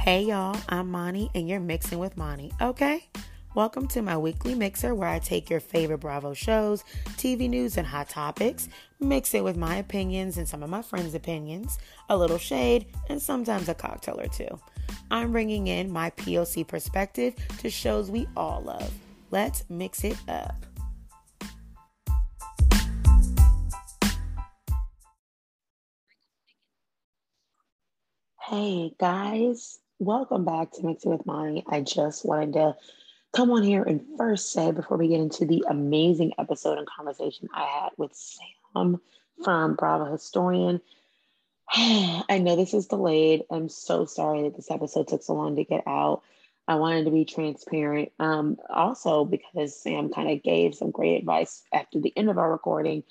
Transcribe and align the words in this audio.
Hey 0.00 0.22
y'all, 0.22 0.58
I'm 0.70 0.90
Mani 0.90 1.30
and 1.34 1.46
you're 1.46 1.60
mixing 1.60 1.98
with 1.98 2.16
Mani, 2.16 2.50
okay? 2.62 3.06
Welcome 3.54 3.86
to 3.88 4.00
my 4.00 4.16
weekly 4.16 4.54
mixer 4.54 4.94
where 4.94 5.10
I 5.10 5.18
take 5.18 5.50
your 5.50 5.60
favorite 5.60 5.98
Bravo 5.98 6.32
shows, 6.32 6.84
TV 7.18 7.50
news, 7.50 7.76
and 7.76 7.86
hot 7.86 8.08
topics, 8.08 8.70
mix 8.98 9.34
it 9.34 9.44
with 9.44 9.58
my 9.58 9.76
opinions 9.76 10.38
and 10.38 10.48
some 10.48 10.62
of 10.62 10.70
my 10.70 10.80
friends' 10.80 11.14
opinions, 11.14 11.78
a 12.08 12.16
little 12.16 12.38
shade, 12.38 12.86
and 13.10 13.20
sometimes 13.20 13.68
a 13.68 13.74
cocktail 13.74 14.18
or 14.18 14.26
two. 14.28 14.48
I'm 15.10 15.32
bringing 15.32 15.66
in 15.66 15.92
my 15.92 16.08
POC 16.12 16.66
perspective 16.66 17.34
to 17.58 17.68
shows 17.68 18.10
we 18.10 18.26
all 18.34 18.62
love. 18.62 18.90
Let's 19.30 19.64
mix 19.68 20.02
it 20.02 20.16
up. 20.26 20.64
Hey 28.40 28.92
guys, 28.98 29.78
welcome 30.00 30.46
back 30.46 30.72
to 30.72 30.82
Mix 30.82 31.04
It 31.04 31.10
with 31.10 31.26
Mani. 31.26 31.62
I 31.68 31.82
just 31.82 32.24
wanted 32.24 32.54
to 32.54 32.74
come 33.34 33.50
on 33.50 33.62
here 33.62 33.82
and 33.82 34.00
first 34.16 34.50
say 34.50 34.72
before 34.72 34.96
we 34.96 35.08
get 35.08 35.20
into 35.20 35.44
the 35.44 35.62
amazing 35.68 36.32
episode 36.38 36.78
and 36.78 36.86
conversation 36.88 37.50
I 37.54 37.66
had 37.66 37.90
with 37.98 38.14
Sam 38.14 38.98
from 39.44 39.74
Bravo 39.74 40.10
Historian. 40.10 40.80
I 41.70 42.40
know 42.42 42.56
this 42.56 42.72
is 42.72 42.86
delayed. 42.86 43.44
I'm 43.50 43.68
so 43.68 44.06
sorry 44.06 44.44
that 44.44 44.56
this 44.56 44.70
episode 44.70 45.06
took 45.06 45.22
so 45.22 45.34
long 45.34 45.56
to 45.56 45.64
get 45.64 45.86
out. 45.86 46.22
I 46.66 46.76
wanted 46.76 47.04
to 47.04 47.10
be 47.10 47.26
transparent. 47.26 48.10
Um, 48.18 48.56
also, 48.70 49.26
because 49.26 49.78
Sam 49.78 50.08
kind 50.08 50.30
of 50.30 50.42
gave 50.42 50.74
some 50.74 50.92
great 50.92 51.18
advice 51.18 51.62
after 51.74 52.00
the 52.00 52.12
end 52.16 52.30
of 52.30 52.38
our 52.38 52.50
recording, 52.50 53.04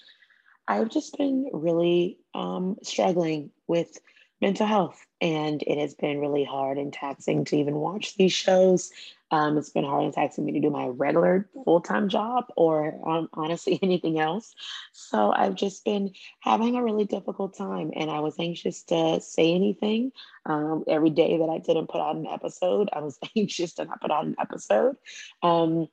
I've 0.68 0.90
just 0.90 1.16
been 1.20 1.52
really 1.54 2.18
um, 2.34 2.78
struggling 2.82 3.52
with 3.68 4.00
mental 4.42 4.66
health, 4.66 5.06
and 5.22 5.62
it 5.64 5.78
has 5.78 5.96
been 5.96 6.20
really 6.20 6.44
hard 6.44 6.78
and 6.78 6.94
taxing 6.94 7.46
to 7.46 7.58
even 7.58 7.76
watch 7.76 8.16
these 8.16 8.34
shows. 8.34 8.92
Um, 9.32 9.58
it's 9.58 9.70
been 9.70 9.84
hard 9.84 10.06
and 10.06 10.14
taxing 10.14 10.46
me 10.46 10.54
to 10.54 10.60
do 10.60 10.70
my 10.70 10.88
regular 10.88 11.48
full 11.64 11.82
time 11.82 12.10
job 12.10 12.46
or 12.56 13.00
um, 13.08 13.30
honestly 13.34 13.78
anything 13.84 14.20
else. 14.20 14.56
So 14.92 15.32
I've 15.32 15.56
just 15.56 15.86
been 15.86 16.14
having 16.40 16.76
a 16.76 16.84
really 16.84 17.06
difficult 17.06 17.58
time, 17.58 17.92
and 17.96 18.10
I 18.10 18.22
was 18.22 18.36
anxious 18.40 18.84
to 18.84 19.22
say 19.22 19.54
anything. 19.54 20.12
Um, 20.46 20.84
every 20.88 21.12
day 21.12 21.38
that 21.38 21.50
I 21.50 21.60
didn't 21.60 21.88
put 21.88 22.02
out 22.02 22.16
an 22.16 22.28
episode, 22.28 22.90
I 22.94 23.02
was 23.02 23.20
anxious 23.38 23.74
to 23.74 23.86
not 23.86 24.02
put 24.02 24.12
out 24.12 24.26
an 24.26 24.36
episode. 24.40 24.96
Um, 25.44 25.88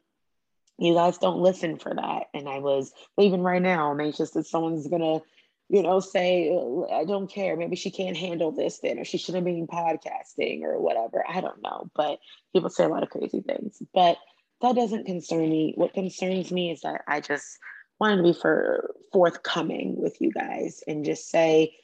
you 0.79 0.95
guys 0.95 1.19
don't 1.19 1.41
listen 1.41 1.79
for 1.79 1.95
that. 1.95 2.29
And 2.35 2.49
I 2.49 2.59
was, 2.59 2.93
even 3.19 3.41
right 3.41 3.63
now, 3.63 3.91
I'm 3.91 4.01
anxious 4.01 4.31
that 4.33 4.47
someone's 4.47 4.87
gonna 4.87 5.21
you 5.69 5.83
know, 5.83 5.99
say, 6.01 6.49
I 6.93 7.05
don't 7.05 7.31
care. 7.31 7.57
Maybe 7.57 7.77
she 7.77 7.91
can't 7.91 8.17
handle 8.17 8.53
this 8.53 8.79
then, 8.79 8.99
or 8.99 9.05
she 9.05 9.19
shouldn't 9.19 9.45
be 9.45 9.63
podcasting 9.63 10.63
or 10.63 10.81
whatever. 10.81 11.25
I 11.29 11.41
don't 11.41 11.63
know. 11.63 11.91
But 11.95 12.21
people 12.53 12.71
say 12.71 12.85
a 12.85 12.89
lot 12.89 13.03
of 13.03 13.11
crazy 13.11 13.41
things. 13.41 13.83
But 13.93 14.19
that 14.63 14.77
doesn't 14.77 15.07
concern 15.07 15.51
me. 15.51 15.73
What 15.77 15.93
concerns 15.93 16.53
me 16.53 16.71
is 16.71 16.83
that 16.83 17.03
I 17.09 17.21
just 17.21 17.59
wanted 17.99 18.19
to 18.19 18.23
be 18.23 18.33
for 18.33 18.95
forthcoming 19.13 20.01
with 20.01 20.21
you 20.21 20.31
guys 20.31 20.83
and 20.87 21.05
just 21.05 21.29
say, 21.31 21.75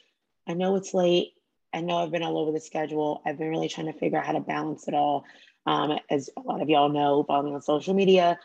I 0.47 0.53
know 0.53 0.75
it's 0.75 0.93
late. 0.93 1.33
I 1.73 1.81
know 1.81 1.97
I've 1.97 2.11
been 2.11 2.23
all 2.23 2.37
over 2.37 2.51
the 2.51 2.61
schedule. 2.61 3.21
I've 3.25 3.37
been 3.37 3.49
really 3.49 3.69
trying 3.69 3.91
to 3.91 3.99
figure 3.99 4.17
out 4.17 4.25
how 4.25 4.33
to 4.33 4.39
balance 4.39 4.87
it 4.87 4.93
all. 4.93 5.25
Um, 5.65 5.97
as 6.09 6.29
a 6.37 6.41
lot 6.41 6.61
of 6.61 6.69
y'all 6.69 6.89
know, 6.89 7.23
following 7.23 7.55
on 7.55 7.61
social 7.61 7.93
media, 7.93 8.37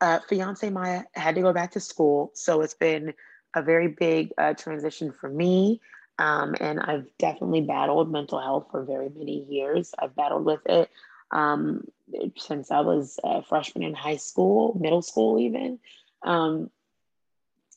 uh, 0.00 0.20
fiance 0.28 0.68
Maya 0.68 1.04
had 1.14 1.34
to 1.36 1.42
go 1.42 1.52
back 1.52 1.72
to 1.72 1.80
school. 1.80 2.32
So 2.34 2.60
it's 2.60 2.74
been 2.74 3.14
a 3.56 3.62
very 3.62 3.88
big 3.88 4.32
uh, 4.38 4.54
transition 4.54 5.12
for 5.12 5.28
me. 5.28 5.80
Um, 6.18 6.54
and 6.60 6.78
I've 6.80 7.06
definitely 7.18 7.62
battled 7.62 8.10
mental 8.10 8.40
health 8.40 8.68
for 8.70 8.84
very 8.84 9.08
many 9.08 9.44
years. 9.48 9.92
I've 9.98 10.14
battled 10.14 10.44
with 10.44 10.60
it 10.66 10.90
um, 11.30 11.88
since 12.36 12.70
I 12.70 12.80
was 12.80 13.18
a 13.24 13.42
freshman 13.42 13.82
in 13.82 13.94
high 13.94 14.16
school, 14.16 14.78
middle 14.80 15.02
school, 15.02 15.38
even. 15.40 15.78
Um, 16.22 16.70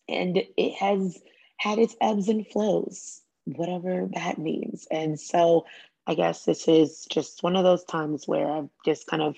and 0.08 0.38
it 0.38 0.74
has 0.76 1.20
had 1.58 1.80
its 1.80 1.96
ebbs 2.02 2.30
and 2.30 2.48
flows, 2.48 3.22
whatever 3.46 4.08
that 4.14 4.38
means. 4.38 4.88
And 4.92 5.20
so 5.20 5.66
I 6.08 6.16
guess 6.16 6.46
this 6.46 6.68
is 6.68 7.06
just 7.10 7.44
one 7.44 7.56
of 7.56 7.64
those 7.64 7.84
times 7.84 8.28
where 8.28 8.50
I've 8.50 8.70
just 8.86 9.08
kind 9.08 9.22
of 9.22 9.36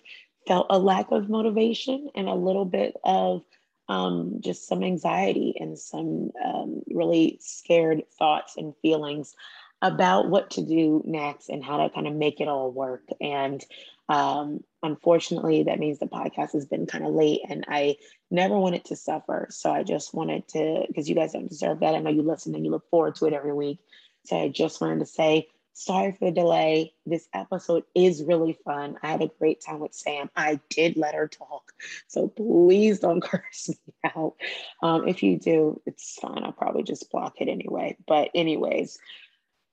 felt 0.47 0.67
a 0.69 0.79
lack 0.79 1.11
of 1.11 1.29
motivation 1.29 2.09
and 2.15 2.27
a 2.27 2.33
little 2.33 2.65
bit 2.65 2.95
of 3.03 3.43
um, 3.91 4.37
just 4.39 4.67
some 4.67 4.83
anxiety 4.83 5.53
and 5.59 5.77
some 5.77 6.31
um, 6.43 6.81
really 6.87 7.37
scared 7.41 8.03
thoughts 8.17 8.55
and 8.55 8.73
feelings 8.81 9.35
about 9.81 10.29
what 10.29 10.51
to 10.51 10.61
do 10.61 11.01
next 11.05 11.49
and 11.49 11.61
how 11.61 11.77
to 11.77 11.89
kind 11.89 12.07
of 12.07 12.13
make 12.13 12.39
it 12.39 12.47
all 12.47 12.71
work. 12.71 13.03
And 13.19 13.63
um, 14.07 14.63
unfortunately, 14.81 15.63
that 15.63 15.79
means 15.79 15.99
the 15.99 16.05
podcast 16.05 16.53
has 16.53 16.65
been 16.65 16.85
kind 16.85 17.05
of 17.05 17.13
late 17.13 17.41
and 17.49 17.65
I 17.67 17.97
never 18.29 18.57
wanted 18.57 18.85
to 18.85 18.95
suffer. 18.95 19.47
So 19.49 19.69
I 19.71 19.83
just 19.83 20.13
wanted 20.13 20.47
to, 20.49 20.85
because 20.87 21.09
you 21.09 21.15
guys 21.15 21.33
don't 21.33 21.49
deserve 21.49 21.81
that. 21.81 21.95
I 21.95 21.99
know 21.99 22.11
you 22.11 22.21
listen 22.21 22.55
and 22.55 22.63
you 22.63 22.71
look 22.71 22.89
forward 22.89 23.15
to 23.15 23.25
it 23.25 23.33
every 23.33 23.53
week. 23.53 23.79
So 24.25 24.37
I 24.37 24.47
just 24.47 24.79
wanted 24.79 24.99
to 24.99 25.05
say, 25.05 25.49
Sorry 25.83 26.11
for 26.11 26.25
the 26.25 26.31
delay. 26.31 26.93
This 27.07 27.27
episode 27.33 27.85
is 27.95 28.23
really 28.23 28.53
fun. 28.63 28.99
I 29.01 29.07
had 29.07 29.23
a 29.23 29.31
great 29.39 29.61
time 29.61 29.79
with 29.79 29.95
Sam. 29.95 30.29
I 30.35 30.59
did 30.69 30.95
let 30.95 31.15
her 31.15 31.27
talk. 31.27 31.73
So 32.07 32.27
please 32.27 32.99
don't 32.99 33.19
curse 33.23 33.69
me 33.69 34.11
out. 34.15 34.35
Um, 34.83 35.07
if 35.07 35.23
you 35.23 35.39
do, 35.39 35.81
it's 35.87 36.19
fine. 36.21 36.43
I'll 36.43 36.51
probably 36.51 36.83
just 36.83 37.09
block 37.09 37.41
it 37.41 37.47
anyway. 37.47 37.97
But, 38.05 38.29
anyways, 38.35 38.99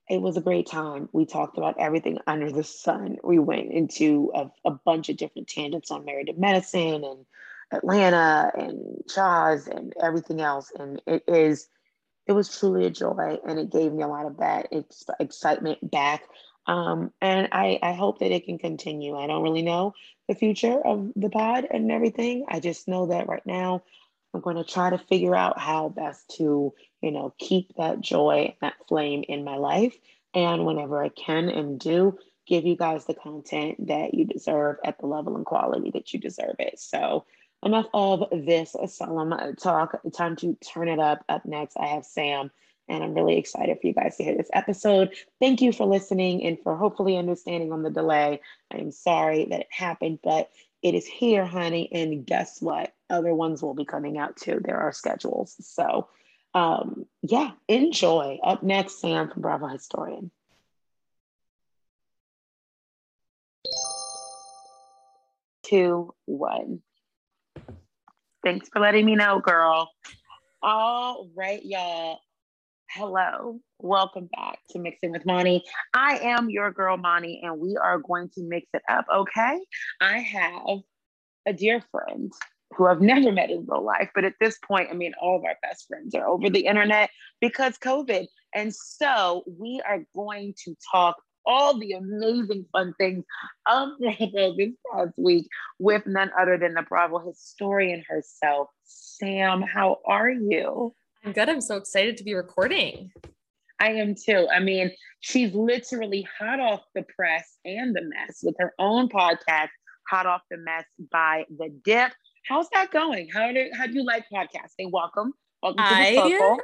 it 0.09 0.19
was 0.19 0.35
a 0.35 0.41
great 0.41 0.65
time. 0.65 1.09
We 1.11 1.27
talked 1.27 1.59
about 1.59 1.79
everything 1.79 2.17
under 2.25 2.51
the 2.51 2.63
sun. 2.63 3.17
We 3.23 3.37
went 3.37 3.71
into 3.71 4.31
a, 4.33 4.49
a 4.65 4.71
bunch 4.71 5.09
of 5.09 5.17
different 5.17 5.47
tangents 5.47 5.91
on 5.91 6.05
Married 6.05 6.25
to 6.25 6.33
Medicine 6.33 7.03
and 7.03 7.25
Atlanta 7.71 8.51
and 8.57 9.03
Chaz 9.07 9.67
and 9.67 9.93
everything 10.01 10.41
else. 10.41 10.71
And 10.75 11.03
it 11.05 11.23
is 11.27 11.67
it 12.29 12.33
was 12.33 12.59
truly 12.59 12.85
a 12.85 12.91
joy 12.91 13.39
and 13.47 13.57
it 13.57 13.71
gave 13.71 13.91
me 13.91 14.03
a 14.03 14.07
lot 14.07 14.27
of 14.27 14.37
that 14.37 14.67
ex- 14.71 15.05
excitement 15.19 15.79
back. 15.89 16.23
Um, 16.67 17.11
and 17.19 17.49
I, 17.51 17.79
I 17.81 17.93
hope 17.93 18.19
that 18.19 18.31
it 18.31 18.45
can 18.45 18.59
continue. 18.59 19.17
I 19.17 19.25
don't 19.25 19.41
really 19.41 19.63
know 19.63 19.95
the 20.27 20.35
future 20.35 20.79
of 20.79 21.11
the 21.15 21.31
pod 21.31 21.65
and 21.71 21.91
everything. 21.91 22.45
I 22.47 22.59
just 22.59 22.87
know 22.87 23.07
that 23.07 23.27
right 23.27 23.45
now 23.47 23.81
I'm 24.31 24.41
going 24.41 24.57
to 24.57 24.63
try 24.63 24.91
to 24.91 24.99
figure 24.99 25.35
out 25.35 25.57
how 25.57 25.89
best 25.89 26.35
to, 26.37 26.71
you 27.01 27.11
know, 27.11 27.33
keep 27.39 27.75
that 27.77 27.99
joy, 27.99 28.55
that 28.61 28.75
flame 28.87 29.23
in 29.27 29.43
my 29.43 29.55
life. 29.55 29.97
And 30.35 30.67
whenever 30.67 31.03
I 31.03 31.09
can 31.09 31.49
and 31.49 31.79
do, 31.79 32.19
give 32.45 32.63
you 32.63 32.75
guys 32.75 33.05
the 33.05 33.15
content 33.15 33.87
that 33.87 34.13
you 34.13 34.25
deserve 34.25 34.75
at 34.85 34.99
the 34.99 35.07
level 35.07 35.35
and 35.35 35.47
quality 35.47 35.89
that 35.95 36.13
you 36.13 36.19
deserve 36.19 36.57
it. 36.59 36.79
So 36.79 37.25
enough 37.63 37.87
of 37.93 38.29
this 38.31 38.75
solemn 38.87 39.55
talk. 39.55 39.99
Time 40.13 40.35
to 40.37 40.55
turn 40.55 40.87
it 40.87 40.99
up. 40.99 41.23
Up 41.29 41.45
next, 41.45 41.77
I 41.77 41.87
have 41.87 42.05
Sam, 42.05 42.51
and 42.87 43.03
I'm 43.03 43.13
really 43.13 43.37
excited 43.37 43.77
for 43.79 43.87
you 43.87 43.93
guys 43.93 44.17
to 44.17 44.23
hear 44.23 44.35
this 44.35 44.49
episode. 44.53 45.13
Thank 45.39 45.61
you 45.61 45.71
for 45.71 45.85
listening 45.85 46.43
and 46.45 46.59
for 46.61 46.75
hopefully 46.75 47.17
understanding 47.17 47.71
on 47.71 47.83
the 47.83 47.89
delay. 47.89 48.41
I'm 48.71 48.91
sorry 48.91 49.45
that 49.45 49.61
it 49.61 49.67
happened, 49.71 50.19
but 50.23 50.49
it 50.81 50.95
is 50.95 51.05
here, 51.05 51.45
honey. 51.45 51.89
And 51.91 52.25
guess 52.25 52.61
what? 52.61 52.93
Other 53.09 53.33
ones 53.33 53.61
will 53.61 53.73
be 53.73 53.85
coming 53.85 54.17
out 54.17 54.37
too. 54.37 54.61
There 54.63 54.79
are 54.79 54.91
schedules. 54.91 55.55
So, 55.59 56.07
um, 56.53 57.05
yeah, 57.21 57.51
enjoy. 57.67 58.39
Up 58.43 58.63
next, 58.63 59.01
Sam 59.01 59.29
from 59.29 59.41
Bravo 59.41 59.67
Historian. 59.67 60.31
Two, 65.63 66.15
one. 66.25 66.81
Thanks 68.49 68.67
for 68.73 68.79
letting 68.79 69.05
me 69.05 69.15
know, 69.15 69.39
girl. 69.39 69.91
All 70.63 71.29
right, 71.37 71.63
y'all. 71.63 72.17
Hello. 72.89 73.59
Welcome 73.77 74.27
back 74.35 74.57
to 74.71 74.79
Mixing 74.79 75.11
with 75.11 75.23
Mani. 75.23 75.63
I 75.93 76.17
am 76.17 76.49
your 76.49 76.71
girl, 76.71 76.97
Mani, 76.97 77.41
and 77.43 77.59
we 77.59 77.77
are 77.77 77.99
going 77.99 78.27
to 78.29 78.41
mix 78.41 78.65
it 78.73 78.81
up, 78.89 79.05
okay? 79.13 79.59
I 80.01 80.17
have 80.17 80.79
a 81.45 81.53
dear 81.53 81.83
friend 81.91 82.33
who 82.75 82.87
I've 82.87 83.01
never 83.13 83.31
met 83.31 83.51
in 83.51 83.67
real 83.67 83.83
life. 83.83 84.09
But 84.15 84.25
at 84.25 84.33
this 84.41 84.57
point, 84.67 84.89
I 84.89 84.95
mean, 84.95 85.13
all 85.21 85.37
of 85.37 85.43
our 85.43 85.57
best 85.61 85.85
friends 85.87 86.15
are 86.15 86.25
over 86.25 86.49
the 86.49 86.65
internet 86.65 87.11
because 87.39 87.77
COVID. 87.77 88.25
And 88.55 88.73
so 88.73 89.43
we 89.59 89.79
are 89.87 89.99
going 90.15 90.55
to 90.65 90.75
talk 90.91 91.17
all 91.49 91.79
the 91.79 91.93
amazing 91.93 92.63
fun 92.71 92.93
things 92.99 93.25
of 93.65 93.89
Bravo 93.99 94.55
this 94.55 94.69
past 94.93 95.13
week 95.17 95.47
with 95.79 96.05
none 96.05 96.29
other 96.39 96.59
than 96.59 96.75
the 96.75 96.83
Bravo 96.83 97.17
historian 97.17 98.03
herself. 98.07 98.69
Sam, 98.83 99.63
how 99.63 99.97
are 100.05 100.29
you? 100.29 100.93
I'm 101.25 101.33
good. 101.33 101.49
I'm 101.49 101.59
so 101.59 101.75
excited 101.75 102.17
to 102.17 102.23
be 102.23 102.35
recording. 102.35 103.11
I 103.79 103.93
am 103.93 104.13
too. 104.13 104.47
I 104.53 104.59
mean, 104.59 104.91
she's 105.21 105.51
literally 105.55 106.27
hot 106.37 106.59
off 106.59 106.81
the 106.93 107.03
press 107.15 107.57
and 107.65 107.95
the 107.95 108.03
mess 108.03 108.41
with 108.43 108.55
her 108.59 108.75
own 108.77 109.09
podcast, 109.09 109.69
Hot 110.09 110.27
Off 110.27 110.41
the 110.51 110.57
Mess 110.57 110.85
by 111.11 111.45
The 111.57 111.73
Dipp. 111.83 112.11
How's 112.47 112.69
that 112.73 112.91
going? 112.91 113.27
How 113.33 113.51
do 113.51 113.69
how 113.73 113.87
do 113.87 113.93
you 113.93 114.05
like 114.05 114.25
podcasting? 114.31 114.91
Welcome. 114.91 115.33
Welcome 115.63 115.83
to 115.83 115.95
the 115.95 116.19
I. 116.21 116.57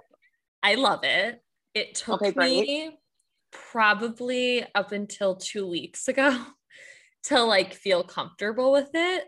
I 0.62 0.76
love 0.76 1.04
it. 1.04 1.42
It 1.74 1.96
took 1.96 2.22
Okay, 2.22 2.34
me 2.38 2.98
probably 3.72 4.66
up 4.76 4.92
until 4.92 5.36
two 5.36 5.68
weeks 5.68 6.08
ago 6.08 6.46
to 7.24 7.42
like 7.44 7.74
feel 7.74 8.04
comfortable 8.04 8.72
with 8.72 8.90
it. 8.94 9.28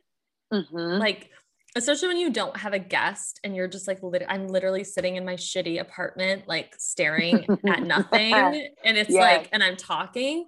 Mhm. 0.53 1.00
Like, 1.00 1.29
especially 1.75 2.07
when 2.07 2.18
you 2.18 2.31
don't 2.31 2.56
have 2.57 2.74
a 2.74 2.79
guest 2.79 3.39
and 3.44 3.56
you're 3.56 3.68
just 3.68 3.88
like, 3.88 4.01
lit- 4.01 4.25
I'm 4.27 4.47
literally 4.47 4.83
sitting 4.83 5.15
in 5.15 5.25
my 5.25 5.35
shitty 5.35 5.79
apartment, 5.79 6.47
like 6.47 6.74
staring 6.77 7.45
at 7.68 7.83
nothing. 7.83 8.33
And 8.83 8.97
it's 8.97 9.09
Yes. 9.09 9.21
like, 9.21 9.50
and 9.51 9.63
I'm 9.63 9.75
talking. 9.75 10.47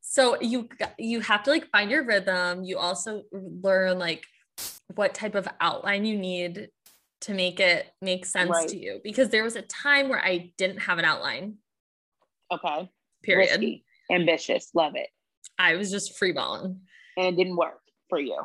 So 0.00 0.40
you 0.40 0.68
you 0.98 1.20
have 1.20 1.42
to 1.44 1.50
like 1.50 1.68
find 1.70 1.90
your 1.90 2.04
rhythm. 2.04 2.64
You 2.64 2.78
also 2.78 3.24
learn 3.32 3.98
like 3.98 4.24
what 4.94 5.12
type 5.14 5.34
of 5.34 5.46
outline 5.60 6.04
you 6.04 6.16
need 6.18 6.68
to 7.22 7.34
make 7.34 7.60
it 7.60 7.86
make 8.00 8.24
sense 8.24 8.50
Right. 8.50 8.68
to 8.68 8.78
you. 8.78 9.00
Because 9.04 9.28
there 9.28 9.44
was 9.44 9.56
a 9.56 9.62
time 9.62 10.08
where 10.08 10.24
I 10.24 10.52
didn't 10.56 10.78
have 10.78 10.98
an 10.98 11.04
outline. 11.04 11.56
Okay. 12.52 12.90
Period. 13.22 13.50
Risky, 13.50 13.84
ambitious, 14.10 14.70
love 14.74 14.92
it. 14.96 15.08
I 15.58 15.76
was 15.76 15.90
just 15.90 16.18
freeballing. 16.20 16.78
And 17.16 17.26
it 17.26 17.36
didn't 17.36 17.56
work 17.56 17.80
for 18.08 18.18
you. 18.18 18.36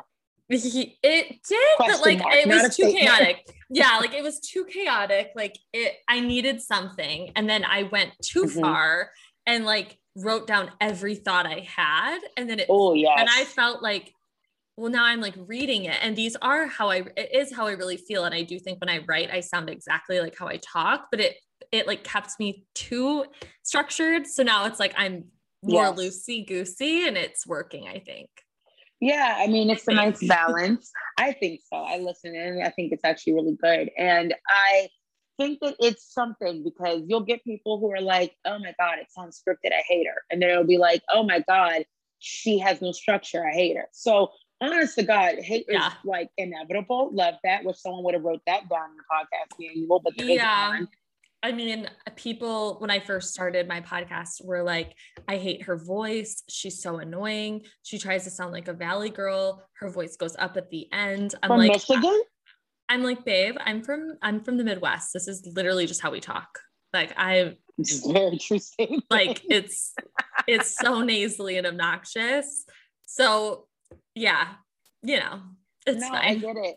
He- 0.48 0.98
it 1.02 1.26
did 1.48 1.58
but 1.78 2.00
like 2.02 2.18
mark, 2.20 2.34
it 2.34 2.46
was 2.46 2.62
too 2.76 2.88
statement. 2.90 2.98
chaotic 3.00 3.46
yeah 3.70 3.98
like 3.98 4.14
it 4.14 4.22
was 4.22 4.38
too 4.38 4.64
chaotic 4.64 5.32
like 5.34 5.58
it 5.72 5.94
i 6.08 6.20
needed 6.20 6.60
something 6.62 7.32
and 7.34 7.50
then 7.50 7.64
i 7.64 7.82
went 7.82 8.12
too 8.22 8.44
Mhm. 8.44 8.60
far 8.60 9.10
and 9.44 9.64
like 9.64 9.98
wrote 10.14 10.46
down 10.46 10.70
every 10.80 11.16
thought 11.16 11.46
i 11.46 11.66
had 11.68 12.20
and 12.36 12.48
then 12.48 12.60
it 12.60 12.66
Oh 12.70 12.94
yeah. 12.94 13.16
and 13.18 13.28
i 13.28 13.42
felt 13.42 13.82
like 13.82 14.12
well 14.76 14.88
now 14.92 15.04
i'm 15.04 15.20
like 15.20 15.34
reading 15.48 15.86
it 15.86 15.98
and 16.00 16.14
these 16.14 16.36
are 16.36 16.66
how 16.66 16.90
i 16.90 16.98
it 17.16 17.30
is 17.34 17.52
how 17.52 17.66
i 17.66 17.72
really 17.72 17.96
feel 17.96 18.22
and 18.24 18.32
i 18.32 18.42
do 18.42 18.56
think 18.60 18.80
when 18.80 18.88
i 18.88 18.98
write 19.08 19.32
i 19.32 19.40
sound 19.40 19.68
exactly 19.68 20.20
like 20.20 20.38
how 20.38 20.46
i 20.46 20.58
talk 20.58 21.08
but 21.10 21.18
it 21.18 21.34
it 21.72 21.86
like 21.86 22.04
kept 22.04 22.38
me 22.38 22.64
too 22.74 23.24
structured 23.62 24.26
so 24.26 24.42
now 24.42 24.66
it's 24.66 24.78
like 24.80 24.94
i'm 24.96 25.24
more 25.62 25.86
loosey 25.92 26.46
goosey 26.46 27.06
and 27.08 27.16
it's 27.16 27.46
working 27.46 27.88
i 27.88 27.98
think 27.98 28.28
Yeah, 29.00 29.36
I 29.38 29.46
mean, 29.46 29.68
it's 29.68 29.86
a 29.88 29.92
nice 29.92 30.26
balance. 30.26 30.90
I 31.18 31.32
think 31.32 31.60
so. 31.70 31.76
I 31.76 31.98
listen 31.98 32.34
and 32.34 32.62
I 32.64 32.70
think 32.70 32.92
it's 32.92 33.04
actually 33.04 33.34
really 33.34 33.56
good. 33.60 33.90
And 33.98 34.34
I 34.48 34.88
think 35.38 35.58
that 35.60 35.76
it's 35.80 36.14
something 36.14 36.64
because 36.64 37.02
you'll 37.06 37.26
get 37.32 37.44
people 37.44 37.78
who 37.78 37.92
are 37.92 38.00
like, 38.00 38.32
oh 38.46 38.58
my 38.58 38.72
God, 38.80 38.98
it 38.98 39.08
sounds 39.12 39.38
scripted. 39.38 39.72
I 39.72 39.82
hate 39.86 40.06
her. 40.06 40.22
And 40.30 40.40
then 40.40 40.48
it'll 40.48 40.64
be 40.64 40.78
like, 40.78 41.02
oh 41.12 41.24
my 41.24 41.40
God, 41.46 41.84
she 42.20 42.58
has 42.60 42.80
no 42.80 42.92
structure. 42.92 43.44
I 43.46 43.52
hate 43.52 43.76
her. 43.76 43.86
So 43.92 44.30
honest 44.62 44.94
to 44.94 45.02
God, 45.02 45.34
hate 45.40 45.66
Yeah. 45.68 45.88
is 45.88 45.92
like 46.04 46.30
inevitable. 46.38 47.10
Love 47.12 47.34
that. 47.44 47.64
Wish 47.64 47.76
someone 47.76 48.02
would 48.04 48.14
have 48.14 48.24
wrote 48.24 48.40
that 48.46 48.66
down 48.70 48.88
in 48.92 48.96
the 48.96 49.04
podcast 49.12 49.58
manual, 49.60 50.00
but 50.00 50.14
there 50.16 50.26
Yeah. 50.26 50.68
one. 50.70 50.88
I 51.46 51.52
mean, 51.52 51.88
people, 52.16 52.74
when 52.80 52.90
I 52.90 52.98
first 52.98 53.32
started 53.32 53.68
my 53.68 53.80
podcast, 53.80 54.44
were 54.44 54.64
like, 54.64 54.96
I 55.28 55.36
hate 55.36 55.62
her 55.62 55.76
voice. 55.76 56.42
She's 56.48 56.82
so 56.82 56.96
annoying. 56.96 57.62
She 57.84 58.00
tries 58.00 58.24
to 58.24 58.30
sound 58.30 58.52
like 58.52 58.66
a 58.66 58.72
valley 58.72 59.10
girl. 59.10 59.62
Her 59.74 59.88
voice 59.88 60.16
goes 60.16 60.34
up 60.40 60.56
at 60.56 60.70
the 60.70 60.92
end. 60.92 61.36
I'm 61.44 61.50
From 61.50 61.58
like, 61.58 61.70
Michigan? 61.70 62.20
I'm 62.88 63.04
like, 63.04 63.24
babe, 63.24 63.54
I'm 63.64 63.84
from, 63.84 64.18
I'm 64.22 64.42
from 64.42 64.56
the 64.56 64.64
Midwest. 64.64 65.12
This 65.12 65.28
is 65.28 65.48
literally 65.54 65.86
just 65.86 66.00
how 66.00 66.10
we 66.10 66.18
talk. 66.18 66.48
Like, 66.92 67.12
I, 67.16 67.54
It's 67.78 68.04
very 68.04 68.38
true 68.38 68.58
statement. 68.58 69.04
like, 69.10 69.40
it's, 69.48 69.94
it's 70.48 70.76
so 70.76 71.02
nasally 71.02 71.58
and 71.58 71.66
obnoxious. 71.68 72.64
So, 73.06 73.68
yeah, 74.16 74.48
you 75.04 75.20
know, 75.20 75.42
it's 75.86 76.00
no, 76.00 76.10
I 76.10 76.34
get 76.34 76.56
it. 76.56 76.74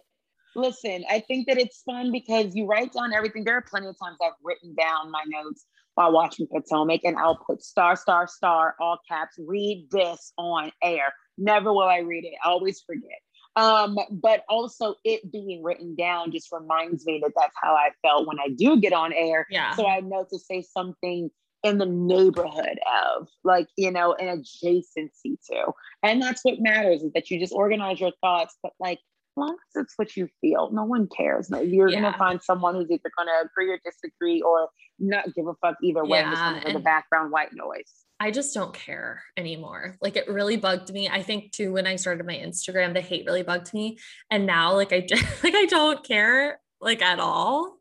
Listen, 0.56 1.04
I 1.10 1.20
think 1.20 1.48
that 1.48 1.58
it's 1.58 1.82
fun 1.84 2.12
because 2.12 2.56
you 2.56 2.66
write 2.66 2.94
down 2.94 3.14
everything. 3.14 3.44
There 3.44 3.58
are 3.58 3.62
plenty 3.62 3.88
of 3.88 3.96
times 4.02 4.18
I've 4.22 4.34
written 4.44 4.76
down 4.76 5.12
my 5.12 5.24
notes 5.28 5.66
while 5.96 6.12
watching 6.12 6.48
Potomac, 6.48 7.02
and 7.04 7.18
I'll 7.18 7.38
put 7.38 7.62
star, 7.62 7.96
star, 7.96 8.28
star, 8.28 8.76
all 8.80 9.00
caps. 9.08 9.36
Read 9.38 9.88
this 9.92 10.34
on 10.38 10.72
air. 10.84 11.14
Never 11.38 11.72
will 11.72 11.88
I 11.88 12.00
read 12.00 12.26
it. 12.26 12.34
I 12.44 12.50
always 12.50 12.82
forget. 12.82 13.20
Um, 13.56 13.98
but 14.12 14.44
also 14.48 14.96
it 15.04 15.32
being 15.32 15.64
written 15.64 15.96
down 15.96 16.32
just 16.32 16.50
reminds 16.52 17.06
me 17.06 17.20
that 17.24 17.34
that's 17.36 17.56
how 17.62 17.74
I 17.74 17.90
felt 18.02 18.28
when 18.28 18.40
I 18.40 18.50
do 18.50 18.80
get 18.80 18.94
on 18.94 19.12
air. 19.12 19.48
Yeah. 19.50 19.76
So 19.76 19.88
I 19.88 20.00
know 20.00 20.26
to 20.30 20.40
say 20.40 20.62
something 20.62 21.30
in 21.64 21.78
the 21.78 21.86
neighborhood 21.86 22.80
of, 23.04 23.28
like, 23.44 23.68
you 23.76 23.92
know, 23.92 24.14
an 24.14 24.28
adjacency 24.28 25.38
to. 25.50 25.74
And 26.04 26.22
that's 26.22 26.42
what 26.44 26.62
matters 26.62 27.02
is 27.04 27.12
that 27.14 27.30
you 27.30 27.40
just 27.40 27.54
organize 27.54 28.00
your 28.00 28.14
thoughts, 28.22 28.56
but 28.64 28.72
like, 28.80 29.00
long 29.40 29.58
as 29.76 29.82
it's 29.84 29.94
what 29.98 30.16
you 30.16 30.28
feel, 30.42 30.70
no 30.72 30.84
one 30.84 31.08
cares. 31.08 31.50
You're 31.50 31.90
Yeah. 31.90 32.02
gonna 32.02 32.18
find 32.18 32.42
someone 32.42 32.76
who's 32.76 32.92
either 32.92 33.12
gonna 33.18 33.32
agree 33.44 33.70
or 33.72 33.80
disagree 33.84 34.42
or 34.42 34.70
not 35.00 35.34
give 35.34 35.48
a 35.48 35.54
fuck 35.56 35.78
either 35.82 36.04
way. 36.06 36.22
Just 36.22 36.42
Yeah, 36.42 36.60
gonna 36.62 36.74
the 36.74 36.80
background 36.84 37.32
white 37.32 37.54
noise. 37.54 38.06
I 38.20 38.32
just 38.32 38.54
don't 38.54 38.74
care 38.74 39.24
anymore. 39.38 39.96
Like 40.02 40.18
it 40.18 40.28
really 40.28 40.58
bugged 40.58 40.92
me. 40.92 41.08
I 41.08 41.24
think 41.24 41.54
too 41.54 41.72
when 41.72 41.88
I 41.88 41.96
started 41.96 42.26
my 42.26 42.36
Instagram, 42.36 42.94
the 42.94 43.00
hate 43.02 43.26
really 43.26 43.44
bugged 43.44 43.74
me. 43.74 43.98
And 44.30 44.46
now 44.46 44.74
like 44.74 44.92
I 44.92 45.00
just 45.08 45.44
like 45.44 45.56
I 45.56 45.66
don't 45.66 46.04
care 46.04 46.60
like 46.82 47.02
at 47.02 47.20
all. 47.20 47.78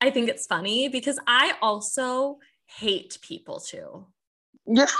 I 0.00 0.10
think 0.10 0.28
it's 0.28 0.46
funny 0.46 0.88
because 0.88 1.18
I 1.26 1.54
also 1.60 2.38
hate 2.66 3.18
people 3.20 3.60
too. 3.60 4.06
Yeah. 4.66 4.86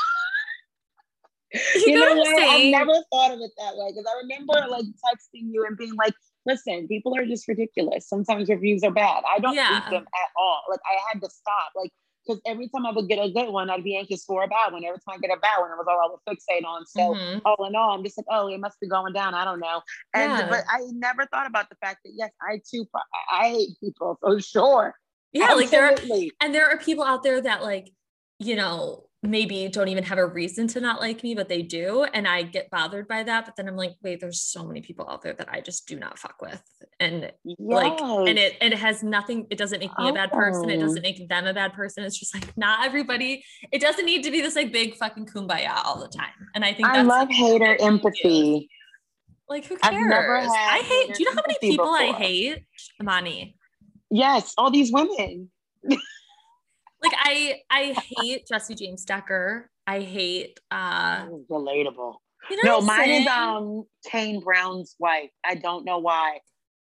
You, 1.75 1.83
you 1.87 1.99
know, 1.99 2.15
know 2.15 2.21
what? 2.21 2.49
I've 2.49 2.71
never 2.71 2.93
thought 3.13 3.33
of 3.33 3.41
it 3.41 3.51
that 3.59 3.77
way 3.77 3.91
because 3.91 4.07
I 4.07 4.17
remember 4.23 4.55
like 4.71 4.85
texting 4.85 5.51
you 5.51 5.65
and 5.67 5.77
being 5.77 5.95
like, 5.97 6.15
listen, 6.47 6.87
people 6.87 7.15
are 7.17 7.27
just 7.27 7.49
ridiculous. 7.49 8.09
Sometimes 8.09 8.49
reviews 8.49 8.85
are 8.85 8.91
bad. 8.93 9.25
I 9.29 9.41
don't 9.41 9.55
Yeah. 9.55 9.71
read 9.75 9.83
them 9.91 10.05
at 10.05 10.29
all. 10.37 10.63
Like 10.71 10.81
I 10.89 10.97
had 11.13 11.21
to 11.21 11.29
stop. 11.31 11.73
Like 11.75 11.91
because 12.27 12.41
every 12.47 12.69
time 12.69 12.85
I 12.87 12.93
would 12.93 13.09
get 13.09 13.19
a 13.19 13.31
good 13.31 13.51
one, 13.51 13.71
I'd 13.71 13.83
be 13.83 13.97
anxious 13.97 14.25
for 14.25 14.45
a 14.45 14.47
bad 14.47 14.73
one. 14.73 14.85
Every 14.85 14.99
time 15.09 15.17
I 15.17 15.19
get 15.27 15.37
a 15.37 15.41
bad 15.41 15.59
one, 15.59 15.71
it 15.71 15.77
was 15.77 15.87
all 15.89 15.99
I 15.99 16.11
would 16.11 16.37
fixate 16.39 16.65
on. 16.67 16.87
So 16.87 17.15
Mhm. 17.15 17.41
all 17.45 17.67
in 17.67 17.75
all, 17.75 17.93
I'm 17.97 18.05
just 18.05 18.17
like, 18.19 18.27
oh, 18.31 18.47
it 18.49 18.59
must 18.61 18.79
be 18.79 18.87
going 18.89 19.13
down. 19.15 19.35
I 19.35 19.45
don't 19.45 19.59
know. 19.59 19.83
And 20.15 20.31
Yeah. 20.33 20.49
but 20.49 20.65
I 20.69 20.83
never 20.93 21.27
thought 21.27 21.47
about 21.47 21.69
the 21.71 21.77
fact 21.77 22.01
that 22.05 22.13
yes, 22.15 22.31
I 22.41 22.61
too 22.71 22.87
I- 22.95 23.47
I 23.47 23.49
hate 23.51 23.71
people 23.81 24.19
for 24.21 24.41
sure. 24.41 24.95
Yeah, 25.33 25.53
like 25.55 25.71
there 25.71 25.87
are 25.87 25.97
and 26.41 26.55
there 26.55 26.69
are 26.69 26.79
people 26.79 27.05
out 27.05 27.23
there 27.23 27.41
that 27.41 27.63
like, 27.63 27.91
you 28.39 28.55
know, 28.55 29.07
maybe 29.23 29.69
don't 29.69 29.89
even 29.89 30.05
have 30.05 30.17
a 30.19 30.27
reason 30.27 30.67
to 30.69 30.81
not 30.81 31.01
like 31.01 31.23
me, 31.23 31.35
but 31.35 31.49
they 31.49 31.61
do. 31.63 32.05
And 32.05 32.27
I 32.27 32.43
get 32.43 32.71
bothered 32.71 33.07
by 33.07 33.23
that. 33.23 33.45
But 33.45 33.55
then 33.57 33.69
I'm 33.69 33.77
like, 33.77 33.95
wait, 34.03 34.21
there's 34.21 34.41
so 34.41 34.65
many 34.65 34.81
people 34.81 35.07
out 35.09 35.21
there 35.23 35.35
that 35.35 35.49
I 35.51 35.61
just 35.61 35.87
do 35.87 35.99
not 35.99 36.19
fuck 36.19 36.41
with. 36.41 36.63
And 36.99 37.31
like 37.59 38.01
and 38.01 38.39
it 38.39 38.57
and 38.61 38.73
it 38.73 38.79
has 38.79 39.03
nothing 39.03 39.47
it 39.51 39.59
doesn't 39.59 39.81
make 39.81 39.97
me 39.99 40.09
a 40.11 40.13
bad 40.13 40.33
person 40.33 40.69
it 40.71 40.77
Oh. 40.77 40.81
doesn't 40.81 41.03
make 41.03 41.27
them 41.29 41.47
a 41.47 41.55
bad 41.55 41.73
person 41.73 42.05
it's 42.05 42.19
just 42.19 42.35
like 42.35 42.55
not 42.59 42.85
everybody 42.85 43.43
it 43.73 43.81
doesn't 43.81 44.05
need 44.05 44.23
to 44.25 44.31
be 44.31 44.41
this 44.43 44.55
like 44.55 44.71
big 44.73 44.95
fucking 44.97 45.25
kumbaya 45.27 45.71
all 45.85 45.99
the 45.99 46.09
time 46.09 46.29
and 46.55 46.63
i 46.65 46.75
think 46.75 46.89
I 46.89 47.01
love 47.03 47.29
hater 47.31 47.65
that 47.65 47.71
we 47.73 47.77
do. 47.79 47.85
empathy. 47.85 48.71
like 49.49 49.65
who 49.65 49.77
cares 49.79 50.51
i 50.53 50.83
hate 50.85 51.15
do 51.15 51.23
you 51.23 51.31
know 51.31 51.35
how 51.37 51.43
many 51.47 51.59
people 51.61 51.87
i 51.89 52.13
hate 52.13 52.65
amani 53.01 53.57
Yes, 54.11 54.55
all 54.59 54.71
these 54.71 54.93
women. 54.93 55.51
like 57.03 57.13
i 57.17 57.61
i 57.71 57.93
hate 58.17 58.47
jesse 58.47 58.75
james 58.75 59.05
decker 59.05 59.71
i 59.87 60.01
hate 60.01 60.59
uh 60.71 61.27
Relatable. 61.51 62.17
you 62.51 62.57
know 62.57 62.63
No, 62.65 62.71
what 62.79 62.81
I'm 62.81 62.87
mine 62.87 63.11
is 63.11 63.25
saying? 63.25 63.29
um 63.29 63.85
Kane 64.11 64.41
Brown's 64.41 64.97
wife. 64.99 65.31
I 65.45 65.55
don't 65.55 65.85
know 65.85 65.99
why. 65.99 66.39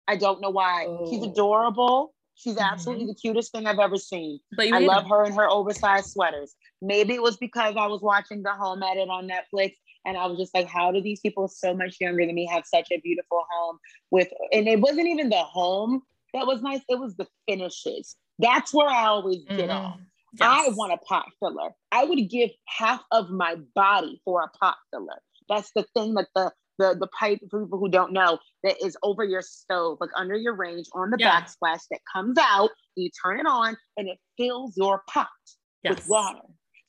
I 0.07 0.15
don't 0.15 0.41
know 0.41 0.49
why. 0.49 0.85
She's 1.09 1.21
Oh. 1.21 1.29
adorable. 1.31 2.13
She's 2.35 2.57
absolutely 2.57 3.05
the 3.07 3.15
cutest 3.15 3.51
thing 3.51 3.67
I've 3.67 3.79
ever 3.79 3.97
seen. 3.97 4.39
but 4.55 4.67
you 4.69 4.75
I 4.75 4.79
love 4.79 5.03
him. 5.03 5.09
her 5.09 5.25
and 5.25 5.35
her 5.35 5.49
oversized 5.49 6.07
sweaters. 6.11 6.55
Maybe 6.81 7.13
it 7.13 7.21
was 7.21 7.35
because 7.37 7.75
I 7.77 7.87
was 7.87 8.01
watching 8.01 8.41
the 8.41 8.51
home 8.53 8.81
edit 8.81 9.09
on 9.09 9.27
Netflix 9.29 9.75
and 10.05 10.17
I 10.17 10.25
was 10.25 10.37
just 10.39 10.55
like, 10.55 10.67
how 10.67 10.91
do 10.93 11.01
these 11.01 11.19
people 11.19 11.47
so 11.49 11.73
much 11.75 11.97
younger 11.99 12.25
than 12.25 12.33
me 12.33 12.47
have 12.47 12.63
such 12.65 12.87
a 12.91 12.99
beautiful 13.01 13.43
home 13.51 13.77
with 14.11 14.29
and 14.53 14.67
it 14.69 14.79
wasn't 14.79 15.07
even 15.07 15.29
the 15.29 15.43
home 15.43 16.01
that 16.33 16.47
was 16.47 16.61
nice, 16.61 16.81
it 16.87 16.97
was 16.99 17.15
the 17.17 17.27
finishes. 17.47 18.15
That's 18.39 18.73
where 18.73 18.87
I 18.87 19.07
always 19.07 19.43
get 19.49 19.69
Mhm. 19.69 19.75
off. 19.75 19.99
I 20.41 20.69
want 20.69 20.93
a 20.93 20.97
pot 20.97 21.25
filler. 21.39 21.71
I 21.91 22.05
would 22.05 22.29
give 22.29 22.49
half 22.67 23.01
of 23.11 23.29
my 23.29 23.55
body 23.75 24.21
for 24.25 24.41
a 24.43 24.49
pot 24.57 24.77
filler. 24.91 25.21
That's 25.49 25.71
the 25.75 25.85
thing 25.95 26.13
that 26.15 26.27
the 26.35 26.51
the 26.77 26.95
the 26.97 27.07
pipe 27.07 27.39
for 27.51 27.65
people 27.65 27.77
who 27.79 27.89
don't 27.89 28.13
know 28.13 28.39
that 28.63 28.81
is 28.83 28.95
over 29.03 29.23
your 29.23 29.41
stove, 29.41 29.97
like 29.99 30.11
under 30.15 30.35
your 30.35 30.55
range 30.55 30.85
on 30.93 31.09
the 31.09 31.17
Yeah. 31.19 31.41
backsplash 31.41 31.81
that 31.91 31.99
comes 32.13 32.37
out. 32.39 32.69
You 32.95 33.09
turn 33.25 33.39
it 33.39 33.45
on 33.47 33.75
and 33.97 34.07
it 34.07 34.17
fills 34.37 34.77
your 34.77 35.03
pot 35.09 35.27
Yes. 35.83 35.95
with 35.97 36.05
water 36.09 36.39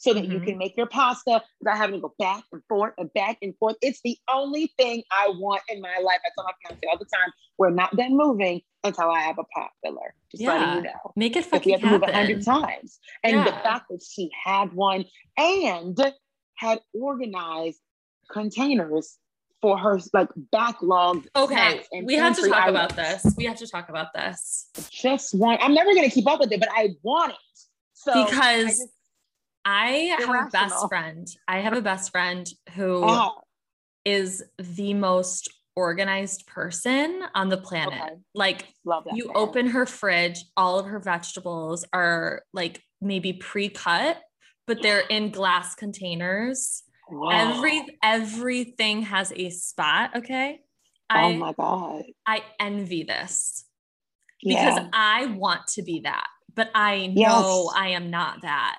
so 0.00 0.14
that 0.14 0.24
you 0.24 0.40
Mhm. 0.40 0.44
can 0.44 0.58
make 0.58 0.76
your 0.78 0.86
pasta 0.86 1.42
without 1.60 1.76
having 1.76 1.96
to 1.96 2.00
go 2.00 2.14
back 2.18 2.42
and 2.52 2.62
forth 2.68 2.94
and 2.96 3.12
back 3.12 3.36
and 3.42 3.54
forth. 3.58 3.76
It's 3.82 4.00
the 4.02 4.18
only 4.32 4.72
thing 4.78 5.02
I 5.12 5.28
want 5.28 5.62
in 5.68 5.80
my 5.82 5.98
life. 5.98 6.20
I 6.24 6.30
tell 6.34 6.44
my 6.44 6.52
fiance 6.64 6.86
all 6.90 6.96
the 6.98 7.04
time, 7.04 7.30
we're 7.58 7.68
not 7.68 7.94
done 7.94 8.16
moving 8.16 8.62
until 8.82 9.10
I 9.10 9.20
have 9.20 9.38
a 9.38 9.44
pot 9.44 9.70
filler. 9.84 10.14
Just 10.30 10.42
letting 10.42 10.76
you 10.76 10.82
know. 10.84 11.12
Make 11.16 11.36
it 11.36 11.46
If 11.52 11.66
you 11.66 11.72
have 11.72 11.82
to 11.82 11.86
move 11.86 12.02
a 12.02 12.12
hundred 12.12 12.42
times. 12.42 12.98
And 13.22 13.46
the 13.46 13.52
fact 13.52 13.88
that 13.90 14.02
she 14.02 14.30
had 14.42 14.72
one 14.72 15.04
and 15.36 16.14
had 16.56 16.80
organized 16.94 17.80
containers 18.30 19.18
for 19.60 19.76
her 19.76 20.00
like 20.14 20.30
backlog. 20.50 21.26
Okay, 21.36 21.84
we 22.04 22.14
have 22.14 22.34
to 22.36 22.48
talk 22.48 22.68
about 22.68 22.96
this. 22.96 23.34
We 23.36 23.44
have 23.44 23.58
to 23.58 23.66
talk 23.66 23.90
about 23.90 24.14
this 24.14 24.70
Just 24.90 25.34
one. 25.34 25.58
I'm 25.60 25.74
never 25.74 25.94
gonna 25.94 26.08
keep 26.08 26.26
up 26.26 26.40
with 26.40 26.52
it, 26.52 26.60
but 26.60 26.70
I 26.72 26.94
want 27.02 27.32
it. 27.32 27.38
So 27.92 28.24
because 28.24 28.88
I 29.70 30.16
have 30.18 30.48
a 30.48 30.50
best 30.50 30.88
friend. 30.88 31.28
I 31.46 31.58
have 31.60 31.74
a 31.74 31.82
best 31.82 32.10
friend 32.10 32.48
who 32.74 33.04
is 34.04 34.42
ah, 34.42 34.62
the 34.76 34.94
most 34.94 35.48
organized 35.76 36.46
person 36.46 37.22
on 37.34 37.48
the 37.48 37.56
planet. 37.56 38.00
Okay. 38.02 38.14
Like 38.34 38.68
you 39.14 39.26
man. 39.26 39.36
open 39.36 39.66
her 39.68 39.86
fridge, 39.86 40.44
all 40.56 40.78
of 40.80 40.86
her 40.86 40.98
vegetables 40.98 41.84
are 41.92 42.42
like 42.52 42.82
maybe 43.00 43.32
pre-cut, 43.32 44.20
but 44.66 44.82
they're 44.82 45.06
in 45.08 45.30
glass 45.38 45.76
containers. 45.76 46.82
Wow. 47.08 47.30
Every 47.30 47.98
everything 48.02 49.02
has 49.02 49.32
a 49.34 49.50
spot, 49.50 50.16
okay? 50.16 50.60
Oh 51.10 51.14
I 51.14 51.36
my 51.36 51.52
god. 51.52 52.04
I 52.26 52.42
envy 52.58 53.04
this 53.04 53.64
because 54.42 54.78
Yeah. 54.78 54.88
I 54.92 55.26
want 55.26 55.66
to 55.74 55.82
be 55.82 56.00
that, 56.00 56.26
but 56.54 56.70
I 56.74 57.06
know 57.06 57.70
Yes. 57.70 57.74
I 57.76 57.88
am 57.90 58.10
not 58.10 58.42
that. 58.42 58.78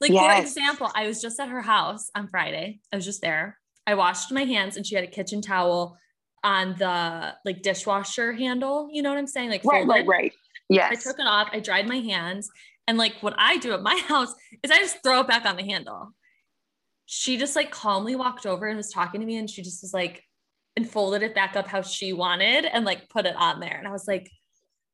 Like, 0.00 0.10
Yes. 0.10 0.36
for 0.36 0.42
example, 0.60 0.90
I 0.94 1.06
was 1.06 1.20
just 1.22 1.40
at 1.40 1.48
her 1.48 1.62
house 1.62 2.10
on 2.14 2.28
Friday. 2.28 2.80
I 2.92 2.96
was 2.96 3.04
just 3.04 3.20
there. 3.22 3.58
I 3.86 3.94
washed 3.94 4.32
my 4.32 4.44
hands 4.44 4.76
and 4.76 4.86
she 4.86 4.94
had 4.94 5.04
a 5.04 5.08
kitchen 5.08 5.40
towel 5.40 5.96
on 6.44 6.74
the 6.78 7.34
like 7.44 7.62
dishwasher 7.62 8.32
handle. 8.32 8.88
You 8.92 9.02
know 9.02 9.10
what 9.10 9.18
I'm 9.18 9.26
saying? 9.26 9.50
Like, 9.50 9.64
Right, 9.64 9.86
right, 9.86 10.06
right. 10.06 10.32
Yes. 10.68 10.92
I 10.92 11.10
took 11.10 11.18
it 11.18 11.26
off. 11.26 11.48
I 11.52 11.60
dried 11.60 11.88
my 11.88 11.98
hands. 11.98 12.48
And 12.88 12.98
like, 12.98 13.14
what 13.20 13.34
I 13.38 13.56
do 13.56 13.72
at 13.72 13.82
my 13.82 13.96
house 14.08 14.34
is 14.62 14.70
I 14.70 14.78
just 14.78 15.02
throw 15.02 15.20
it 15.20 15.28
back 15.28 15.44
on 15.46 15.56
the 15.56 15.62
handle. 15.64 16.12
She 17.06 17.36
just 17.36 17.54
like 17.56 17.70
calmly 17.70 18.16
walked 18.16 18.46
over 18.46 18.66
and 18.66 18.76
was 18.76 18.90
talking 18.90 19.20
to 19.20 19.26
me. 19.26 19.36
And 19.36 19.48
she 19.48 19.62
just 19.62 19.82
was 19.82 19.94
like, 19.94 20.22
and 20.76 20.88
folded 20.88 21.22
it 21.22 21.34
back 21.34 21.56
up 21.56 21.66
how 21.66 21.80
she 21.80 22.12
wanted 22.12 22.66
and 22.66 22.84
like 22.84 23.08
put 23.08 23.24
it 23.24 23.34
on 23.36 23.60
there. 23.60 23.76
And 23.78 23.88
I 23.88 23.92
was 23.92 24.06
like, 24.06 24.30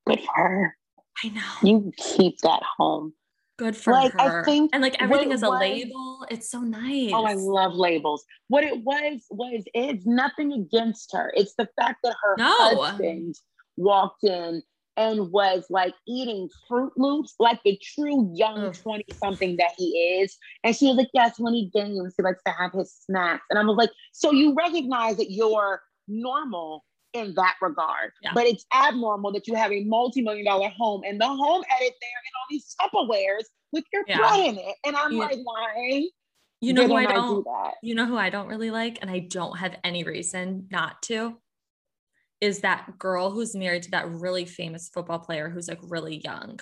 Good 0.06 0.20
for 0.20 0.32
her. 0.34 0.76
I 1.24 1.28
know. 1.28 1.42
You 1.62 1.92
keep 1.96 2.38
that 2.42 2.62
home. 2.78 3.14
Good 3.62 3.76
for 3.76 3.92
Like, 3.92 4.18
I 4.20 4.42
think 4.42 4.70
and 4.72 4.82
like 4.82 5.00
everything 5.00 5.30
is 5.30 5.44
a 5.44 5.48
was- 5.50 5.60
label. 5.60 6.26
It's 6.30 6.50
so 6.50 6.60
nice. 6.60 7.12
Oh, 7.14 7.24
I 7.24 7.34
love 7.34 7.74
labels. 7.74 8.24
What 8.48 8.64
it 8.64 8.82
was 8.82 9.20
was 9.30 9.62
it's 9.72 10.04
nothing 10.04 10.52
against 10.52 11.12
her. 11.12 11.32
It's 11.36 11.54
the 11.54 11.68
fact 11.80 12.00
that 12.02 12.16
her 12.24 12.34
No. 12.38 12.56
husband 12.82 13.36
walked 13.76 14.24
in 14.24 14.62
and 14.96 15.30
was 15.30 15.66
like 15.70 15.94
eating 16.08 16.48
Froot 16.68 16.90
Loops, 16.96 17.36
like 17.38 17.60
the 17.64 17.78
true 17.94 18.30
young 18.34 18.72
20 18.72 19.04
something 19.14 19.56
that 19.58 19.70
he 19.78 19.90
is. 20.20 20.36
And 20.64 20.74
she 20.74 20.88
was 20.88 20.96
like, 20.96 21.10
Yes, 21.14 21.38
when 21.38 21.54
he 21.54 21.70
games, 21.72 22.14
he 22.16 22.22
likes 22.24 22.42
to 22.44 22.52
have 22.52 22.72
his 22.72 22.92
snacks. 22.92 23.44
And 23.48 23.60
I 23.60 23.62
was 23.64 23.76
like, 23.76 23.90
So 24.12 24.32
you 24.32 24.54
recognize 24.54 25.18
that 25.18 25.30
you're 25.30 25.80
normal 26.08 26.84
in 27.14 27.34
that 27.34 27.56
regard, 27.60 28.12
Yeah. 28.22 28.30
but 28.34 28.46
it's 28.46 28.64
abnormal 28.74 29.32
that 29.32 29.46
you 29.46 29.54
have 29.54 29.72
a 29.72 29.84
multi 29.84 30.22
million 30.22 30.44
dollar 30.46 30.68
home 30.70 31.02
and 31.06 31.20
the 31.20 31.26
home 31.26 31.62
edit 31.70 31.94
there 32.00 32.20
and 32.24 32.32
all 32.38 32.46
these 32.50 32.74
Tupperwares 32.80 33.44
with 33.72 33.84
your 33.92 34.04
Yeah. 34.06 34.34
in 34.36 34.58
it. 34.58 34.76
And 34.84 34.96
I'm 34.96 35.12
You- 35.12 35.18
like, 35.18 35.38
Why? 35.42 36.08
You 36.60 36.72
know 36.72 36.86
who 36.86 36.94
I 36.94 37.06
don't 37.06 37.36
do 37.36 37.42
that? 37.44 37.74
you 37.82 37.94
know 37.96 38.06
who 38.06 38.16
I 38.16 38.30
don't 38.30 38.46
really 38.46 38.70
like, 38.70 38.98
and 39.02 39.10
I 39.10 39.18
don't 39.18 39.58
have 39.58 39.76
any 39.82 40.04
reason 40.04 40.68
not 40.70 41.02
to, 41.04 41.40
is 42.40 42.60
that 42.60 42.98
girl 42.98 43.30
who's 43.30 43.54
married 43.56 43.82
to 43.84 43.90
that 43.92 44.08
really 44.08 44.44
famous 44.44 44.88
football 44.88 45.18
player 45.18 45.48
who's 45.50 45.68
like 45.68 45.80
really 45.82 46.18
young. 46.24 46.60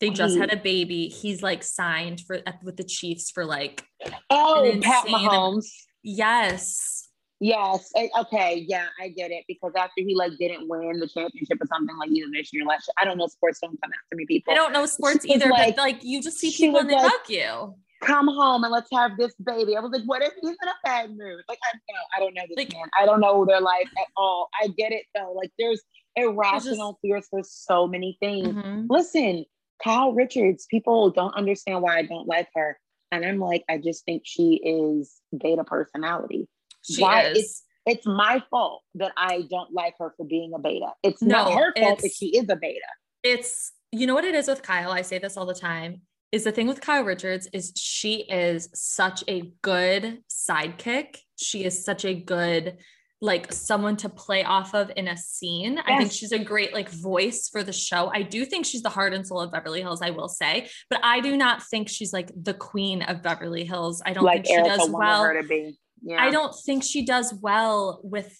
They 0.00 0.10
just 0.10 0.36
had 0.36 0.52
a 0.52 0.56
baby. 0.58 1.08
He's 1.08 1.42
like 1.42 1.62
signed 1.62 2.20
for 2.20 2.40
with 2.62 2.76
the 2.76 2.84
Chiefs 2.84 3.30
for 3.30 3.46
like 3.46 3.82
Oh, 4.28 4.78
Pat 4.82 5.06
Mahomes. 5.06 5.66
yes, 6.02 6.95
Yes. 7.40 7.90
eh, 7.96 8.08
Okay. 8.20 8.64
Yeah, 8.68 8.86
I 9.00 9.08
get 9.08 9.30
it. 9.30 9.44
Because 9.48 9.72
after 9.76 9.92
he 10.02 10.14
like 10.14 10.32
didn't 10.38 10.68
win 10.68 10.98
the 11.00 11.06
championship 11.08 11.58
or 11.60 11.66
something 11.66 11.96
like 11.98 12.10
either 12.10 12.28
this 12.32 12.52
year 12.52 12.62
or 12.64 12.66
last 12.66 12.88
year, 12.88 12.94
I 13.00 13.04
don't 13.04 13.18
know. 13.18 13.26
Sports 13.26 13.60
don't 13.60 13.78
come 13.82 13.90
after 13.92 14.16
me, 14.16 14.24
people. 14.26 14.52
I 14.52 14.56
don't 14.56 14.72
know 14.72 14.86
sports 14.86 15.24
She 15.26 15.34
either, 15.34 15.50
like- 15.50 15.76
but 15.76 15.82
like 15.82 16.02
you 16.02 16.22
just 16.22 16.38
see 16.38 16.50
people 16.50 16.80
and 16.80 16.90
they 16.90 16.94
like- 16.94 17.28
you. 17.28 17.74
Come 18.02 18.28
home 18.28 18.62
and 18.62 18.70
let's 18.70 18.90
have 18.92 19.16
this 19.16 19.34
baby. 19.36 19.74
I 19.74 19.80
was 19.80 19.90
like, 19.90 20.02
what 20.04 20.22
if 20.22 20.30
he's 20.42 20.50
in 20.50 20.68
a 20.68 20.74
bad 20.84 21.08
mood? 21.16 21.40
Like, 21.48 21.58
I 21.64 21.72
don't 21.72 21.82
know. 21.88 22.02
I 22.14 22.20
don't 22.20 22.34
know 22.34 22.42
this 22.48 22.56
Like- 22.58 22.72
man. 22.74 22.90
I 22.98 23.06
don't 23.06 23.20
know 23.20 23.44
their 23.46 23.60
life 23.62 23.88
at 23.98 24.06
all. 24.18 24.48
I 24.62 24.68
get 24.68 24.92
it 24.92 25.04
though. 25.14 25.32
Like, 25.32 25.50
there's 25.58 25.82
irrational 26.14 26.98
fears 27.02 27.26
for 27.30 27.42
so 27.42 27.86
many 27.86 28.16
things. 28.20 28.48
Mhm. 28.48 28.86
Listen, 28.90 29.44
Kyle 29.82 30.12
Richards, 30.12 30.66
people 30.70 31.10
don't 31.10 31.34
understand 31.34 31.82
why 31.82 31.96
I 31.98 32.02
don't 32.02 32.26
like 32.26 32.48
her. 32.54 32.78
And 33.12 33.24
I'm 33.24 33.38
like, 33.38 33.64
I 33.68 33.78
just 33.78 34.04
think 34.04 34.22
she 34.24 34.54
is 34.64 35.20
beta 35.36 35.64
personality. 35.64 36.48
She 36.90 37.02
Why 37.02 37.28
is. 37.28 37.62
it's 37.86 38.06
my 38.06 38.42
fault 38.50 38.82
that 38.96 39.12
I 39.16 39.42
don't 39.50 39.72
like 39.72 39.94
her 39.98 40.12
for 40.16 40.24
being 40.26 40.52
a 40.54 40.58
beta. 40.58 40.92
It's 41.02 41.22
No, 41.22 41.44
not 41.44 41.52
her 41.58 41.72
fault 41.76 42.00
that 42.02 42.12
she 42.12 42.36
is 42.36 42.48
a 42.48 42.56
beta. 42.56 42.80
it's 43.22 43.72
you 43.92 44.06
know 44.06 44.14
what 44.14 44.24
it 44.24 44.34
is 44.34 44.48
with 44.48 44.62
Kyle. 44.62 44.90
I 44.90 45.02
say 45.02 45.18
this 45.18 45.36
all 45.36 45.46
the 45.46 45.54
time. 45.54 46.02
Is 46.32 46.44
the 46.44 46.52
thing 46.52 46.66
with 46.66 46.80
Kyle 46.80 47.04
Richards 47.04 47.48
is 47.52 47.72
she 47.76 48.22
is 48.22 48.68
such 48.74 49.22
a 49.28 49.52
good 49.62 50.18
sidekick. 50.28 51.18
She 51.36 51.64
is 51.64 51.84
such 51.84 52.04
a 52.04 52.12
good 52.14 52.76
like 53.22 53.50
someone 53.50 53.96
to 53.96 54.08
play 54.10 54.44
off 54.44 54.74
of 54.74 54.90
in 54.96 55.08
a 55.08 55.16
scene. 55.16 55.78
I 55.78 55.96
think 55.96 56.12
she's 56.12 56.32
a 56.32 56.38
great 56.38 56.74
like 56.74 56.90
voice 56.90 57.48
for 57.50 57.62
the 57.62 57.72
show. 57.72 58.10
I 58.12 58.22
do 58.22 58.44
think 58.44 58.66
she's 58.66 58.82
the 58.82 58.90
heart 58.90 59.14
and 59.14 59.26
soul 59.26 59.40
of 59.40 59.52
Beverly 59.52 59.80
Hills, 59.80 60.02
I 60.02 60.10
will 60.10 60.28
say, 60.28 60.68
but 60.90 61.00
I 61.02 61.20
do 61.20 61.34
not 61.36 61.62
think 61.62 61.88
she's 61.88 62.12
like 62.12 62.30
the 62.38 62.52
queen 62.52 63.00
of 63.02 63.22
Beverly 63.22 63.64
Hills. 63.64 64.02
I 64.04 64.12
don't 64.12 64.24
Like 64.24 64.44
think 64.44 64.46
she 64.48 64.52
Erika 64.54 64.76
does 64.76 64.90
well. 64.90 65.32
Her 65.96 66.02
to 66.02 66.06
be. 66.06 66.12
Yeah. 66.12 66.22
I 66.24 66.30
don't 66.30 66.54
think 66.64 66.84
she 66.84 67.04
does 67.04 67.34
well 67.40 68.00
with 68.02 68.32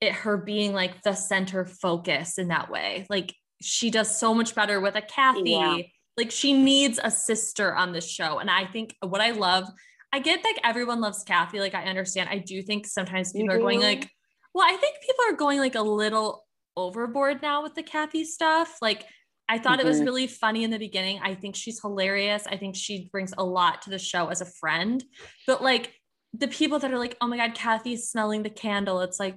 it 0.00 0.12
her 0.12 0.36
being 0.36 0.72
like 0.72 1.02
the 1.02 1.14
center 1.14 1.64
focus 1.64 2.38
in 2.38 2.48
that 2.48 2.70
way. 2.70 3.06
Like 3.08 3.34
she 3.62 3.90
does 3.90 4.18
so 4.18 4.34
much 4.34 4.54
better 4.54 4.80
with 4.80 4.96
a 4.96 5.02
Kathy. 5.02 5.50
Yeah. 5.52 5.78
Like 6.16 6.30
she 6.30 6.52
needs 6.52 7.00
a 7.02 7.10
sister 7.10 7.74
on 7.74 7.92
the 7.92 8.00
show. 8.00 8.38
And 8.38 8.50
I 8.50 8.66
think 8.66 8.94
what 9.00 9.20
I 9.20 9.30
love, 9.32 9.66
I 10.12 10.20
get 10.20 10.44
like 10.44 10.60
everyone 10.62 11.00
loves 11.00 11.24
Kathy. 11.24 11.60
Like 11.60 11.74
I 11.74 11.84
understand. 11.84 12.28
I 12.30 12.38
do 12.38 12.62
think 12.62 12.86
sometimes 12.86 13.32
people 13.32 13.52
are 13.54 13.58
going 13.58 13.80
like, 13.80 14.08
well, 14.54 14.66
I 14.68 14.76
think 14.76 14.96
people 15.00 15.24
are 15.28 15.36
going 15.36 15.58
like 15.58 15.74
a 15.74 15.82
little 15.82 16.44
overboard 16.76 17.42
now 17.42 17.62
with 17.62 17.74
the 17.74 17.82
Kathy 17.82 18.24
stuff. 18.24 18.76
Like 18.82 19.04
I 19.48 19.58
thought 19.58 19.80
it 19.80 19.86
was 19.86 20.00
Mhm. 20.00 20.04
really 20.06 20.26
funny 20.26 20.64
in 20.64 20.70
the 20.70 20.78
beginning. 20.78 21.20
I 21.22 21.34
think 21.34 21.54
she's 21.56 21.80
hilarious. 21.80 22.46
I 22.46 22.56
think 22.56 22.76
she 22.76 23.08
brings 23.10 23.32
a 23.36 23.44
lot 23.44 23.82
to 23.82 23.90
the 23.90 23.98
show 23.98 24.28
as 24.28 24.40
a 24.40 24.46
friend. 24.46 25.02
But 25.46 25.62
like 25.62 25.92
the 26.36 26.48
people 26.48 26.78
that 26.80 26.92
are 26.92 26.98
like, 26.98 27.16
oh 27.20 27.26
my 27.28 27.36
God, 27.36 27.54
Kathy's 27.54 28.08
smelling 28.08 28.42
the 28.42 28.50
candle. 28.50 29.00
It's 29.00 29.20
like 29.20 29.36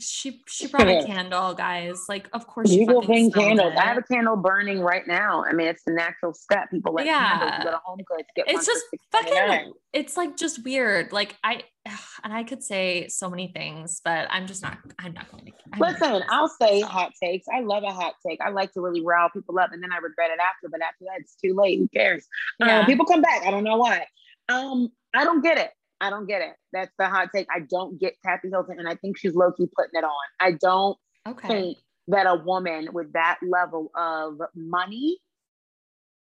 she 0.00 0.42
she 0.46 0.66
brought 0.66 0.86
a 0.86 1.02
candle, 1.06 1.54
guys. 1.54 2.04
Like, 2.10 2.28
of 2.34 2.46
course 2.46 2.68
she 2.68 2.80
You 2.80 2.86
fucking 2.86 3.06
bring 3.06 3.32
candles. 3.32 3.72
it. 3.72 3.78
I 3.78 3.86
have 3.86 3.96
a 3.96 4.02
candle 4.02 4.36
burning 4.36 4.80
right 4.80 5.06
now. 5.06 5.44
I 5.48 5.54
mean, 5.54 5.66
it's 5.66 5.82
the 5.84 5.94
natural 5.94 6.34
step. 6.34 6.70
People 6.70 6.92
like 6.92 7.06
Yeah. 7.06 7.38
candles. 7.38 7.52
You 7.58 7.64
go 7.64 7.70
to 7.70 7.80
Home 7.86 8.00
Goods, 8.06 8.28
get 8.36 8.48
it's 8.48 8.66
just 8.66 8.84
fucking 9.12 9.72
it's 9.94 10.18
like 10.18 10.36
just 10.36 10.62
weird. 10.62 11.12
Like 11.12 11.36
I 11.42 11.62
and 12.22 12.34
I 12.34 12.44
could 12.44 12.62
say 12.62 13.08
so 13.08 13.30
many 13.30 13.48
things, 13.48 14.02
but 14.04 14.28
I'm 14.30 14.46
just 14.46 14.62
not 14.62 14.76
I'm 14.98 15.14
not 15.14 15.30
going 15.30 15.46
to 15.46 15.52
I'm 15.72 15.80
Listen, 15.80 16.22
I'll 16.28 16.48
say 16.48 16.82
hot 16.82 17.12
takes. 17.22 17.46
I 17.48 17.60
love 17.60 17.82
a 17.82 17.92
hot 17.92 18.14
take. 18.26 18.42
I 18.42 18.50
like 18.50 18.72
to 18.72 18.82
really 18.82 19.02
rile 19.02 19.30
people 19.30 19.58
up, 19.58 19.72
and 19.72 19.82
then 19.82 19.92
I 19.92 19.96
regret 19.96 20.30
it 20.30 20.38
after. 20.38 20.68
But 20.68 20.82
after 20.82 21.04
that, 21.04 21.20
it's 21.20 21.36
too 21.36 21.54
late. 21.54 21.78
Who 21.78 21.88
cares? 21.88 22.26
Yeah. 22.60 22.80
Um, 22.80 22.86
people 22.86 23.06
come 23.06 23.22
back. 23.22 23.46
I 23.46 23.50
don't 23.50 23.64
know 23.64 23.78
why. 23.78 24.06
Um, 24.50 24.90
I 25.14 25.24
don't 25.24 25.42
get 25.42 25.56
it. 25.58 25.70
I 26.00 26.10
don't 26.10 26.26
get 26.26 26.42
it. 26.42 26.54
That's 26.72 26.92
the 26.98 27.06
hot 27.06 27.30
take. 27.34 27.46
I 27.54 27.60
don't 27.60 27.98
get 27.98 28.14
Kathy 28.24 28.48
Hilton, 28.50 28.78
and 28.78 28.88
I 28.88 28.94
think 28.96 29.18
she's 29.18 29.34
low 29.34 29.52
key 29.52 29.68
putting 29.76 29.98
it 29.98 30.04
on. 30.04 30.12
I 30.40 30.52
don't 30.52 30.96
okay. 31.28 31.48
think 31.48 31.78
that 32.08 32.26
a 32.26 32.36
woman 32.44 32.88
with 32.92 33.12
that 33.12 33.38
level 33.42 33.90
of 33.96 34.38
money 34.54 35.18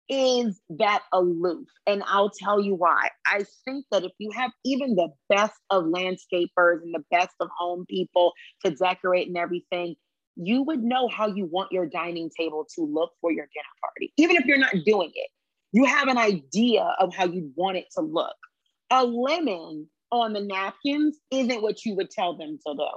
is 0.08 0.60
that 0.68 1.02
aloof. 1.12 1.66
And 1.86 2.02
I'll 2.06 2.30
tell 2.30 2.60
you 2.60 2.74
why. 2.74 3.08
I 3.26 3.44
think 3.64 3.86
that 3.90 4.04
if 4.04 4.12
you 4.18 4.30
have 4.32 4.50
even 4.64 4.94
the 4.94 5.08
best 5.28 5.54
of 5.70 5.84
landscapers 5.84 6.82
and 6.82 6.94
the 6.94 7.04
best 7.10 7.34
of 7.40 7.48
home 7.56 7.86
people 7.88 8.32
to 8.64 8.72
decorate 8.72 9.28
and 9.28 9.36
everything, 9.36 9.94
you 10.36 10.62
would 10.62 10.82
know 10.82 11.08
how 11.08 11.28
you 11.28 11.46
want 11.46 11.72
your 11.72 11.86
dining 11.86 12.30
table 12.38 12.66
to 12.74 12.82
look 12.82 13.12
for 13.20 13.30
your 13.30 13.44
dinner 13.44 13.64
party. 13.80 14.12
Even 14.16 14.36
if 14.36 14.44
you're 14.44 14.58
not 14.58 14.74
doing 14.84 15.10
it, 15.14 15.30
you 15.72 15.84
have 15.84 16.08
an 16.08 16.18
idea 16.18 16.94
of 17.00 17.14
how 17.14 17.24
you 17.24 17.50
want 17.56 17.78
it 17.78 17.86
to 17.96 18.02
look. 18.02 18.36
A 18.92 19.06
lemon 19.06 19.88
on 20.10 20.34
the 20.34 20.40
napkins 20.42 21.18
isn't 21.30 21.62
what 21.62 21.82
you 21.86 21.96
would 21.96 22.10
tell 22.10 22.36
them 22.36 22.58
to 22.66 22.74
do. 22.74 22.88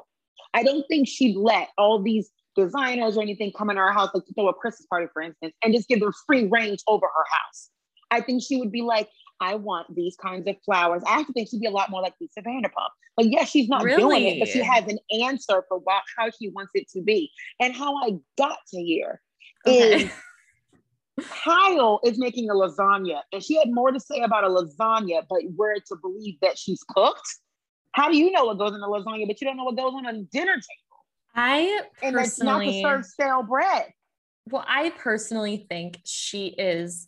I 0.54 0.62
don't 0.62 0.86
think 0.90 1.08
she'd 1.08 1.38
let 1.38 1.70
all 1.78 2.04
these 2.04 2.30
designers 2.58 3.16
or 3.16 3.22
anything 3.22 3.54
come 3.58 3.70
in 3.70 3.78
our 3.78 3.94
house, 3.94 4.10
like 4.14 4.26
to 4.26 4.34
throw 4.34 4.50
a 4.50 4.54
Christmas 4.54 4.86
party, 4.88 5.08
for 5.14 5.22
instance, 5.22 5.54
and 5.64 5.74
just 5.74 5.88
give 5.88 6.02
them 6.02 6.12
free 6.28 6.48
range 6.48 6.80
over 6.88 7.06
her 7.06 7.26
house. 7.32 7.70
I 8.12 8.20
think 8.20 8.44
she 8.44 8.58
would 8.58 8.74
be 8.74 8.82
like, 8.82 9.08
I 9.40 9.56
want 9.56 9.94
these 9.96 10.18
kinds 10.18 10.48
of 10.48 10.58
flowers. 10.66 11.02
I 11.08 11.20
actually 11.20 11.34
think 11.34 11.50
she'd 11.50 11.62
be 11.62 11.68
a 11.68 11.72
lot 11.72 11.90
more 11.90 12.02
like 12.02 12.14
Lisa 12.20 12.42
Vanderpump. 12.42 12.90
But 13.16 13.28
yes, 13.28 13.50
she's 13.50 13.70
not 13.70 13.84
Really? 13.84 14.02
doing 14.02 14.26
it, 14.26 14.40
but 14.40 14.50
she 14.50 14.62
has 14.62 14.86
an 14.88 15.00
answer 15.24 15.64
for 15.70 15.80
what, 15.80 16.04
how 16.18 16.30
she 16.30 16.50
wants 16.50 16.72
it 16.74 16.90
to 16.90 17.02
be. 17.02 17.32
And 17.62 17.74
how 17.74 17.96
I 17.96 18.12
got 18.38 18.58
to 18.74 18.82
here 18.82 19.22
Okay. 19.66 20.04
is 20.04 20.12
Kyle 21.22 22.00
is 22.04 22.18
making 22.18 22.50
a 22.50 22.54
lasagna, 22.54 23.22
and 23.32 23.44
she 23.44 23.56
had 23.58 23.72
more 23.72 23.92
to 23.92 24.00
say 24.00 24.20
about 24.20 24.44
a 24.44 24.48
lasagna, 24.48 25.24
but 25.30 25.42
we're 25.56 25.76
to 25.76 25.96
believe 26.02 26.36
that 26.42 26.58
she's 26.58 26.84
cooked. 26.90 27.28
How 27.94 28.10
do 28.10 28.18
you 28.18 28.32
know 28.32 28.46
what 28.46 28.58
goes 28.58 28.74
in 28.74 28.82
a 28.82 28.88
lasagna, 28.88 29.26
but 29.28 29.40
you 29.40 29.48
don't 29.48 29.56
know 29.56 29.64
what 29.64 29.78
goes 29.78 29.94
on 29.96 30.06
a 30.06 30.22
dinner 30.24 30.54
table? 30.54 31.06
I 31.34 31.82
And 32.02 32.16
it's 32.18 32.42
not 32.42 32.60
to 32.60 32.82
serve 32.82 33.06
stale 33.06 33.44
bread. 33.44 33.94
well, 34.50 34.66
I 34.68 34.90
personally 34.92 35.66
think 35.70 36.00
she 36.06 36.48
is 36.48 37.08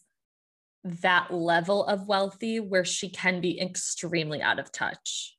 that 0.83 1.33
level 1.33 1.85
of 1.85 2.07
wealthy 2.07 2.59
where 2.59 2.85
she 2.85 3.09
can 3.09 3.41
be 3.41 3.59
extremely 3.59 4.41
out 4.41 4.59
of 4.59 4.71
touch. 4.71 5.36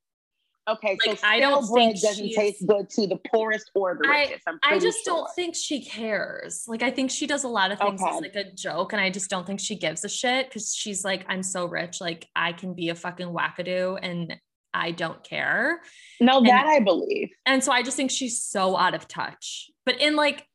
Okay, 0.68 0.98
so 1.02 1.10
Like, 1.12 1.25
I 1.25 1.40
don't 1.40 1.66
bread 1.70 1.92
think 1.92 2.00
doesn't 2.02 2.30
taste 2.32 2.66
good 2.66 2.90
to 2.90 3.06
the 3.06 3.18
poorest 3.32 3.70
or 3.75 3.98
the 4.00 4.08
I- 4.08 4.20
richest. 4.22 4.42
I 4.62 4.78
just 4.78 4.98
don't 5.04 5.28
think 5.34 5.54
she 5.56 5.84
cares. 5.84 6.64
Like 6.68 6.82
I 6.82 6.90
think 6.90 7.10
she 7.10 7.26
does 7.26 7.44
a 7.44 7.48
lot 7.48 7.70
of 7.72 7.78
things 7.78 8.02
as 8.06 8.20
like 8.20 8.34
a 8.37 8.52
joke, 8.52 8.92
and 8.92 9.00
I 9.00 9.08
just 9.10 9.30
don't 9.30 9.46
think 9.46 9.60
she 9.60 9.76
gives 9.76 10.04
a 10.04 10.08
shit 10.08 10.48
because 10.48 10.75
she's 10.75 11.04
like, 11.04 11.25
I'm 11.28 11.42
so 11.42 11.64
rich, 11.66 12.00
like 12.00 12.26
I 12.37 12.52
can 12.52 12.75
be 12.75 12.90
a 12.90 12.94
fucking 12.94 13.28
wackadoo 13.28 13.98
and 14.02 14.37
I 14.75 14.90
don't 14.90 15.25
care. 15.25 15.80
No, 16.20 16.38
and- 16.38 16.46
that 16.48 16.66
I 16.66 16.80
believe. 16.80 17.30
And 17.46 17.64
so 17.64 17.72
I 17.72 17.82
just 17.82 17.96
think 17.96 18.10
she's 18.10 18.42
so 18.42 18.76
out 18.76 18.94
of 18.94 19.08
touch. 19.08 19.70
But 19.87 20.00
in 20.00 20.16
like 20.16 20.46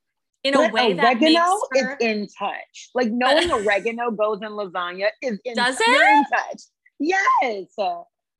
in 0.43 0.53
a 0.53 0.57
But 0.57 0.73
way 0.73 0.93
that 0.93 1.19
makes 1.19 1.35
oregano 1.39 1.59
her 1.73 1.97
is 1.99 2.05
in 2.07 2.27
touch. 2.37 2.89
Like 2.93 3.09
knowing 3.11 3.51
oregano 3.51 4.11
goes 4.11 4.39
in 4.43 4.49
lasagna 4.49 5.07
is 5.23 5.39
in 5.43 5.55
Does 5.55 5.77
it? 5.79 5.87
in 5.89 6.23
touch. 6.31 6.61
Yes. 6.99 7.65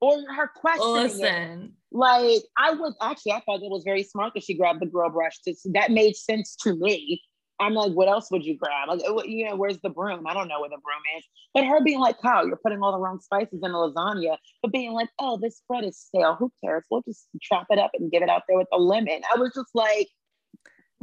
Or 0.00 0.18
her 0.34 0.50
questioning 0.54 0.96
it. 0.96 1.02
listen. 1.02 1.72
Like 1.92 2.42
I 2.58 2.72
was 2.72 2.96
actually, 3.00 3.32
I 3.32 3.40
thought 3.40 3.62
it 3.62 3.70
was 3.70 3.84
very 3.84 4.02
smart 4.02 4.32
that 4.34 4.42
she 4.42 4.54
grabbed 4.54 4.80
the 4.80 4.86
grill 4.86 5.10
brush. 5.10 5.38
To, 5.42 5.54
that 5.72 5.90
made 5.90 6.16
sense 6.16 6.56
to 6.62 6.74
me. 6.74 7.22
I'm 7.60 7.74
like, 7.74 7.92
what 7.92 8.08
else 8.08 8.30
would 8.32 8.44
you 8.44 8.56
grab? 8.56 8.88
Like, 8.88 9.00
you 9.26 9.48
know, 9.48 9.54
where's 9.54 9.78
the 9.78 9.88
broom? 9.88 10.26
I 10.26 10.34
don't 10.34 10.48
know 10.48 10.60
where 10.60 10.70
the 10.70 10.76
broom 10.76 11.02
is. 11.16 11.24
But 11.54 11.64
her 11.64 11.80
being 11.82 12.00
like, 12.00 12.20
Kyle, 12.20 12.46
you're 12.46 12.56
putting 12.56 12.82
all 12.82 12.90
the 12.90 12.98
wrong 12.98 13.20
spices 13.20 13.60
in 13.62 13.72
the 13.72 13.78
lasagna. 13.78 14.36
But 14.60 14.72
being 14.72 14.92
like, 14.92 15.08
oh, 15.20 15.38
this 15.40 15.62
bread 15.68 15.84
is 15.84 15.96
stale. 15.96 16.34
Who 16.34 16.52
cares? 16.64 16.84
We'll 16.90 17.02
just 17.02 17.28
chop 17.40 17.66
it 17.70 17.78
up 17.78 17.92
and 17.94 18.10
give 18.10 18.22
it 18.22 18.28
out 18.28 18.42
there 18.48 18.58
with 18.58 18.66
a 18.72 18.78
lemon. 18.78 19.20
I 19.32 19.38
was 19.38 19.52
just 19.54 19.70
like, 19.72 20.08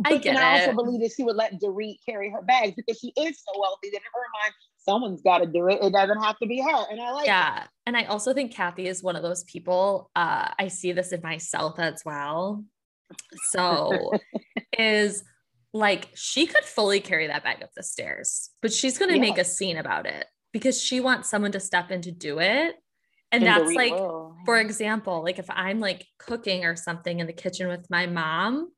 I 0.05 0.17
get 0.17 0.35
I 0.35 0.59
also 0.59 0.73
believe 0.73 1.01
that 1.01 1.13
she 1.15 1.23
would 1.23 1.35
let 1.35 1.61
Dorit 1.61 1.97
carry 2.07 2.29
her 2.31 2.41
bags 2.41 2.73
because 2.75 2.99
she 2.99 3.13
is 3.17 3.41
so 3.45 3.59
wealthy 3.59 3.89
that 3.91 3.97
in 3.97 4.11
her 4.13 4.27
mind, 4.41 4.53
someone's 4.83 5.21
got 5.21 5.39
to 5.39 5.45
do 5.45 5.67
it. 5.67 5.79
It 5.81 5.93
doesn't 5.93 6.21
have 6.21 6.37
to 6.39 6.47
be 6.47 6.59
her. 6.61 6.85
And 6.89 6.99
I 7.01 7.11
like 7.11 7.25
that. 7.25 7.61
Yeah. 7.61 7.67
And 7.85 7.97
I 7.97 8.05
also 8.05 8.33
think 8.33 8.53
Kathy 8.53 8.87
is 8.87 9.03
one 9.03 9.15
of 9.15 9.23
those 9.23 9.43
people. 9.43 10.09
Uh, 10.15 10.49
I 10.57 10.67
see 10.67 10.91
this 10.91 11.11
in 11.11 11.21
myself 11.21 11.79
as 11.79 12.01
well. 12.05 12.63
So 13.49 14.13
is 14.77 15.23
like 15.73 16.09
she 16.15 16.45
could 16.45 16.63
fully 16.63 16.99
carry 16.99 17.27
that 17.27 17.43
bag 17.43 17.63
up 17.63 17.69
the 17.75 17.83
stairs, 17.83 18.49
but 18.61 18.73
she's 18.73 18.97
gonna 18.97 19.19
make 19.19 19.37
a 19.37 19.45
scene 19.45 19.77
about 19.77 20.05
it 20.05 20.25
because 20.51 20.81
she 20.81 20.99
wants 20.99 21.29
someone 21.29 21.51
to 21.53 21.59
step 21.59 21.91
in 21.91 22.01
to 22.01 22.11
do 22.11 22.39
it. 22.39 22.75
And 23.33 23.43
And 23.43 23.45
that's 23.45 23.73
like, 23.73 23.93
will. 23.93 24.35
for 24.45 24.59
example, 24.59 25.23
like 25.23 25.39
if 25.39 25.49
I'm 25.49 25.79
like 25.79 26.05
cooking 26.19 26.65
or 26.65 26.75
something 26.75 27.19
in 27.19 27.27
the 27.27 27.33
kitchen 27.33 27.69
with 27.69 27.89
my 27.89 28.05
mom, 28.05 28.71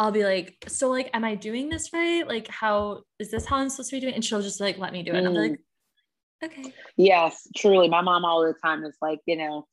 I'll 0.00 0.10
be 0.10 0.24
like, 0.24 0.56
so 0.66 0.88
like, 0.88 1.10
am 1.12 1.24
I 1.24 1.34
doing 1.34 1.68
this 1.68 1.92
right? 1.92 2.26
Like, 2.26 2.48
how 2.48 3.02
is 3.18 3.30
this 3.30 3.44
how 3.44 3.58
I'm 3.58 3.68
supposed 3.68 3.90
to 3.90 3.96
be 3.96 4.00
doing? 4.00 4.14
it?" 4.14 4.16
And 4.16 4.24
she'll 4.24 4.40
just 4.40 4.58
like 4.58 4.78
let 4.78 4.94
me 4.94 5.02
do 5.02 5.12
it. 5.12 5.18
And 5.18 5.34
be 5.34 5.40
Mm. 5.40 5.50
like, 5.50 5.60
okay. 6.42 6.74
Yes, 6.96 7.46
truly. 7.54 7.90
My 7.90 8.00
mom 8.00 8.24
all 8.24 8.42
the 8.42 8.54
time 8.54 8.82
is 8.84 8.96
like, 9.02 9.20
you 9.26 9.36
know, 9.36 9.68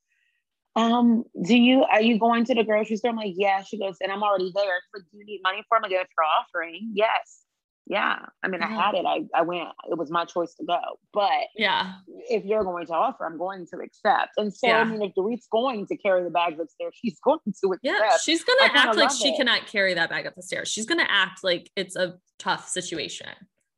um, 0.76 1.24
do 1.42 1.56
you 1.56 1.82
are 1.84 2.02
you 2.02 2.18
going 2.18 2.44
to 2.44 2.54
the 2.54 2.62
grocery 2.62 2.96
store? 2.96 3.10
I'm 3.10 3.16
like, 3.16 3.32
yeah. 3.36 3.62
She 3.62 3.78
goes, 3.78 3.96
and 4.02 4.12
I'm 4.12 4.22
already 4.22 4.52
there. 4.54 4.64
She's 4.64 5.00
like, 5.02 5.10
do 5.10 5.16
you 5.16 5.24
need 5.24 5.40
money 5.42 5.64
for? 5.66 5.76
it? 5.76 5.78
I'm 5.78 5.90
like, 5.90 5.92
if 5.92 6.08
you're 6.16 6.26
offering, 6.38 6.90
yes. 6.92 7.44
Yeah. 7.90 8.18
I 8.42 8.48
mean, 8.48 8.62
I 8.62 8.66
had 8.68 8.94
it. 8.94 9.06
I, 9.06 9.24
I 9.34 9.40
went, 9.42 9.66
it 9.90 9.96
was 9.96 10.10
my 10.10 10.26
choice 10.26 10.52
to 10.56 10.64
go. 10.64 10.78
But 11.14 11.30
Yeah. 11.56 11.94
if 12.28 12.44
you're 12.44 12.62
going 12.62 12.86
to 12.86 12.92
offer, 12.92 13.24
I'm 13.24 13.38
going 13.38 13.66
to 13.72 13.78
accept. 13.78 14.32
And 14.36 14.52
so 14.52 14.66
Yeah. 14.66 14.80
I 14.80 14.84
mean, 14.84 15.00
if 15.00 15.14
Dorit's 15.14 15.48
going 15.50 15.86
to 15.86 15.96
carry 15.96 16.22
the 16.22 16.28
bags 16.30 16.60
upstairs, 16.60 16.92
she's 17.02 17.18
going 17.20 17.38
to 17.62 17.68
accept. 17.72 17.80
Yeah. 17.82 18.10
She's 18.22 18.44
gonna 18.44 18.70
act 18.74 18.96
like 18.96 19.10
she 19.10 19.30
it. 19.30 19.36
cannot 19.38 19.66
carry 19.66 19.94
that 19.94 20.10
bag 20.10 20.26
up 20.26 20.34
the 20.34 20.42
stairs. 20.42 20.68
She's 20.68 20.84
gonna 20.84 21.06
act 21.08 21.42
like 21.42 21.70
it's 21.76 21.96
a 21.96 22.18
tough 22.38 22.68
situation. 22.68 23.28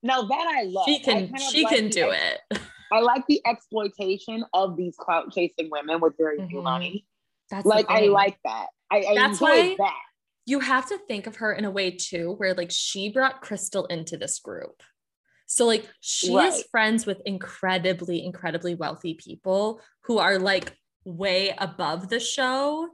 now 0.03 0.23
that 0.23 0.46
I 0.59 0.64
love. 0.64 0.87
She 0.87 0.99
can 0.99 1.33
she 1.53 1.62
like 1.64 1.77
can 1.77 1.88
do 1.90 2.11
ex- 2.11 2.37
it. 2.51 2.61
I 2.92 3.01
like 3.01 3.25
the 3.29 3.40
exploitation 3.46 4.44
of 4.55 4.77
these 4.77 4.96
clout 4.99 5.33
chasing 5.33 5.68
women 5.70 6.01
with 6.01 6.16
very 6.18 6.44
few 6.49 6.59
Mhm. 6.59 6.62
money. 6.64 7.07
That's 7.51 7.64
Like 7.64 7.87
I 7.88 8.07
like 8.07 8.38
that. 8.44 8.66
I, 8.90 8.96
I 9.09 9.14
That's 9.14 9.40
enjoy 9.40 9.44
why- 9.70 9.77
that. 9.79 10.01
You 10.50 10.58
have 10.60 10.86
to 10.88 10.98
think 11.06 11.28
of 11.28 11.36
her 11.36 11.52
in 11.52 11.64
a 11.64 11.70
way 11.70 11.92
too, 11.92 12.34
where 12.38 12.54
like 12.54 12.70
she 12.72 13.08
brought 13.08 13.40
Crystal 13.40 13.86
into 13.86 14.16
this 14.16 14.40
group. 14.40 14.82
So 15.46 15.64
like 15.64 15.88
she 16.00 16.34
is 16.34 16.64
friends 16.70 17.06
with 17.06 17.20
incredibly, 17.24 18.24
incredibly 18.24 18.74
wealthy 18.74 19.14
people 19.14 19.80
who 20.04 20.18
are 20.18 20.38
like 20.38 20.76
way 21.04 21.54
above 21.56 22.08
the 22.08 22.18
show. 22.20 22.88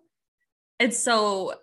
And 0.78 0.92
so 0.92 1.54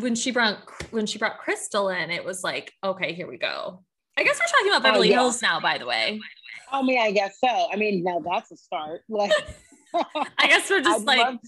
when 0.00 0.14
she 0.14 0.30
brought 0.32 0.58
when 0.90 1.04
she 1.06 1.18
brought 1.18 1.38
Crystal 1.38 1.90
in, 1.90 2.10
it 2.10 2.24
was 2.24 2.42
like, 2.42 2.72
okay, 2.82 3.12
here 3.12 3.28
we 3.28 3.36
go. 3.36 3.84
I 4.16 4.24
guess 4.24 4.38
we're 4.40 4.46
talking 4.46 4.68
about 4.72 4.80
Oh, 4.80 4.92
Beverly 4.92 5.10
yeah. 5.10 5.16
Hills 5.20 5.42
now, 5.42 5.60
by 5.60 5.76
the 5.76 5.86
way. 5.86 6.20
I 6.72 6.82
mean, 6.82 6.98
I 7.00 7.10
guess 7.10 7.36
so. 7.44 7.68
I 7.72 7.76
mean, 7.76 8.02
now 8.02 8.20
that's 8.24 8.50
a 8.50 8.56
start. 8.56 9.02
Like, 9.08 9.32
I 10.38 10.46
guess 10.48 10.70
we're 10.70 10.80
just 10.80 11.00
I'd 11.00 11.06
like 11.06 11.38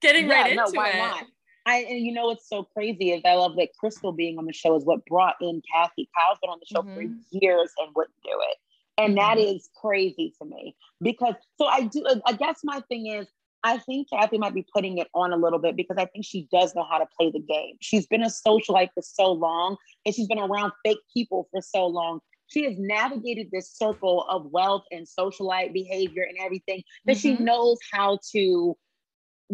getting 0.00 0.28
Yeah, 0.28 0.42
right 0.42 0.56
no, 0.56 0.64
into 0.64 0.76
why 0.76 0.90
it. 0.90 0.96
not? 0.98 1.24
I 1.66 1.78
and 1.78 2.00
you 2.00 2.12
know 2.12 2.26
what's 2.26 2.48
so 2.48 2.64
crazy 2.64 3.10
is 3.12 3.22
I 3.24 3.34
love 3.34 3.56
that 3.56 3.68
Crystal 3.78 4.12
being 4.12 4.38
on 4.38 4.46
the 4.46 4.52
show 4.52 4.74
is 4.76 4.84
what 4.84 5.04
brought 5.06 5.36
in 5.40 5.62
Kathy. 5.72 6.08
Kyle's 6.16 6.38
been 6.40 6.50
on 6.50 6.58
the 6.60 6.66
show 6.66 6.82
Mhm. 6.82 6.94
for 6.94 7.02
years 7.30 7.72
and 7.78 7.94
wouldn't 7.94 8.16
do 8.24 8.30
it, 8.50 8.56
and 8.98 9.16
that 9.16 9.38
Mhm. 9.38 9.56
is 9.56 9.70
crazy 9.76 10.34
to 10.38 10.44
me 10.44 10.74
because 11.00 11.34
so 11.58 11.66
I 11.66 11.82
do. 11.82 12.04
I 12.26 12.32
guess 12.32 12.60
my 12.64 12.80
thing 12.88 13.06
is. 13.06 13.28
I 13.64 13.78
think 13.78 14.10
Kathy 14.10 14.38
might 14.38 14.54
be 14.54 14.66
putting 14.74 14.98
it 14.98 15.06
on 15.14 15.32
a 15.32 15.36
little 15.36 15.60
bit 15.60 15.76
because 15.76 15.96
I 15.96 16.06
think 16.06 16.24
she 16.24 16.48
does 16.50 16.74
know 16.74 16.82
how 16.82 16.98
to 16.98 17.06
play 17.16 17.30
the 17.30 17.38
game. 17.38 17.76
She's 17.80 18.08
been 18.08 18.24
a 18.24 18.26
socialite 18.26 18.88
for 18.92 19.02
so 19.02 19.30
long 19.30 19.76
and 20.04 20.12
she's 20.12 20.26
been 20.26 20.40
around 20.40 20.72
fake 20.84 20.98
people 21.14 21.46
for 21.52 21.60
so 21.62 21.86
long. 21.86 22.20
She 22.48 22.64
has 22.64 22.74
navigated 22.76 23.52
this 23.52 23.70
circle 23.70 24.24
of 24.28 24.46
wealth 24.50 24.82
and 24.90 25.06
socialite 25.06 25.72
behavior 25.72 26.24
and 26.24 26.36
everything 26.40 26.82
that 27.04 27.16
she 27.18 27.36
Mhm. 27.36 27.42
knows 27.42 27.78
how 27.92 28.18
to 28.32 28.76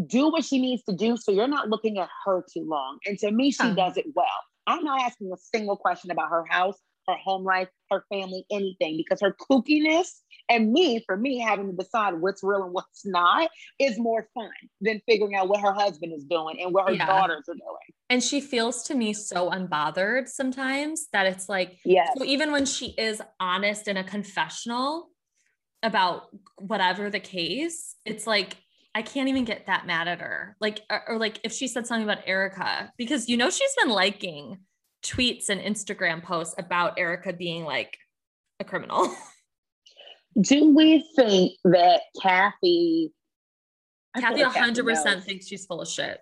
do 0.07 0.31
what 0.31 0.45
she 0.45 0.61
needs 0.61 0.83
to 0.85 0.95
do. 0.95 1.17
So 1.17 1.33
you're 1.33 1.49
not 1.49 1.69
looking 1.69 1.99
at 1.99 2.09
her 2.25 2.45
too 2.53 2.65
long. 2.69 2.99
And 3.07 3.19
to 3.19 3.31
me, 3.31 3.51
she 3.51 3.69
Yeah. 3.69 3.75
does 3.75 3.97
it 3.97 4.07
well. 4.15 4.27
I'm 4.67 4.85
not 4.85 5.01
asking 5.01 5.33
a 5.33 5.37
single 5.37 5.77
question 5.77 6.11
about 6.11 6.29
her 6.31 6.45
house, 6.49 6.79
her 7.09 7.17
home 7.17 7.45
life, 7.45 7.69
her 7.91 8.05
family, 8.11 8.45
anything, 8.51 8.97
because 8.99 9.21
her 9.21 9.35
kookiness 9.51 10.21
and 10.51 10.73
me, 10.73 11.03
for 11.07 11.17
me, 11.17 11.39
having 11.39 11.71
to 11.71 11.77
decide 11.77 12.21
what's 12.21 12.43
real 12.43 12.65
and 12.65 12.73
what's 12.73 13.05
not 13.05 13.51
is 13.79 13.99
more 13.99 14.29
fun 14.35 14.51
than 14.81 15.01
figuring 15.07 15.35
out 15.35 15.49
what 15.49 15.61
her 15.61 15.73
husband 15.73 16.13
is 16.15 16.25
doing 16.25 16.61
and 16.61 16.73
what 16.73 16.87
her 16.87 16.95
Yeah. 16.95 17.07
daughters 17.07 17.49
are 17.49 17.55
doing. 17.55 17.95
And 18.11 18.23
she 18.23 18.41
feels 18.41 18.83
to 18.85 18.95
me 18.95 19.13
so 19.13 19.51
unbothered 19.51 20.29
sometimes 20.29 21.09
that 21.13 21.27
it's 21.27 21.49
like 21.49 21.79
Yes. 21.85 22.15
So 22.17 22.25
even 22.25 22.53
when 22.53 22.67
she 22.67 22.89
is 22.99 23.21
honest 23.41 23.89
in 23.89 23.97
a 23.97 24.05
confessional 24.05 25.11
about 25.83 26.29
whatever 26.57 27.11
the 27.11 27.21
case, 27.21 27.97
it's 28.05 28.27
like 28.27 28.57
I 28.95 29.03
can't 29.03 29.29
even 29.29 29.45
get 29.45 29.67
that 29.67 29.87
mad 29.87 30.09
at 30.09 30.21
her. 30.21 30.57
Like 30.61 30.81
or, 30.91 31.03
or 31.11 31.19
like 31.19 31.41
if 31.45 31.53
she 31.53 31.69
said 31.69 31.87
something 31.87 32.09
about 32.09 32.25
Erika 32.27 32.93
because 32.97 33.29
you 33.29 33.37
know 33.37 33.51
she's 33.51 33.75
been 33.81 33.91
liking 33.91 34.59
tweets 35.05 35.49
and 35.49 35.61
Instagram 35.61 36.23
posts 36.23 36.55
about 36.59 36.99
Erika 36.99 37.33
being 37.33 37.65
like 37.65 37.97
a 38.61 38.65
criminal. 38.65 39.15
Do 40.41 40.75
we 40.75 41.05
think 41.17 41.53
that 41.65 42.03
Kathy? 42.23 43.13
I 44.15 44.21
Kathy 44.21 44.45
like 44.45 44.55
100% 44.55 45.23
thinks 45.25 45.47
she's 45.47 45.67
full 45.67 45.81
of 45.81 45.89
shit. 45.89 46.19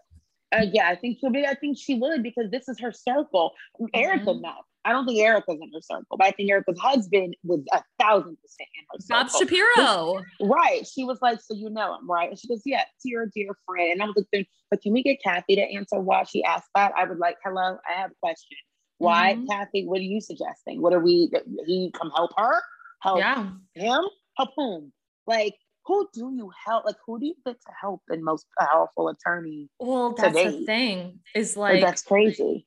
Uh, 0.54 0.64
yeah, 0.72 0.88
I 0.88 0.96
think 0.96 1.18
she'll 1.20 1.30
be. 1.30 1.44
I 1.44 1.54
think 1.54 1.76
she 1.78 1.94
would 1.94 2.22
because 2.22 2.50
this 2.50 2.68
is 2.68 2.78
her 2.80 2.92
circle. 2.92 3.52
Erika, 3.94 4.26
Mhm. 4.26 4.42
no, 4.42 4.52
I 4.86 4.92
don't 4.92 5.04
think 5.04 5.18
Erika's 5.18 5.58
in 5.60 5.70
her 5.74 5.80
circle, 5.82 6.16
but 6.16 6.26
I 6.26 6.30
think 6.30 6.48
Erika's 6.48 6.78
husband 6.78 7.36
was 7.42 7.60
a 7.72 7.82
thousand 8.00 8.36
percent 8.40 8.68
in 8.78 8.84
her 8.92 9.00
circle. 9.00 9.24
Bob 9.24 9.30
Shapiro. 9.48 10.24
Right. 10.40 10.86
She 10.86 11.02
was 11.02 11.18
like, 11.20 11.40
So 11.40 11.54
you 11.54 11.68
know 11.70 11.96
him, 11.96 12.08
right? 12.08 12.30
And 12.30 12.38
she 12.38 12.46
goes, 12.46 12.62
Yeah, 12.64 12.84
dear, 13.04 13.28
dear 13.34 13.50
friend. 13.66 13.92
And 13.92 14.02
I 14.02 14.06
was 14.06 14.24
like, 14.32 14.46
But 14.70 14.80
can 14.82 14.92
we 14.92 15.02
get 15.02 15.20
Kathy 15.22 15.56
to 15.56 15.62
answer 15.62 15.98
why 15.98 16.22
she 16.22 16.44
asked 16.44 16.70
that? 16.76 16.92
I 16.96 17.04
would 17.04 17.18
like, 17.18 17.36
Hello, 17.44 17.78
I 17.88 18.00
have 18.00 18.12
a 18.12 18.14
question. 18.22 18.56
Why, 18.98 19.34
Mhm. 19.34 19.48
Kathy, 19.48 19.86
what 19.86 19.98
are 19.98 20.04
you 20.04 20.20
suggesting? 20.20 20.80
What 20.80 20.92
are 20.92 21.00
we, 21.00 21.30
he 21.66 21.90
come 21.92 22.10
help 22.14 22.30
her? 22.38 22.62
Help 23.02 23.18
Yeah. 23.18 23.50
him? 23.74 24.04
Help 24.36 24.50
whom? 24.56 24.92
Like, 25.26 25.56
who 25.84 26.08
do 26.14 26.32
you 26.34 26.50
help? 26.64 26.84
Like, 26.84 26.96
who 27.04 27.18
do 27.18 27.26
you 27.26 27.34
think 27.44 27.58
to 27.60 27.72
help 27.80 28.02
the 28.08 28.18
most 28.18 28.46
powerful 28.58 29.08
attorney? 29.08 29.68
Well, 29.80 30.12
that's 30.14 30.36
today? 30.36 30.60
the 30.60 30.64
thing 30.64 31.20
is 31.34 31.56
Like, 31.56 31.74
like, 31.74 31.80
that's 31.82 32.02
crazy. 32.02 32.66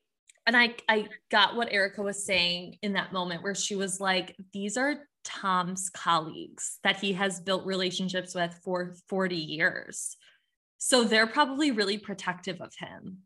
And 0.49 0.57
I 0.57 0.73
I 0.89 1.07
got 1.29 1.55
what 1.55 1.71
Erika 1.71 2.01
was 2.01 2.25
saying 2.25 2.79
in 2.81 2.93
that 2.93 3.13
moment 3.13 3.43
where 3.43 3.53
she 3.53 3.75
was 3.75 3.99
like, 3.99 4.35
these 4.51 4.77
are 4.77 4.95
Tom's 5.23 5.91
colleagues 5.91 6.79
that 6.83 6.97
he 6.97 7.13
has 7.13 7.39
built 7.39 7.67
relationships 7.67 8.33
with 8.33 8.59
for 8.63 8.95
40 9.09 9.35
years. 9.35 10.17
So 10.79 11.03
they're 11.03 11.27
probably 11.27 11.69
really 11.69 11.99
protective 11.99 12.61
of 12.61 12.73
him. 12.79 13.19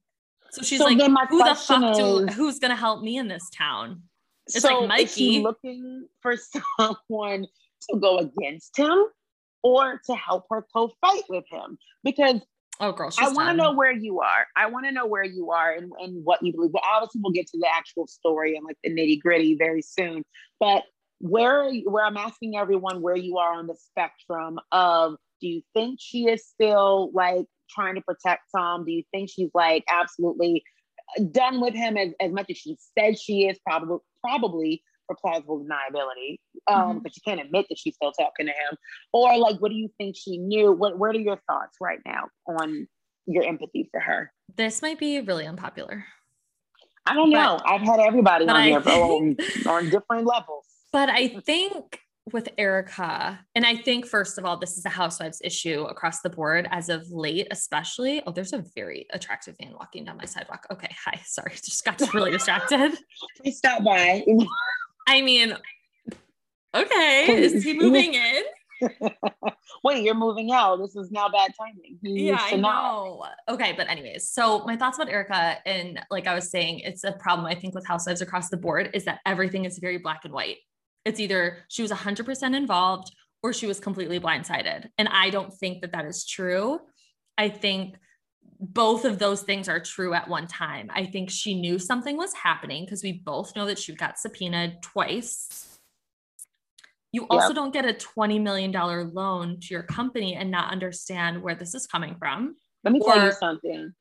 So 0.51 0.63
she's 0.63 0.79
So 0.79 0.83
like, 0.83 0.99
who 1.29 1.41
the 1.41 1.55
fuck 1.55 1.95
do 1.95 2.25
who's 2.25 2.59
gonna 2.59 2.75
help 2.75 3.01
me 3.01 3.15
in 3.15 3.29
this 3.29 3.49
town? 3.57 4.01
It's 4.47 4.59
so 4.59 4.81
like 4.81 5.03
is 5.03 5.17
Mikey. 5.17 5.39
looking 5.43 6.07
for 6.19 6.35
someone 6.77 7.47
to 7.89 7.99
go 8.01 8.17
against 8.17 8.77
him 8.77 8.97
or 9.63 10.01
to 10.07 10.13
help 10.13 10.47
her 10.49 10.67
co-fight 10.73 11.23
with 11.29 11.45
him? 11.49 11.77
Because 12.03 12.41
Oh 12.79 12.91
girl, 12.91 13.11
she's 13.11 13.27
I 13.27 13.31
want 13.31 13.49
to 13.49 13.55
know 13.55 13.73
where 13.73 13.91
you 13.91 14.21
are. 14.21 14.47
I 14.55 14.65
want 14.67 14.85
to 14.85 14.91
know 14.91 15.05
where 15.05 15.23
you 15.23 15.51
are 15.51 15.73
and, 15.73 15.91
and 15.99 16.23
what 16.25 16.43
you 16.43 16.51
believe. 16.51 16.71
But 16.71 16.83
obviously, 16.91 17.21
we'll 17.23 17.33
get 17.33 17.47
to 17.47 17.57
the 17.59 17.67
actual 17.73 18.07
story 18.07 18.55
and 18.55 18.65
like 18.65 18.77
the 18.83 18.89
nitty 18.89 19.21
gritty 19.21 19.55
very 19.55 19.81
soon. 19.81 20.23
But 20.59 20.83
where 21.19 21.61
are 21.61 21.69
you, 21.69 21.89
where 21.89 22.05
I'm 22.05 22.17
asking 22.17 22.57
everyone 22.57 23.01
where 23.01 23.15
you 23.15 23.37
are 23.37 23.53
on 23.53 23.67
the 23.67 23.75
spectrum 23.75 24.59
of 24.71 25.15
do 25.39 25.47
you 25.47 25.61
think 25.73 25.99
she 26.01 26.27
is 26.27 26.45
still 26.45 27.11
like 27.13 27.45
trying 27.69 27.95
to 27.95 28.01
protect 28.01 28.43
Tom? 28.55 28.85
Do 28.85 28.91
you 28.91 29.03
think 29.11 29.29
she's 29.29 29.51
like 29.53 29.83
absolutely 29.89 30.63
done 31.31 31.61
with 31.61 31.75
him 31.75 31.95
as, 31.95 32.09
as 32.19 32.31
much 32.31 32.49
as 32.49 32.57
she 32.57 32.77
says 32.97 33.21
she 33.21 33.47
is? 33.47 33.59
Probably 33.65 33.99
probably 34.21 34.83
for 35.07 35.15
plausible 35.21 35.59
deniability. 35.63 36.39
Um, 36.67 36.99
Mhm. 36.99 37.03
but 37.03 37.13
she 37.13 37.21
can't 37.21 37.41
admit 37.41 37.65
that 37.69 37.77
she's 37.77 37.95
still 37.95 38.11
talking 38.13 38.45
to 38.45 38.51
him. 38.51 38.77
Or 39.11 39.37
like, 39.37 39.59
what 39.59 39.69
do 39.69 39.75
you 39.77 39.89
think 39.97 40.15
she 40.15 40.37
knew? 40.37 40.71
What 40.71 40.97
what 40.97 41.15
are 41.15 41.19
your 41.19 41.39
thoughts 41.47 41.77
right 41.81 41.99
now 42.05 42.27
on 42.47 42.87
your 43.25 43.43
empathy 43.43 43.89
for 43.91 43.99
her? 43.99 44.31
this 44.55 44.81
might 44.83 44.99
be 44.99 45.19
really 45.21 45.47
unpopular. 45.47 46.05
I 47.07 47.13
don't 47.15 47.31
know. 47.31 47.57
I've 47.65 47.81
had 47.81 47.99
everybody 47.99 48.45
on 48.47 48.55
I 48.55 48.67
here 48.67 48.79
on, 48.79 49.35
on 49.67 49.89
different 49.89 50.25
levels. 50.25 50.65
But 50.91 51.09
I 51.09 51.27
think 51.29 51.99
with 52.31 52.47
Erika, 52.57 53.39
and 53.55 53.65
I 53.65 53.75
think 53.75 54.05
first 54.05 54.37
of 54.37 54.45
all, 54.45 54.55
this 54.57 54.77
is 54.77 54.85
a 54.85 54.89
housewives 54.89 55.41
issue 55.43 55.83
across 55.83 56.21
the 56.21 56.29
board 56.29 56.67
as 56.71 56.87
of 56.89 57.09
late, 57.11 57.47
especially. 57.51 58.21
Oh, 58.27 58.31
there's 58.31 58.53
a 58.53 58.63
very 58.75 59.07
attractive 59.11 59.55
man 59.59 59.73
walking 59.73 60.05
down 60.05 60.17
my 60.17 60.25
sidewalk. 60.25 60.65
Okay, 60.71 60.93
hi. 61.03 61.19
Sorry, 61.25 61.51
just 61.55 61.83
got 61.83 61.99
really 62.13 62.31
distracted. 62.31 62.93
Please 63.41 63.57
stop 63.57 63.83
by. 63.83 64.23
I 65.07 65.21
mean, 65.21 65.55
okay, 66.75 67.25
is 67.43 67.63
he 67.63 67.77
moving 67.77 68.13
in? 68.13 68.43
Wait, 69.83 70.03
you're 70.03 70.15
moving 70.15 70.51
out. 70.51 70.77
This 70.77 70.95
is 70.95 71.11
now 71.11 71.29
bad 71.29 71.51
timing. 71.59 71.97
He 72.01 72.27
Yeah, 72.27 72.37
I 72.39 72.55
know. 72.55 73.25
Okay, 73.49 73.73
but 73.75 73.89
anyways, 73.89 74.29
so 74.29 74.63
my 74.65 74.75
thoughts 74.75 74.97
about 74.97 75.11
Erika, 75.11 75.57
and 75.65 75.99
like 76.09 76.27
I 76.27 76.33
was 76.33 76.49
saying, 76.49 76.79
it's 76.79 77.03
a 77.03 77.13
problem 77.13 77.45
I 77.45 77.55
think 77.55 77.75
with 77.75 77.85
housewives 77.85 78.21
across 78.21 78.49
the 78.49 78.57
board 78.57 78.89
is 78.93 79.05
that 79.05 79.19
everything 79.25 79.65
is 79.65 79.79
very 79.79 79.97
black 79.97 80.21
and 80.25 80.33
white. 80.33 80.57
It's 81.05 81.19
either 81.19 81.57
she 81.67 81.81
was 81.81 81.91
100% 81.91 82.55
involved 82.55 83.13
or 83.41 83.51
she 83.51 83.67
was 83.67 83.79
completely 83.79 84.19
blindsided. 84.19 84.87
And 84.97 85.09
I 85.09 85.29
don't 85.29 85.53
think 85.53 85.81
that 85.81 85.91
that 85.91 86.05
is 86.05 86.25
true. 86.25 86.79
I 87.37 87.49
think 87.49 87.95
both 88.63 89.03
of 89.03 89.19
those 89.19 89.41
things 89.41 89.67
are 89.67 89.79
true 89.81 90.13
at 90.13 90.29
one 90.29 90.47
time. 90.47 90.89
I 90.93 91.05
think 91.05 91.29
she 91.29 91.53
knew 91.53 91.77
something 91.77 92.15
was 92.15 92.33
happening 92.33 92.85
because 92.85 93.03
we 93.03 93.11
both 93.11 93.55
know 93.57 93.65
that 93.65 93.77
she 93.77 93.93
got 93.93 94.17
subpoenaed 94.17 94.81
twice. 94.81 95.79
You 97.11 97.27
also 97.29 97.49
Yep. 97.49 97.55
don't 97.55 97.73
get 97.73 97.85
a 97.85 97.93
$20 97.93 98.41
million 98.41 98.71
loan 98.71 99.59
to 99.59 99.67
your 99.69 99.83
company 99.83 100.35
and 100.35 100.49
not 100.49 100.71
understand 100.71 101.43
where 101.43 101.55
this 101.55 101.75
is 101.75 101.85
coming 101.85 102.15
from. 102.17 102.55
Let 102.85 102.93
me 102.93 103.01
tell 103.01 103.25
you 103.25 103.33
something. 103.33 103.93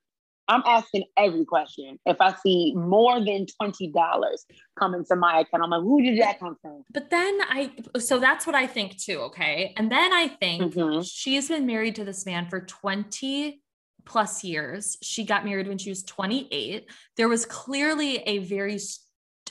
I'm 0.48 0.62
asking 0.64 1.05
every 1.16 1.44
question. 1.44 1.98
If 2.07 2.20
I 2.20 2.35
see 2.35 2.72
more 2.75 3.18
than 3.25 3.46
$20 3.61 4.37
coming 4.79 5.05
to 5.07 5.16
my 5.16 5.40
account, 5.40 5.62
I'm 5.62 5.70
like, 5.70 5.83
who 5.83 6.03
did 6.03 6.20
that 6.20 6.38
come 6.38 6.57
from? 6.62 6.85
But 6.92 7.11
then 7.11 7.40
I, 7.42 7.72
so 7.98 8.18
that's 8.18 8.46
what 8.46 8.55
I 8.55 8.66
think 8.66 8.96
too. 8.96 9.18
Okay. 9.22 9.72
And 9.77 9.90
then 9.90 10.12
I 10.12 10.29
think 10.29 10.75
Mhm. 10.75 11.09
she's 11.11 11.48
been 11.48 11.66
married 11.66 11.96
to 11.96 12.05
this 12.05 12.25
man 12.27 12.48
for 12.48 12.61
20 12.61 13.62
plus 14.05 14.45
years. 14.45 14.97
She 15.03 15.25
got 15.25 15.45
married 15.45 15.69
when 15.69 15.79
she 15.79 15.91
was 15.91 16.03
28. 16.03 16.91
There 17.17 17.29
was 17.29 17.47
clearly 17.47 18.17
a 18.19 18.38
very 18.38 18.79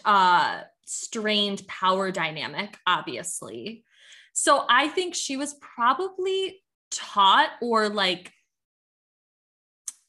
uh, 0.05 0.61
strained 0.85 1.67
power 1.67 2.11
dynamic, 2.11 2.77
obviously. 2.85 3.83
So 4.33 4.65
I 4.69 4.87
think 4.87 5.15
she 5.15 5.37
was 5.37 5.55
probably 5.55 6.61
taught 6.89 7.49
or 7.61 7.89
like, 7.89 8.31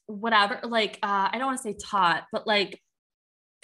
whatever, 0.07 0.59
like, 0.63 0.99
uh, 1.01 1.29
I 1.31 1.37
don't 1.37 1.47
want 1.47 1.57
to 1.59 1.63
say 1.63 1.77
taught, 1.81 2.25
but 2.31 2.45
like, 2.45 2.81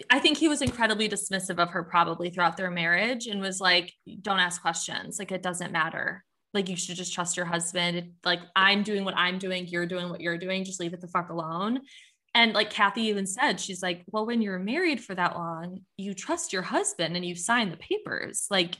I 0.10 0.20
think 0.20 0.38
he 0.38 0.48
was 0.48 0.62
incredibly 0.62 1.10
dismissive 1.10 1.60
of 1.60 1.72
her 1.72 1.84
probably 1.84 2.30
throughout 2.30 2.56
their 2.58 2.72
marriage 2.72 3.28
and 3.28 3.42
was 3.42 3.60
like, 3.60 3.94
don't 4.22 4.40
ask 4.40 4.62
questions. 4.62 5.20
Like, 5.20 5.32
it 5.32 5.44
doesn't 5.44 5.74
matter. 5.74 6.24
Like, 6.54 6.68
you 6.70 6.76
should 6.76 6.96
just 6.96 7.14
trust 7.14 7.38
your 7.38 7.46
husband. 7.46 8.14
Like, 8.26 8.40
I'm 8.56 8.84
doing 8.84 9.06
what 9.06 9.16
I'm 9.16 9.38
doing. 9.38 9.68
You're 9.68 9.86
doing 9.86 10.10
what 10.10 10.22
you're 10.22 10.38
doing. 10.38 10.64
Just 10.64 10.80
leave 10.80 10.94
it 10.94 11.02
the 11.02 11.08
fuck 11.08 11.30
alone. 11.30 11.82
And 12.36 12.54
like 12.54 12.70
Kathy 12.70 13.04
even 13.04 13.26
said, 13.26 13.60
she's 13.60 13.82
like, 13.82 14.04
well, 14.12 14.26
when 14.26 14.42
you're 14.42 14.60
married 14.60 15.04
for 15.04 15.16
that 15.16 15.36
long, 15.36 15.82
you 15.98 16.14
trust 16.14 16.54
your 16.54 16.62
husband 16.62 17.16
and 17.16 17.26
you 17.26 17.36
sign 17.36 17.72
the 17.72 17.78
papers. 17.78 18.46
Like, 18.50 18.76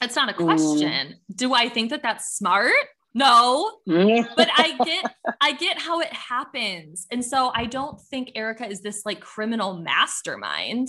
it's 0.00 0.16
not 0.16 0.28
a 0.28 0.32
Mm. 0.32 0.44
question. 0.44 1.14
Do 1.34 1.54
I 1.54 1.68
think 1.68 1.90
that 1.90 2.02
that's 2.02 2.36
smart? 2.36 2.72
No, 3.14 3.78
but 3.86 4.48
I 4.54 4.78
get 4.84 5.12
I 5.40 5.52
get 5.52 5.80
how 5.80 6.00
it 6.00 6.12
happens. 6.12 7.06
And 7.10 7.24
so 7.24 7.50
I 7.54 7.66
don't 7.66 8.00
think 8.00 8.32
Erika 8.34 8.68
is 8.68 8.80
this 8.80 9.02
like 9.06 9.20
criminal 9.20 9.74
mastermind, 9.78 10.88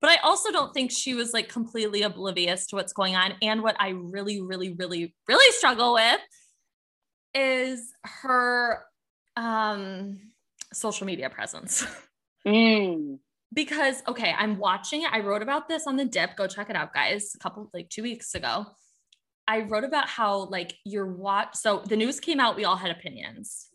but 0.00 0.10
I 0.10 0.16
also 0.22 0.52
don't 0.52 0.72
think 0.72 0.90
she 0.90 1.14
was 1.14 1.32
like 1.32 1.48
completely 1.48 2.02
oblivious 2.02 2.66
to 2.68 2.76
what's 2.76 2.92
going 2.92 3.16
on. 3.16 3.34
And 3.42 3.62
what 3.62 3.76
I 3.80 3.90
really, 3.90 4.40
really, 4.40 4.72
really, 4.72 5.14
really 5.28 5.52
struggle 5.52 5.94
with 5.94 6.20
is 7.34 7.92
her 8.04 8.84
um 9.36 10.18
social 10.72 11.06
media 11.06 11.30
presence. 11.30 11.86
Mm. 12.46 13.18
because 13.52 14.02
okay, 14.06 14.32
I'm 14.38 14.58
watching 14.58 15.02
it. 15.02 15.12
I 15.12 15.20
wrote 15.20 15.42
about 15.42 15.68
this 15.68 15.86
on 15.86 15.96
the 15.96 16.04
Dipp. 16.04 16.36
Go 16.36 16.46
check 16.46 16.70
it 16.70 16.76
out, 16.76 16.94
guys. 16.94 17.32
A 17.34 17.38
couple 17.38 17.68
like 17.74 17.90
two 17.90 18.02
weeks 18.02 18.34
ago. 18.34 18.66
I 19.46 19.62
wrote 19.62 19.84
about 19.84 20.08
how 20.08 20.44
like 20.44 20.74
your 20.84 21.06
watch. 21.06 21.56
So 21.56 21.82
the 21.84 21.96
news 21.96 22.20
came 22.20 22.38
out. 22.38 22.56
We 22.56 22.64
all 22.64 22.76
had 22.76 22.90
opinions. 22.90 23.67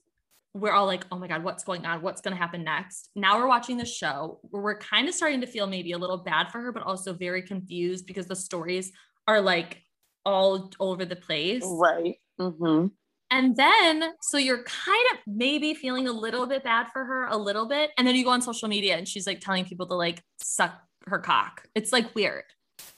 We're 0.56 0.72
all 0.72 0.86
like, 0.86 1.06
oh 1.12 1.18
my 1.18 1.28
god, 1.28 1.44
what's 1.44 1.63
going 1.63 1.86
on? 1.86 2.02
What's 2.04 2.22
going 2.22 2.36
to 2.36 2.39
happen 2.42 2.63
next? 2.63 3.10
Now 3.16 3.39
we're 3.39 3.48
watching 3.48 3.78
the 3.78 3.86
show. 3.86 4.39
Where 4.44 4.62
we're 4.62 4.78
kind 4.78 5.08
of 5.10 5.16
starting 5.16 5.42
to 5.42 5.48
feel 5.48 5.66
maybe 5.66 5.94
a 5.94 5.98
little 5.98 6.18
bad 6.18 6.52
for 6.52 6.60
her, 6.62 6.72
but 6.72 6.84
also 6.84 7.13
very 7.13 7.42
confused 7.42 8.06
because 8.06 8.28
the 8.28 8.36
stories 8.36 8.92
are 9.28 9.42
like 9.42 9.82
all 10.26 10.72
over 10.80 11.06
the 11.06 11.16
place. 11.16 11.63
Right. 11.66 12.16
hmm 12.39 12.88
And 13.32 13.56
then, 13.56 14.13
so 14.22 14.38
you're 14.38 14.63
kind 14.63 15.06
of 15.13 15.18
maybe 15.26 15.74
feeling 15.74 16.08
a 16.08 16.12
little 16.13 16.46
bit 16.46 16.63
bad 16.63 16.88
for 16.94 17.04
her, 17.04 17.26
a 17.26 17.38
little 17.38 17.68
bit. 17.68 17.89
And 17.98 18.08
then 18.08 18.16
you 18.16 18.24
go 18.24 18.30
on 18.30 18.42
social 18.44 18.70
media 18.70 18.96
and 18.96 19.08
she's 19.08 19.26
like 19.26 19.39
telling 19.42 19.66
people 19.66 19.88
to 19.88 19.96
like 19.96 20.22
suck 20.39 20.80
her 21.08 21.18
cock. 21.18 21.63
It's 21.74 21.92
like 21.92 22.13
weird. 22.13 22.44
It's 22.78 22.94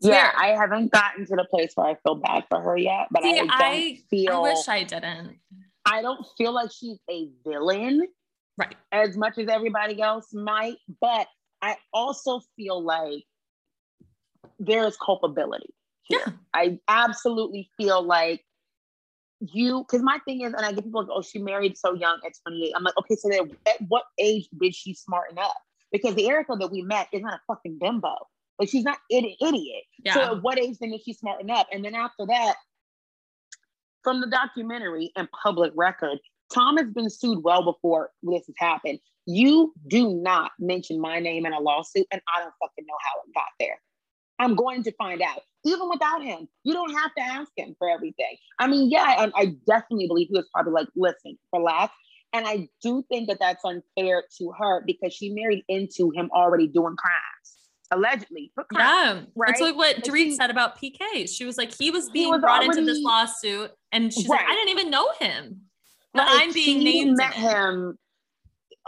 Yeah, 0.00 0.22
weird. 0.22 0.34
I 0.36 0.46
haven't 0.56 0.90
gotten 0.90 1.26
to 1.26 1.36
the 1.36 1.44
place 1.50 1.72
where 1.74 1.88
I 1.88 1.96
feel 2.02 2.14
bad 2.14 2.44
for 2.48 2.62
her 2.62 2.78
yet, 2.78 3.08
but 3.10 3.22
See, 3.24 3.32
I 3.34 3.36
don't 3.36 3.50
I- 3.52 3.98
feel 4.08 4.32
I 4.32 4.38
wish 4.40 4.68
I 4.68 4.84
didn't. 4.84 5.36
I 5.90 6.02
don't 6.02 6.24
feel 6.36 6.52
like 6.52 6.70
she's 6.72 6.98
a 7.10 7.28
villain 7.44 8.06
Right. 8.58 8.74
as 8.90 9.16
much 9.16 9.38
as 9.38 9.46
everybody 9.48 10.02
else 10.02 10.34
might, 10.34 10.78
but 11.00 11.28
I 11.62 11.76
also 11.92 12.40
feel 12.56 12.82
like 12.82 13.24
there 14.58 14.84
is 14.84 14.96
culpability 14.96 15.72
here. 16.02 16.20
Yeah. 16.26 16.32
I 16.52 16.78
absolutely 16.88 17.70
feel 17.76 18.02
like 18.02 18.44
you, 19.40 19.84
because 19.84 20.02
my 20.02 20.18
thing 20.24 20.40
is, 20.40 20.52
and 20.52 20.66
I 20.66 20.72
get 20.72 20.82
people 20.82 21.02
like, 21.02 21.10
oh, 21.12 21.22
she 21.22 21.38
married 21.38 21.78
so 21.78 21.94
young 21.94 22.18
at 22.26 22.32
28. 22.46 22.72
I'm 22.74 22.82
like, 22.82 22.98
okay, 22.98 23.14
so 23.14 23.28
then 23.28 23.56
at 23.68 23.76
what 23.86 24.04
age 24.18 24.48
did 24.60 24.74
she 24.74 24.94
smarten 24.94 25.38
up? 25.38 25.54
Because 25.92 26.16
the 26.16 26.28
Erika 26.28 26.56
that 26.58 26.72
we 26.72 26.82
met 26.82 27.06
is 27.12 27.22
not 27.22 27.34
a 27.34 27.40
fucking 27.46 27.78
bimbo. 27.80 28.16
Like 28.58 28.68
she's 28.68 28.82
not 28.82 28.98
an 29.10 29.24
idiot. 29.40 29.84
Yeah. 30.04 30.14
So 30.14 30.20
at 30.22 30.42
what 30.42 30.58
age 30.58 30.78
then 30.80 30.90
did 30.90 31.02
she 31.04 31.12
smarten 31.12 31.48
up? 31.50 31.68
And 31.72 31.84
then 31.84 31.94
after 31.94 32.26
that, 32.26 32.56
from 34.02 34.20
the 34.20 34.26
documentary 34.26 35.12
and 35.16 35.28
public 35.42 35.72
record, 35.76 36.18
Tom 36.52 36.76
has 36.76 36.88
been 36.88 37.10
sued 37.10 37.42
well 37.42 37.62
before 37.62 38.10
this 38.22 38.46
has 38.46 38.54
happened. 38.58 38.98
You 39.26 39.74
do 39.86 40.14
not 40.14 40.52
mention 40.58 41.00
my 41.00 41.20
name 41.20 41.44
in 41.44 41.52
a 41.52 41.60
lawsuit, 41.60 42.06
and 42.10 42.22
I 42.34 42.40
don't 42.40 42.54
fucking 42.60 42.86
know 42.86 42.96
how 43.04 43.20
it 43.20 43.34
got 43.34 43.44
there. 43.60 43.78
I'm 44.38 44.54
going 44.54 44.82
to 44.84 44.92
find 44.92 45.20
out. 45.20 45.40
Even 45.64 45.90
without 45.90 46.22
him, 46.22 46.48
you 46.62 46.72
don't 46.72 46.94
have 46.94 47.14
to 47.16 47.22
ask 47.22 47.50
him 47.56 47.74
for 47.78 47.90
everything. 47.90 48.36
I 48.58 48.68
mean, 48.68 48.90
yeah, 48.90 49.02
I, 49.02 49.30
I 49.34 49.46
definitely 49.66 50.06
believe 50.06 50.28
he 50.28 50.36
was 50.36 50.48
probably 50.54 50.72
like, 50.72 50.88
listen, 50.96 51.36
relax. 51.52 51.92
And 52.32 52.46
I 52.46 52.68
do 52.82 53.04
think 53.10 53.28
that 53.28 53.38
that's 53.40 53.64
unfair 53.64 54.22
to 54.38 54.52
her 54.58 54.82
because 54.86 55.12
she 55.12 55.30
married 55.30 55.64
into 55.68 56.10
him 56.14 56.30
already 56.32 56.68
doing 56.68 56.94
crimes. 56.96 57.57
Allegedly. 57.90 58.52
For 58.54 58.64
crime, 58.64 59.16
Yeah. 59.18 59.24
right? 59.36 59.50
It's 59.50 59.60
like 59.60 59.76
what 59.76 59.96
Dorit 60.04 60.34
said 60.34 60.50
about 60.50 60.78
PK. 60.80 61.28
She 61.28 61.44
was 61.44 61.56
like, 61.58 61.74
he 61.76 61.90
was 61.90 62.06
He 62.06 62.12
being 62.12 62.30
was 62.30 62.40
brought 62.40 62.64
into 62.64 62.82
this 62.84 63.00
lawsuit. 63.02 63.70
And 63.92 64.12
she's 64.12 64.28
like, 64.28 64.40
I 64.46 64.54
didn't 64.54 64.70
even 64.70 64.90
know 64.90 65.10
him. 65.20 65.62
But 66.14 66.26
Like, 66.26 66.42
I'm 66.42 66.52
being 66.52 66.82
named. 66.84 67.16
met 67.16 67.32
him 67.34 67.98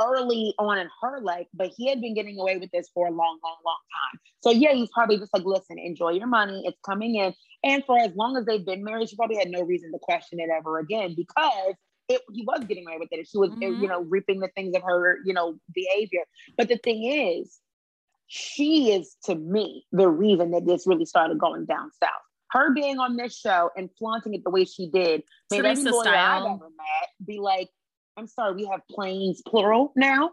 early 0.00 0.54
on 0.58 0.78
in 0.78 0.88
her 1.02 1.20
life, 1.20 1.46
but 1.52 1.70
he 1.76 1.88
had 1.88 2.00
been 2.00 2.14
getting 2.14 2.38
away 2.40 2.56
with 2.56 2.70
this 2.72 2.88
for 2.94 3.06
a 3.06 3.10
long, 3.10 3.38
long, 3.44 3.56
long 3.64 3.76
time. 4.12 4.20
So 4.40 4.50
yeah, 4.50 4.72
he's 4.72 4.88
probably 4.94 5.18
just 5.18 5.32
like, 5.34 5.44
listen, 5.44 5.78
enjoy 5.78 6.10
your 6.12 6.26
money. 6.26 6.62
It's 6.66 6.78
coming 6.86 7.16
in. 7.16 7.34
And 7.64 7.84
for 7.84 7.98
as 7.98 8.14
long 8.14 8.36
as 8.38 8.46
they've 8.46 8.64
been 8.64 8.82
married, 8.82 9.10
she 9.10 9.16
probably 9.16 9.36
had 9.36 9.48
no 9.50 9.62
reason 9.62 9.92
to 9.92 9.98
question 9.98 10.40
it 10.40 10.48
ever 10.48 10.78
again 10.78 11.14
because 11.14 11.74
it, 12.08 12.22
he 12.32 12.42
was 12.46 12.64
getting 12.64 12.86
away 12.86 12.96
with 12.98 13.08
it. 13.12 13.28
She 13.28 13.36
was, 13.36 13.50
Mhm. 13.50 13.82
you 13.82 13.88
know, 13.88 14.00
reaping 14.00 14.40
the 14.40 14.48
things 14.56 14.74
of 14.74 14.82
her, 14.82 15.18
you 15.26 15.34
know, 15.34 15.58
behavior. 15.74 16.22
But 16.56 16.68
the 16.68 16.78
thing 16.78 17.04
is, 17.04 17.60
she 18.32 18.92
is 18.92 19.16
to 19.24 19.34
me 19.34 19.84
the 19.90 20.08
reason 20.08 20.52
that 20.52 20.64
this 20.64 20.86
really 20.86 21.04
started 21.04 21.36
going 21.36 21.64
down 21.66 21.90
south. 22.00 22.10
Her 22.52 22.72
being 22.72 23.00
on 23.00 23.16
this 23.16 23.36
show 23.36 23.70
and 23.76 23.90
flaunting 23.98 24.34
it 24.34 24.44
the 24.44 24.50
way 24.50 24.64
she 24.64 24.88
did 24.88 25.24
made 25.50 25.64
every 25.64 25.74
Teresa 25.82 25.90
lawyer 25.90 26.14
I've 26.14 26.42
ever 26.44 26.68
met 26.70 27.26
be 27.26 27.40
like, 27.40 27.68
I'm 28.16 28.28
sorry, 28.28 28.54
we 28.54 28.66
have 28.66 28.82
planes 28.88 29.42
plural 29.44 29.92
now. 29.96 30.30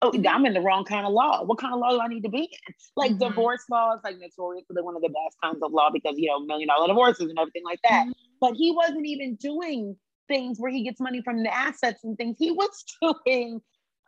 Oh, 0.00 0.12
Mm-hmm. 0.12 0.28
I'm 0.28 0.46
in 0.46 0.54
the 0.54 0.60
wrong 0.60 0.84
kind 0.84 1.04
of 1.04 1.12
law. 1.12 1.42
What 1.42 1.58
kind 1.58 1.74
of 1.74 1.80
law 1.80 1.90
do 1.90 2.00
I 2.00 2.06
need 2.06 2.22
to 2.22 2.28
be 2.28 2.44
in? 2.44 2.74
Like 2.96 3.12
Mhm. 3.12 3.18
divorce 3.18 3.64
laws, 3.68 3.98
like 4.04 4.16
notoriously 4.18 4.80
one 4.82 4.94
of 4.94 5.02
the 5.02 5.08
best 5.08 5.36
kinds 5.42 5.58
of 5.60 5.72
law 5.72 5.90
because 5.92 6.14
you 6.18 6.28
know 6.28 6.38
million 6.38 6.68
dollar 6.68 6.86
divorces 6.86 7.28
and 7.30 7.38
everything 7.38 7.64
like 7.64 7.80
that. 7.82 8.02
Mm-hmm. 8.04 8.12
But 8.40 8.54
he 8.54 8.70
wasn't 8.70 9.06
even 9.06 9.34
doing 9.34 9.96
things 10.28 10.60
where 10.60 10.70
he 10.70 10.84
gets 10.84 11.00
money 11.00 11.20
from 11.22 11.42
the 11.42 11.52
assets 11.52 12.04
and 12.04 12.16
things. 12.16 12.36
He 12.38 12.52
was 12.52 12.84
doing 13.26 13.60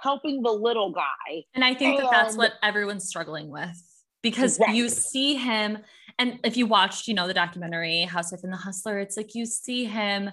helping 0.02 0.42
the 0.42 0.50
little 0.50 0.90
guy. 0.92 1.44
And 1.54 1.64
I 1.64 1.74
think 1.74 2.00
that 2.00 2.10
that's 2.10 2.36
what 2.36 2.54
everyone's 2.62 3.06
struggling 3.08 3.50
with 3.50 3.80
because 4.22 4.58
Right. 4.58 4.74
you 4.74 4.88
see 4.88 5.34
him. 5.34 5.78
And 6.18 6.40
if 6.44 6.56
you 6.56 6.66
watched, 6.66 7.08
you 7.08 7.14
know, 7.14 7.26
the 7.26 7.34
documentary 7.34 8.02
Housewife 8.02 8.42
and 8.42 8.52
the 8.52 8.56
Hustler, 8.56 8.98
it's 8.98 9.16
like 9.16 9.34
you 9.34 9.46
see 9.46 9.84
him 9.84 10.30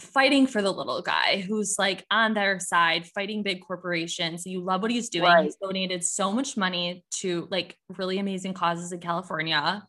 fighting 0.00 0.46
for 0.46 0.62
the 0.62 0.72
little 0.72 1.02
guy 1.02 1.40
who's 1.40 1.76
like 1.78 2.04
on 2.10 2.34
their 2.34 2.60
side, 2.60 3.06
fighting 3.06 3.42
big 3.42 3.64
corporations. 3.66 4.46
You 4.46 4.60
love 4.60 4.82
what 4.82 4.90
he's 4.90 5.08
doing. 5.08 5.24
Right. 5.24 5.44
He's 5.44 5.56
donated 5.56 6.04
so 6.04 6.32
much 6.32 6.56
money 6.56 7.04
to 7.16 7.48
like 7.50 7.76
really 7.96 8.18
amazing 8.18 8.54
causes 8.54 8.92
in 8.92 9.00
California. 9.00 9.86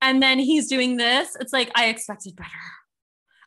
And 0.00 0.22
then 0.22 0.38
he's 0.38 0.68
doing 0.68 0.96
this. 0.96 1.36
It's 1.40 1.52
like 1.52 1.70
I 1.74 1.86
expected 1.86 2.36
better. 2.36 2.50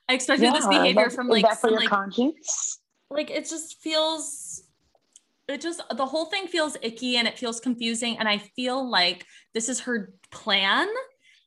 I 0.10 0.14
expected 0.14 0.54
this 0.54 0.68
behavior 0.68 1.10
from 1.10 1.28
like 1.28 1.46
some, 1.54 1.74
like 1.76 1.90
conscience. 1.90 2.80
Like 3.10 3.30
it 3.30 3.48
just 3.50 3.82
feels 3.82 4.64
it 5.48 5.62
just 5.62 5.82
the 5.96 6.06
whole 6.06 6.26
thing 6.26 6.48
feels 6.48 6.76
icky 6.82 7.16
and 7.18 7.28
it 7.28 7.38
feels 7.38 7.60
confusing. 7.60 8.18
And 8.18 8.28
i 8.28 8.38
feel 8.38 8.90
like 8.90 9.26
this 9.54 9.70
is 9.70 9.82
her 9.82 10.14
plan 10.32 10.88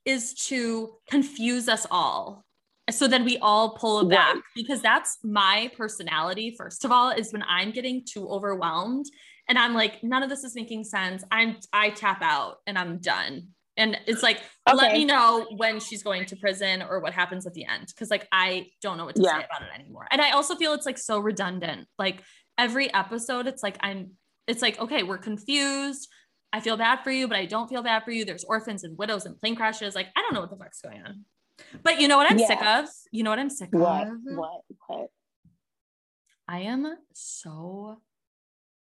is 0.05 0.35
to 0.35 0.95
confuse 1.09 1.69
us 1.69 1.87
all 1.91 2.45
so 2.91 3.07
then 3.07 3.25
we 3.25 3.39
all 3.39 3.77
pull 3.77 4.01
it 4.01 4.09
back. 4.09 4.35
Right. 4.35 4.43
because 4.57 4.83
that's 4.83 5.19
my 5.23 5.71
personality 5.77 6.55
first 6.57 6.85
of 6.85 6.91
all 6.91 7.11
is 7.11 7.33
when 7.33 7.45
i'm 7.47 7.71
getting 7.71 8.05
too 8.05 8.29
overwhelmed 8.29 9.07
and 9.49 9.59
i'm 9.59 9.75
like 9.75 10.03
none 10.03 10.23
of 10.23 10.31
this 10.31 10.45
is 10.45 10.55
making 10.55 10.85
sense. 10.85 11.23
I'm 11.31 11.57
i 11.73 11.91
tap 11.91 12.23
out 12.23 12.57
and 12.67 12.79
i'm 12.79 12.99
done 12.99 13.49
and 13.81 13.97
it's 14.07 14.23
like 14.23 14.39
let 14.73 14.93
me 14.93 15.05
know 15.05 15.47
when 15.57 15.81
she's 15.81 16.03
going 16.03 16.25
to 16.27 16.37
prison 16.37 16.83
or 16.83 17.01
what 17.01 17.13
happens 17.13 17.47
at 17.47 17.55
the 17.55 17.65
end 17.65 17.87
because 17.89 18.11
like 18.11 18.29
i 18.31 18.67
don't 18.83 18.97
know 18.99 19.05
what 19.07 19.17
to 19.17 19.23
Yeah. 19.23 19.39
say 19.41 19.45
about 19.49 19.63
it 19.63 19.69
anymore. 19.81 20.07
And 20.13 20.21
i 20.21 20.31
also 20.31 20.55
feel 20.55 20.73
it's 20.75 20.87
like 20.87 20.99
so 20.99 21.19
redundant. 21.19 21.89
Like 21.99 22.23
every 22.59 22.93
episode 22.95 23.47
it's 23.47 23.63
like 23.63 23.77
i'm 23.81 24.13
it's 24.47 24.63
like 24.63 24.79
okay 24.79 25.03
we're 25.03 25.19
confused. 25.19 26.09
I 26.53 26.61
feel 26.61 26.77
bad 26.77 26.99
for 27.05 27.11
you 27.11 27.27
but 27.27 27.37
i 27.37 27.47
don't 27.47 27.69
feel 27.69 27.83
bad 27.83 28.05
for 28.05 28.11
you. 28.13 28.25
There's 28.25 28.45
orphans 28.45 28.85
and 28.85 28.97
widows 28.99 29.25
and 29.27 29.39
plane 29.41 29.57
crashes. 29.57 29.95
Like 29.95 30.09
i 30.17 30.21
don't 30.21 30.35
know 30.35 30.41
what 30.41 30.51
the 30.51 30.57
fuck's 30.57 30.81
going 30.83 31.03
on. 31.03 31.25
But 31.83 32.01
you 32.01 32.07
know 32.09 32.17
what 32.17 32.31
i'm 32.31 32.39
sick 32.39 32.63
of? 32.63 32.87
You 33.13 33.23
know 33.25 33.31
what 33.31 33.39
i'm 33.39 33.51
sick 33.51 33.71
What? 33.73 34.07
of? 34.07 34.13
What? 34.25 34.61
What? 34.87 35.09
i 36.49 36.61
am 36.61 36.83
so 37.15 38.01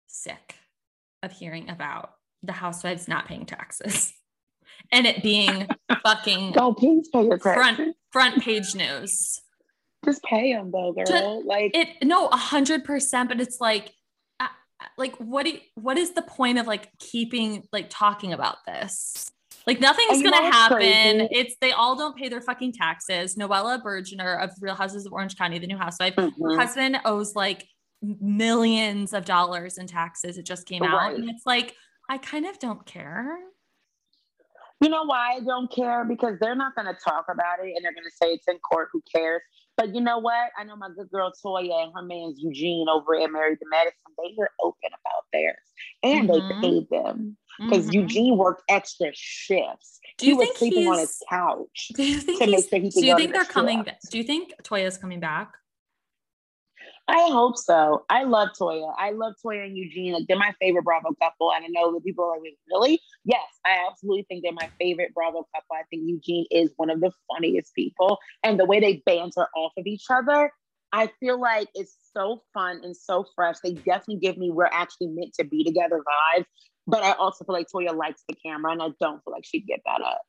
sick 0.08 0.54
of 1.22 1.30
hearing 1.32 1.68
about 1.70 2.10
the 2.42 2.52
housewives 2.52 3.06
not 3.08 3.26
paying 3.26 3.46
taxes 3.46 4.12
and 4.92 5.06
it 5.06 5.22
being 5.22 5.68
fucking 6.02 6.52
Don't 6.54 6.76
please 6.76 7.08
pay 7.08 7.24
your 7.24 7.38
front 7.38 7.78
taxes. 7.78 7.94
front 8.10 8.42
page 8.42 8.74
news 8.74 9.40
Just 10.04 10.22
pay 10.22 10.52
them 10.52 10.70
though, 10.70 10.92
girl. 10.92 11.42
like 11.46 11.76
it 11.76 11.88
no 12.02 12.28
a 12.28 12.36
hundred 12.36 12.84
percent 12.84 13.28
but 13.28 13.40
it's 13.40 13.60
like 13.60 13.92
uh, 14.38 14.48
like 14.96 15.16
what 15.16 15.44
do 15.44 15.52
you, 15.52 15.58
what 15.74 15.98
is 15.98 16.12
the 16.12 16.22
point 16.22 16.58
of 16.58 16.66
like 16.66 16.88
keeping 16.98 17.64
like 17.72 17.86
talking 17.90 18.32
about 18.32 18.56
this 18.66 19.30
like 19.66 19.80
nothing's 19.80 20.18
you 20.20 20.30
gonna 20.30 20.50
happen 20.50 20.78
crazy? 20.78 21.28
it's 21.30 21.56
they 21.60 21.72
all 21.72 21.96
don't 21.96 22.16
pay 22.16 22.28
their 22.28 22.40
fucking 22.40 22.72
taxes 22.72 23.36
noella 23.36 23.82
bergener 23.82 24.42
of 24.42 24.50
real 24.60 24.74
houses 24.74 25.06
of 25.06 25.12
orange 25.12 25.36
county 25.36 25.58
the 25.58 25.66
new 25.66 25.76
housewife 25.76 26.14
mhm. 26.16 26.56
husband 26.56 26.98
owes 27.04 27.34
like 27.34 27.66
millions 28.02 29.12
of 29.12 29.24
dollars 29.24 29.76
in 29.76 29.86
taxes 29.86 30.38
it 30.38 30.46
just 30.46 30.66
came 30.66 30.82
out 30.82 31.14
and 31.14 31.28
it's 31.28 31.44
like 31.44 31.74
i 32.08 32.16
kind 32.16 32.46
of 32.46 32.58
don't 32.58 32.86
care 32.86 33.36
You 34.82 34.88
know 34.88 35.04
why 35.04 35.34
I 35.36 35.40
don't 35.40 35.70
care? 35.70 36.04
Because 36.06 36.38
they're 36.40 36.54
not 36.54 36.74
going 36.74 36.86
to 36.86 36.98
talk 36.98 37.26
about 37.30 37.58
it 37.62 37.72
and 37.76 37.84
they're 37.84 37.92
going 37.92 38.04
to 38.04 38.16
say 38.16 38.28
it's 38.32 38.48
in 38.48 38.58
court. 38.58 38.88
Who 38.92 39.02
cares? 39.14 39.42
But 39.76 39.94
you 39.94 40.00
know 40.00 40.18
what? 40.18 40.50
I 40.58 40.64
know 40.64 40.76
my 40.76 40.88
good 40.96 41.10
girl 41.10 41.32
Toya 41.44 41.84
and 41.84 41.92
her 41.94 42.02
man's 42.02 42.38
Eugene 42.40 42.86
over 42.88 43.14
at 43.14 43.30
Married 43.30 43.58
to 43.60 43.66
Medicine. 43.70 43.94
They 44.18 44.34
were 44.36 44.50
open 44.62 44.88
about 44.88 45.24
theirs 45.32 45.56
and 46.02 46.28
Mhm. 46.28 46.60
they 46.60 46.68
paid 46.68 46.90
them 46.90 47.36
because 47.58 47.86
Mhm. 47.88 47.94
Eugene 47.94 48.36
worked 48.38 48.62
extra 48.68 49.10
shifts. 49.14 50.00
do 50.18 50.26
he 50.26 50.32
you 50.32 50.36
was 50.36 50.46
think 50.48 50.58
sleeping 50.58 50.88
on 50.88 50.98
his 50.98 51.22
couch. 51.28 51.92
do 51.94 52.02
you 52.02 52.20
think 52.20 52.38
to 52.42 52.46
make 52.50 52.68
sure 52.68 52.78
he 52.80 52.90
do 52.90 53.06
you 53.06 53.16
think 53.16 53.32
they're 53.32 53.44
coming 53.44 53.80
strip. 53.82 54.00
ba- 54.00 54.08
do 54.10 54.18
you 54.18 54.24
think 54.24 54.54
toya's 54.62 54.98
coming 54.98 55.20
back 55.20 55.54
I 57.10 57.28
hope 57.32 57.58
so. 57.58 58.04
I 58.08 58.22
love 58.22 58.50
Toya. 58.58 58.94
I 58.96 59.10
love 59.10 59.34
Toya 59.44 59.64
and 59.66 59.76
Eugene. 59.76 60.12
Like 60.12 60.26
they're 60.28 60.38
my 60.38 60.54
favorite 60.60 60.84
Bravo 60.84 61.12
couple. 61.20 61.52
And 61.52 61.64
I 61.64 61.68
know 61.68 61.92
that 61.92 62.04
people 62.04 62.24
are 62.24 62.40
like, 62.40 62.54
really? 62.70 63.00
Yes, 63.24 63.42
I 63.66 63.84
absolutely 63.90 64.26
think 64.28 64.44
they're 64.44 64.52
my 64.52 64.70
favorite 64.78 65.12
Bravo 65.12 65.48
couple. 65.54 65.74
I 65.74 65.82
think 65.90 66.04
Eugene 66.06 66.46
is 66.52 66.70
one 66.76 66.88
of 66.88 67.00
the 67.00 67.10
funniest 67.28 67.74
people. 67.74 68.18
And 68.44 68.60
the 68.60 68.64
way 68.64 68.78
they 68.78 69.02
banter 69.04 69.48
off 69.56 69.72
of 69.76 69.86
each 69.86 70.04
other, 70.08 70.52
I 70.92 71.10
feel 71.18 71.40
like 71.40 71.68
it's 71.74 71.96
so 72.16 72.42
fun 72.54 72.80
and 72.84 72.96
so 72.96 73.26
fresh. 73.34 73.56
They 73.62 73.72
definitely 73.74 74.18
give 74.18 74.38
me 74.38 74.50
we're 74.50 74.66
actually 74.66 75.08
meant 75.08 75.34
to 75.34 75.44
be 75.44 75.64
together 75.64 76.02
vibes. 76.36 76.46
But 76.86 77.02
I 77.02 77.12
also 77.12 77.44
feel 77.44 77.54
like 77.54 77.66
Toya 77.74 77.94
likes 77.94 78.22
the 78.28 78.36
camera 78.36 78.70
and 78.70 78.82
I 78.82 78.88
don't 79.00 79.22
feel 79.24 79.32
like 79.32 79.44
she'd 79.44 79.66
get 79.66 79.80
that 79.84 80.00
up. 80.00 80.22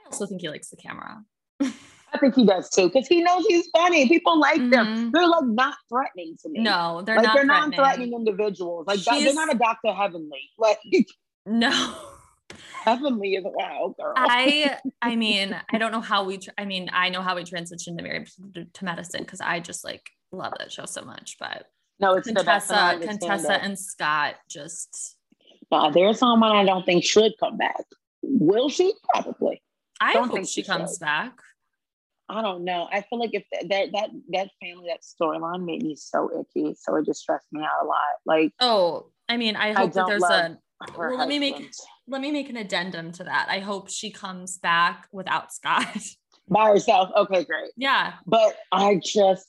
i 0.00 0.06
also 0.06 0.26
think 0.26 0.40
he 0.40 0.48
likes 0.48 0.70
the 0.70 0.76
camera 0.76 1.22
I 2.12 2.18
think 2.18 2.34
he 2.34 2.44
does 2.46 2.70
too, 2.70 2.88
because 2.88 3.06
he 3.06 3.22
knows 3.22 3.44
he's 3.46 3.68
funny. 3.68 4.08
People 4.08 4.38
like 4.40 4.58
them. 4.70 4.86
Mhm. 4.86 5.12
They're 5.12 5.28
like 5.28 5.44
not 5.44 5.74
threatening 5.88 6.36
to 6.42 6.48
me. 6.48 6.60
No, 6.60 7.02
they're 7.04 7.16
like 7.16 7.24
not 7.26 7.34
they're 7.34 7.44
threatening. 7.44 7.70
non-threatening 7.78 8.12
individuals. 8.14 8.86
Like 8.86 8.98
She's- 9.00 9.24
they're 9.24 9.34
not 9.34 9.54
a 9.54 9.58
Dr. 9.58 9.92
Heavenly. 9.92 10.50
Like 10.58 10.78
No. 11.46 11.94
Heavenly 12.84 13.34
is 13.34 13.44
a 13.44 13.48
wow 13.50 13.94
girl. 13.98 14.14
I 14.16 14.78
I 15.02 15.16
mean, 15.16 15.54
I 15.72 15.78
don't 15.78 15.92
know 15.92 16.00
how 16.00 16.24
we 16.24 16.38
tr- 16.38 16.50
I 16.56 16.64
mean, 16.64 16.88
I 16.92 17.10
know 17.10 17.20
how 17.22 17.36
we 17.36 17.44
transitioned 17.44 17.98
to 18.54 18.64
to, 18.72 18.84
medicine 18.84 19.20
because 19.22 19.40
I 19.40 19.60
just 19.60 19.84
like 19.84 20.08
love 20.32 20.54
that 20.58 20.72
show 20.72 20.86
so 20.86 21.02
much. 21.02 21.36
But 21.38 21.66
no, 22.00 22.14
it's 22.14 22.26
the 22.28 22.42
best. 22.44 22.70
and 22.70 23.02
Contessa, 23.02 23.08
Contessa 23.28 23.54
it. 23.56 23.60
and 23.64 23.78
Scott 23.78 24.36
just 24.48 25.16
No, 25.70 25.90
there's 25.92 26.18
someone 26.18 26.52
I 26.52 26.64
don't 26.64 26.86
think 26.86 27.04
should 27.04 27.32
come 27.38 27.58
back. 27.58 27.84
Will 28.22 28.68
she? 28.70 28.92
Probably. 29.12 29.62
I 30.00 30.12
Don't 30.14 30.28
hope 30.28 30.36
think 30.36 30.48
she 30.48 30.62
she 30.62 30.66
comes 30.66 30.92
should. 30.94 31.00
back. 31.00 31.32
I 32.28 32.42
don't 32.42 32.64
know. 32.64 32.88
I 32.92 33.00
feel 33.02 33.18
like 33.18 33.30
if 33.32 33.44
th- 33.52 33.68
that 33.70 33.92
that 33.92 34.10
that 34.30 34.50
family, 34.60 34.88
that 34.88 35.00
storyline 35.02 35.64
made 35.64 35.82
me 35.82 35.96
so 35.96 36.30
icky. 36.40 36.74
So 36.78 36.96
it 36.96 37.06
just 37.06 37.20
stressed 37.20 37.46
me 37.52 37.62
out 37.62 37.84
a 37.84 37.86
lot. 37.86 37.96
Like 38.26 38.52
Oh, 38.60 39.10
I 39.28 39.36
mean, 39.36 39.56
I 39.56 39.72
hope 39.72 39.92
that 39.94 40.06
there's 40.06 40.22
a 40.22 40.58
Well, 40.96 41.16
let 41.16 41.28
me 41.28 41.38
make- 41.38 41.70
let 42.06 42.20
me 42.20 42.30
make 42.30 42.48
an 42.48 42.56
addendum 42.56 43.12
to 43.12 43.24
that. 43.24 43.48
I 43.50 43.58
hope 43.60 43.90
she 43.90 44.10
comes 44.10 44.58
back 44.58 45.08
without 45.12 45.52
Scott. 45.52 45.86
by 46.48 46.70
herself. 46.70 47.10
Okay, 47.16 47.44
great. 47.44 47.70
yeah. 47.76 48.14
But 48.26 48.56
I 48.72 49.00
just 49.04 49.46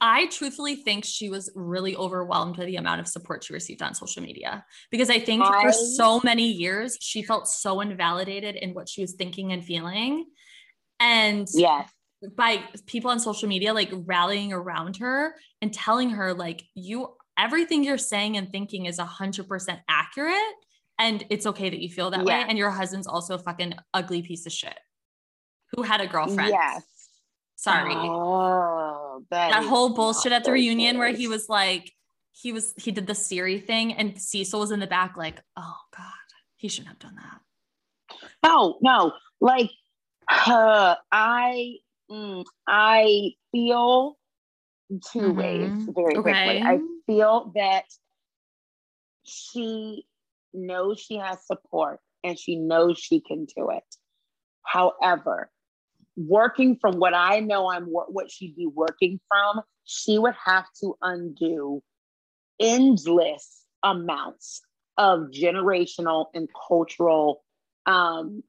I 0.00 0.26
truthfully 0.26 0.74
think 0.74 1.04
she 1.04 1.28
was 1.30 1.48
really 1.54 1.94
overwhelmed 1.94 2.56
by 2.56 2.64
the 2.64 2.74
amount 2.74 3.00
of 3.00 3.06
support 3.06 3.44
she 3.44 3.52
received 3.52 3.82
on 3.82 3.94
social 3.94 4.20
media 4.20 4.64
because 4.90 5.08
I 5.10 5.20
think 5.20 5.44
I- 5.44 5.62
for 5.62 5.72
so 5.72 6.20
many 6.24 6.50
years 6.50 6.96
she 7.00 7.22
felt 7.22 7.46
so 7.46 7.80
invalidated 7.80 8.56
in 8.56 8.74
what 8.74 8.88
she 8.88 9.00
was 9.00 9.12
thinking 9.12 9.52
and 9.52 9.64
feeling. 9.64 10.26
And 11.02 11.48
yes. 11.52 11.90
by 12.36 12.62
people 12.86 13.10
on 13.10 13.18
social 13.18 13.48
media 13.48 13.74
like 13.74 13.90
rallying 13.92 14.52
around 14.52 14.98
her 14.98 15.34
and 15.60 15.72
telling 15.72 16.10
her 16.10 16.32
like 16.32 16.62
you 16.74 17.08
everything 17.38 17.82
you're 17.82 17.98
saying 17.98 18.36
and 18.36 18.50
thinking 18.52 18.86
is 18.86 18.98
100% 18.98 19.80
accurate 19.88 20.36
and 20.98 21.24
it's 21.28 21.46
okay 21.46 21.68
that 21.70 21.80
you 21.80 21.88
feel 21.88 22.10
that 22.10 22.24
way 22.24 22.44
and 22.46 22.56
your 22.56 22.70
husband's 22.70 23.06
also 23.06 23.34
a 23.34 23.38
fucking 23.38 23.74
ugly 23.92 24.22
piece 24.22 24.46
of 24.46 24.52
shit 24.52 24.78
who 25.74 25.82
had 25.82 26.00
a 26.00 26.06
girlfriend. 26.06 26.50
Yes. 26.50 26.84
Sorry. 27.56 27.94
Oh, 27.94 29.24
that, 29.30 29.64
whole 29.64 29.94
bullshit 29.94 30.32
at 30.32 30.44
the 30.44 30.52
reunion 30.52 30.98
where 30.98 31.12
he 31.12 31.26
was 31.26 31.48
like 31.48 31.90
he 32.32 32.52
was 32.52 32.74
he 32.76 32.92
did 32.92 33.06
the 33.06 33.14
Siri 33.14 33.58
thing 33.58 33.92
and 33.92 34.20
Cecil 34.20 34.60
was 34.60 34.70
in 34.70 34.80
the 34.80 34.86
back 34.86 35.16
like 35.16 35.40
oh 35.56 35.76
god 35.96 36.04
He 36.56 36.68
shouldn't 36.68 36.88
have 36.88 36.98
done 36.98 37.16
that. 37.16 37.40
No, 38.44 38.78
no. 38.80 39.12
Like, 39.40 39.70
uh, 40.28 40.96
I, 41.10 41.76
mm, 42.10 42.44
I 42.66 43.32
feel 43.52 44.18
2 45.12 45.32
Mhm. 45.32 45.36
ways 45.36 45.72
very 45.88 46.18
quickly. 46.18 46.60
I 46.64 46.80
feel 47.06 47.52
that 47.54 47.84
she 49.24 50.06
knows 50.52 51.00
she 51.00 51.16
has 51.16 51.44
support 51.46 52.00
and 52.24 52.38
she 52.38 52.56
knows 52.56 52.98
she 52.98 53.20
can 53.20 53.46
do 53.56 53.70
it. 53.70 53.84
However, 54.62 55.50
working 56.16 56.76
from 56.80 56.98
what 56.98 57.14
I 57.14 57.40
know 57.40 57.70
I'm 57.70 57.86
what 57.86 58.30
she'd 58.30 58.56
be 58.56 58.66
working 58.66 59.20
from, 59.28 59.62
she 59.84 60.18
would 60.18 60.34
have 60.44 60.66
to 60.80 60.96
undo 61.02 61.82
endless 62.60 63.64
amounts 63.82 64.62
of 64.98 65.30
generational 65.30 66.26
and 66.34 66.48
cultural 66.68 67.44
um, 67.86 68.42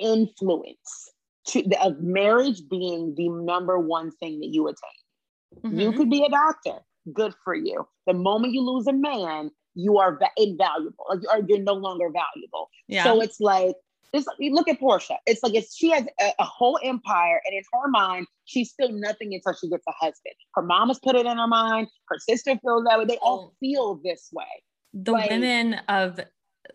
influence 0.00 1.12
to, 1.48 1.64
of 1.82 2.00
marriage 2.00 2.62
being 2.68 3.14
the 3.16 3.28
number 3.28 3.78
one 3.78 4.10
thing 4.20 4.40
that 4.40 4.48
you 4.48 4.68
attain. 4.68 5.76
You 5.78 5.92
Mhm. 5.92 5.96
could 5.96 6.10
be 6.10 6.24
a 6.24 6.28
doctor. 6.28 6.80
Good 7.12 7.34
for 7.44 7.54
you. 7.54 7.86
The 8.06 8.12
moment 8.14 8.52
you 8.52 8.60
lose 8.62 8.86
a 8.86 8.92
man, 8.92 9.50
you 9.74 9.98
are 9.98 10.18
va- 10.18 10.30
invaluable. 10.36 11.06
Like, 11.08 11.20
or 11.32 11.44
you're 11.48 11.60
no 11.62 11.74
longer 11.74 12.10
valuable. 12.10 12.68
yeah. 12.86 13.04
So 13.04 13.20
it's 13.22 13.40
like, 13.40 13.74
it's 14.12 14.26
like, 14.26 14.36
you 14.38 14.52
look 14.54 14.68
at 14.68 14.80
Porsha. 14.80 15.16
It's 15.26 15.42
like 15.42 15.54
if 15.54 15.66
she 15.74 15.90
has 15.90 16.06
a, 16.20 16.32
a 16.38 16.44
whole 16.44 16.78
empire, 16.82 17.40
and 17.44 17.54
in 17.54 17.62
her 17.72 17.88
mind, 17.90 18.26
she's 18.46 18.70
still 18.70 18.90
nothing 18.90 19.34
until 19.34 19.54
she 19.54 19.68
gets 19.68 19.84
a 19.86 19.92
husband. 19.92 20.34
Her 20.54 20.62
mom 20.62 20.88
has 20.88 20.98
put 20.98 21.14
it 21.16 21.26
in 21.26 21.36
her 21.38 21.46
mind. 21.46 21.88
Her 22.08 22.18
sister 22.18 22.58
feels 22.62 22.84
that 22.84 22.98
way. 22.98 23.04
They 23.06 23.18
all 23.18 23.52
Oh. 23.52 23.54
feel 23.60 24.00
this 24.04 24.28
way. 24.32 24.44
the 24.94 25.12
like- 25.12 25.28
women 25.30 25.74
of 25.88 26.18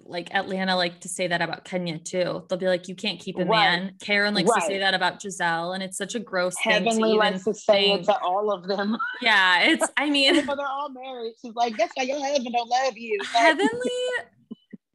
like 0.05 0.33
Atlanta 0.33 0.75
like 0.75 0.99
to 1.01 1.09
say 1.09 1.27
that 1.27 1.41
about 1.41 1.63
Kenya 1.65 1.97
too. 1.97 2.43
They'll 2.49 2.59
be 2.59 2.67
like, 2.67 2.87
you 2.87 2.95
can't 2.95 3.19
keep 3.19 3.37
a 3.37 3.45
Right. 3.45 3.79
man. 3.81 3.95
Karen 4.01 4.33
likes 4.33 4.53
to 4.53 4.61
say 4.61 4.79
that 4.79 4.93
about 4.93 5.19
Gizelle, 5.19 5.73
and 5.73 5.81
it's 5.83 5.97
such 5.97 6.15
a 6.15 6.19
gross 6.19 6.53
thing. 6.63 6.73
Heavenly 6.73 7.11
to 7.13 7.17
likes 7.17 7.43
to 7.45 7.53
say 7.53 7.91
it 7.93 8.03
to 8.05 8.17
all 8.19 8.51
of 8.51 8.67
them. 8.67 8.97
Yeah, 9.21 9.61
it's. 9.63 9.87
I 9.97 10.09
mean, 10.09 10.45
but 10.45 10.55
they're 10.57 10.67
all 10.67 10.89
married. 10.89 11.33
She's 11.41 11.53
like, 11.55 11.77
that's 11.77 11.91
why 11.95 12.03
your 12.03 12.19
husband 12.19 12.53
don't 12.53 12.69
love 12.69 12.97
you. 12.97 13.17
Like, 13.19 13.27
Heavenly 13.29 13.91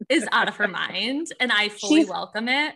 is 0.09 0.27
out 0.33 0.49
of 0.49 0.57
her 0.57 0.69
mind, 0.69 1.29
and 1.41 1.51
I 1.53 1.69
fully 1.69 1.97
She's- 2.03 2.09
welcome 2.09 2.49
it. 2.49 2.75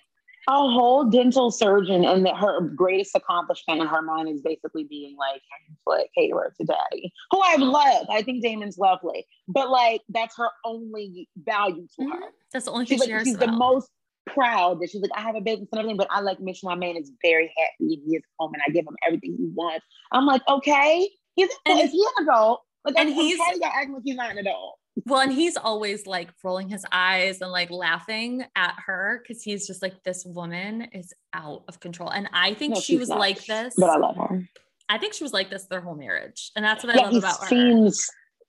A 0.48 0.52
whole 0.56 1.04
dental 1.04 1.50
surgeon, 1.50 2.04
and 2.04 2.26
that 2.26 2.36
her 2.36 2.60
greatest 2.60 3.14
accomplishment 3.14 3.80
in 3.80 3.86
her 3.86 4.02
mind 4.02 4.28
is 4.28 4.40
basically 4.42 4.84
being 4.84 5.16
like 5.16 5.40
foot 5.84 6.06
caterer 6.16 6.52
to 6.58 6.66
daddy, 6.66 7.12
who 7.30 7.40
I 7.42 7.56
love. 7.56 8.06
I 8.10 8.22
think 8.22 8.42
Damon's 8.42 8.78
lovely, 8.78 9.24
but 9.48 9.70
like 9.70 10.00
that's 10.08 10.36
her 10.36 10.48
only 10.64 11.28
value 11.36 11.86
to 11.98 12.08
her. 12.10 12.16
Mhm. 12.16 12.30
That's 12.52 12.64
the 12.66 12.72
only 12.72 12.86
thing 12.86 12.98
She's 12.98 13.04
she 13.06 13.10
like 13.12 13.18
cares 13.18 13.28
she's 13.28 13.38
the 13.38 13.52
most 13.52 13.88
proud 14.26 14.80
that 14.80 14.88
she's 14.90 15.00
like 15.02 15.10
I 15.16 15.20
have 15.20 15.34
a 15.36 15.40
business 15.40 15.68
and 15.72 15.78
everything, 15.78 15.96
but 15.96 16.08
I 16.10 16.20
like 16.20 16.40
make 16.40 16.56
sure 16.56 16.70
my 16.70 16.76
man 16.76 16.96
is 16.96 17.10
very 17.22 17.52
happy 17.58 17.94
and 17.94 18.02
he 18.06 18.16
is 18.16 18.22
home 18.38 18.52
and 18.54 18.62
I 18.66 18.70
give 18.70 18.86
him 18.86 18.96
everything 19.06 19.36
he 19.38 19.48
wants. 19.54 19.84
I'm 20.12 20.26
like, 20.26 20.42
okay, 20.48 21.08
he's 21.34 21.48
And- 21.66 21.80
is 21.80 21.90
he 21.92 22.04
an 22.18 22.24
adult? 22.28 22.62
Like, 22.84 22.96
and 22.98 23.08
I'm, 23.10 23.14
he's- 23.14 23.38
I'm 23.40 23.62
acting 23.62 23.94
like 23.94 24.02
he's 24.04 24.16
not 24.16 24.30
an 24.32 24.38
adult. 24.38 24.78
Well, 25.06 25.20
and 25.20 25.32
he's 25.32 25.56
always 25.56 26.06
like 26.06 26.30
rolling 26.44 26.68
his 26.68 26.84
eyes 26.92 27.40
and 27.40 27.50
like 27.50 27.70
laughing 27.70 28.44
at 28.54 28.74
her 28.86 29.22
because 29.22 29.42
he's 29.42 29.66
just 29.66 29.80
like, 29.80 30.02
this 30.04 30.24
woman 30.26 30.82
is 30.92 31.14
out 31.32 31.64
of 31.68 31.80
control. 31.80 32.10
And 32.10 32.28
I 32.32 32.52
think 32.54 32.74
No, 32.74 32.80
she 32.80 32.98
was 32.98 33.08
not. 33.08 33.18
like 33.18 33.44
this. 33.46 33.74
But 33.78 33.88
I 33.90 33.96
love 33.96 34.16
her. 34.16 34.46
I 34.88 34.98
think 34.98 35.14
she 35.14 35.24
was 35.24 35.32
like 35.32 35.48
this 35.48 35.64
their 35.64 35.80
whole 35.80 35.94
marriage. 35.94 36.50
And 36.56 36.62
that's 36.64 36.84
what 36.84 36.94
I 36.94 36.98
yeah, 36.98 37.02
love 37.04 37.12
he 37.12 37.18
about 37.18 37.40
her. 37.40 37.46
seems 37.48 38.06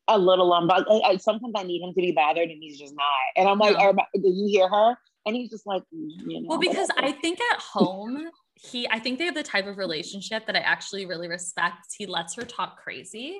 a 0.10 0.20
little 0.20 0.52
um. 0.52 0.68
But 0.68 0.86
I, 0.92 1.12
I, 1.12 1.18
sometimes 1.18 1.54
I 1.56 1.64
need 1.64 1.82
him 1.82 1.94
to 1.94 2.02
be 2.02 2.12
bothered, 2.12 2.50
and 2.50 2.62
he's 2.62 2.78
just 2.78 2.94
not. 2.94 3.06
And 3.38 3.48
I'm 3.48 3.58
like, 3.60 3.78
No. 3.78 3.86
"Are- 3.86 3.94
do 3.94 4.22
you 4.30 4.48
hear 4.50 4.68
her? 4.68 4.98
And 5.26 5.38
he's 5.38 5.50
just 5.50 5.66
like, 5.66 5.84
"Mm, 5.96 6.10
you 6.28 6.42
know. 6.42 6.48
Well, 6.50 6.60
because 6.60 6.90
whatever." 6.90 7.08
I 7.08 7.12
think 7.22 7.40
at 7.54 7.60
home, 7.62 8.28
he, 8.56 8.86
I 8.90 9.00
think 9.00 9.20
they 9.20 9.26
have 9.26 9.36
the 9.36 9.44
type 9.44 9.66
of 9.66 9.78
relationship 9.78 10.46
that 10.48 10.58
I 10.58 10.60
actually 10.60 11.06
really 11.06 11.30
respect. 11.30 11.96
He 11.98 12.06
lets 12.06 12.36
her 12.36 12.42
talk 12.44 12.84
crazy. 12.84 13.40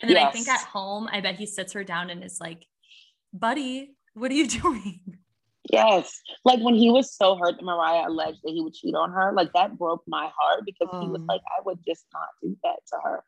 And 0.00 0.10
then 0.10 0.16
I 0.16 0.30
think 0.30 0.48
at 0.48 0.60
home, 0.60 1.08
I 1.10 1.20
bet 1.20 1.36
he 1.36 1.46
sits 1.46 1.72
her 1.72 1.82
down 1.84 2.10
and 2.10 2.22
is 2.22 2.40
like, 2.40 2.66
buddy, 3.32 3.94
what 4.14 4.30
are 4.30 4.34
you 4.34 4.46
doing? 4.62 5.00
yes, 5.70 6.20
like 6.44 6.60
when 6.60 6.74
he 6.74 6.90
was 6.90 7.14
so 7.14 7.36
hurt 7.36 7.56
that 7.56 7.64
Mariah 7.64 8.08
alleged 8.08 8.38
that 8.42 8.52
he 8.52 8.60
would 8.62 8.74
cheat 8.74 8.94
on 8.94 9.10
her, 9.10 9.32
like 9.34 9.52
that 9.54 9.76
broke 9.76 10.02
my 10.06 10.30
heart 10.38 10.62
because 10.64 10.88
he 11.00 11.08
was 11.08 11.20
Um. 11.20 11.26
like, 11.26 11.42
I 11.58 11.62
would 11.64 11.78
just 11.86 12.06
not 12.12 12.28
do 12.42 12.56
that 12.62 12.78
to 12.92 12.96
her. 13.04 13.24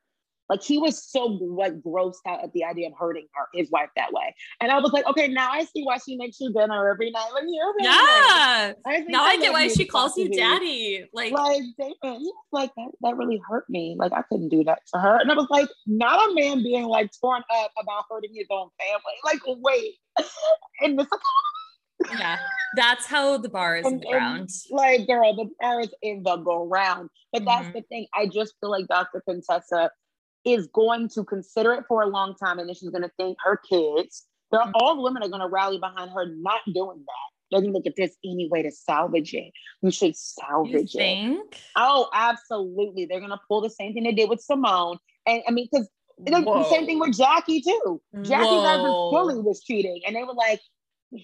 Like 0.50 0.62
he 0.62 0.78
was 0.78 1.02
so 1.02 1.24
like 1.26 1.80
grossed 1.80 2.16
out 2.26 2.42
at 2.42 2.52
the 2.52 2.64
idea 2.64 2.88
of 2.88 2.94
hurting 2.98 3.26
her, 3.34 3.44
his 3.54 3.70
wife 3.70 3.88
that 3.96 4.12
way. 4.12 4.34
And 4.60 4.72
I 4.72 4.80
was 4.80 4.92
like, 4.92 5.06
okay, 5.06 5.28
now 5.28 5.50
I 5.52 5.64
see 5.64 5.84
why 5.84 5.98
she 6.04 6.16
makes 6.16 6.40
you 6.40 6.52
dinner 6.52 6.90
every 6.90 7.10
night. 7.12 7.28
Like, 7.32 7.44
really 7.44 7.84
Yeah. 7.84 8.72
think 8.84 9.08
Now 9.08 9.22
I 9.24 9.36
get 9.36 9.52
why 9.52 9.68
she 9.68 9.84
calls 9.84 10.16
you 10.18 10.28
daddy. 10.28 11.04
Like, 11.14 11.32
like 11.32 11.62
Damon, 11.78 12.18
he 12.20 12.24
was 12.26 12.34
like 12.50 12.70
that, 12.76 12.90
that 13.02 13.16
really 13.16 13.40
hurt 13.48 13.70
me. 13.70 13.94
Like 13.96 14.12
I 14.12 14.22
couldn't 14.22 14.48
do 14.48 14.64
that 14.64 14.80
to 14.92 15.00
her. 15.00 15.18
And 15.20 15.30
I 15.30 15.34
was 15.34 15.46
like, 15.50 15.68
not 15.86 16.30
a 16.30 16.34
man 16.34 16.62
being 16.64 16.84
like 16.84 17.10
torn 17.20 17.42
up 17.62 17.70
about 17.80 18.04
hurting 18.10 18.34
his 18.34 18.48
own 18.50 18.68
family. 18.78 19.16
Like, 19.24 19.40
wait. 19.46 19.94
And 20.82 20.98
it's 21.00 21.10
like, 21.12 22.18
yeah, 22.18 22.38
that's 22.74 23.04
how 23.06 23.36
the 23.36 23.48
bar 23.50 23.76
is 23.76 23.86
in 23.86 23.98
the 24.00 24.08
and- 24.08 24.10
ground. 24.10 24.48
like, 24.70 25.06
girl, 25.06 25.34
the 25.36 25.48
bar 25.60 25.80
is 25.80 25.94
in 26.02 26.22
the 26.22 26.36
go 26.38 26.66
round. 26.66 27.10
But 27.32 27.44
that's 27.44 27.66
Mhm. 27.68 27.72
the 27.74 27.82
thing. 27.82 28.06
I 28.14 28.26
just 28.26 28.54
feel 28.60 28.70
like 28.70 28.86
Dr. 28.88 29.22
Contessa 29.28 29.90
is 30.44 30.66
going 30.68 31.08
to 31.10 31.24
consider 31.24 31.72
it 31.74 31.84
for 31.86 32.02
a 32.02 32.06
long 32.06 32.34
time, 32.34 32.58
and 32.58 32.68
then 32.68 32.74
she's 32.74 32.90
gonna 32.90 33.10
think 33.16 33.36
her 33.44 33.56
kids, 33.56 34.26
they're 34.50 34.60
Mhm. 34.60 34.72
all 34.74 35.02
women 35.02 35.22
are 35.22 35.28
gonna 35.28 35.48
rally 35.48 35.78
behind 35.78 36.10
her 36.10 36.26
not 36.26 36.60
doing 36.72 36.98
that. 36.98 37.30
They're 37.50 37.60
look 37.70 37.84
if 37.84 37.94
there's 37.96 38.16
any 38.24 38.48
way 38.48 38.62
to 38.62 38.70
salvage 38.70 39.34
it. 39.34 39.52
We 39.82 39.90
should 39.90 40.08
You 40.08 40.14
salvage 40.14 40.94
it. 40.94 41.62
Oh, 41.76 42.08
absolutely. 42.12 43.06
They're 43.06 43.20
gonna 43.20 43.40
pull 43.48 43.60
the 43.60 43.70
same 43.70 43.92
thing 43.92 44.04
they 44.04 44.12
did 44.12 44.30
with 44.30 44.40
Simone. 44.40 44.98
And 45.26 45.42
I 45.46 45.50
mean, 45.50 45.68
because 45.70 45.88
the 46.18 46.64
same 46.70 46.86
thing 46.86 46.98
with 46.98 47.16
Jackie 47.16 47.60
too. 47.60 48.00
Jackie 48.22 48.44
Whoa. 48.44 49.10
Fully 49.10 49.40
was 49.40 49.62
cheating, 49.62 50.02
and 50.06 50.14
they 50.14 50.22
were 50.22 50.34
like, 50.34 50.60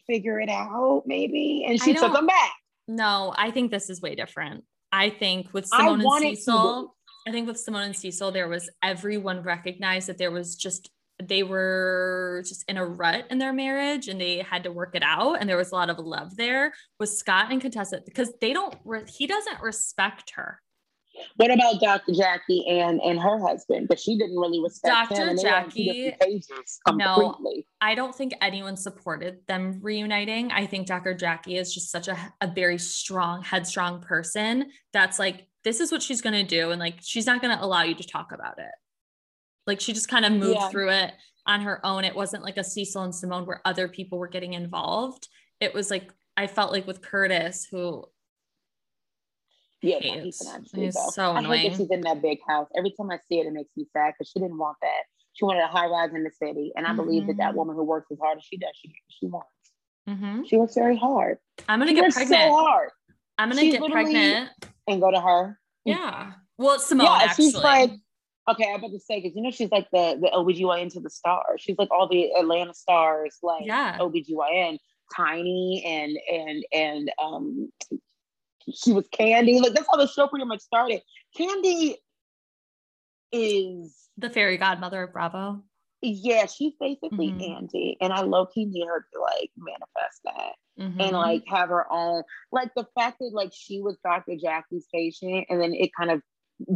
figure 0.07 0.41
it 0.41 0.49
out, 0.49 1.05
maybe." 1.07 1.65
And 1.67 1.81
she 1.81 1.95
took 1.95 2.15
him 2.17 2.27
back. 2.27 2.53
No, 2.89 3.35
I 3.37 3.51
think 3.51 3.71
this 3.71 3.91
is 3.91 4.01
way 4.01 4.15
different. 4.15 4.65
I 4.93 5.11
think 5.11 5.53
with 5.53 5.67
Simone 5.67 6.01
and 6.01 6.23
to 6.23 6.37
Cecil, 6.37 6.95
I 7.27 7.33
think 7.33 7.49
with 7.49 7.59
Simone 7.59 7.83
and 7.83 7.97
Cecil, 7.97 8.31
there 8.31 8.49
was 8.49 8.71
everyone 8.83 9.43
recognized 9.43 10.09
that 10.09 10.19
there 10.19 10.31
was 10.31 10.55
just 10.55 10.91
they 11.23 11.43
were 11.43 12.43
just 12.47 12.63
in 12.69 12.77
a 12.77 12.85
rut 12.85 13.25
in 13.31 13.39
their 13.39 13.53
marriage 13.53 14.07
and 14.09 14.21
they 14.21 14.39
had 14.39 14.63
to 14.65 14.71
work 14.71 14.95
it 14.95 15.03
out 15.03 15.41
and 15.41 15.49
there 15.49 15.57
was 15.57 15.73
a 15.73 15.75
lot 15.75 15.89
of 15.89 15.99
love 15.99 16.37
there 16.37 16.75
with 17.01 17.09
Scott 17.09 17.51
and 17.51 17.61
Contessa 17.61 18.03
because 18.05 18.33
they 18.43 18.53
don't 18.53 18.75
re- 18.85 19.05
he 19.09 19.27
doesn't 19.27 19.61
respect 19.63 20.33
her. 20.37 20.61
What 21.37 21.51
about 21.51 21.81
Dr. 21.81 22.13
Jackie 22.13 22.67
and 22.69 23.01
and 23.01 23.19
her 23.19 23.41
husband? 23.41 23.89
But 23.89 23.99
she 23.99 24.19
didn't 24.19 24.37
really 24.37 24.61
respect 24.63 25.09
Dr. 25.11 25.23
him. 25.23 25.29
and 25.31 25.39
they 25.39 25.45
were 25.45 25.57
on 25.57 25.71
two 25.71 25.85
Jackie- 25.85 26.15
No. 26.93 27.17
I 27.81 27.95
don't 27.95 28.15
think 28.15 28.35
anyone 28.43 28.77
supported 28.77 29.39
them 29.49 29.79
reuniting. 29.83 30.53
I 30.53 30.67
think 30.67 30.87
Dr. 30.87 31.15
Jackie 31.15 31.57
is 31.57 31.73
just 31.73 31.91
such 31.91 32.09
a, 32.09 32.17
a 32.43 32.47
very 32.49 32.77
strong, 32.79 33.43
headstrong 33.43 34.03
person 34.03 34.71
that's 34.93 35.19
like, 35.19 35.47
this 35.67 35.81
is 35.81 35.91
what 35.91 36.01
she's 36.01 36.23
going 36.23 36.33
to 36.33 36.45
do. 36.45 36.71
And 36.71 36.79
like, 36.79 37.01
she's 37.03 37.27
not 37.27 37.43
going 37.43 37.55
to 37.59 37.63
allow 37.63 37.83
you 37.83 37.97
to 37.97 38.07
talk 38.07 38.31
about 38.31 38.59
it. 38.59 38.71
Like, 39.67 39.81
she 39.81 39.93
just 39.93 40.09
kind 40.09 40.25
of 40.25 40.31
moved 40.33 40.59
Yeah. 40.61 40.69
through 40.69 40.91
it 40.91 41.13
on 41.45 41.61
her 41.63 41.85
own. 41.85 42.05
It 42.05 42.15
wasn't 42.15 42.45
like 42.45 42.57
a 42.57 42.63
Cecil 42.63 43.03
and 43.03 43.13
Simone 43.13 43.47
where 43.47 43.63
other 43.65 43.89
people 43.89 44.17
were 44.19 44.29
getting 44.29 44.53
involved. 44.53 45.27
It 45.59 45.75
was 45.75 45.91
like, 45.91 46.13
I 46.37 46.47
felt 46.47 46.71
like 46.71 46.87
with 46.87 47.03
Curtis, 47.03 47.67
who 47.69 48.05
Yeah, 49.83 49.99
no, 49.99 50.23
he's 50.23 50.41
is. 50.41 50.47
an 50.47 50.55
absolute 50.61 50.85
He's 50.85 51.15
so 51.15 51.33
I 51.33 51.35
hate 51.35 51.45
annoying. 51.45 51.71
that 51.73 51.77
she's 51.79 51.91
in 51.91 52.01
that 52.03 52.23
big 52.23 52.39
house. 52.47 52.69
Every 52.79 52.93
time 52.93 53.11
I 53.11 53.19
see 53.29 53.41
it, 53.41 53.47
it 53.47 53.53
makes 53.53 53.71
me 53.77 53.87
sad 53.93 54.15
because 54.17 54.31
she 54.31 54.39
didn't 54.39 54.59
want 54.59 54.77
that. 54.83 55.03
She 55.33 55.45
wanted 55.45 55.63
a 55.65 55.67
high 55.67 55.87
rise 55.87 56.15
in 56.15 56.23
the 56.23 56.31
city, 56.31 56.73
and 56.77 56.87
I 56.87 56.93
believe 56.95 57.27
that 57.27 57.39
that 57.39 57.53
Mhm. 57.55 57.57
woman 57.57 57.75
who 57.75 57.83
works 57.83 58.07
as 58.13 58.19
hard 58.21 58.39
as 58.39 58.45
she 58.45 58.57
does, 58.57 58.71
she 58.77 58.95
she 59.09 59.27
wants. 59.27 59.51
Mhm. 60.09 60.49
She 60.49 60.57
works 60.57 60.75
very 60.75 60.97
hard. 60.97 61.39
I'm 61.69 61.81
going 61.81 61.89
She 61.89 61.97
to 61.97 62.01
get 62.03 62.13
pregnant. 62.13 62.43
so 62.53 62.57
hard 62.57 62.91
I'm 63.39 63.51
going 63.51 63.59
to 63.59 63.71
She's 63.71 63.79
get 63.81 63.91
pregnant. 63.91 64.51
and 64.89 65.01
go 65.01 65.11
to 65.11 65.21
her. 65.21 65.59
Yeah. 65.85 66.33
Well, 66.59 66.77
it's 66.77 66.87
Simone, 66.87 67.07
yeah, 67.07 67.19
actually. 67.25 67.45
she's 67.47 67.55
like, 67.57 67.91
okay, 68.49 68.71
I'm 68.73 68.77
about 68.79 68.93
to 68.93 68.99
say, 69.01 69.21
because 69.21 69.37
you 69.37 69.43
know, 69.43 69.51
she's 69.51 69.71
like 69.71 69.89
the, 69.93 70.19
the 70.21 70.31
OBGYN 70.33 70.91
to 70.95 71.01
the 71.01 71.11
stars. 71.11 71.61
She's 71.61 71.77
like 71.79 71.91
all 71.91 72.09
the 72.09 72.31
Atlanta 72.33 72.73
stars, 72.75 73.37
like 73.43 73.67
Yeah. 73.67 73.99
OBGYN, 74.01 74.79
Tiny 75.15 75.83
and, 75.87 76.19
and, 76.33 76.65
and, 76.73 77.13
um, 77.23 77.73
she 78.75 78.93
was 78.93 79.07
Kandi. 79.09 79.61
Like, 79.61 79.75
that's 79.75 79.87
how 79.91 79.97
the 79.99 80.09
show 80.09 80.27
pretty 80.27 80.45
much 80.47 80.61
started. 80.61 81.01
Kandi 81.39 81.95
is, 83.33 84.09
the 84.17 84.31
fairy 84.31 84.57
godmother 84.57 85.03
of 85.05 85.13
Bravo. 85.13 85.63
yeah, 86.03 86.47
she's 86.47 86.73
basically 86.81 87.29
Mhm. 87.33 87.57
Andy. 87.57 87.97
And 88.01 88.13
I 88.13 88.21
low 88.23 88.47
key 88.47 88.65
need 88.65 88.87
her 88.87 89.07
to 89.13 89.21
like 89.21 89.51
manifest 89.57 90.21
that. 90.25 90.55
Mhm. 90.79 91.01
and 91.01 91.13
like 91.13 91.43
have 91.49 91.69
her 91.71 91.91
own 91.91 92.23
like 92.53 92.71
the 92.77 92.87
fact 92.95 93.19
that 93.21 93.31
like 93.33 93.51
she 93.55 93.81
was 93.81 93.97
Dr. 94.05 94.37
Jackie's 94.37 94.87
patient 94.93 95.47
and 95.49 95.61
then 95.61 95.73
it 95.73 95.91
kind 95.99 96.11
of 96.11 96.23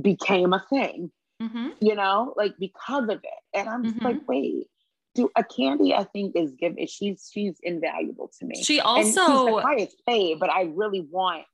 became 0.03 0.53
a 0.53 0.65
thing, 0.71 1.11
Mhm. 1.43 1.75
you 1.81 1.95
know, 1.95 2.33
like 2.37 2.55
because 2.59 3.05
of 3.05 3.21
it. 3.23 3.41
And 3.55 3.69
I'm 3.69 3.85
just 3.85 3.97
Mhm. 3.99 4.05
like, 4.05 4.29
wait, 4.29 4.69
do 5.15 5.29
a 5.37 5.45
candy 5.45 5.93
I 5.95 6.05
think 6.05 6.35
is 6.37 6.53
give 6.55 6.75
she's 6.89 7.29
she's 7.33 7.59
invaluable 7.63 8.31
to 8.39 8.47
me. 8.47 8.63
She 8.63 8.79
and 8.81 9.07
she's 9.07 9.19
also 9.19 9.57
the 9.57 9.63
highest 9.63 10.03
paid, 10.07 10.39
but 10.41 10.51
I 10.51 10.63
really 10.63 11.01
want. 11.11 11.45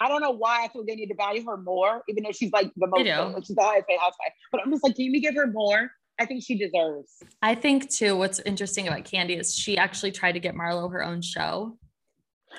I 0.00 0.06
don't 0.06 0.20
know 0.22 0.30
why 0.30 0.64
I 0.64 0.68
feel 0.68 0.84
they 0.84 0.94
need 0.94 1.08
to 1.08 1.16
value 1.16 1.44
her 1.46 1.56
more, 1.56 2.04
even 2.08 2.22
though 2.22 2.30
she's 2.30 2.52
like 2.52 2.70
the 2.76 2.86
most, 2.86 3.04
like, 3.08 3.44
she's 3.44 3.56
the 3.56 3.62
highest 3.64 3.88
paid 3.88 3.98
housewife. 3.98 4.32
But 4.52 4.60
I'm 4.64 4.70
just 4.70 4.84
like, 4.84 4.94
can 4.94 5.10
we 5.10 5.18
give 5.20 5.34
her 5.34 5.48
more? 5.48 5.90
I 6.20 6.26
think 6.26 6.44
she 6.44 6.56
deserves. 6.56 7.20
I 7.42 7.54
think 7.56 7.90
too 7.90 8.16
what's 8.16 8.38
interesting 8.40 8.86
about 8.86 9.04
Kandi 9.04 9.38
is 9.40 9.54
she 9.56 9.76
actually 9.76 10.12
tried 10.12 10.32
to 10.32 10.40
get 10.40 10.54
Marlo 10.54 10.90
her 10.92 11.02
own 11.02 11.20
show. 11.22 11.78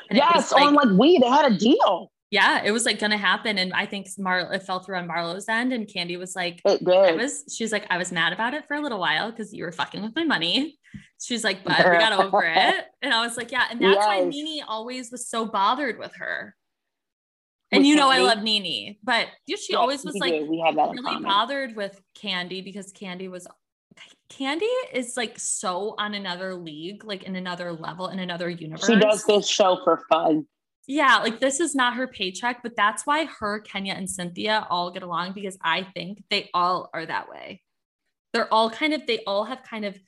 And 0.09 0.17
yes, 0.17 0.51
on 0.53 0.73
like 0.73 0.89
we, 0.97 1.17
they 1.19 1.27
had 1.27 1.51
a 1.51 1.57
deal. 1.57 2.11
yeah, 2.31 2.61
it 2.63 2.71
was 2.71 2.85
like 2.85 2.99
gonna 2.99 3.17
happen. 3.17 3.57
And 3.57 3.73
I 3.73 3.85
think 3.85 4.07
Marlo 4.19 4.53
it 4.53 4.63
fell 4.63 4.79
through 4.79 4.97
on 4.97 5.07
Marlo's 5.07 5.47
end. 5.49 5.73
And 5.73 5.87
Kandi 5.87 6.17
was 6.17 6.35
like, 6.35 6.61
It 6.65 6.81
I 6.87 7.11
was 7.13 7.43
she's 7.55 7.71
like, 7.71 7.85
I 7.89 7.97
was 7.97 8.11
mad 8.11 8.33
about 8.33 8.53
it 8.53 8.65
for 8.67 8.75
a 8.75 8.81
little 8.81 8.99
while 8.99 9.31
because 9.31 9.53
you 9.53 9.63
were 9.63 9.71
fucking 9.71 10.01
with 10.01 10.15
my 10.15 10.23
money. 10.23 10.77
She's 11.21 11.43
like, 11.43 11.63
but 11.63 11.77
we 11.77 11.97
got 11.97 12.13
over 12.13 12.43
it. 12.55 12.85
And 13.01 13.13
I 13.13 13.25
was 13.25 13.37
like, 13.37 13.51
yeah. 13.51 13.67
And 13.69 13.81
that's 13.81 13.97
why 13.97 14.23
NeNe 14.23 14.63
always 14.67 15.11
was 15.11 15.27
so 15.27 15.45
bothered 15.45 15.99
with 15.99 16.15
her. 16.17 16.55
And 17.71 17.81
With 17.81 17.87
you 17.87 17.95
know 17.97 18.09
I 18.09 18.17
love 18.19 18.41
NeNe, 18.41 18.97
but 19.03 19.27
she 19.55 19.75
always 19.75 20.03
was 20.03 20.15
like 20.15 20.33
we 20.49 20.63
have 20.65 20.75
that 20.75 20.89
really 20.89 21.03
common. 21.03 21.23
bothered 21.23 21.75
with 21.75 22.01
Kandi 22.17 22.63
because 22.63 22.91
Kandi 22.93 23.29
was 23.29 23.47
Kandi 24.29 24.69
is 24.93 25.17
like 25.17 25.39
so 25.39 25.95
on 25.97 26.13
another 26.13 26.55
league, 26.55 27.03
like 27.03 27.23
in 27.23 27.35
another 27.35 27.73
level, 27.73 28.07
in 28.07 28.19
another 28.19 28.49
universe. 28.49 28.85
She 28.85 28.95
does 28.95 29.23
this 29.25 29.47
show 29.47 29.79
for 29.83 30.03
fun. 30.09 30.45
Yeah, 30.87 31.17
like 31.17 31.39
this 31.39 31.59
is 31.59 31.75
not 31.75 31.95
her 31.95 32.07
paycheck, 32.07 32.63
but 32.63 32.75
that's 32.75 33.05
why 33.05 33.25
her, 33.25 33.59
Kenya, 33.59 33.93
and 33.93 34.09
Cynthia 34.09 34.65
all 34.69 34.91
get 34.91 35.03
along 35.03 35.33
because 35.33 35.57
I 35.63 35.83
think 35.83 36.23
they 36.29 36.49
all 36.53 36.89
are 36.93 37.05
that 37.05 37.29
way. 37.29 37.61
They're 38.33 38.51
all 38.51 38.69
kind 38.69 38.93
of, 38.93 39.05
they 39.05 39.19
all 39.25 39.43
have 39.43 39.61
kind 39.63 39.85
of 39.85 39.99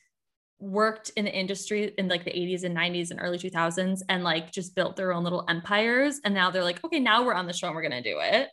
worked 0.60 1.12
in 1.16 1.26
the 1.26 1.34
industry 1.34 1.94
in 1.98 2.08
like 2.08 2.24
the 2.24 2.32
80s 2.32 2.64
and 2.64 2.76
90s 2.76 3.12
and 3.12 3.20
early 3.22 3.38
2000s 3.38 4.02
and 4.10 4.24
like 4.24 4.52
just 4.52 4.76
built 4.76 4.96
their 4.96 5.14
own 5.14 5.24
little 5.24 5.44
empires. 5.50 6.20
And 6.24 6.34
now 6.34 6.52
they're 6.52 6.64
like, 6.64 6.84
okay, 6.84 7.00
now 7.00 7.26
we're 7.26 7.34
on 7.34 7.48
the 7.48 7.54
show 7.54 7.68
and 7.68 7.76
we're 7.76 7.88
going 7.88 8.04
to 8.04 8.10
do 8.10 8.20
it. 8.20 8.50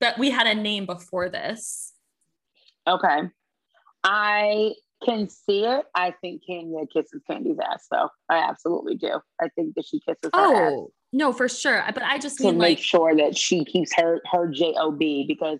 But 0.00 0.18
we 0.18 0.30
had 0.30 0.46
a 0.46 0.54
name 0.54 0.86
before 0.86 1.28
this. 1.28 1.92
Okay. 2.86 3.22
I 4.06 4.74
can 5.04 5.28
see 5.28 5.64
it. 5.64 5.84
I 5.94 6.14
think 6.20 6.42
Kenya 6.46 6.86
kisses 6.86 7.22
Kandi's 7.28 7.58
ass, 7.58 7.86
though. 7.90 8.08
I 8.30 8.38
absolutely 8.38 8.94
do. 8.94 9.20
I 9.40 9.48
think 9.56 9.74
that 9.74 9.84
she 9.84 10.00
kisses 10.00 10.18
her 10.24 10.30
oh, 10.34 10.56
ass 10.56 10.72
Oh, 10.72 10.92
no, 11.12 11.32
for 11.32 11.48
sure. 11.48 11.84
But 11.92 12.02
I 12.02 12.18
just 12.18 12.40
need 12.40 12.46
to 12.46 12.52
mean 12.52 12.60
make 12.60 12.78
like, 12.78 12.84
sure 12.84 13.16
that 13.16 13.36
she 13.36 13.64
keeps 13.64 13.92
her 13.96 14.20
her 14.30 14.48
job 14.48 14.98
because 14.98 15.58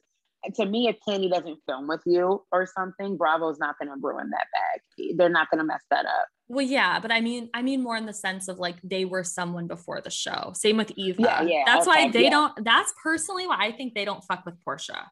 to 0.54 0.64
me, 0.64 0.86
if 0.88 0.96
Kandi 1.06 1.30
doesn't 1.30 1.58
film 1.66 1.88
with 1.88 2.02
you 2.06 2.44
or 2.52 2.66
something, 2.66 3.16
Bravo's 3.16 3.58
not 3.58 3.76
going 3.80 3.88
to 3.88 3.96
ruin 4.00 4.30
that 4.30 4.46
bag. 4.52 5.16
They're 5.16 5.28
not 5.28 5.50
going 5.50 5.58
to 5.58 5.64
mess 5.64 5.82
that 5.90 6.06
up. 6.06 6.28
well, 6.48 6.64
yeah, 6.64 7.00
but 7.00 7.10
I 7.10 7.20
mean, 7.20 7.50
I 7.52 7.62
mean 7.62 7.82
more 7.82 7.96
in 7.96 8.06
the 8.06 8.12
sense 8.12 8.46
of 8.46 8.58
like 8.58 8.76
they 8.82 9.04
were 9.04 9.24
someone 9.24 9.66
before 9.66 10.00
the 10.00 10.10
show. 10.10 10.52
Same 10.54 10.76
with 10.76 10.92
Eva. 10.96 11.22
Yeah, 11.22 11.42
yeah, 11.42 11.62
That's 11.66 11.86
why 11.86 12.10
they 12.10 12.24
yeah. 12.24 12.30
don't, 12.30 12.64
that's 12.64 12.92
personally 13.02 13.46
why 13.46 13.56
I 13.58 13.72
think 13.72 13.94
they 13.94 14.04
don't 14.04 14.22
fuck 14.22 14.44
with 14.46 14.54
Porsha. 14.64 15.06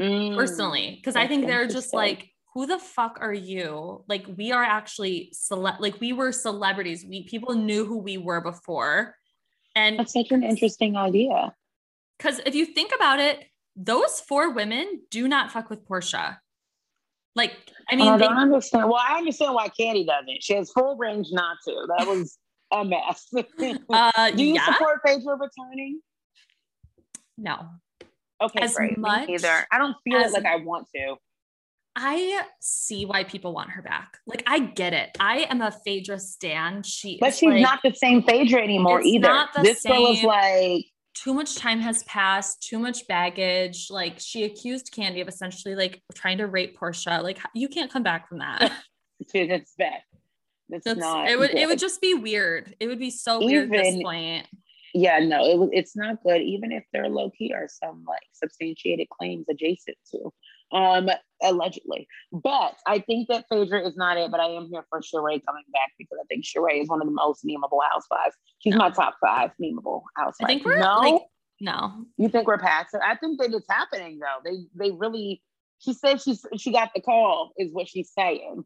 Mm, 0.00 0.34
personally 0.34 0.96
because 0.96 1.14
i 1.14 1.28
think 1.28 1.46
they're 1.46 1.68
just 1.68 1.94
like 1.94 2.28
who 2.52 2.66
the 2.66 2.80
fuck 2.80 3.18
are 3.20 3.32
you 3.32 4.02
like 4.08 4.26
we 4.36 4.50
are 4.50 4.64
actually 4.64 5.30
cele- 5.32 5.76
like 5.78 6.00
we 6.00 6.12
were 6.12 6.32
celebrities 6.32 7.04
we 7.08 7.22
people 7.28 7.54
knew 7.54 7.84
who 7.84 7.98
we 7.98 8.18
were 8.18 8.40
before 8.40 9.14
and 9.76 10.00
That's 10.00 10.12
such 10.12 10.32
an 10.32 10.42
interesting 10.42 10.96
idea. 10.96 11.54
because 12.18 12.40
if 12.44 12.56
you 12.56 12.66
think 12.66 12.90
about 12.92 13.20
it 13.20 13.44
those 13.76 14.18
four 14.20 14.50
women 14.50 15.02
do 15.10 15.28
not 15.28 15.52
fuck 15.52 15.70
with 15.70 15.86
porsha 15.86 16.38
like 17.36 17.52
i 17.88 17.94
mean 17.94 18.08
I 18.08 18.16
they, 18.16 18.24
don't 18.24 18.36
understand. 18.38 18.88
Well, 18.88 19.00
I 19.00 19.16
understand 19.18 19.54
why 19.54 19.68
Kandi 19.68 20.04
doesn't. 20.06 20.42
She 20.42 20.54
has 20.54 20.72
full 20.72 20.96
range 20.96 21.28
not 21.30 21.58
to. 21.68 21.86
That 21.98 22.06
was 22.08 22.36
a 22.72 22.84
mess. 22.84 23.28
uh 23.92 24.30
Do 24.32 24.44
you 24.44 24.54
yeah 24.54 24.72
support 24.72 25.00
Phaedra 25.06 25.36
returning? 25.36 26.00
no 27.38 27.68
Okay, 28.44 28.60
As 28.60 28.74
great. 28.74 28.98
much 28.98 29.26
Me 29.28 29.34
neither. 29.34 29.66
I 29.72 29.78
don't 29.78 29.96
feel 30.04 30.16
as- 30.18 30.32
like 30.32 30.44
I 30.46 30.56
want 30.56 30.86
to. 30.94 31.16
i 31.96 32.42
see 32.60 33.06
why 33.06 33.22
people 33.22 33.54
want 33.54 33.70
her 33.70 33.80
back 33.82 34.18
like 34.26 34.42
i 34.48 34.58
get 34.58 34.92
it 34.92 35.10
i 35.20 35.46
am 35.48 35.60
a 35.62 35.70
phaedra 35.70 36.18
stan 36.18 36.82
she 36.82 37.18
But 37.20 37.28
is, 37.30 37.38
she's 37.38 37.50
like- 37.50 37.62
not 37.62 37.80
the 37.84 37.94
same 37.94 38.22
Phaedra 38.24 38.60
anymore 38.60 38.98
It's 38.98 39.08
either. 39.08 39.28
not 39.28 39.52
the 39.54 39.62
this 39.62 39.82
girl 39.84 40.08
is 40.12 40.22
like, 40.24 40.86
too 41.14 41.32
much 41.32 41.54
time 41.54 41.78
has 41.78 42.02
passed, 42.02 42.60
too 42.68 42.80
much 42.80 43.06
baggage. 43.06 43.86
Like 43.88 44.18
she 44.18 44.42
accused 44.42 44.92
Kandi 44.92 45.22
of 45.22 45.28
essentially 45.28 45.76
like 45.76 46.02
trying 46.14 46.38
to 46.38 46.48
rape 46.48 46.76
Porsha. 46.76 47.22
Like 47.22 47.38
you 47.54 47.68
can't 47.68 47.88
come 47.92 48.02
back 48.02 48.28
from 48.28 48.38
that. 48.38 48.72
she's 49.32 49.48
it's 49.48 49.74
bad. 49.78 50.00
It's 50.70 50.84
That's, 50.84 50.98
not. 50.98 51.28
it 51.28 51.38
would 51.38 51.50
it 51.54 51.68
would 51.68 51.78
just 51.78 52.00
be 52.00 52.14
weird. 52.14 52.74
It 52.80 52.88
would 52.88 52.98
be 52.98 53.10
so 53.10 53.38
weird 53.38 53.72
at 53.72 53.84
this 53.84 54.02
point. 54.02 54.48
Yeah, 54.94 55.18
no, 55.18 55.44
it 55.44 55.58
was. 55.58 55.70
It's 55.72 55.96
not 55.96 56.22
good. 56.22 56.40
Even 56.40 56.70
if 56.70 56.84
there 56.92 57.02
are 57.04 57.08
low 57.08 57.30
key 57.36 57.52
are 57.52 57.68
some 57.68 58.04
like 58.06 58.22
substantiated 58.32 59.08
claims 59.08 59.44
adjacent 59.50 59.96
to, 60.12 60.76
um, 60.76 61.10
allegedly. 61.42 62.06
But 62.32 62.76
I 62.86 63.00
think 63.00 63.28
that 63.28 63.46
Phaedra 63.50 63.86
is 63.88 63.96
not 63.96 64.16
it. 64.16 64.30
But 64.30 64.38
I 64.38 64.46
am 64.46 64.68
here 64.70 64.86
for 64.88 65.00
Sheree 65.00 65.44
coming 65.44 65.64
back 65.72 65.90
because 65.98 66.16
I 66.22 66.24
think 66.28 66.44
Sheree 66.44 66.80
is 66.80 66.88
one 66.88 67.02
of 67.02 67.08
the 67.08 67.12
most 67.12 67.44
memeable 67.44 67.80
housewives. 67.90 68.36
She's 68.60 68.76
my 68.76 68.90
top 68.90 69.16
five 69.20 69.50
memeable 69.60 70.02
housewives. 70.16 70.36
I 70.42 70.46
think 70.46 70.64
we're 70.64 70.78
no. 70.78 70.94
like 70.98 71.22
no. 71.60 72.04
You 72.16 72.28
think 72.28 72.46
we're 72.46 72.58
past 72.58 72.94
it? 72.94 73.00
I 73.04 73.16
think 73.16 73.40
that 73.40 73.52
it's 73.52 73.66
happening 73.68 74.20
though. 74.20 74.48
They 74.48 74.64
they 74.76 74.92
really. 74.92 75.42
She 75.80 75.92
said 75.92 76.22
she's 76.22 76.46
she 76.56 76.72
got 76.72 76.92
the 76.94 77.00
call, 77.00 77.52
is 77.58 77.72
what 77.72 77.88
she's 77.88 78.12
saying, 78.16 78.62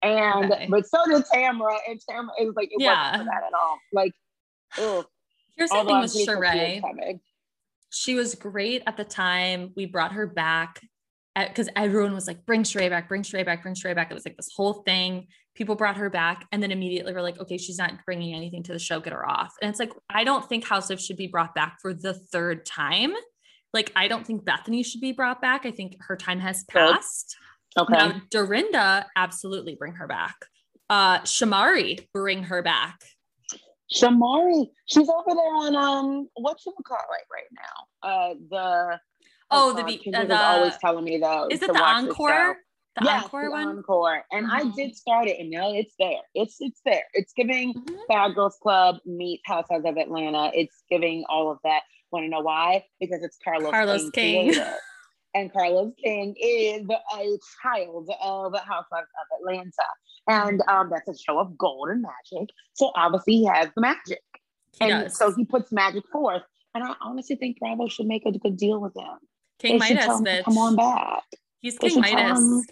and 0.00 0.52
Okay. 0.52 0.68
but 0.70 0.86
so 0.86 0.98
did 1.06 1.24
Tamara, 1.32 1.76
and 1.88 2.00
Tamara 2.08 2.32
is 2.40 2.54
like 2.54 2.68
it 2.70 2.80
Yeah. 2.80 3.10
wasn't 3.10 3.18
for 3.18 3.24
that 3.24 3.42
at 3.48 3.52
all. 3.52 3.78
Like, 3.92 4.12
ugh. 4.78 5.06
Here's 5.56 5.70
the 5.70 5.84
thing 5.84 6.00
with 6.00 6.12
she 6.12 6.26
Sheree. 6.26 7.20
She 7.90 8.14
was 8.14 8.34
great 8.34 8.82
at 8.86 8.96
the 8.96 9.04
time. 9.04 9.72
We 9.76 9.86
brought 9.86 10.12
her 10.12 10.26
back 10.26 10.80
because 11.36 11.68
everyone 11.76 12.14
was 12.14 12.26
like, 12.26 12.44
bring 12.46 12.62
Sheree 12.62 12.90
back, 12.90 13.08
bring 13.08 13.22
Sheree 13.22 13.44
back, 13.44 13.62
bring 13.62 13.74
Sheree 13.74 13.94
back. 13.94 14.10
It 14.10 14.14
was 14.14 14.24
like 14.24 14.36
this 14.36 14.50
whole 14.54 14.82
thing. 14.84 15.28
People 15.54 15.74
brought 15.74 15.98
her 15.98 16.08
back, 16.08 16.46
and 16.50 16.62
then 16.62 16.70
immediately 16.70 17.12
we're 17.12 17.20
like, 17.20 17.38
okay, 17.38 17.58
she's 17.58 17.76
not 17.76 17.92
bringing 18.06 18.34
anything 18.34 18.62
to 18.62 18.72
the 18.72 18.78
show. 18.78 19.00
Get 19.00 19.12
her 19.12 19.28
off. 19.28 19.54
And 19.60 19.68
it's 19.68 19.78
like, 19.78 19.92
I 20.08 20.24
don't 20.24 20.48
think 20.48 20.64
House 20.64 20.88
of 20.88 20.98
should 20.98 21.18
be 21.18 21.26
brought 21.26 21.54
back 21.54 21.76
for 21.82 21.92
the 21.92 22.14
third 22.14 22.64
time. 22.64 23.12
Like, 23.74 23.92
I 23.94 24.08
don't 24.08 24.26
think 24.26 24.44
Bethenny 24.44 24.84
should 24.84 25.02
be 25.02 25.12
brought 25.12 25.42
back. 25.42 25.66
I 25.66 25.70
think 25.70 25.96
her 26.00 26.16
time 26.16 26.40
has 26.40 26.64
passed. 26.64 27.36
Okay. 27.78 27.92
Now, 27.92 28.20
Dorinda, 28.30 29.06
absolutely 29.16 29.74
bring 29.74 29.94
her 29.94 30.06
back. 30.06 30.36
Uh, 30.88 31.20
Shamari, 31.20 32.06
bring 32.12 32.44
her 32.44 32.62
back. 32.62 32.98
Shamari, 33.92 34.66
she's 34.86 35.08
over 35.08 35.34
there 35.34 35.54
on 35.56 35.76
um 35.76 36.28
what 36.34 36.58
you 36.66 36.72
call 36.86 36.96
it 36.98 37.26
right 37.32 37.50
now? 37.52 38.08
Uh 38.08 38.34
the 38.50 39.00
Oh, 39.54 39.72
the 39.74 39.82
God, 39.82 39.86
V- 39.90 39.98
Kendrick 39.98 40.20
uh, 40.20 40.22
is 40.22 40.28
the- 40.38 40.44
always 40.46 40.76
telling 40.78 41.04
me 41.04 41.18
though. 41.18 41.48
Is 41.50 41.60
it 41.62 41.66
the 41.72 41.78
encore? 41.78 42.56
The 42.96 43.04
Yes, 43.04 43.24
encore 43.24 43.44
the 43.44 43.50
one? 43.50 43.68
Encore. 43.68 44.24
And 44.30 44.50
I 44.50 44.62
Mhm. 44.62 44.74
did 44.74 44.96
start 44.96 45.28
it 45.28 45.38
and 45.40 45.50
now 45.50 45.72
it's 45.72 45.94
there. 45.98 46.20
It's 46.34 46.56
it's 46.60 46.80
there. 46.86 47.04
It's 47.12 47.32
giving 47.34 47.74
Mhm. 47.74 47.98
Bad 48.08 48.34
Girls 48.34 48.56
Club 48.62 48.96
meets 49.04 49.42
Housewives 49.46 49.84
of 49.86 49.96
Atlanta. 49.98 50.50
It's 50.54 50.82
giving 50.90 51.24
all 51.28 51.50
of 51.50 51.58
that. 51.64 51.82
Want 52.10 52.24
to 52.24 52.28
know 52.30 52.40
why? 52.40 52.84
Because 53.00 53.22
it's 53.22 53.38
Carlos, 53.44 53.70
Carlos 53.70 54.10
King. 54.10 54.52
created. 54.52 54.74
and 55.34 55.52
Carlos 55.52 55.92
King 56.02 56.34
is 56.38 56.86
a 56.90 57.38
child 57.62 58.10
of 58.22 58.54
Housewives 58.58 59.08
of 59.20 59.38
Atlanta. 59.40 59.88
And 60.28 60.62
um, 60.68 60.90
that's 60.90 61.08
a 61.08 61.16
show 61.20 61.38
of 61.38 61.56
gold 61.58 61.88
and 61.88 62.02
magic. 62.02 62.50
So 62.74 62.92
obviously 62.94 63.34
he 63.34 63.44
has 63.46 63.68
the 63.74 63.80
magic. 63.80 64.20
He 64.78 64.88
and 64.90 65.04
does. 65.04 65.18
so 65.18 65.32
he 65.34 65.44
puts 65.44 65.72
magic 65.72 66.04
forth. 66.12 66.42
And 66.74 66.84
I 66.84 66.94
honestly 67.02 67.36
think 67.36 67.58
Bravo 67.58 67.88
should 67.88 68.06
make 68.06 68.24
a 68.24 68.32
good 68.32 68.56
deal 68.56 68.80
with 68.80 68.96
him. 68.96 69.18
King 69.58 69.78
They 69.78 69.94
Midas, 69.94 70.20
bitch. 70.22 70.44
come 70.44 70.58
on 70.58 70.76
back. 70.76 71.24
He's 71.60 71.78
King 71.78 72.00
Midas. 72.00 72.66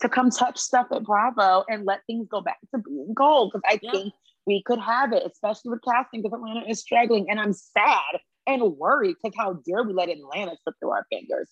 to 0.00 0.08
come 0.08 0.30
touch 0.30 0.58
stuff 0.58 0.88
at 0.92 1.04
Bravo 1.04 1.64
and 1.68 1.84
let 1.86 2.00
things 2.06 2.26
go 2.30 2.40
back 2.40 2.58
to 2.74 2.78
being 2.78 3.14
gold. 3.14 3.52
Because 3.52 3.62
I 3.66 3.78
Yeah. 3.82 3.90
think 3.92 4.14
we 4.46 4.62
could 4.64 4.78
have 4.78 5.12
it, 5.12 5.22
especially 5.24 5.70
with 5.70 5.80
casting, 5.88 6.22
because 6.22 6.36
Atlanta 6.36 6.68
is 6.68 6.80
struggling. 6.80 7.30
And 7.30 7.40
I'm 7.40 7.52
sad 7.52 8.20
and 8.46 8.62
worried 8.76 9.16
because 9.22 9.34
how 9.38 9.54
dare 9.66 9.82
we 9.84 9.92
let 9.94 10.08
Atlanta 10.08 10.56
slip 10.62 10.74
through 10.80 10.90
our 10.90 11.06
fingers? 11.10 11.48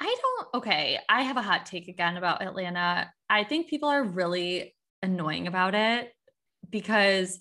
I 0.00 0.16
don't, 0.20 0.48
okay. 0.54 0.98
I 1.08 1.22
have 1.22 1.36
a 1.36 1.42
hot 1.42 1.66
take 1.66 1.88
again 1.88 2.16
about 2.16 2.42
Atlanta. 2.42 3.10
I 3.30 3.44
think 3.44 3.68
people 3.68 3.88
are 3.88 4.04
really 4.04 4.74
annoying 5.02 5.46
about 5.46 5.74
it 5.74 6.12
because, 6.68 7.38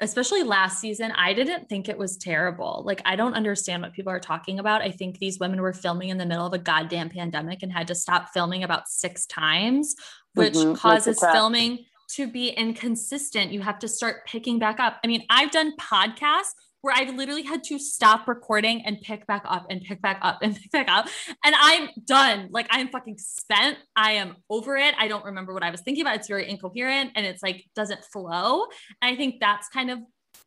especially 0.00 0.42
last 0.42 0.80
season, 0.80 1.12
I 1.12 1.34
didn't 1.34 1.68
think 1.68 1.88
it 1.88 1.98
was 1.98 2.16
terrible. 2.16 2.82
Like, 2.86 3.02
I 3.04 3.16
don't 3.16 3.34
understand 3.34 3.82
what 3.82 3.92
people 3.94 4.12
are 4.12 4.20
talking 4.20 4.58
about. 4.58 4.82
I 4.82 4.90
think 4.90 5.18
these 5.18 5.38
women 5.38 5.60
were 5.60 5.72
filming 5.72 6.10
in 6.10 6.18
the 6.18 6.26
middle 6.26 6.46
of 6.46 6.52
a 6.54 6.58
goddamn 6.58 7.10
pandemic 7.10 7.62
and 7.62 7.72
had 7.72 7.88
to 7.88 7.94
stop 7.94 8.30
filming 8.32 8.64
about 8.64 8.88
six 8.88 9.26
times, 9.26 9.94
which 10.34 10.54
Mhm, 10.54 10.74
causes 10.74 11.18
filming 11.30 11.84
to 12.12 12.26
be 12.30 12.50
inconsistent. 12.50 13.52
You 13.52 13.60
have 13.62 13.78
to 13.80 13.88
start 13.88 14.26
picking 14.26 14.58
back 14.58 14.80
up. 14.80 14.98
I 15.04 15.06
mean, 15.08 15.24
I've 15.30 15.50
done 15.50 15.76
podcasts 15.76 16.52
where 16.86 16.94
I've 16.96 17.16
literally 17.16 17.42
had 17.42 17.64
to 17.64 17.80
stop 17.80 18.28
recording 18.28 18.86
and 18.86 19.00
pick 19.00 19.26
back 19.26 19.42
up 19.44 19.66
and 19.68 19.82
pick 19.82 20.00
back 20.00 20.20
up 20.22 20.38
and 20.40 20.54
pick 20.62 20.70
back 20.70 20.88
up. 20.88 21.08
And 21.44 21.52
I'm 21.58 21.88
done. 22.04 22.48
Like 22.52 22.68
I'm 22.70 22.88
fucking 22.88 23.18
spent. 23.18 23.76
I 23.96 24.12
am 24.12 24.36
over 24.48 24.76
it. 24.76 24.94
I 24.96 25.08
don't 25.08 25.24
remember 25.24 25.52
what 25.52 25.64
I 25.64 25.70
was 25.70 25.80
thinking 25.80 26.02
about. 26.02 26.14
It's 26.14 26.28
very 26.28 26.48
incoherent 26.48 27.10
and 27.16 27.26
it's 27.26 27.42
like 27.42 27.64
doesn't 27.74 28.04
flow. 28.04 28.66
And 29.02 29.12
I 29.12 29.16
think 29.16 29.40
that's 29.40 29.68
kind 29.68 29.90
of 29.90 29.98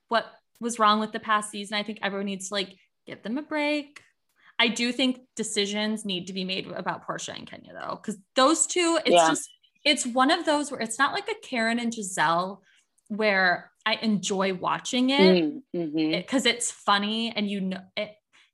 what 0.08 0.26
was 0.62 0.80
wrong 0.80 1.02
with 1.02 1.12
the 1.12 1.20
past 1.20 1.52
season. 1.52 1.76
I 1.78 1.84
think 1.84 2.00
everyone 2.02 2.28
needs 2.28 2.48
to 2.48 2.54
like 2.54 2.74
give 3.06 3.22
them 3.22 3.38
a 3.38 3.42
break. 3.42 4.00
I 4.58 4.70
do 4.70 4.94
think 4.94 5.20
decisions 5.36 6.06
need 6.06 6.28
to 6.28 6.34
be 6.34 6.46
made 6.46 6.68
about 6.72 7.06
Porsha 7.06 7.38
and 7.38 7.46
Kenya 7.46 7.74
though, 7.74 8.00
because 8.02 8.18
those 8.38 8.66
two, 8.66 8.98
it's 9.06 9.14
Yeah. 9.14 9.28
just 9.28 9.50
it's 9.84 10.06
one 10.06 10.32
of 10.32 10.46
those 10.46 10.72
where 10.72 10.80
it's 10.80 10.98
not 10.98 11.12
like 11.12 11.28
a 11.30 11.36
Karen 11.46 11.80
and 11.80 11.92
Gizelle 11.92 12.62
where 13.10 13.72
I 13.90 13.94
enjoy 14.04 14.54
watching 14.54 15.10
it 15.10 15.44
Mm, 15.44 15.64
mhm. 15.76 16.12
because 16.12 16.46
it's 16.46 16.70
funny 16.70 17.34
and 17.36 17.50
you 17.50 17.60
know 17.62 17.82
it 17.98 18.12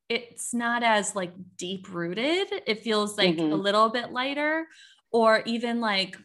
it's 0.07 0.53
not 0.53 0.81
as 0.81 1.13
like 1.13 1.33
deep 1.57 1.93
rooted 1.93 2.47
it 2.65 2.83
feels 2.83 3.17
like 3.17 3.35
Mhm. 3.35 3.51
a 3.51 3.55
little 3.55 3.89
bit 3.89 4.13
lighter 4.13 4.65
or 5.11 5.41
even 5.45 5.81
like 5.81 6.15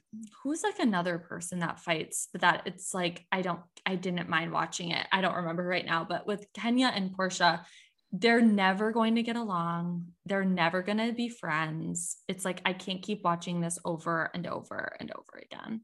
who's 0.43 0.63
like 0.63 0.79
another 0.79 1.19
person 1.19 1.59
that 1.59 1.81
fights 1.81 2.29
but 2.31 2.43
that 2.43 2.63
it's 2.67 2.95
like 2.95 3.27
i 3.33 3.43
don't 3.43 3.63
i 3.85 3.97
didn't 3.97 4.29
mind 4.29 4.53
watching 4.53 4.91
it 4.93 5.05
i 5.11 5.21
don't 5.21 5.35
remember 5.35 5.65
right 5.65 5.87
now 5.87 6.07
but 6.09 6.25
with 6.25 6.47
kenya 6.55 6.87
and 6.95 7.17
porsha 7.17 7.65
they're 8.13 8.41
never 8.43 8.93
going 8.93 9.17
to 9.17 9.23
get 9.25 9.37
along 9.37 10.07
they're 10.27 10.45
never 10.45 10.83
going 10.83 10.99
to 10.99 11.13
be 11.13 11.29
friends 11.29 12.19
it's 12.29 12.45
like 12.45 12.61
i 12.65 12.73
can't 12.73 13.03
keep 13.03 13.25
watching 13.25 13.61
this 13.61 13.77
over 13.85 14.31
and 14.35 14.47
over 14.47 14.95
and 15.01 15.11
over 15.11 15.43
again 15.43 15.81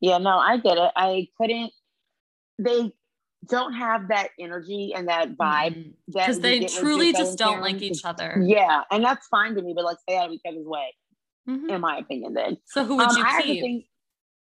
Yeah, 0.00 0.18
no, 0.18 0.38
I 0.38 0.58
get 0.58 0.78
it. 0.78 0.92
I 0.94 1.26
couldn't. 1.36 1.72
They 2.58 2.92
don't 3.48 3.72
have 3.72 4.08
that 4.08 4.30
energy 4.38 4.92
and 4.94 5.08
that 5.08 5.36
vibe 5.36 5.92
that 6.08 6.26
because 6.26 6.36
we 6.36 6.42
they 6.42 6.66
truly 6.66 7.12
just 7.12 7.38
don't 7.38 7.60
like 7.60 7.80
each 7.82 8.04
other 8.04 8.42
Yeah, 8.44 8.82
and 8.90 9.04
that's 9.04 9.26
fine 9.28 9.54
to 9.54 9.62
me, 9.62 9.72
but 9.74 9.84
like 9.84 9.98
stay 10.00 10.16
out 10.18 10.26
of 10.26 10.32
each 10.32 10.42
other's 10.46 10.66
way, 10.66 10.94
Mhm. 11.48 11.70
in 11.70 11.80
my 11.80 11.98
opinion. 11.98 12.34
Then 12.34 12.58
so 12.66 12.84
who 12.84 12.96
would 12.96 13.10
Um, 13.10 13.16
you 13.16 13.24
I 13.24 13.42
keep 13.42 13.60
think 13.60 13.84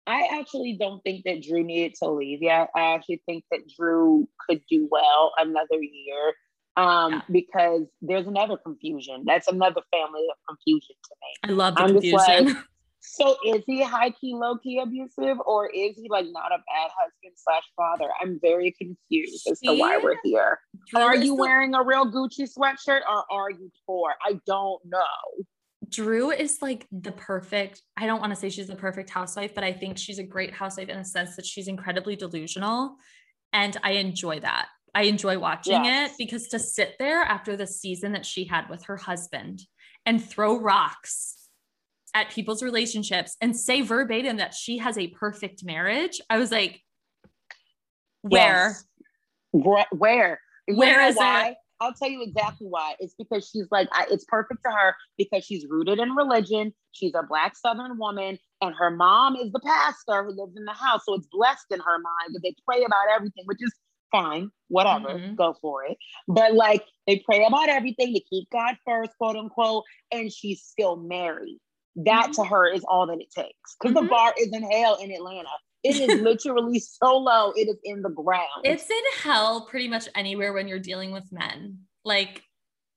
I 0.08 0.28
actually 0.40 0.78
don't 0.80 1.02
think 1.04 1.26
that 1.26 1.42
Drew 1.42 1.64
needed 1.64 1.96
to 2.04 2.10
leave 2.12 2.42
yet. 2.42 2.70
I 2.76 2.94
actually 2.94 3.24
think 3.26 3.44
that 3.52 3.62
Drew 3.76 4.30
could 4.48 4.62
do 4.70 4.88
well 4.90 5.34
another 5.38 5.82
year. 5.82 6.34
Um, 6.78 7.14
Yeah. 7.14 7.22
because 7.32 7.84
there's 8.02 8.28
another 8.28 8.58
confusion. 8.58 9.24
That's 9.26 9.48
another 9.48 9.82
family 9.92 10.28
of 10.30 10.36
confusion 10.48 10.96
to 11.04 11.16
me. 11.22 11.50
I 11.52 11.56
love 11.56 11.76
the 11.76 11.82
I'm 11.82 11.94
just 12.02 12.02
confusion. 12.12 12.46
like, 12.54 12.58
So 13.08 13.38
is 13.46 13.64
he 13.66 13.84
high 13.84 14.10
key, 14.10 14.34
low 14.34 14.58
key 14.58 14.80
abusive, 14.80 15.38
or 15.46 15.70
is 15.70 15.96
he 15.96 16.08
like 16.10 16.26
not 16.32 16.52
a 16.52 16.58
bad 16.58 16.92
husband 17.00 17.34
slash 17.36 17.64
father? 17.76 18.10
I'm 18.22 18.40
very 18.42 18.72
confused 18.78 19.48
as 19.50 19.60
to 19.62 19.74
why 19.78 19.98
we're 19.98 20.18
here. 20.24 20.60
Are 20.96 21.16
you 21.16 21.36
wearing 21.36 21.74
a 21.76 21.84
real 21.84 22.12
Gucci 22.12 22.48
sweatshirt 22.52 23.02
or 23.10 23.24
are 23.32 23.52
you 23.52 23.72
poor? 23.86 24.14
I 24.26 24.40
don't 24.46 24.82
know. 24.86 25.46
Drew 25.90 26.32
is 26.32 26.62
like 26.62 26.88
the 26.92 27.12
perfect, 27.12 27.82
I 27.96 28.08
don't 28.08 28.20
want 28.20 28.34
to 28.34 28.36
say 28.36 28.50
she's 28.50 28.68
the 28.68 28.76
perfect 28.76 29.10
housewife, 29.10 29.54
but 29.54 29.64
I 29.64 29.72
think 29.72 29.98
she's 29.98 30.20
a 30.20 30.24
great 30.24 30.54
housewife 30.54 30.90
in 30.90 30.98
the 30.98 31.06
sense 31.06 31.36
that 31.36 31.46
she's 31.46 31.68
incredibly 31.68 32.16
delusional. 32.16 32.96
And 33.54 33.78
I 33.84 33.92
enjoy 33.92 34.40
that. 34.40 34.68
I 34.94 35.04
enjoy 35.04 35.38
watching 35.38 35.84
Yes. 35.86 36.12
it 36.12 36.18
because 36.18 36.48
to 36.50 36.60
sit 36.60 36.96
there 37.00 37.22
after 37.22 37.56
the 37.56 37.68
season 37.68 38.14
that 38.14 38.26
she 38.26 38.46
had 38.46 38.70
with 38.70 38.86
her 38.86 38.98
husband 38.98 39.62
and 40.06 40.24
throw 40.24 40.60
rocks 40.60 41.45
at 42.16 42.32
people's 42.32 42.64
relationships 42.64 43.36
and 43.42 43.56
say 43.56 43.82
verbatim 43.82 44.38
that 44.38 44.54
she 44.54 44.78
has 44.78 44.98
a 44.98 45.10
perfect 45.10 45.66
marriage, 45.66 46.22
I 46.30 46.38
was 46.38 46.50
like, 46.50 46.82
where? 48.22 48.70
Yes. 48.70 48.86
Where? 49.52 49.86
Where? 49.92 50.40
You 50.68 50.78
Where 50.78 51.12
know 51.12 51.22
it? 51.22 51.58
I'll 51.82 51.94
tell 51.94 52.10
you 52.10 52.24
exactly 52.24 52.68
why. 52.68 52.96
It's 53.00 53.16
because 53.16 53.50
she's 53.50 53.68
like, 53.70 53.90
I, 53.92 54.06
it's 54.10 54.24
perfect 54.24 54.62
to 54.64 54.72
her 54.72 54.96
because 55.18 55.44
she's 55.44 55.66
rooted 55.70 56.00
in 56.00 56.12
religion. 56.12 56.74
She's 56.94 57.14
a 57.14 57.24
Black 57.28 57.58
Southern 57.58 57.98
woman, 57.98 58.40
and 58.62 58.74
her 58.76 58.90
mom 58.92 59.36
is 59.36 59.52
the 59.52 59.60
pastor 59.60 60.24
who 60.24 60.42
lives 60.42 60.56
in 60.56 60.64
the 60.64 60.74
house. 60.74 61.02
So 61.06 61.16
it's 61.16 61.28
blessed 61.30 61.66
in 61.72 61.80
her 61.82 62.00
mind 62.00 62.34
that 62.34 62.40
they 62.44 62.56
pray 62.66 62.86
about 62.86 63.08
everything, 63.14 63.44
which 63.46 63.58
is 63.62 63.74
fine, 64.10 64.50
whatever, 64.70 65.20
Mhm. 65.20 65.36
go 65.36 65.54
for 65.62 65.84
it. 65.84 65.98
But 66.30 66.54
like, 66.54 66.86
they 67.08 67.20
pray 67.20 67.46
about 67.46 67.68
everything 67.68 68.14
to 68.14 68.22
keep 68.22 68.50
God 68.52 68.78
first, 68.86 69.12
quote 69.18 69.36
unquote, 69.36 69.84
and 70.14 70.32
she's 70.32 70.64
still 70.64 70.96
married. 70.96 71.60
That 71.98 72.34
to 72.34 72.44
her 72.44 72.68
is 72.68 72.84
all 72.84 73.08
that 73.08 73.20
it 73.22 73.32
takes 73.32 73.76
because 73.80 73.96
Mhm. 73.96 74.02
the 74.04 74.08
bar 74.10 74.34
is 74.38 74.52
in 74.52 74.64
hell 74.70 74.96
in 74.96 75.12
Atlanta. 75.12 75.50
It 75.84 75.98
is 76.00 76.22
literally 76.22 76.80
so 76.80 77.18
low, 77.18 77.52
it 77.56 77.68
is 77.70 77.78
in 77.84 78.02
the 78.02 78.10
ground. 78.10 78.64
It's 78.66 78.90
in 78.90 79.04
hell 79.22 79.66
pretty 79.70 79.88
much 79.88 80.08
anywhere 80.16 80.52
when 80.54 80.68
you're 80.68 80.80
dealing 80.80 81.12
with 81.12 81.32
men. 81.32 81.80
Like 82.04 82.42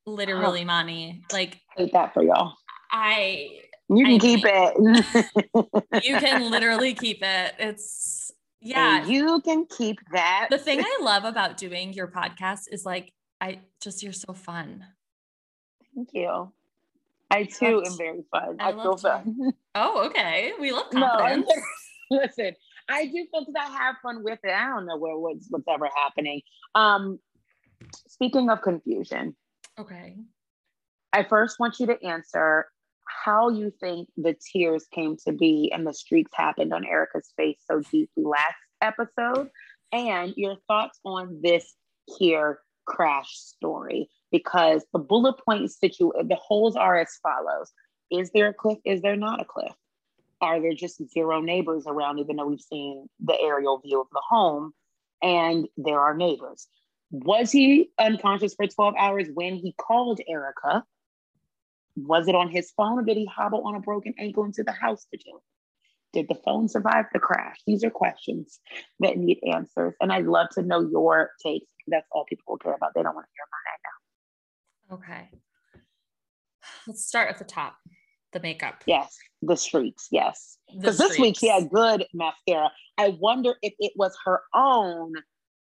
literally, 0.06 0.64
Monty. 0.64 1.22
Like 1.32 1.60
hate 1.76 1.92
that 1.92 2.12
for 2.14 2.22
y'all. 2.24 2.54
I 2.90 3.60
You 3.88 4.04
can 4.04 4.14
I 4.14 4.18
keep 4.18 4.40
it. 4.44 6.04
you 6.04 6.16
can 6.18 6.50
literally 6.50 6.94
keep 6.94 7.22
it. 7.22 7.54
It's 7.58 8.32
yeah. 8.60 9.02
And 9.02 9.08
you 9.10 9.40
can 9.42 9.66
keep 9.66 9.98
that. 10.12 10.48
the 10.50 10.58
thing 10.58 10.80
I 10.80 10.98
love 11.02 11.24
about 11.24 11.56
doing 11.56 11.92
your 11.92 12.08
podcast 12.08 12.62
is 12.72 12.84
like 12.84 13.12
I 13.40 13.60
just 13.80 14.02
you're 14.02 14.12
so 14.12 14.32
fun. 14.32 14.84
Thank 15.94 16.08
you. 16.12 16.52
I 17.30 17.44
too 17.44 17.82
am 17.84 17.96
very 17.96 18.24
fun. 18.30 18.56
I 18.58 18.70
I, 18.70 18.72
feel 18.72 18.92
you. 18.92 18.96
fun. 18.98 19.52
Oh, 19.74 20.06
okay. 20.06 20.52
We 20.60 20.72
love 20.72 20.92
no, 20.92 21.44
listen, 22.10 22.52
I 22.88 23.06
do 23.06 23.26
feel 23.30 23.44
because 23.44 23.54
I 23.56 23.70
have 23.70 23.96
fun 24.02 24.24
with 24.24 24.40
it. 24.42 24.50
I 24.50 24.66
don't 24.68 24.86
know 24.86 24.96
where 24.96 25.16
what's 25.16 25.46
what's 25.50 25.68
ever 25.68 25.88
happening. 25.94 26.40
Um, 26.74 27.18
speaking 28.08 28.50
of 28.50 28.62
confusion, 28.62 29.36
okay. 29.78 30.16
I 31.12 31.24
first 31.24 31.60
want 31.60 31.78
you 31.78 31.86
to 31.86 32.02
answer 32.04 32.66
how 33.24 33.48
you 33.50 33.72
think 33.80 34.08
the 34.16 34.36
tears 34.52 34.86
came 34.92 35.16
to 35.26 35.32
be 35.32 35.70
and 35.72 35.86
the 35.86 35.94
streaks 35.94 36.32
happened 36.34 36.72
on 36.72 36.84
Erika's 36.84 37.32
face 37.36 37.58
so 37.70 37.80
deeply 37.80 38.24
last 38.24 38.56
episode, 38.82 39.48
and 39.92 40.34
your 40.36 40.56
thoughts 40.66 40.98
on 41.04 41.40
this 41.42 41.74
here 42.18 42.58
crash 42.88 43.30
story. 43.30 44.08
Because 44.30 44.84
the 44.92 44.98
bullet 44.98 45.36
point 45.44 45.70
situ 45.70 46.12
the 46.24 46.36
holes 46.36 46.76
are 46.76 46.98
as 46.98 47.18
follows: 47.22 47.70
Is 48.10 48.30
there 48.32 48.48
a 48.48 48.54
cliff? 48.54 48.78
Is 48.84 49.00
there 49.00 49.16
not 49.16 49.40
a 49.40 49.44
cliff? 49.44 49.72
Are 50.40 50.60
there 50.60 50.74
just 50.74 51.02
zero 51.12 51.40
neighbors 51.40 51.84
around, 51.86 52.18
even 52.18 52.36
though 52.36 52.46
we've 52.46 52.60
seen 52.60 53.08
the 53.20 53.38
aerial 53.40 53.78
view 53.78 54.00
of 54.00 54.06
the 54.12 54.22
home 54.28 54.72
and 55.22 55.66
there 55.76 56.00
are 56.00 56.14
neighbors? 56.14 56.68
Was 57.10 57.50
he 57.50 57.90
unconscious 57.98 58.54
for 58.54 58.66
12 58.66 58.94
hours 58.98 59.28
when 59.32 59.56
he 59.56 59.72
called 59.72 60.20
Erika? 60.28 60.84
Was 61.96 62.28
it 62.28 62.34
on 62.34 62.50
his 62.50 62.70
phone 62.76 62.98
or 62.98 63.02
did 63.02 63.16
he 63.16 63.24
hobble 63.24 63.66
on 63.66 63.74
a 63.74 63.80
broken 63.80 64.14
ankle 64.18 64.44
into 64.44 64.62
the 64.62 64.72
house 64.72 65.06
to 65.10 65.16
do? 65.16 65.36
it? 65.36 65.42
Did 66.12 66.28
the 66.28 66.40
phone 66.42 66.68
survive 66.68 67.06
the 67.12 67.18
crash? 67.18 67.58
These 67.66 67.84
are 67.84 67.90
questions 67.90 68.60
that 69.00 69.18
need 69.18 69.40
answers. 69.42 69.94
And 70.00 70.12
I'd 70.12 70.26
love 70.26 70.48
to 70.52 70.62
know 70.62 70.80
your 70.80 71.30
takes. 71.42 71.66
That's 71.90 72.06
all 72.12 72.24
people 72.24 72.44
will 72.48 72.58
care 72.58 72.74
about. 72.74 72.92
They 72.94 73.02
don't 73.02 73.14
want 73.14 73.26
to 73.26 73.32
hear 73.34 73.46
mine 73.52 73.66
right 73.66 73.80
now. 73.84 74.96
Okay. 74.96 75.30
Let's 76.86 77.06
start 77.06 77.28
at 77.28 77.38
the 77.38 77.44
top. 77.44 77.76
The 78.32 78.40
makeup. 78.40 78.82
Yes, 78.86 79.16
the 79.40 79.56
streaks. 79.56 80.08
Yes. 80.10 80.58
Because 80.74 80.98
this 80.98 81.18
week 81.18 81.38
she 81.38 81.48
had 81.48 81.70
good 81.70 82.06
mascara. 82.12 82.70
I 82.98 83.16
wonder 83.18 83.54
if 83.62 83.72
it 83.78 83.92
was 83.96 84.14
her 84.26 84.42
own 84.54 85.14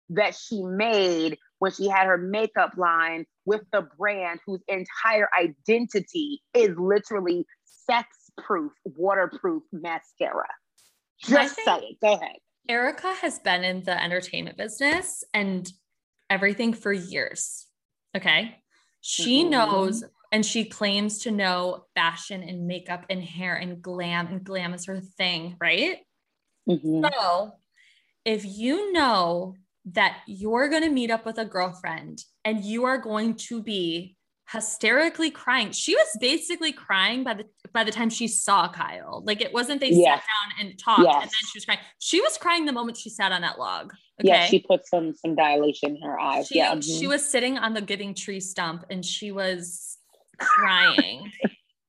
that 0.09 0.35
she 0.35 0.63
made 0.63 1.37
when 1.59 1.71
she 1.71 1.87
had 1.87 2.07
her 2.07 2.17
makeup 2.17 2.73
line 2.77 3.25
with 3.45 3.61
the 3.73 3.87
brand 3.97 4.39
whose 4.45 4.61
entire 4.67 5.27
identity 5.37 6.41
is 6.53 6.69
literally 6.77 7.45
sex 7.65 8.07
proof, 8.37 8.71
waterproof 8.85 9.63
mascara. 9.73 10.47
Just 11.21 11.55
say 11.55 11.77
it. 11.77 11.97
Go 12.01 12.13
ahead. 12.13 12.37
Erika 12.69 13.13
has 13.15 13.39
been 13.39 13.63
in 13.63 13.83
the 13.83 14.01
entertainment 14.01 14.57
business 14.57 15.23
and 15.33 15.69
everything 16.29 16.73
for 16.73 16.91
years. 16.91 17.67
Okay. 18.15 18.59
She 19.01 19.43
Mhm. 19.43 19.49
knows 19.49 20.03
and 20.31 20.45
she 20.45 20.65
claims 20.65 21.19
to 21.19 21.31
know 21.31 21.85
fashion 21.95 22.41
and 22.41 22.65
makeup 22.65 23.05
and 23.09 23.23
hair 23.23 23.55
and 23.55 23.81
glam, 23.81 24.27
and 24.27 24.43
glam 24.43 24.73
is 24.73 24.85
her 24.85 24.99
thing, 24.99 25.55
right? 25.59 25.99
Mhm. 26.67 27.11
So 27.13 27.51
if 28.25 28.45
you 28.45 28.91
know 28.93 29.55
that 29.85 30.21
you're 30.25 30.69
going 30.69 30.81
to 30.83 30.89
meet 30.89 31.11
up 31.11 31.25
with 31.25 31.37
a 31.37 31.45
girlfriend 31.45 32.23
and 32.45 32.63
you 32.63 32.85
are 32.85 32.97
going 32.97 33.35
to 33.35 33.61
be 33.61 34.15
hysterically 34.49 35.29
crying. 35.31 35.71
She 35.71 35.95
was 35.95 36.07
basically 36.19 36.71
crying 36.71 37.23
by 37.23 37.33
the 37.33 37.45
by 37.73 37.83
the 37.83 37.91
time 37.91 38.09
she 38.09 38.27
saw 38.27 38.69
Kyle. 38.71 39.21
Like 39.25 39.41
it 39.41 39.53
wasn't 39.53 39.79
they 39.81 39.89
Yes. 39.89 40.21
sat 40.21 40.23
down 40.59 40.67
and 40.67 40.79
talked 40.79 41.01
and 41.21 41.23
then 41.23 41.29
she 41.51 41.57
was 41.57 41.65
crying. 41.65 41.79
She 41.99 42.21
was 42.21 42.37
crying 42.37 42.65
the 42.65 42.71
moment 42.71 42.97
she 42.97 43.09
sat 43.09 43.31
on 43.31 43.41
that 43.41 43.57
log. 43.59 43.93
Okay. 44.21 44.29
Yeah, 44.29 44.45
she 44.45 44.59
put 44.59 44.85
some 44.87 45.15
some 45.15 45.35
dilation 45.35 45.95
in 45.95 46.01
her 46.03 46.19
eyes. 46.19 46.47
She, 46.47 46.57
yeah. 46.57 46.79
she 46.79 47.05
mhm. 47.05 47.09
was 47.09 47.27
sitting 47.27 47.57
on 47.57 47.73
the 47.73 47.81
giving 47.81 48.13
tree 48.13 48.39
stump 48.39 48.85
and 48.89 49.03
she 49.03 49.31
was 49.31 49.97
crying. 50.37 51.31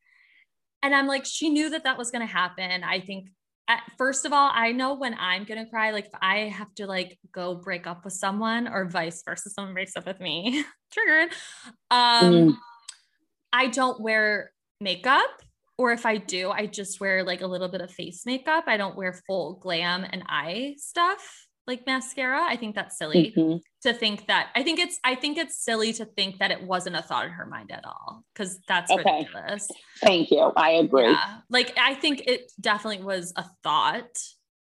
and 0.83 0.95
I'm 0.95 1.07
like, 1.07 1.27
she 1.27 1.51
knew 1.51 1.70
that 1.70 1.85
that 1.85 1.99
was 1.99 2.11
going 2.11 2.27
to 2.27 2.33
happen. 2.33 2.83
I 2.83 3.01
think 3.01 3.29
at, 3.68 3.83
first 3.99 4.25
of 4.25 4.33
all, 4.33 4.51
I 4.53 4.72
know 4.72 4.95
when 4.95 5.14
I'm 5.18 5.45
gonna 5.45 5.68
cry, 5.68 5.91
like 5.91 6.07
if 6.07 6.14
I 6.20 6.41
have 6.49 6.75
to 6.77 6.87
like 6.87 7.18
go 7.33 7.55
break 7.55 7.87
up 7.87 8.05
with 8.05 8.12
someone 8.12 8.68
or 8.68 8.89
vice 8.89 9.22
versa, 9.25 9.51
someone 9.51 9.75
breaks 9.75 9.97
up 9.97 10.07
with 10.07 10.20
me, 10.20 10.64
triggered. 10.93 11.33
Um, 11.91 12.35
Mm. 12.35 12.57
I 13.53 13.68
don't 13.68 14.01
wear 14.01 14.53
makeup, 14.81 15.31
or 15.79 15.93
if 15.93 16.05
I 16.05 16.16
do, 16.16 16.51
I 16.51 16.66
just 16.66 17.01
wear 17.01 17.22
like 17.22 17.41
a 17.41 17.47
little 17.47 17.68
bit 17.68 17.81
of 17.81 17.91
face 17.91 18.27
makeup. 18.27 18.64
I 18.66 18.77
don't 18.77 18.97
wear 18.97 19.12
full 19.27 19.55
glam 19.62 20.05
and 20.05 20.25
eye 20.27 20.75
stuff 20.77 21.43
like 21.66 21.86
mascara. 21.86 22.42
I 22.42 22.56
think 22.56 22.74
that's 22.74 22.98
silly 22.98 23.32
Mhm. 23.36 23.60
to 23.82 23.92
think 23.94 24.26
that. 24.26 24.50
I 24.54 24.62
think 24.62 24.78
it's 24.78 24.98
I 25.04 25.14
think 25.14 25.38
it's 25.38 25.56
silly 25.56 25.92
to 25.94 26.04
think 26.04 26.38
that 26.38 26.50
it 26.50 26.62
wasn't 26.62 26.96
a 26.96 27.02
thought 27.02 27.26
in 27.26 27.32
her 27.32 27.46
mind 27.46 27.72
at 27.72 27.84
all 27.84 28.22
because 28.34 28.58
that's 28.68 28.90
Okay. 28.90 29.02
ridiculous. 29.20 29.68
Thank 30.00 30.30
you. 30.30 30.52
I 30.56 30.70
agree. 30.72 31.04
Yeah, 31.10 31.38
like 31.48 31.72
I 31.78 31.94
think 31.94 32.22
it 32.26 32.52
definitely 32.60 33.04
was 33.04 33.32
a 33.36 33.44
thought. 33.62 34.10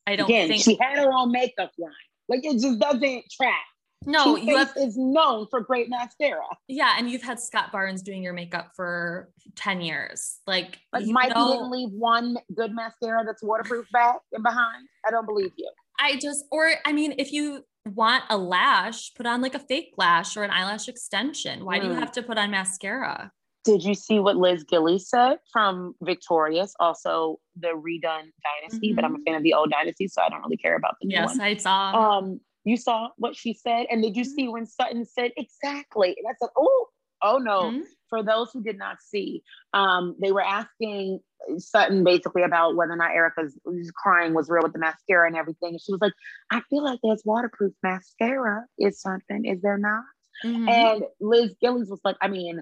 I 0.06 0.16
don't 0.16 0.26
Again, 0.28 0.48
think 0.48 0.62
she 0.64 0.76
had 0.80 0.98
her 0.98 1.12
own 1.12 1.30
makeup 1.30 1.70
line. 1.78 1.92
Like 2.28 2.44
it 2.44 2.54
just 2.60 2.78
doesn't 2.80 3.24
track. 3.30 3.64
no. 4.06 4.36
Too 4.36 4.42
You 4.46 4.56
have 4.56 4.72
is 4.76 4.96
known 4.96 5.46
for 5.50 5.60
great 5.60 5.90
mascara. 5.90 6.40
yeah, 6.68 6.94
and 6.96 7.10
you've 7.10 7.22
had 7.22 7.38
Scott 7.38 7.70
Barnes 7.70 8.02
doing 8.02 8.22
your 8.22 8.32
makeup 8.32 8.70
for 8.74 9.30
ten 9.56 9.80
years. 9.82 10.40
Like, 10.46 10.80
Like 10.92 11.04
you 11.06 11.12
Mikey 11.12 11.34
know- 11.34 11.52
didn't 11.52 11.70
leave 11.70 11.90
one 11.92 12.38
good 12.54 12.72
mascara 12.74 13.24
that's 13.26 13.42
waterproof 13.42 13.86
back 13.92 14.16
and 14.32 14.42
behind. 14.42 14.88
I 15.06 15.10
don't 15.10 15.26
believe 15.26 15.52
you. 15.56 15.70
I 16.00 16.16
just, 16.16 16.44
or 16.50 16.70
I 16.84 16.92
mean, 16.92 17.14
if 17.18 17.32
you 17.32 17.64
want 17.86 18.24
a 18.30 18.36
lash, 18.38 19.12
put 19.14 19.26
on 19.26 19.40
like 19.40 19.54
a 19.54 19.58
fake 19.58 19.92
lash 19.96 20.36
or 20.36 20.42
an 20.44 20.50
eyelash 20.50 20.88
extension. 20.88 21.64
Why 21.64 21.78
do 21.78 21.86
you 21.86 21.92
Mm. 21.92 21.98
have 22.00 22.12
to 22.12 22.22
put 22.22 22.38
on 22.38 22.50
mascara? 22.50 23.32
Did 23.64 23.84
you 23.84 23.94
see 23.94 24.18
what 24.20 24.36
Liz 24.36 24.64
Gillies 24.64 25.08
said 25.08 25.38
from 25.52 25.94
Victorious? 26.00 26.74
Also 26.80 27.38
the 27.56 27.68
redone 27.68 28.30
Dynasty, 28.42 28.94
but 28.94 29.04
I'm 29.04 29.16
a 29.16 29.18
fan 29.26 29.34
of 29.34 29.42
the 29.42 29.52
old 29.52 29.70
Dynasty, 29.70 30.08
so 30.08 30.22
I 30.22 30.30
don't 30.30 30.40
really 30.42 30.56
care 30.56 30.76
about 30.76 30.96
the 31.00 31.06
new 31.08 31.14
Yes, 31.16 31.26
one. 31.26 31.40
I 31.40 31.56
saw. 31.56 31.92
Um, 32.18 32.40
you 32.64 32.76
saw 32.78 33.08
what 33.16 33.36
she 33.36 33.52
said, 33.52 33.86
and 33.90 34.02
did 34.02 34.16
you 34.16 34.24
see 34.24 34.48
when 34.48 34.64
Sutton 34.66 35.04
said 35.04 35.32
exactly? 35.36 36.16
And 36.16 36.26
I 36.26 36.34
said, 36.40 36.48
"Oh, 36.56 36.86
oh 37.22 37.38
no." 37.38 37.72
Mhm. 37.72 37.82
For 38.10 38.22
those 38.22 38.50
who 38.52 38.62
did 38.62 38.76
not 38.76 39.00
see, 39.00 39.42
um, 39.72 40.16
they 40.20 40.32
were 40.32 40.42
asking 40.42 41.20
Sutton 41.56 42.04
basically 42.04 42.42
about 42.42 42.76
whether 42.76 42.92
or 42.92 42.96
not 42.96 43.12
Erika's 43.12 43.58
crying 43.96 44.34
was 44.34 44.50
real 44.50 44.62
with 44.62 44.72
the 44.72 44.78
mascara 44.78 45.26
and 45.26 45.36
everything. 45.36 45.70
And 45.70 45.80
she 45.80 45.92
was 45.92 46.00
like, 46.02 46.12
"I 46.50 46.60
feel 46.68 46.84
like 46.84 46.98
there's 47.02 47.22
waterproof 47.24 47.72
mascara. 47.82 48.66
Is 48.78 49.00
something? 49.00 49.44
Is 49.46 49.62
there 49.62 49.78
not?" 49.78 50.04
Mhm. 50.44 50.68
And 50.68 51.04
Liz 51.20 51.54
Gillies 51.60 51.88
was 51.88 52.00
like, 52.04 52.16
"I 52.20 52.28
mean." 52.28 52.60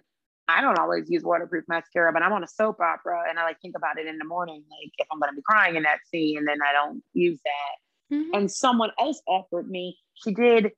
I 0.51 0.62
don't 0.62 0.78
always 0.78 1.11
use 1.11 1.22
waterproof 1.24 1.64
mascara, 1.68 2.11
but 2.11 2.22
I'm 2.22 2.32
on 2.32 2.42
a 2.42 2.49
soap 2.49 2.80
opera 2.80 3.24
and 3.28 3.38
I 3.38 3.44
like 3.44 3.61
think 3.61 3.76
about 3.76 3.99
it 3.99 4.07
in 4.07 4.16
the 4.16 4.24
morning, 4.24 4.64
like 4.70 4.92
if 4.96 5.07
I'm 5.12 5.20
gonna 5.20 5.34
be 5.34 5.42
crying 5.42 5.76
in 5.76 5.82
that 5.82 5.99
scene, 6.07 6.38
and 6.38 6.49
then 6.49 6.57
I 6.66 6.72
don't 6.72 7.03
use 7.12 7.38
that 7.44 8.16
Mhm. 8.16 8.30
and 8.32 8.51
someone 8.51 8.90
else 8.99 9.20
offered 9.26 9.68
me 9.68 9.99
she 10.14 10.32
did 10.32 10.72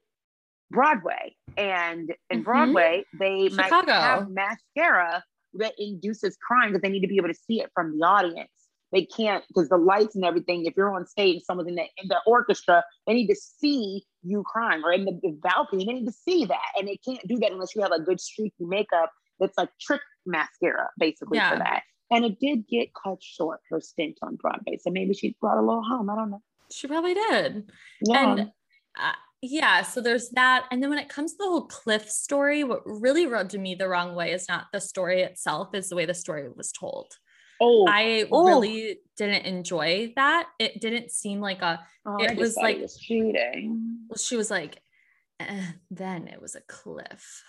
broadway 0.70 1.34
and 1.56 2.14
in 2.30 2.40
Mhm. 2.40 2.44
broadway 2.44 3.04
they 3.18 3.48
might 3.50 3.64
Chicago. 3.66 3.92
have 3.92 4.28
mascara 4.30 5.24
that 5.54 5.72
induces 5.78 6.36
crying 6.36 6.70
because 6.70 6.82
they 6.82 6.88
need 6.88 7.00
to 7.00 7.08
be 7.08 7.16
able 7.16 7.28
to 7.28 7.34
see 7.34 7.60
it 7.60 7.70
from 7.74 7.98
the 7.98 8.04
audience 8.06 8.50
they 8.92 9.04
can't 9.04 9.44
because 9.48 9.68
the 9.68 9.76
lights 9.76 10.14
and 10.14 10.24
everything 10.24 10.64
if 10.64 10.74
you're 10.76 10.94
on 10.94 11.06
stage 11.06 11.34
and 11.36 11.42
someone's 11.44 11.68
in 11.68 11.74
the, 11.74 11.82
in 11.96 12.08
the 12.08 12.20
orchestra 12.26 12.82
they 13.06 13.14
need 13.14 13.26
to 13.26 13.34
see 13.34 14.04
you 14.22 14.42
crying 14.44 14.82
or 14.84 14.92
in 14.92 15.04
the, 15.04 15.12
the 15.22 15.32
balcony 15.42 15.84
they 15.84 15.92
need 15.92 16.06
to 16.06 16.12
see 16.12 16.44
that 16.44 16.68
and 16.78 16.86
they 16.86 16.96
can't 16.98 17.26
do 17.26 17.36
that 17.38 17.50
unless 17.52 17.74
you 17.74 17.82
have 17.82 17.92
a 17.92 18.00
good 18.00 18.20
streaky 18.20 18.64
makeup 18.64 19.10
that's 19.40 19.58
like 19.58 19.70
trick 19.80 20.00
mascara 20.26 20.88
basically 20.98 21.38
Yeah. 21.38 21.50
for 21.52 21.58
that 21.58 21.82
and 22.12 22.24
it 22.24 22.38
did 22.38 22.66
get 22.68 22.90
cut 22.94 23.20
short 23.22 23.60
her 23.70 23.80
stint 23.80 24.18
on 24.22 24.36
broadway 24.36 24.76
so 24.80 24.90
maybe 24.90 25.14
she 25.14 25.36
brought 25.40 25.58
a 25.58 25.62
little 25.62 25.82
home 25.82 26.08
i 26.10 26.14
don't 26.14 26.30
know 26.30 26.42
she 26.72 26.86
probably 26.86 27.14
did. 27.14 27.68
yeah. 28.02 28.30
And 28.32 28.40
uh, 28.96 29.12
yeah, 29.42 29.82
so 29.82 30.00
there's 30.00 30.30
that. 30.30 30.66
And 30.70 30.82
then 30.82 30.90
when 30.90 30.98
it 30.98 31.08
comes 31.08 31.32
to 31.32 31.38
the 31.38 31.44
whole 31.48 31.66
Cliff 31.66 32.10
story, 32.10 32.62
what 32.64 32.82
really 32.84 33.26
rubbed 33.26 33.58
me 33.58 33.74
the 33.74 33.88
wrong 33.88 34.14
way 34.14 34.32
is 34.32 34.46
not 34.48 34.66
the 34.72 34.80
story 34.80 35.22
itself, 35.22 35.74
is 35.74 35.88
the 35.88 35.96
way 35.96 36.06
the 36.06 36.14
story 36.14 36.48
was 36.54 36.72
told. 36.72 37.12
oh 37.62 37.84
I 37.88 38.24
Oh. 38.32 38.46
really 38.46 39.00
didn't 39.18 39.44
enjoy 39.44 40.12
that. 40.16 40.48
It 40.58 40.80
didn't 40.80 41.10
seem 41.10 41.40
like 41.40 41.60
a, 41.60 41.84
Oh, 42.06 42.16
It 42.18 42.36
was 42.38 42.56
like- 42.56 42.76
it 42.78 42.82
was 42.82 42.96
cheating. 42.98 43.98
well, 44.08 44.16
she 44.16 44.36
was 44.36 44.50
like, 44.50 44.80
eh, 45.40 45.66
then 45.90 46.26
it 46.28 46.40
was 46.40 46.54
a 46.54 46.62
cliff. 46.62 47.42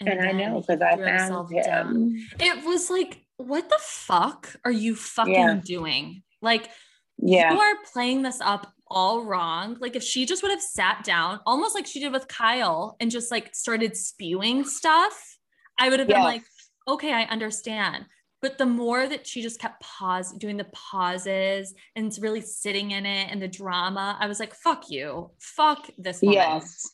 And, 0.00 0.18
I 0.18 0.32
know 0.32 0.60
because 0.62 0.80
I 0.80 0.96
found 0.96 1.02
himself 1.06 1.50
down. 1.66 1.94
him. 1.94 2.26
It 2.40 2.64
was 2.64 2.88
like, 2.88 3.26
what 3.36 3.68
the 3.68 3.78
fuck 3.82 4.56
are 4.64 4.72
you 4.72 4.94
fucking 4.94 5.34
Yeah. 5.34 5.60
doing? 5.62 6.22
Like, 6.40 6.70
Yeah. 7.18 7.52
you 7.52 7.60
are 7.60 7.76
playing 7.92 8.22
this 8.22 8.40
up 8.40 8.72
all 8.90 9.24
wrong. 9.24 9.76
Like, 9.80 9.96
if 9.96 10.02
she 10.02 10.26
just 10.26 10.42
would 10.42 10.50
have 10.50 10.60
sat 10.60 11.04
down, 11.04 11.40
almost 11.46 11.74
like 11.74 11.86
she 11.86 12.00
did 12.00 12.12
with 12.12 12.28
Kyle, 12.28 12.96
and 13.00 13.10
just 13.10 13.30
like 13.30 13.54
started 13.54 13.96
spewing 13.96 14.64
stuff, 14.64 15.38
I 15.78 15.88
would 15.88 15.98
have 15.98 16.08
been 16.08 16.20
like, 16.22 16.42
okay, 16.88 17.12
I 17.12 17.22
understand. 17.24 18.06
But 18.42 18.56
the 18.56 18.66
more 18.66 19.06
that 19.06 19.26
she 19.26 19.42
just 19.42 19.60
kept 19.60 19.82
pause 19.82 20.32
doing 20.32 20.56
the 20.56 20.64
pauses 20.72 21.74
and 21.94 22.10
really 22.20 22.40
sitting 22.40 22.92
in 22.92 23.04
it 23.04 23.28
and 23.30 23.40
the 23.40 23.48
drama, 23.48 24.16
I 24.18 24.26
was 24.26 24.40
like, 24.40 24.54
fuck 24.54 24.90
you. 24.90 25.30
Fuck 25.38 25.90
this 25.98 26.22
woman. 26.22 26.34
Yes. 26.34 26.90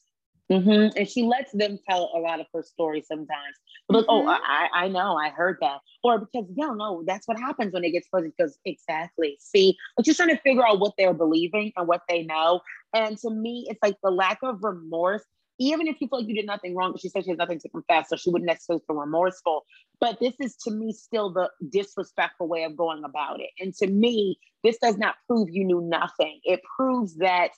Hmm 0.50 0.88
And 0.96 1.08
she 1.08 1.22
lets 1.24 1.52
them 1.52 1.78
tell 1.88 2.10
a 2.14 2.18
lot 2.20 2.40
of 2.40 2.46
her 2.54 2.62
story 2.62 3.02
sometimes. 3.02 3.56
Like, 3.88 4.04
oh, 4.08 4.24
Mhm. 4.24 4.38
I, 4.44 4.68
I 4.72 4.88
know, 4.88 5.16
I 5.16 5.30
heard 5.30 5.58
that. 5.60 5.80
Or 6.04 6.18
because, 6.20 6.46
yeah, 6.56 6.72
no, 6.74 7.02
that's 7.06 7.26
what 7.26 7.38
happens 7.38 7.72
when 7.72 7.84
it 7.84 7.90
gets 7.90 8.08
fuzzy. 8.08 8.32
Because 8.36 8.58
exactly. 8.64 9.36
See, 9.40 9.76
I'm 9.98 10.04
just 10.04 10.16
trying 10.18 10.30
to 10.30 10.42
figure 10.42 10.66
out 10.66 10.78
what 10.80 10.94
they're 10.98 11.14
believing 11.14 11.72
and 11.76 11.88
what 11.88 12.02
they 12.08 12.22
know. 12.22 12.60
And 12.94 13.18
to 13.18 13.30
me, 13.30 13.66
it's 13.68 13.80
like 13.82 13.96
the 14.02 14.10
lack 14.10 14.38
of 14.42 14.62
remorse. 14.62 15.24
Even 15.58 15.86
if 15.88 15.96
you 16.00 16.08
feel 16.08 16.20
like 16.20 16.28
you 16.28 16.34
did 16.34 16.46
nothing 16.46 16.74
wrong, 16.76 16.94
she 16.98 17.08
said 17.08 17.24
she 17.24 17.30
has 17.30 17.38
nothing 17.38 17.58
to 17.60 17.68
confess, 17.70 18.10
so 18.10 18.16
she 18.16 18.30
wouldn't 18.30 18.46
necessarily 18.46 18.82
feel 18.86 18.96
remorseful. 18.96 19.64
But 20.00 20.20
this 20.20 20.34
is 20.38 20.54
to 20.64 20.70
me 20.70 20.92
still 20.92 21.32
the 21.32 21.50
disrespectful 21.70 22.46
way 22.46 22.64
of 22.64 22.76
going 22.76 23.02
about 23.04 23.40
it. 23.40 23.50
And 23.58 23.74
to 23.76 23.86
me, 23.86 24.38
this 24.62 24.76
does 24.78 24.98
not 24.98 25.14
prove 25.26 25.48
you 25.50 25.64
knew 25.64 25.80
nothing. 25.80 26.40
It 26.44 26.60
proves 26.76 27.16
that 27.16 27.52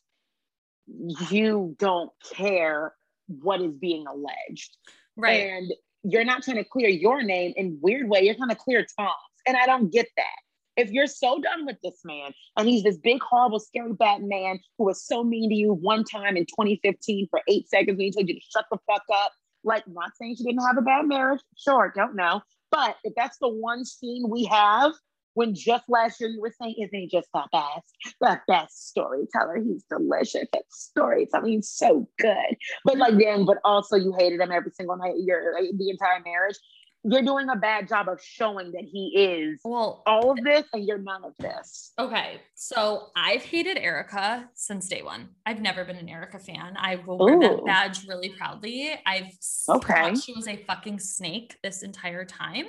you 1.30 1.76
don't 1.78 2.11
care 2.34 2.95
what 3.26 3.61
is 3.61 3.74
being 3.74 4.07
alleged. 4.07 4.76
Right. 5.16 5.49
And 5.51 5.72
you're 6.03 6.24
not 6.24 6.43
trying 6.43 6.57
to 6.59 6.64
clear 6.64 6.89
your 6.89 7.22
name 7.22 7.53
in 7.57 7.78
weird 7.82 8.09
way. 8.09 8.22
You're 8.22 8.34
trying 8.34 8.51
to 8.51 8.57
clear 8.57 8.86
Tom's. 8.99 9.12
And 9.47 9.57
I 9.57 9.66
don't 9.66 9.91
get 9.91 10.07
that. 10.16 10.36
If 10.76 10.91
you're 10.93 11.09
so 11.09 11.41
done 11.41 11.66
with 11.66 11.76
this 11.82 12.01
man 12.05 12.32
and 12.57 12.68
he's 12.68 12.84
this 12.84 12.97
big, 12.99 13.20
horrible, 13.20 13.59
scary 13.59 13.93
Batman 13.95 14.61
who 14.78 14.84
was 14.84 15.05
so 15.05 15.24
mean 15.24 15.51
to 15.51 15.57
you 15.57 15.74
one 15.74 16.05
time 16.05 16.36
in 16.36 16.45
2015 16.47 17.26
for 17.30 17.41
eight 17.49 17.68
seconds 17.68 17.97
when 17.97 18.07
he 18.07 18.12
told 18.12 18.28
you 18.28 18.34
to 18.36 18.41
shut 18.53 18.66
the 18.70 18.78
fuck 18.86 19.03
up, 19.12 19.32
like, 19.64 19.82
not 19.89 20.12
saying 20.20 20.36
she 20.36 20.45
didn't 20.45 20.64
have 20.64 20.78
a 20.78 20.82
bad 20.82 21.07
marriage. 21.07 21.41
Sure, 21.57 21.93
don't 21.97 22.14
know. 22.14 22.43
But 22.70 22.97
if 23.03 23.12
that's 23.16 23.39
the 23.39 23.49
one 23.49 23.84
scene 23.84 24.28
we 24.28 24.45
have, 24.45 24.93
when 25.35 25.55
just 25.55 25.85
last 25.89 26.20
year 26.20 26.31
you 26.31 26.41
were 26.41 26.53
saying, 26.61 26.74
isn't 26.79 26.99
he 26.99 27.07
just 27.07 27.29
the 27.33 27.45
best? 27.53 28.16
The 28.20 28.41
best 28.49 28.89
storyteller. 28.89 29.62
He's 29.62 29.85
delicious 29.89 30.49
at 30.55 30.62
storytelling. 30.70 31.53
He's 31.53 31.70
so 31.70 32.09
good. 32.18 32.57
But 32.85 32.99
like 32.99 33.12
mm-hmm. 33.12 33.20
then, 33.20 33.45
but 33.45 33.59
also 33.64 33.97
you 33.97 34.14
hated 34.18 34.41
him 34.41 34.51
every 34.53 34.72
single 34.72 34.97
night, 34.97 35.14
your 35.18 35.55
like, 35.55 35.70
the 35.76 35.91
entire 35.91 36.20
marriage. 36.24 36.57
You're 37.05 37.22
doing 37.22 37.49
a 37.49 37.55
bad 37.55 37.87
job 37.87 38.09
of 38.09 38.20
showing 38.20 38.72
that 38.72 38.83
he 38.83 39.12
is 39.16 39.61
well, 39.64 40.03
all 40.05 40.33
of 40.33 40.39
this 40.43 40.64
and 40.72 40.85
you're 40.85 40.99
none 40.99 41.24
of 41.24 41.33
this. 41.39 41.93
Okay, 41.97 42.41
so 42.57 43.11
I've 43.16 43.43
hated 43.43 43.79
Erika 43.79 44.51
since 44.55 44.89
day 44.89 45.03
one. 45.03 45.29
I've 45.47 45.61
never 45.61 45.85
been 45.85 45.97
an 45.97 46.09
Erika 46.09 46.41
fan. 46.41 46.76
I 46.76 46.97
will 46.97 47.18
wear 47.18 47.39
that 47.39 47.64
badge 47.64 48.07
really 48.09 48.31
proudly. 48.31 48.91
I've 49.07 49.31
Okay. 49.68 49.95
thought 49.95 50.18
she 50.18 50.33
was 50.35 50.49
a 50.49 50.57
fucking 50.57 50.99
snake 50.99 51.57
this 51.62 51.85
entire 51.85 52.24
time. 52.24 52.66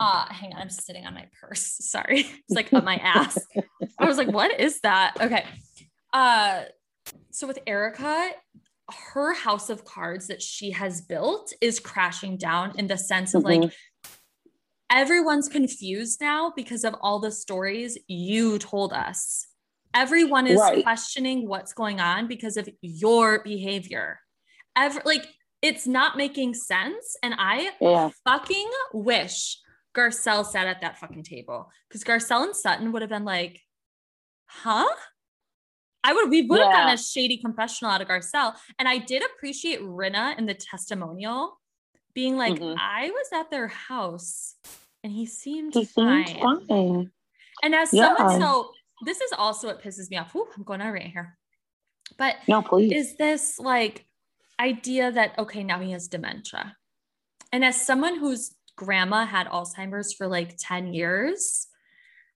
Uh, 0.00 0.26
hang 0.32 0.52
on, 0.52 0.62
I'm 0.62 0.70
sitting 0.70 1.06
on 1.06 1.14
my 1.14 1.28
purse. 1.40 1.62
Sorry, 1.80 2.20
it's 2.20 2.50
like 2.50 2.72
up 2.72 2.84
my 2.84 2.96
ass. 2.96 3.38
I 3.98 4.06
was 4.06 4.16
like, 4.18 4.28
what 4.28 4.58
is 4.60 4.80
that? 4.80 5.14
Okay. 5.20 5.44
Uh, 6.12 6.64
so 7.30 7.46
with 7.46 7.58
Erika, 7.66 8.30
her 9.14 9.32
house 9.32 9.70
of 9.70 9.84
cards 9.84 10.26
that 10.26 10.42
she 10.42 10.72
has 10.72 11.00
built 11.00 11.52
is 11.60 11.78
crashing 11.80 12.36
down 12.36 12.72
in 12.78 12.86
the 12.88 12.98
sense 12.98 13.32
of 13.34 13.42
like 13.44 13.60
Mhm. 13.60 13.72
everyone's 14.90 15.48
confused 15.48 16.20
now 16.20 16.52
because 16.54 16.84
of 16.84 16.94
all 17.00 17.18
the 17.18 17.32
stories 17.32 17.96
you 18.08 18.58
told 18.58 18.92
us. 18.92 19.46
Everyone 19.94 20.46
is 20.46 20.58
Right. 20.60 20.82
questioning 20.82 21.46
what's 21.48 21.72
going 21.72 22.00
on 22.00 22.26
because 22.26 22.56
of 22.56 22.68
your 22.80 23.42
behavior. 23.42 24.20
Ever 24.76 25.00
like 25.04 25.26
it's 25.62 25.86
not 25.86 26.16
making 26.16 26.54
sense. 26.54 27.16
And 27.22 27.34
I 27.38 27.70
Yeah. 27.80 28.10
fucking 28.24 28.70
wish 28.92 29.58
Garcelle 29.94 30.44
sat 30.44 30.66
at 30.66 30.80
that 30.80 30.98
fucking 30.98 31.22
table 31.22 31.70
because 31.88 32.02
Garcelle 32.04 32.44
and 32.44 32.56
Sutton 32.56 32.92
would 32.92 33.02
have 33.02 33.08
been 33.10 33.24
like, 33.24 33.60
huh? 34.46 34.88
I 36.04 36.12
would, 36.14 36.30
we 36.30 36.42
would 36.42 36.60
have 36.60 36.72
gotten 36.72 36.94
a 36.94 36.98
shady 36.98 37.38
confessional 37.38 37.92
out 37.92 38.00
of 38.00 38.08
Garcelle. 38.08 38.56
And 38.78 38.88
I 38.88 38.98
did 38.98 39.22
appreciate 39.24 39.80
Rinna 39.80 40.36
in 40.36 40.46
the 40.46 40.54
testimonial 40.54 41.60
being 42.12 42.36
like, 42.36 42.54
Mhm. 42.58 42.76
I 42.78 43.10
was 43.10 43.28
at 43.32 43.50
their 43.50 43.68
house 43.68 44.56
and 45.04 45.12
he 45.12 45.26
seemed 45.26 45.74
He 45.74 45.84
fine. 45.84 46.26
seemed 46.26 46.66
fine. 46.68 47.12
And 47.62 47.74
as 47.74 47.92
Yeah. 47.92 48.16
someone, 48.16 48.40
so 48.40 48.72
this 49.04 49.20
is 49.20 49.32
also 49.32 49.68
what 49.68 49.80
pisses 49.80 50.10
me 50.10 50.16
off. 50.16 50.34
Ooh, 50.34 50.48
I'm 50.56 50.64
going 50.64 50.80
on 50.80 50.90
rant 50.92 51.12
here. 51.12 51.38
But 52.18 52.36
No, 52.48 52.62
please. 52.62 52.92
is 52.92 53.16
this 53.16 53.58
like 53.60 54.06
idea 54.62 55.10
that 55.12 55.38
okay, 55.38 55.64
now 55.64 55.80
he 55.80 55.92
has 55.92 56.08
dementia. 56.08 56.76
And 57.52 57.64
as 57.64 57.84
someone 57.84 58.18
whose 58.18 58.54
grandma 58.76 59.26
had 59.26 59.46
Alzheimer's 59.48 60.14
for 60.14 60.26
like 60.26 60.56
10 60.58 60.94
years, 60.94 61.66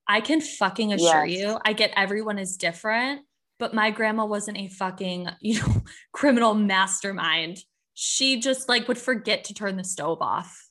I 0.07 0.21
can 0.21 0.41
fucking 0.41 0.93
assure 0.93 1.25
Yes. 1.25 1.41
you, 1.41 1.59
I 1.65 1.73
get 1.73 1.93
everyone 1.97 2.39
is 2.39 2.57
different, 2.57 3.23
but 3.59 3.75
my 3.75 3.91
grandma 3.91 4.25
wasn't 4.25 4.59
a 4.59 4.69
fucking, 4.69 5.29
you 5.41 5.61
know, 5.61 5.83
criminal 6.13 6.55
mastermind. 6.55 7.59
She 7.95 8.41
just 8.41 8.69
like 8.69 8.89
would 8.89 8.99
forget 8.99 9.45
to 9.45 9.55
turn 9.55 9.77
the 9.77 9.85
stove 9.85 10.19
off. 10.21 10.66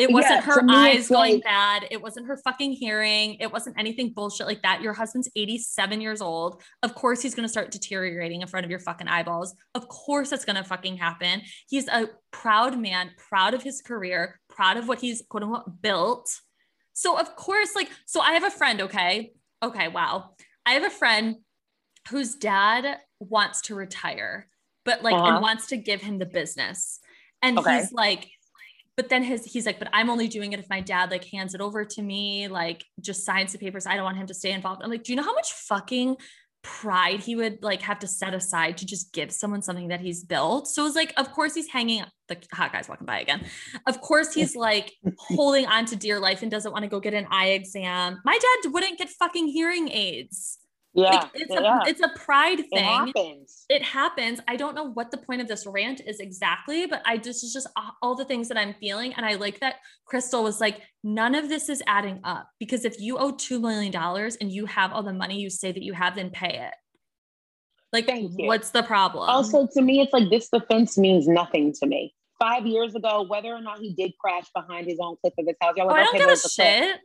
It 0.00 0.10
wasn't 0.10 0.36
Yeah, 0.36 0.40
her 0.42 0.62
eyes 0.70 1.08
going 1.08 1.34
like- 1.34 1.44
bad. 1.44 1.86
It 1.90 2.00
wasn't 2.00 2.26
her 2.26 2.38
fucking 2.38 2.72
hearing. 2.72 3.34
It 3.34 3.52
wasn't 3.52 3.78
anything 3.78 4.12
bullshit 4.14 4.46
like 4.46 4.62
that. 4.62 4.80
Your 4.80 4.94
husband's 4.94 5.28
87 5.36 6.00
years 6.00 6.22
old. 6.22 6.62
Of 6.82 6.94
course, 6.94 7.20
he's 7.20 7.34
going 7.34 7.44
to 7.44 7.50
start 7.50 7.70
deteriorating 7.70 8.40
in 8.40 8.48
front 8.48 8.64
of 8.64 8.70
your 8.70 8.80
fucking 8.80 9.08
eyeballs. 9.08 9.54
Of 9.74 9.88
course, 9.88 10.30
that's 10.30 10.46
going 10.46 10.56
to 10.56 10.64
fucking 10.64 10.96
happen. 10.96 11.42
He's 11.68 11.86
a 11.88 12.08
proud 12.30 12.78
man, 12.78 13.10
proud 13.18 13.52
of 13.52 13.62
his 13.62 13.82
career, 13.82 14.40
proud 14.48 14.78
of 14.78 14.88
what 14.88 15.00
he's 15.00 15.22
quote 15.28 15.42
unquote 15.42 15.82
built. 15.82 16.30
So, 16.94 17.18
of 17.18 17.36
course, 17.36 17.74
like, 17.74 17.90
so 18.06 18.20
I 18.20 18.32
have 18.32 18.44
a 18.44 18.50
friend, 18.50 18.80
okay? 18.82 19.32
Okay, 19.62 19.88
wow. 19.88 20.30
I 20.64 20.72
have 20.72 20.84
a 20.84 20.90
friend 20.90 21.36
whose 22.08 22.34
dad 22.36 22.98
wants 23.18 23.60
to 23.62 23.74
retire, 23.74 24.48
but 24.86 25.02
like, 25.02 25.14
Uh-huh. 25.14 25.26
and 25.34 25.42
wants 25.42 25.66
to 25.68 25.76
give 25.76 26.00
him 26.00 26.18
the 26.18 26.26
business. 26.26 27.00
And 27.42 27.58
Okay. 27.58 27.80
he's 27.80 27.92
like, 27.92 28.30
but 29.00 29.08
then 29.08 29.22
his 29.22 29.46
he's 29.46 29.64
like, 29.64 29.78
but 29.78 29.88
I'm 29.94 30.10
only 30.10 30.28
doing 30.28 30.52
it 30.52 30.60
if 30.60 30.68
my 30.68 30.82
dad 30.82 31.10
like 31.10 31.24
hands 31.24 31.54
it 31.54 31.62
over 31.62 31.86
to 31.86 32.02
me, 32.02 32.48
like 32.48 32.84
just 33.00 33.24
signs 33.24 33.50
the 33.50 33.58
papers. 33.58 33.86
I 33.86 33.94
don't 33.94 34.04
want 34.04 34.18
him 34.18 34.26
to 34.26 34.34
stay 34.34 34.52
involved. 34.52 34.82
I'm 34.84 34.90
like, 34.90 35.04
do 35.04 35.12
you 35.12 35.16
know 35.16 35.22
how 35.22 35.32
much 35.32 35.54
fucking 35.54 36.16
pride 36.62 37.20
he 37.20 37.34
would 37.34 37.62
like 37.62 37.80
have 37.80 37.98
to 38.00 38.06
set 38.06 38.34
aside 38.34 38.76
to 38.76 38.84
just 38.84 39.14
give 39.14 39.32
someone 39.32 39.62
something 39.62 39.88
that 39.88 40.00
he's 40.00 40.22
built? 40.22 40.68
So 40.68 40.84
it's 40.84 40.96
like, 40.96 41.14
of 41.16 41.32
course 41.32 41.54
he's 41.54 41.68
hanging 41.68 42.04
the 42.28 42.36
hot 42.52 42.74
guy's 42.74 42.90
walking 42.90 43.06
by 43.06 43.20
again. 43.20 43.46
Of 43.86 44.02
course 44.02 44.34
he's 44.34 44.54
like 44.54 44.92
holding 45.16 45.64
on 45.64 45.86
to 45.86 45.96
dear 45.96 46.20
life 46.20 46.42
and 46.42 46.50
doesn't 46.50 46.70
want 46.70 46.82
to 46.82 46.88
go 46.90 47.00
get 47.00 47.14
an 47.14 47.26
eye 47.30 47.52
exam. 47.52 48.20
My 48.22 48.38
dad 48.38 48.70
wouldn't 48.70 48.98
get 48.98 49.08
fucking 49.08 49.46
hearing 49.48 49.88
aids. 49.88 50.58
Yeah, 50.92 51.10
Like 51.10 51.30
it's 51.34 51.54
yeah. 51.54 51.80
a 51.84 51.88
it's 51.88 52.00
a 52.00 52.10
pride 52.16 52.60
it 52.60 52.66
thing 52.74 52.84
happens. 52.84 53.64
it 53.68 53.82
happens. 53.82 54.40
I 54.48 54.56
don't 54.56 54.74
know 54.74 54.90
what 54.90 55.12
the 55.12 55.18
point 55.18 55.40
of 55.40 55.46
this 55.46 55.64
rant 55.66 56.00
is 56.04 56.18
exactly, 56.18 56.86
but 56.86 57.00
I 57.06 57.16
just 57.16 57.44
is 57.44 57.52
just 57.52 57.68
all 58.02 58.16
the 58.16 58.24
things 58.24 58.48
that 58.48 58.58
I'm 58.58 58.74
feeling. 58.74 59.12
And 59.14 59.24
I 59.24 59.34
like 59.34 59.60
that 59.60 59.76
Crystal 60.06 60.42
was 60.42 60.60
like, 60.60 60.80
none 61.04 61.36
of 61.36 61.48
this 61.48 61.68
is 61.68 61.80
adding 61.86 62.20
up 62.24 62.48
because 62.58 62.84
if 62.84 63.00
you 63.00 63.18
owe 63.18 63.32
$2 63.32 63.60
million 63.60 63.94
and 64.40 64.50
you 64.50 64.66
have 64.66 64.92
all 64.92 65.04
the 65.04 65.12
money 65.12 65.40
you 65.40 65.48
say 65.48 65.70
that 65.70 65.82
you 65.82 65.92
have, 65.92 66.16
then 66.16 66.30
pay 66.30 66.58
it. 66.66 66.74
Like, 67.92 68.06
Thank 68.06 68.32
you. 68.38 68.46
what's 68.46 68.70
the 68.70 68.82
problem? 68.82 69.28
Also, 69.28 69.68
to 69.74 69.82
me, 69.82 70.00
it's 70.00 70.12
like 70.12 70.28
this 70.30 70.48
defense 70.48 70.98
means 70.98 71.28
nothing 71.28 71.72
to 71.80 71.86
me. 71.86 72.14
Five 72.38 72.66
years 72.66 72.94
ago, 72.94 73.22
whether 73.28 73.48
or 73.54 73.60
not 73.60 73.78
he 73.80 73.92
did 73.94 74.12
crash 74.18 74.46
behind 74.54 74.86
his 74.86 74.98
own 75.00 75.16
cliff 75.20 75.34
of 75.38 75.46
his 75.46 75.56
house, 75.60 75.74
y'all 75.76 75.88
oh, 75.90 75.94
I 75.94 76.04
don't 76.04 76.16
give 76.16 76.28
a 76.28 76.32
a 76.32 76.36
cliff. 76.36 76.96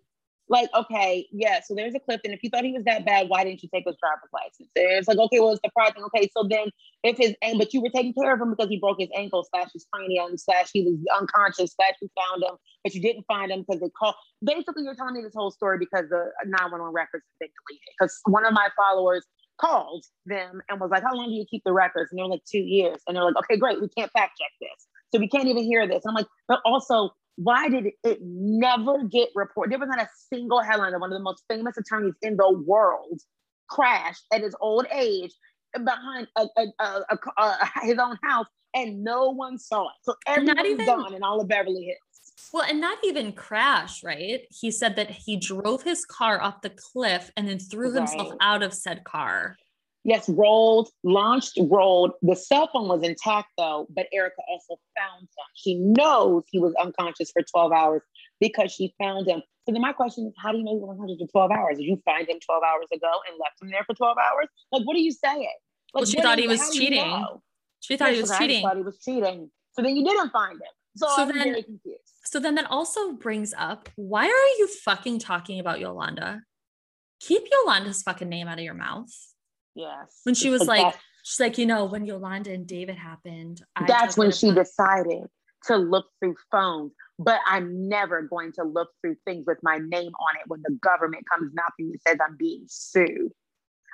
Like, 0.47 0.69
okay, 0.75 1.27
yeah, 1.31 1.59
so 1.65 1.73
there's 1.73 1.95
a 1.95 1.99
cliff, 1.99 2.21
and 2.23 2.33
if 2.33 2.43
you 2.43 2.51
thought 2.51 2.63
he 2.63 2.71
was 2.71 2.83
that 2.83 3.03
bad, 3.03 3.29
why 3.29 3.43
didn't 3.43 3.63
you 3.63 3.69
take 3.73 3.85
his 3.87 3.95
driver's 3.99 4.29
license? 4.31 4.69
And 4.75 4.99
it's 4.99 5.07
like, 5.07 5.17
okay, 5.17 5.39
well, 5.39 5.51
it's 5.51 5.61
the 5.63 5.69
surprising. 5.69 6.03
Okay, 6.03 6.29
so 6.37 6.47
then 6.47 6.69
if 7.03 7.17
his 7.17 7.33
an- 7.41 7.57
but 7.57 7.73
you 7.73 7.81
were 7.81 7.89
taking 7.89 8.13
care 8.13 8.33
of 8.33 8.39
him 8.39 8.51
because 8.51 8.69
he 8.69 8.77
broke 8.77 8.99
his 8.99 9.09
ankle, 9.15 9.45
slash 9.49 9.69
his 9.73 9.87
cranium, 9.91 10.37
slash 10.37 10.69
he 10.71 10.83
was 10.83 10.99
unconscious, 11.19 11.73
slash 11.73 11.93
you 12.01 12.09
found 12.15 12.43
him, 12.43 12.57
but 12.83 12.93
you 12.93 13.01
didn't 13.01 13.25
find 13.27 13.51
him 13.51 13.65
because 13.67 13.81
they 13.81 13.89
called. 13.89 14.15
Basically, 14.43 14.83
you're 14.83 14.95
telling 14.95 15.15
me 15.15 15.21
this 15.23 15.33
whole 15.35 15.49
story 15.49 15.79
because 15.79 16.05
the 16.09 16.29
911 16.45 16.93
records 16.93 17.23
have 17.25 17.39
been 17.39 17.49
deleted. 17.49 17.89
Because 17.97 18.19
one 18.25 18.45
of 18.45 18.53
my 18.53 18.69
followers 18.77 19.25
called 19.59 20.05
them 20.25 20.61
and 20.69 20.79
was 20.79 20.91
like, 20.91 21.03
How 21.03 21.13
long 21.13 21.29
do 21.29 21.35
you 21.35 21.45
keep 21.49 21.63
the 21.65 21.73
records? 21.73 22.11
And 22.11 22.19
they're 22.19 22.27
like, 22.27 22.45
Two 22.45 22.59
years. 22.59 23.01
And 23.07 23.15
they're 23.15 23.23
like, 23.23 23.37
Okay, 23.37 23.57
great. 23.57 23.81
We 23.81 23.89
can't 23.89 24.11
fact 24.11 24.37
check 24.39 24.51
this. 24.61 24.87
So 25.13 25.19
we 25.19 25.27
can't 25.27 25.47
even 25.47 25.63
hear 25.63 25.87
this. 25.87 26.03
I'm 26.07 26.13
like, 26.13 26.27
But 26.47 26.59
also, 26.65 27.11
why 27.37 27.69
did 27.69 27.87
it 28.03 28.19
never 28.21 29.03
get 29.03 29.29
reported? 29.35 29.71
There 29.71 29.79
was 29.79 29.89
not 29.89 29.99
a 29.99 30.09
single 30.33 30.61
headline 30.61 30.93
of 30.93 31.01
one 31.01 31.11
of 31.11 31.17
the 31.17 31.23
most 31.23 31.43
famous 31.49 31.77
attorneys 31.77 32.13
in 32.21 32.37
the 32.37 32.63
world 32.65 33.19
crashed 33.69 34.23
at 34.31 34.41
his 34.41 34.55
old 34.61 34.85
age 34.93 35.31
behind 35.73 36.27
a, 36.37 36.47
a, 36.57 37.01
a, 37.39 37.57
his 37.83 37.97
own 37.99 38.17
house 38.23 38.47
and 38.73 39.03
no 39.03 39.29
one 39.31 39.57
saw 39.57 39.87
it. 39.87 39.95
So 40.03 40.15
everyone's 40.27 40.67
even- 40.67 40.85
gone 40.85 41.13
in 41.13 41.23
all 41.23 41.41
of 41.41 41.47
Beverly 41.47 41.83
Hills. 41.83 41.99
Well, 42.51 42.65
and 42.69 42.81
not 42.81 42.97
even 43.03 43.31
crash, 43.31 44.03
right? 44.03 44.41
He 44.51 44.69
said 44.69 44.97
that 44.97 45.09
he 45.09 45.37
drove 45.37 45.83
his 45.83 46.05
car 46.05 46.41
off 46.41 46.61
the 46.61 46.69
cliff 46.69 47.31
and 47.37 47.47
then 47.47 47.59
threw 47.59 47.93
himself 47.93 48.33
out 48.41 48.61
of 48.61 48.73
said 48.73 49.03
car. 49.05 49.55
Yes, 50.07 50.29
rolled, 50.29 50.89
launched, 51.03 51.57
rolled. 51.59 52.11
The 52.21 52.35
cell 52.35 52.69
phone 52.71 52.87
was 52.87 53.01
intact 53.01 53.47
though, 53.57 53.87
but 53.89 54.05
Erika 54.13 54.41
also 54.47 54.79
found 54.95 55.23
him. 55.23 55.45
She 55.55 55.79
knows 55.79 56.43
he 56.51 56.59
was 56.59 56.75
unconscious 56.79 57.31
for 57.31 57.41
12 57.41 57.71
hours 57.71 58.03
because 58.39 58.71
she 58.71 58.93
found 59.01 59.27
him. 59.27 59.41
So 59.65 59.73
then 59.73 59.81
my 59.81 59.93
question 59.93 60.27
is, 60.27 60.33
how 60.37 60.51
do 60.51 60.59
you 60.59 60.63
know 60.63 60.73
he 60.73 60.77
was 60.77 60.91
unconscious 60.91 61.17
for 61.19 61.47
12 61.47 61.51
hours? 61.51 61.77
Did 61.77 61.85
you 61.85 61.99
find 62.05 62.29
him 62.29 62.37
12 62.39 62.61
hours 62.63 62.85
ago 62.93 63.11
and 63.27 63.39
left 63.39 63.59
him 63.59 63.71
there 63.71 63.83
for 63.83 63.95
12 63.95 64.15
hours? 64.15 64.47
Like, 64.71 64.83
what 64.85 64.95
are 64.95 64.99
you 64.99 65.11
saying? 65.11 65.39
Like, 65.93 66.01
Well, 66.01 66.05
she 66.05 66.21
thought 66.21 66.37
he 66.37 66.47
was 66.47 66.59
do 66.69 66.75
you 66.77 66.81
cheating. 66.83 67.09
know? 67.09 67.41
She 67.79 67.97
thought 67.97 68.13
he 68.13 68.21
was 68.21 68.37
cheating. 68.37 68.61
thought 68.61 68.77
he 68.77 68.83
was 68.83 68.99
cheating. 69.03 69.49
So 69.73 69.81
then 69.81 69.95
you 69.95 70.05
didn't 70.05 70.29
find 70.29 70.53
him. 70.53 70.67
So, 70.97 71.07
So 71.15 71.25
then-. 71.25 71.63
So 72.25 72.39
then 72.39 72.53
that 72.55 72.69
also 72.69 73.13
brings 73.13 73.55
up 73.57 73.89
why 73.95 74.25
are 74.25 74.57
you 74.59 74.67
fucking 74.67 75.17
talking 75.17 75.59
about 75.59 75.79
Yolanda? 75.79 76.41
Keep 77.21 77.43
Yolanda's 77.51 78.03
fucking 78.03 78.29
name 78.29 78.47
out 78.47 78.59
of 78.59 78.63
your 78.63 78.73
mouth. 78.75 79.09
Yes. 79.75 80.21
When 80.23 80.35
she 80.35 80.49
was 80.49 80.67
like, 80.67 80.93
that- 80.93 81.01
she's 81.23 81.39
like, 81.39 81.57
you 81.57 81.65
know, 81.65 81.85
when 81.85 82.05
Yolanda 82.05 82.51
and 82.51 82.65
David 82.65 82.95
happened, 82.95 83.61
I 83.75 83.85
that's 83.85 84.17
when 84.17 84.31
she 84.31 84.51
decided 84.53 85.27
to 85.67 85.75
look 85.77 86.05
through 86.19 86.35
phones. 86.51 86.93
But 87.19 87.39
I'm 87.45 87.87
never 87.87 88.21
going 88.23 88.51
to 88.53 88.63
look 88.63 88.89
through 89.01 89.15
things 89.25 89.45
with 89.47 89.57
my 89.63 89.77
name 89.77 90.11
on 90.11 90.35
it 90.35 90.47
when 90.47 90.61
the 90.63 90.77
government 90.81 91.23
comes 91.31 91.53
knocking 91.53 91.91
and 91.91 92.01
says 92.07 92.17
I'm 92.25 92.35
being 92.37 92.65
sued. 92.67 93.31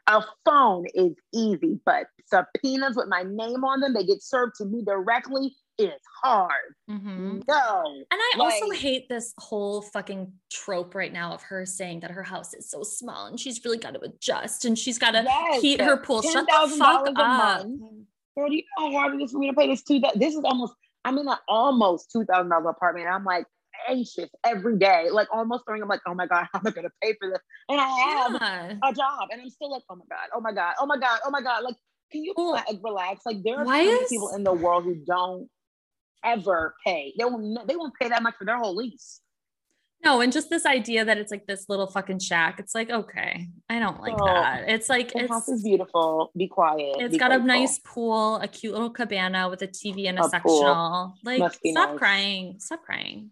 A 0.08 0.24
phone 0.46 0.86
is 0.96 1.14
easy, 1.34 1.80
but 1.86 2.08
subpoenas 2.26 2.96
with 2.96 3.08
my 3.08 3.24
name 3.24 3.64
on 3.64 3.82
them, 3.82 3.94
they 3.94 4.04
get 4.04 4.24
served 4.24 4.56
to 4.56 4.66
me 4.66 4.84
directly, 4.84 5.56
is 5.78 6.00
hard. 6.24 6.76
Mhm. 6.90 7.44
No. 7.48 7.84
And 7.86 8.06
I 8.12 8.34
also 8.40 8.70
hate 8.72 9.10
this 9.10 9.34
whole 9.38 9.82
fucking 9.82 10.32
trope 10.52 10.94
right 10.94 11.12
now 11.12 11.34
of 11.34 11.42
her 11.44 11.66
saying 11.66 12.02
that 12.02 12.12
her 12.12 12.24
house 12.24 12.54
is 12.54 12.70
so 12.70 12.84
small 12.84 13.26
and 13.28 13.40
she's 13.40 13.64
really 13.66 13.78
got 13.78 13.94
to 13.96 14.02
adjust 14.02 14.66
and 14.66 14.78
she's 14.78 15.00
got 15.00 15.12
to 15.12 15.24
Yes, 15.24 15.62
heat 15.62 15.82
her 15.82 15.98
pool. 15.98 16.22
Shut 16.22 16.46
the 16.46 16.76
fuck 16.78 17.08
up. 17.08 17.16
month. 17.68 17.82
Girl, 18.38 18.48
do 18.50 18.56
you 18.56 18.64
know 18.78 18.92
how 18.92 19.00
hard 19.00 19.16
it 19.20 19.24
is 19.24 19.32
for 19.32 19.40
me 19.40 19.50
to 19.50 19.56
pay 19.56 19.68
this 19.68 19.82
two? 19.84 20.00
This 20.16 20.36
is 20.36 20.42
almost, 20.44 20.74
I'm 21.04 21.18
in 21.18 21.28
an 21.28 21.38
almost 21.48 22.12
two 22.12 22.26
thousand 22.26 22.50
dollar 22.50 22.70
apartment. 22.70 23.08
And 23.08 23.16
I'm 23.16 23.24
like 23.26 23.46
anxious 23.90 24.30
every 24.46 24.78
day, 24.78 25.08
like 25.12 25.28
almost 25.34 25.64
throwing. 25.66 25.82
I'm 25.82 25.88
like, 25.90 26.02
oh 26.06 26.14
my 26.14 26.28
god, 26.28 26.48
how 26.54 26.60
am 26.60 26.68
I 26.68 26.72
gonna 26.72 26.92
pay 27.02 27.16
for 27.20 27.30
this? 27.30 27.40
And 27.70 27.82
I 27.82 27.88
have 27.88 28.32
Yeah. 28.40 28.90
a 28.90 28.94
job, 28.94 29.30
and 29.32 29.42
I'm 29.42 29.50
still 29.50 29.72
like, 29.72 29.82
oh 29.90 29.96
my 29.96 30.06
god, 30.10 30.28
oh 30.36 30.40
my 30.42 30.52
god, 30.54 30.76
oh 30.80 30.86
my 30.86 30.98
god, 31.00 31.20
oh 31.26 31.32
my 31.32 31.42
god. 31.42 31.64
Like, 31.64 31.76
can 32.12 32.24
you 32.24 32.34
like, 32.38 32.66
relax? 32.84 33.26
Like, 33.26 33.42
there 33.44 33.58
are 33.60 33.82
is- 33.82 34.08
people 34.10 34.34
in 34.36 34.44
the 34.44 34.54
world 34.54 34.84
who 34.84 34.96
don't 34.96 35.50
ever 36.24 36.76
pay. 36.86 37.14
They 37.18 37.24
ne- 37.30 37.66
They 37.68 37.76
won't 37.76 37.94
pay 38.00 38.10
that 38.10 38.24
much 38.24 38.36
for 38.38 38.46
their 38.46 38.58
whole 38.58 38.76
lease. 38.76 39.22
No, 40.04 40.20
and 40.22 40.34
just 40.34 40.50
this 40.50 40.66
idea 40.66 41.06
that 41.06 41.20
it's 41.20 41.30
like 41.30 41.46
this 41.46 41.70
little 41.70 41.86
fucking 41.86 42.18
shack. 42.20 42.60
It's 42.60 42.74
like, 42.74 42.90
okay, 42.90 43.48
I 43.70 43.78
don't 43.80 44.02
like 44.02 44.18
Girl, 44.18 44.26
that. 44.26 44.68
It's 44.68 44.90
like, 44.90 45.14
The 45.14 45.28
house 45.28 45.48
is 45.48 45.60
it's, 45.60 45.64
beautiful. 45.64 46.32
Be 46.36 46.48
quiet. 46.48 46.96
it's 46.98 47.12
be 47.12 47.20
got 47.20 47.32
a 47.32 47.38
nice 47.38 47.80
pool, 47.86 48.38
a 48.38 48.48
cute 48.48 48.74
little 48.74 48.90
cabana 48.90 49.48
with 49.48 49.62
a 49.62 49.68
TV 49.68 50.10
and 50.10 50.18
a, 50.18 50.22
A 50.22 50.24
pool. 50.24 50.30
sectional. 50.32 51.14
Like, 51.24 51.54
stop 51.54 51.90
nice. 51.92 51.98
crying. 52.00 52.56
Stop 52.60 52.82
crying. 52.84 53.30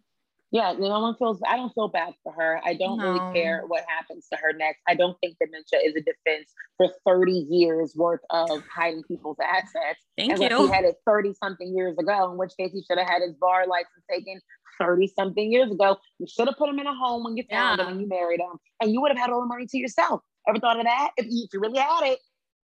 Yeah, 0.51 0.73
no 0.79 0.99
one 0.99 1.15
feels. 1.15 1.39
I 1.47 1.57
don't 1.57 1.71
feel 1.75 1.89
bad 1.89 2.13
for 2.23 2.31
her. 2.33 2.59
I 2.65 2.73
don't 2.73 2.97
No. 2.97 3.03
really 3.03 3.21
care 3.33 3.63
what 3.67 3.83
happens 3.87 4.27
to 4.33 4.37
her 4.41 4.51
next. 4.51 4.79
I 4.87 4.95
don't 4.95 5.15
think 5.21 5.37
dementia 5.39 5.79
is 5.83 5.95
a 5.95 6.01
defense 6.01 6.51
for 6.77 6.87
30 7.05 7.31
years 7.51 7.93
worth 7.95 8.21
of 8.31 8.63
hiding 8.73 9.03
people's 9.03 9.37
assets. 9.43 9.99
Thank 10.17 10.33
Unless 10.33 10.49
you. 10.51 10.65
he 10.67 10.71
had 10.73 10.85
it 10.85 10.95
30 11.05 11.33
something 11.35 11.75
years 11.77 11.95
ago, 11.99 12.31
in 12.31 12.37
which 12.37 12.53
case 12.57 12.71
he 12.73 12.81
should 12.83 12.97
have 12.97 13.07
had 13.07 13.21
his 13.21 13.35
bar 13.35 13.67
license 13.67 14.03
taken 14.09 14.41
30 14.79 15.07
something 15.07 15.51
years 15.51 15.71
ago. 15.71 15.97
You 16.17 16.25
should 16.27 16.47
have 16.47 16.57
put 16.57 16.67
him 16.69 16.79
in 16.79 16.87
a 16.87 16.95
home 16.95 17.23
when 17.25 17.37
you 17.37 17.43
found 17.49 17.77
Yeah. 17.77 17.85
him 17.85 17.91
when 17.91 17.99
you 18.01 18.07
married 18.07 18.39
him, 18.39 18.57
and 18.81 18.91
you 18.91 19.01
would 19.01 19.11
have 19.11 19.19
had 19.19 19.29
all 19.29 19.41
the 19.41 19.47
money 19.47 19.67
to 19.67 19.77
yourself. 19.77 20.21
Ever 20.47 20.57
thought 20.59 20.79
of 20.79 20.85
that? 20.85 21.11
If 21.17 21.27
you, 21.29 21.43
if 21.43 21.53
you 21.53 21.59
really 21.59 21.77
had 21.77 22.05
it, 22.05 22.19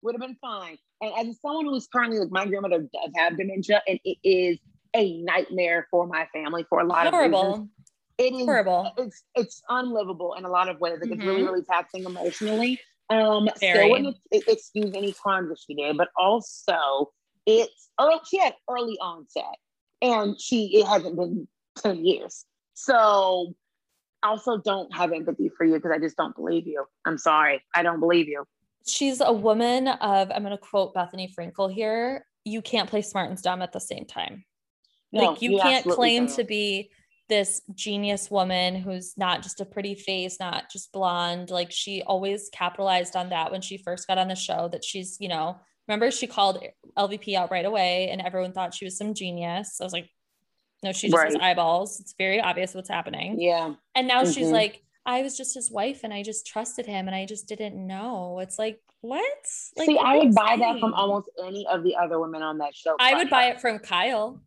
would 0.04 0.16
have 0.16 0.22
been 0.22 0.38
fine. 0.40 0.78
And 1.02 1.28
as 1.30 1.42
someone 1.42 1.66
who's 1.66 1.88
currently 1.88 2.20
like 2.20 2.32
my 2.32 2.46
grandmother 2.46 2.80
does 2.80 3.12
have 3.18 3.36
dementia, 3.38 3.82
and 3.88 4.00
it 4.06 4.18
is 4.24 4.58
a 4.96 5.22
nightmare 5.22 5.88
for 5.90 6.08
my 6.08 6.28
family 6.34 6.66
for 6.70 6.80
a 6.80 6.84
lot 6.86 7.08
of 7.08 7.14
reasons. 7.14 7.34
Horrible. 7.34 7.70
It 8.18 8.34
is 8.34 8.46
Horrible. 8.46 8.92
it's 8.98 9.24
it's 9.36 9.62
unlivable 9.70 10.36
in 10.36 10.46
a 10.46 10.50
lot 10.50 10.70
of 10.70 10.80
ways. 10.80 11.00
Like 11.02 11.12
it's 11.12 11.20
really, 11.22 11.42
Mhm. 11.42 11.46
really 11.48 11.64
taxing 11.64 12.04
emotionally. 12.04 12.80
Um, 13.10 13.50
Very. 13.60 13.74
still 13.80 13.90
wouldn't 13.90 14.18
excuse 14.32 14.94
any 14.96 15.14
crimes 15.14 15.50
that 15.50 15.60
she 15.60 15.74
did, 15.76 15.98
but 15.98 16.10
also 16.16 17.12
it's 17.46 17.90
early. 18.00 18.20
she 18.30 18.38
had 18.38 18.56
early 18.70 18.98
onset, 19.02 19.58
and 20.02 20.40
she 20.40 20.78
it 20.78 20.86
hasn't 20.88 21.16
been 21.18 21.48
ten 21.78 22.06
years. 22.06 22.46
So 22.76 23.54
also 24.22 24.58
don't 24.58 24.94
have 24.96 25.12
empathy 25.12 25.50
for 25.50 25.66
you 25.66 25.74
because 25.76 25.92
I 25.92 26.00
just 26.00 26.16
don't 26.16 26.36
believe 26.36 26.66
you. 26.68 26.86
I'm 27.06 27.18
sorry. 27.18 27.62
I 27.76 27.84
don't 27.84 28.00
believe 28.00 28.28
you. 28.28 28.46
She's 28.88 29.20
a 29.22 29.32
woman 29.34 29.88
of, 29.88 30.32
I'm 30.32 30.44
going 30.44 30.52
to 30.52 30.58
quote 30.58 30.94
Bethenny 30.94 31.34
Frankel 31.34 31.72
here 31.74 32.26
you 32.46 32.62
can't 32.62 32.90
play 32.90 33.02
smart 33.02 33.30
and 33.30 33.42
dumb 33.42 33.62
at 33.62 33.72
the 33.72 33.80
same 33.80 34.06
time. 34.06 34.44
No, 35.14 35.30
like, 35.30 35.42
you, 35.42 35.52
you 35.52 35.60
can't 35.60 35.86
claim 35.86 36.28
to 36.28 36.44
be 36.44 36.90
this 37.30 37.62
genius 37.74 38.30
woman 38.30 38.76
who's 38.76 39.14
not 39.18 39.42
just 39.42 39.62
a 39.62 39.66
pretty 39.66 39.96
face, 39.96 40.38
not 40.40 40.70
just 40.72 40.92
blonde. 40.92 41.50
Like, 41.50 41.72
she 41.72 42.02
always 42.02 42.50
capitalized 42.52 43.16
on 43.16 43.30
that 43.30 43.52
when 43.52 43.62
she 43.62 43.78
first 43.78 44.08
got 44.08 44.18
on 44.18 44.28
the 44.28 44.36
show 44.36 44.68
that 44.72 44.84
she's, 44.84 45.18
you 45.20 45.30
know, 45.30 45.58
remember 45.88 46.12
she 46.12 46.28
called 46.28 46.64
LVP 46.98 47.36
out 47.36 47.52
right 47.52 47.66
away 47.66 48.10
and 48.10 48.22
everyone 48.22 48.54
thought 48.54 48.74
she 48.74 48.86
was 48.86 48.98
some 48.98 49.14
genius. 49.14 49.80
I 49.80 49.84
was 49.84 49.94
like, 49.94 50.10
no, 50.84 50.92
she 50.92 51.08
just 51.08 51.18
right. 51.18 51.32
has 51.32 51.42
eyeballs. 51.42 52.00
It's 52.00 52.14
very 52.18 52.42
obvious 52.42 52.74
what's 52.74 52.90
happening. 52.90 53.40
Yeah. 53.40 53.74
And 53.96 54.08
now 54.08 54.24
mm-hmm. 54.24 54.32
she's 54.32 54.50
like, 54.50 54.82
I 55.06 55.22
was 55.22 55.38
just 55.38 55.54
his 55.54 55.72
wife 55.72 56.02
and 56.04 56.14
I 56.14 56.24
just 56.24 56.46
trusted 56.46 56.86
him 56.86 57.08
and 57.08 57.16
I 57.16 57.26
just 57.26 57.48
didn't 57.48 57.76
know. 57.76 58.40
It's 58.40 58.58
like, 58.60 58.80
what? 59.02 59.24
Like, 59.78 59.86
See, 59.86 59.98
I 59.98 60.18
would 60.18 60.34
buy 60.34 60.56
that 60.58 60.80
from 60.80 60.94
almost 60.94 61.30
any 61.46 61.68
of 61.68 61.84
the 61.84 61.96
other 61.96 62.20
women 62.20 62.42
on 62.42 62.60
that 62.60 62.76
show. 62.76 62.96
I 63.00 63.16
would 63.16 63.30
buy 63.30 63.46
it 63.48 63.60
from 63.60 63.80
Kyle. 63.80 64.42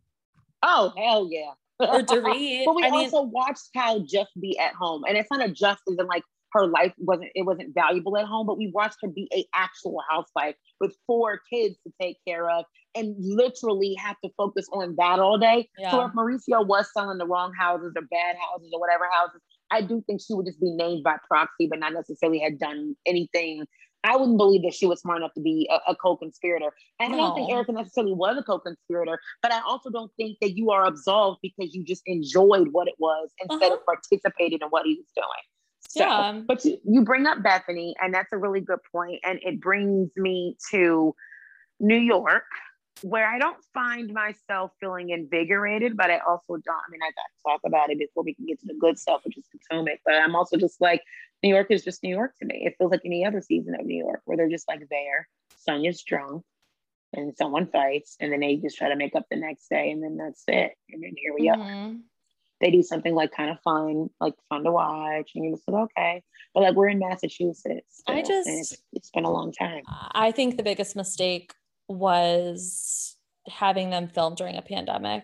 Oh, 0.63 0.93
hell 0.97 1.27
yeah. 1.31 1.51
Or 1.79 2.01
Dorit. 2.03 2.65
but 2.65 2.75
we 2.75 2.83
I 2.83 2.89
also 2.89 3.23
mean, 3.23 3.31
watched 3.31 3.69
Kyle 3.75 3.99
just 3.99 4.31
be 4.39 4.57
at 4.57 4.73
home. 4.73 5.03
And 5.07 5.17
it's 5.17 5.29
not 5.31 5.47
a 5.47 5.51
just 5.51 5.81
as 5.89 5.97
in 5.97 6.07
like 6.07 6.23
her 6.53 6.65
life 6.65 6.93
wasn't 6.97 7.29
it 7.35 7.45
wasn't 7.45 7.73
valuable 7.73 8.17
at 8.17 8.25
home, 8.25 8.47
but 8.47 8.57
we 8.57 8.71
watched 8.73 8.97
her 9.01 9.09
be 9.09 9.29
a 9.33 9.45
actual 9.53 9.97
housewife 10.09 10.55
with 10.79 10.95
four 11.05 11.41
kids 11.51 11.75
to 11.85 11.93
take 12.01 12.17
care 12.27 12.49
of 12.49 12.65
and 12.95 13.15
literally 13.19 13.95
have 13.95 14.15
to 14.23 14.31
focus 14.37 14.65
on 14.73 14.95
that 14.97 15.19
all 15.19 15.37
day. 15.37 15.69
Yeah. 15.77 15.91
So 15.91 16.05
if 16.05 16.13
Mauricio 16.13 16.65
was 16.65 16.89
selling 16.93 17.17
the 17.17 17.27
wrong 17.27 17.51
houses 17.59 17.93
or 17.95 18.01
bad 18.09 18.35
houses 18.49 18.71
or 18.73 18.79
whatever 18.79 19.07
houses, 19.13 19.41
I 19.69 19.81
do 19.81 20.01
think 20.07 20.21
she 20.21 20.33
would 20.33 20.45
just 20.45 20.59
be 20.59 20.71
named 20.71 21.03
by 21.03 21.17
proxy, 21.27 21.67
but 21.69 21.79
not 21.79 21.93
necessarily 21.93 22.39
had 22.39 22.57
done 22.57 22.95
anything. 23.05 23.65
I 24.07 24.15
wouldn't 24.15 24.37
believe 24.37 24.61
that 24.63 24.73
she 24.73 24.87
was 24.87 25.01
smart 25.01 25.17
enough 25.17 25.33
to 25.33 25.41
be 25.41 25.69
a, 25.69 25.91
a 25.91 25.95
co-conspirator. 25.95 26.71
And 26.99 27.11
no. 27.11 27.17
I 27.17 27.21
don't 27.21 27.35
think 27.35 27.51
Erika 27.51 27.73
necessarily 27.73 28.13
was 28.13 28.37
a 28.37 28.43
co-conspirator, 28.43 29.19
but 29.41 29.51
I 29.51 29.61
also 29.67 29.89
don't 29.89 30.11
think 30.15 30.37
that 30.41 30.55
you 30.55 30.71
are 30.71 30.85
absolved 30.85 31.39
because 31.41 31.75
you 31.75 31.83
just 31.83 32.03
enjoyed 32.05 32.69
what 32.71 32.87
it 32.87 32.95
was 32.99 33.29
instead 33.41 33.67
uh-huh. 33.67 33.75
of 33.75 33.85
participating 33.85 34.59
in 34.61 34.67
what 34.69 34.85
he 34.85 34.95
was 34.95 35.07
doing. 35.13 35.43
So, 35.89 36.03
yeah. 36.03 36.41
but 36.47 36.63
you, 36.63 36.77
you 36.85 37.03
bring 37.03 37.25
up 37.25 37.39
Bethenny, 37.39 37.93
and 38.01 38.13
that's 38.13 38.31
a 38.31 38.37
really 38.37 38.61
good 38.61 38.79
point, 38.91 39.19
and 39.25 39.39
it 39.41 39.59
brings 39.59 40.09
me 40.15 40.55
to 40.71 41.13
New 41.79 41.97
York 41.97 42.43
where 43.01 43.27
I 43.27 43.39
don't 43.39 43.57
find 43.73 44.13
myself 44.13 44.71
feeling 44.79 45.09
invigorated, 45.09 45.97
but 45.97 46.09
I 46.09 46.19
also 46.19 46.57
don't. 46.57 46.75
I 46.75 46.89
mean, 46.91 47.01
I 47.01 47.07
got 47.07 47.11
to 47.11 47.43
talk 47.45 47.61
about 47.65 47.89
it 47.89 47.99
before 47.99 48.23
we 48.23 48.33
can 48.33 48.45
get 48.45 48.59
to 48.61 48.65
the 48.67 48.77
good 48.79 48.97
stuff, 48.97 49.21
which 49.25 49.37
is 49.37 49.45
Potomac. 49.51 49.99
But 50.05 50.15
I'm 50.15 50.35
also 50.35 50.57
just 50.57 50.81
like, 50.81 51.01
New 51.43 51.49
York 51.49 51.67
is 51.69 51.83
just 51.83 52.03
New 52.03 52.15
York 52.15 52.33
to 52.39 52.45
me. 52.45 52.63
It 52.65 52.75
feels 52.77 52.91
like 52.91 53.01
any 53.05 53.25
other 53.25 53.41
season 53.41 53.75
of 53.79 53.85
New 53.85 54.03
York 54.03 54.21
where 54.25 54.37
they're 54.37 54.49
just 54.49 54.67
like 54.67 54.87
there. 54.89 55.27
Sonja's 55.67 56.01
drunk 56.03 56.43
and 57.13 57.35
someone 57.37 57.67
fights, 57.67 58.17
and 58.19 58.31
then 58.31 58.41
they 58.41 58.57
just 58.57 58.77
try 58.77 58.89
to 58.89 58.95
make 58.95 59.15
up 59.15 59.25
the 59.29 59.37
next 59.37 59.69
day, 59.69 59.91
and 59.91 60.03
then 60.03 60.17
that's 60.17 60.43
it. 60.47 60.73
And 60.89 61.03
then 61.03 61.13
here 61.15 61.33
we 61.33 61.47
mm-hmm. 61.47 61.61
are. 61.61 61.95
They 62.59 62.71
do 62.71 62.81
something 62.81 63.13
like 63.13 63.31
kind 63.31 63.51
of 63.51 63.59
fun, 63.61 64.09
like 64.19 64.33
fun 64.49 64.63
to 64.63 64.71
watch, 64.71 65.31
and 65.35 65.45
you're 65.45 65.55
just 65.55 65.67
like, 65.67 65.83
okay. 65.83 66.23
But 66.53 66.63
like 66.63 66.75
we're 66.75 66.89
in 66.89 66.99
Massachusetts. 66.99 68.01
I 68.07 68.21
just, 68.21 68.49
it's, 68.49 68.77
it's 68.93 69.11
been 69.11 69.25
a 69.25 69.31
long 69.31 69.51
time. 69.51 69.83
I 69.87 70.31
think 70.31 70.57
the 70.57 70.63
biggest 70.63 70.95
mistake 70.95 71.53
was 71.87 73.15
having 73.47 73.89
them 73.89 74.07
film 74.07 74.35
during 74.35 74.57
a 74.57 74.61
pandemic 74.61 75.23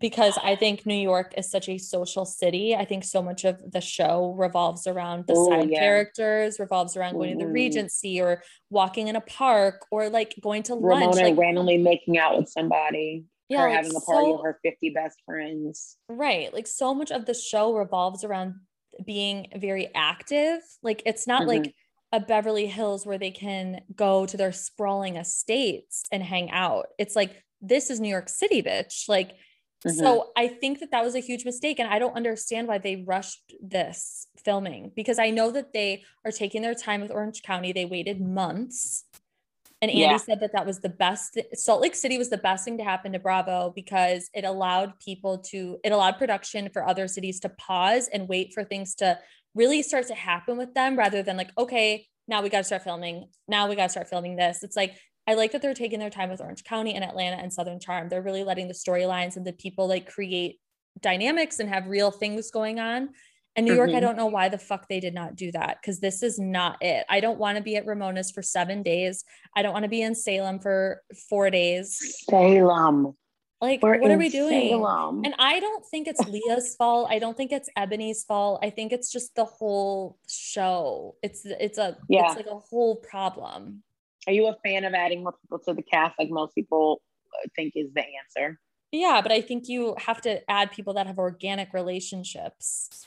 because 0.00 0.38
I 0.42 0.54
think 0.56 0.86
New 0.86 0.94
York 0.94 1.34
is 1.36 1.50
such 1.50 1.68
a 1.68 1.78
social 1.78 2.24
city. 2.24 2.74
I 2.74 2.84
think 2.84 3.04
so 3.04 3.22
much 3.22 3.44
of 3.44 3.58
the 3.70 3.80
show 3.80 4.34
revolves 4.38 4.86
around 4.86 5.26
the 5.26 5.34
Ooh, 5.34 5.48
side 5.48 5.70
yeah. 5.70 5.80
characters, 5.80 6.60
revolves 6.60 6.96
around 6.96 7.14
going 7.14 7.30
mm-hmm. 7.30 7.40
to 7.40 7.46
the 7.46 7.52
Regency 7.52 8.20
or 8.20 8.42
walking 8.70 9.08
in 9.08 9.16
a 9.16 9.20
park 9.20 9.86
or 9.90 10.08
like 10.08 10.34
going 10.40 10.62
to 10.64 10.74
Ramona 10.74 11.06
lunch. 11.06 11.16
Like, 11.16 11.36
randomly 11.36 11.78
making 11.78 12.18
out 12.18 12.38
with 12.38 12.48
somebody. 12.48 13.24
Yeah, 13.48 13.62
or 13.62 13.68
like 13.68 13.76
having 13.76 13.96
a 13.96 14.00
party 14.00 14.26
so, 14.26 14.32
with 14.32 14.44
her 14.44 14.58
50 14.62 14.90
best 14.90 15.22
friends. 15.24 15.96
Right. 16.08 16.52
Like 16.52 16.66
so 16.66 16.94
much 16.94 17.10
of 17.10 17.24
the 17.24 17.34
show 17.34 17.74
revolves 17.74 18.22
around 18.22 18.56
being 19.04 19.48
very 19.56 19.90
active. 19.94 20.60
Like 20.82 21.02
it's 21.06 21.26
not 21.26 21.42
mm-hmm. 21.42 21.48
like 21.48 21.74
a 22.12 22.20
Beverly 22.20 22.66
Hills 22.66 23.04
where 23.04 23.18
they 23.18 23.30
can 23.30 23.82
go 23.94 24.24
to 24.26 24.36
their 24.36 24.52
sprawling 24.52 25.16
estates 25.16 26.02
and 26.10 26.22
hang 26.22 26.50
out. 26.50 26.86
It's 26.98 27.14
like, 27.14 27.42
this 27.60 27.90
is 27.90 28.00
New 28.00 28.08
York 28.08 28.28
City, 28.28 28.62
bitch. 28.62 29.08
Like, 29.08 29.32
mm-hmm. 29.84 29.90
so 29.90 30.30
I 30.36 30.48
think 30.48 30.80
that 30.80 30.90
that 30.92 31.04
was 31.04 31.14
a 31.14 31.20
huge 31.20 31.44
mistake. 31.44 31.78
And 31.78 31.88
I 31.88 31.98
don't 31.98 32.16
understand 32.16 32.66
why 32.66 32.78
they 32.78 33.04
rushed 33.06 33.52
this 33.60 34.26
filming 34.42 34.92
because 34.96 35.18
I 35.18 35.30
know 35.30 35.50
that 35.50 35.72
they 35.72 36.04
are 36.24 36.32
taking 36.32 36.62
their 36.62 36.74
time 36.74 37.02
with 37.02 37.10
Orange 37.10 37.42
County. 37.42 37.72
They 37.72 37.84
waited 37.84 38.20
months. 38.20 39.04
And 39.80 39.90
Andy 39.90 40.02
yeah. 40.02 40.16
said 40.16 40.40
that 40.40 40.52
that 40.54 40.66
was 40.66 40.80
the 40.80 40.88
best. 40.88 41.38
Salt 41.54 41.80
Lake 41.82 41.94
City 41.94 42.18
was 42.18 42.30
the 42.30 42.38
best 42.38 42.64
thing 42.64 42.78
to 42.78 42.84
happen 42.84 43.12
to 43.12 43.20
Bravo 43.20 43.72
because 43.76 44.28
it 44.34 44.44
allowed 44.44 44.98
people 44.98 45.38
to, 45.50 45.78
it 45.84 45.92
allowed 45.92 46.18
production 46.18 46.68
for 46.72 46.84
other 46.88 47.06
cities 47.06 47.38
to 47.40 47.48
pause 47.48 48.08
and 48.12 48.28
wait 48.28 48.52
for 48.52 48.64
things 48.64 48.96
to 48.96 49.18
really 49.54 49.82
start 49.82 50.06
to 50.08 50.14
happen 50.14 50.56
with 50.56 50.74
them 50.74 50.96
rather 50.96 51.22
than 51.22 51.36
like, 51.36 51.50
okay, 51.58 52.06
now 52.26 52.42
we 52.42 52.48
got 52.48 52.58
to 52.58 52.64
start 52.64 52.82
filming. 52.82 53.28
Now 53.46 53.68
we 53.68 53.76
got 53.76 53.84
to 53.84 53.88
start 53.88 54.08
filming 54.08 54.36
this. 54.36 54.62
It's 54.62 54.76
like, 54.76 54.96
I 55.26 55.34
like 55.34 55.52
that 55.52 55.62
they're 55.62 55.74
taking 55.74 55.98
their 55.98 56.10
time 56.10 56.30
with 56.30 56.40
Orange 56.40 56.64
County 56.64 56.94
and 56.94 57.04
Atlanta 57.04 57.36
and 57.36 57.52
Southern 57.52 57.80
Charm. 57.80 58.08
They're 58.08 58.22
really 58.22 58.44
letting 58.44 58.68
the 58.68 58.74
storylines 58.74 59.36
and 59.36 59.46
the 59.46 59.52
people 59.52 59.86
like 59.86 60.10
create 60.10 60.58
dynamics 61.00 61.58
and 61.58 61.68
have 61.68 61.86
real 61.86 62.10
things 62.10 62.50
going 62.50 62.80
on. 62.80 63.10
And 63.56 63.66
New 63.66 63.74
York, 63.74 63.88
mm-hmm. 63.88 63.96
I 63.96 64.00
don't 64.00 64.16
know 64.16 64.26
why 64.26 64.48
the 64.48 64.58
fuck 64.58 64.88
they 64.88 65.00
did 65.00 65.14
not 65.14 65.34
do 65.34 65.50
that 65.52 65.78
because 65.82 65.98
this 65.98 66.22
is 66.22 66.38
not 66.38 66.78
it. 66.80 67.04
I 67.08 67.18
don't 67.18 67.38
want 67.38 67.56
to 67.56 67.62
be 67.62 67.76
at 67.76 67.86
Ramona's 67.86 68.30
for 68.30 68.40
seven 68.40 68.82
days. 68.82 69.24
I 69.56 69.62
don't 69.62 69.72
want 69.72 69.82
to 69.82 69.88
be 69.88 70.00
in 70.00 70.14
Salem 70.14 70.60
for 70.60 71.02
four 71.28 71.50
days. 71.50 71.98
Salem. 72.30 73.16
Like, 73.60 73.82
We're 73.82 74.00
what 74.00 74.10
are 74.10 74.18
we 74.18 74.28
doing? 74.28 74.70
Salem. 74.70 75.22
And 75.24 75.34
I 75.38 75.58
don't 75.58 75.84
think 75.84 76.06
it's 76.06 76.20
Leah's 76.28 76.76
fault. 76.76 77.08
I 77.10 77.18
don't 77.18 77.36
think 77.36 77.50
it's 77.50 77.68
Ebony's 77.76 78.22
fault. 78.22 78.60
I 78.62 78.70
think 78.70 78.92
it's 78.92 79.10
just 79.10 79.34
the 79.34 79.44
whole 79.44 80.18
show. 80.28 81.16
It's 81.22 81.42
it's 81.44 81.78
a 81.78 81.96
yeah. 82.08 82.26
it's 82.26 82.36
like 82.36 82.46
a 82.46 82.58
whole 82.58 82.96
problem. 82.96 83.82
Are 84.28 84.32
you 84.32 84.46
a 84.46 84.56
fan 84.64 84.84
of 84.84 84.94
adding 84.94 85.22
more 85.22 85.34
people 85.42 85.58
to 85.60 85.74
the 85.74 85.82
cast, 85.82 86.18
like 86.18 86.30
most 86.30 86.54
people 86.54 87.02
uh, 87.34 87.48
think 87.56 87.72
is 87.74 87.92
the 87.94 88.04
answer? 88.24 88.60
Yeah, 88.92 89.20
but 89.22 89.32
I 89.32 89.40
think 89.40 89.68
you 89.68 89.96
have 89.98 90.20
to 90.22 90.48
add 90.50 90.70
people 90.70 90.94
that 90.94 91.06
have 91.06 91.18
organic 91.18 91.72
relationships. 91.72 93.06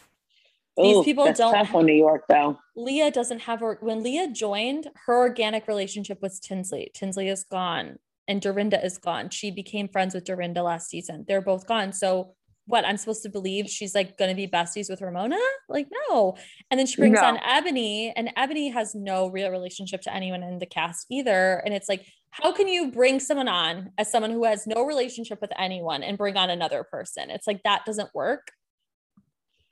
These 0.77 0.97
Ooh, 0.97 1.03
people 1.03 1.31
don't. 1.31 1.53
Tough 1.53 1.75
on 1.75 1.85
New 1.85 1.93
York, 1.93 2.25
though. 2.27 2.59
Leah 2.75 3.11
doesn't 3.11 3.39
have. 3.41 3.61
When 3.79 4.03
Leah 4.03 4.31
joined, 4.31 4.89
her 5.05 5.17
organic 5.17 5.67
relationship 5.67 6.21
was 6.21 6.39
Tinsley. 6.39 6.91
Tinsley 6.93 7.29
is 7.29 7.45
gone 7.45 7.99
and 8.31 8.41
Dorinda 8.41 8.83
is 8.83 8.97
gone. 8.97 9.29
She 9.29 9.51
became 9.51 9.89
friends 9.89 10.15
with 10.15 10.23
Dorinda 10.23 10.63
last 10.63 10.89
season. 10.89 11.25
They're 11.27 11.41
both 11.41 11.67
gone. 11.67 11.91
So 11.91 12.33
what 12.65 12.85
I'm 12.85 12.95
supposed 12.95 13.23
to 13.23 13.29
believe 13.29 13.69
she's 13.69 13.93
like 13.93 14.17
going 14.17 14.29
to 14.29 14.35
be 14.35 14.47
besties 14.47 14.89
with 14.89 15.01
Ramona? 15.01 15.37
Like, 15.67 15.87
no. 16.07 16.37
And 16.69 16.79
then 16.79 16.87
she 16.87 16.95
brings 16.95 17.19
no. 17.19 17.25
on 17.25 17.39
Ebony, 17.45 18.13
and 18.15 18.31
Ebony 18.37 18.69
has 18.69 18.95
no 18.95 19.27
real 19.27 19.49
relationship 19.49 20.01
to 20.03 20.13
anyone 20.13 20.43
in 20.43 20.59
the 20.59 20.65
cast 20.65 21.07
either. 21.11 21.61
And 21.65 21.73
it's 21.73 21.89
like, 21.89 22.05
how 22.29 22.53
can 22.53 22.69
you 22.69 22.89
bring 22.89 23.19
someone 23.19 23.49
on 23.49 23.91
as 23.97 24.09
someone 24.09 24.31
who 24.31 24.45
has 24.45 24.65
no 24.65 24.85
relationship 24.85 25.41
with 25.41 25.51
anyone 25.59 26.01
and 26.01 26.17
bring 26.17 26.37
on 26.37 26.49
another 26.49 26.85
person? 26.85 27.29
It's 27.29 27.47
like 27.47 27.61
that 27.63 27.83
doesn't 27.85 28.15
work. 28.15 28.47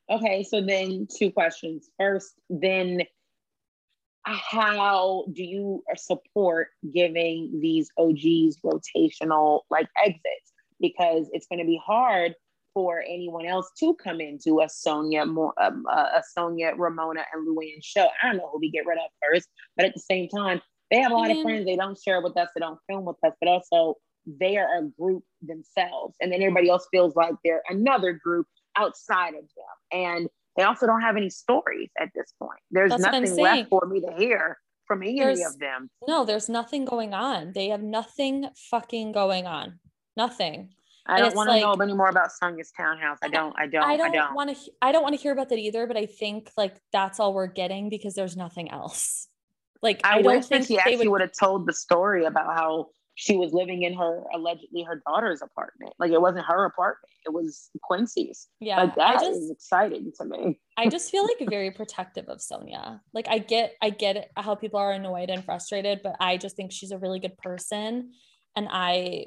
Okay, 0.10 0.44
so 0.44 0.60
then 0.60 1.08
two 1.18 1.32
questions. 1.32 1.88
First, 1.98 2.34
then 2.50 3.04
how 4.30 5.26
do 5.34 5.44
you 5.44 5.84
support 5.96 6.70
giving 6.94 7.60
these 7.62 7.90
OGs 7.98 8.58
rotational 8.64 9.62
like 9.70 9.88
exits? 10.04 10.54
Because 10.80 11.30
it's 11.34 11.48
going 11.48 11.60
to 11.60 11.66
be 11.66 11.82
hard 11.86 12.34
for 12.74 13.02
anyone 13.02 13.46
else 13.46 13.70
to 13.80 13.96
come 13.96 14.22
into 14.22 14.62
a 14.62 14.68
Sonja, 14.68 15.24
um, 15.24 15.86
a 15.92 16.22
Sonja, 16.38 16.74
Ramona, 16.78 17.24
and 17.34 17.48
Luann 17.48 17.84
show. 17.84 18.08
I 18.22 18.28
don't 18.28 18.38
know 18.38 18.50
who 18.52 18.60
we 18.60 18.72
get 18.72 18.86
rid 18.86 18.98
of 18.98 19.10
first, 19.22 19.50
but 19.76 19.86
at 19.86 19.94
the 19.94 20.00
same 20.00 20.30
time, 20.30 20.62
they 20.92 21.00
have 21.02 21.12
a 21.12 21.16
lot 21.16 21.32
of 21.32 21.42
friends. 21.42 21.66
They 21.66 21.76
don't 21.76 22.00
share 22.00 22.22
with 22.22 22.38
us. 22.38 22.50
They 22.56 22.62
don't 22.62 22.80
film 22.88 23.06
with 23.06 23.18
us, 23.24 23.34
but 23.40 23.50
also 23.50 23.96
they 24.26 24.58
are 24.58 24.78
a 24.78 24.84
group 25.00 25.24
themselves, 25.42 26.16
and 26.22 26.32
then 26.32 26.42
everybody 26.42 26.70
else 26.70 26.88
feels 26.92 27.16
like 27.16 27.34
they're 27.44 27.64
another 27.70 28.14
group 28.14 28.48
outside 28.76 29.34
of 29.34 29.42
them. 29.42 29.76
And 29.92 30.30
they 30.60 30.66
also 30.66 30.86
don't 30.86 31.00
have 31.00 31.16
any 31.16 31.30
stories 31.30 31.90
at 31.98 32.10
this 32.14 32.34
point. 32.38 32.60
There's 32.70 32.90
That's 32.92 33.02
nothing 33.02 33.38
left 33.38 33.70
for 33.70 33.86
me 33.86 34.02
to 34.02 34.12
hear 34.18 34.58
from 34.88 35.04
any 35.04 35.18
there's, 35.18 35.40
of 35.40 35.58
them. 35.58 35.90
No, 36.06 36.26
there's 36.26 36.50
nothing 36.50 36.84
going 36.84 37.14
on. 37.14 37.54
They 37.54 37.70
have 37.70 37.82
nothing 37.82 38.50
fucking 38.70 39.14
going 39.14 39.48
on. 39.48 39.80
Nothing. 40.18 40.72
I 41.06 41.22
don't 41.22 41.34
want 41.34 41.48
to 41.48 41.54
like, 41.54 41.62
know 41.62 41.74
any 41.82 41.94
more 41.94 42.10
about 42.10 42.32
Sonja's 42.44 42.72
townhouse. 42.76 43.20
I 43.24 43.30
don't. 43.30 43.56
I 43.58 43.68
don't. 43.68 43.84
I 43.84 43.96
don't, 43.96 44.12
don't. 44.12 44.36
want 44.36 44.50
to. 44.50 44.72
I 44.82 44.92
don't 44.92 45.02
want 45.02 45.16
to 45.16 45.22
hear 45.22 45.32
about 45.32 45.48
that 45.48 45.60
either. 45.60 45.88
But 45.88 45.96
I 45.96 46.06
think 46.06 46.52
like 46.58 46.76
that's 46.92 47.22
all 47.22 47.34
we're 47.34 47.48
getting 47.48 47.88
because 47.88 48.14
there's 48.16 48.36
nothing 48.36 48.70
else. 48.70 49.30
Like 49.82 50.02
I, 50.04 50.20
I 50.20 50.22
wish 50.22 50.48
that 50.48 50.66
he 50.66 50.78
actually 50.78 51.08
would 51.08 51.22
have 51.22 51.32
told 51.40 51.68
the 51.68 51.74
story 51.74 52.26
about 52.26 52.54
how 52.54 52.88
she 53.20 53.36
was 53.36 53.52
living 53.52 53.84
in 53.84 53.94
her 53.94 54.24
allegedly 54.34 54.82
her 54.82 55.04
daughter's 55.06 55.42
apartment. 55.42 55.92
Like 56.00 56.12
it 56.12 56.22
wasn't 56.22 56.46
her 56.46 56.64
apartment; 56.64 57.12
it 57.26 57.34
was 57.34 57.70
Quincy's. 57.84 58.48
Yeah, 58.62 58.84
like 58.84 58.96
that 58.96 59.20
just, 59.20 59.42
is 59.42 59.52
exciting 59.52 60.14
to 60.18 60.26
me. 60.26 60.58
I 60.78 60.88
just 60.88 61.12
feel 61.12 61.24
like 61.24 61.50
very 61.50 61.70
protective 61.70 62.30
of 62.30 62.38
Sonja. 62.38 63.02
Like 63.14 63.28
I 63.28 63.40
get, 63.40 63.74
I 63.82 63.90
get 63.90 64.32
how 64.38 64.56
people 64.56 64.80
are 64.80 64.94
annoyed 64.94 65.30
and 65.30 65.44
frustrated, 65.44 66.00
but 66.02 66.16
I 66.22 66.38
just 66.38 66.56
think 66.56 66.72
she's 66.72 66.92
a 66.92 66.98
really 66.98 67.20
good 67.20 67.38
person, 67.38 68.14
and 68.56 68.70
I 68.72 69.26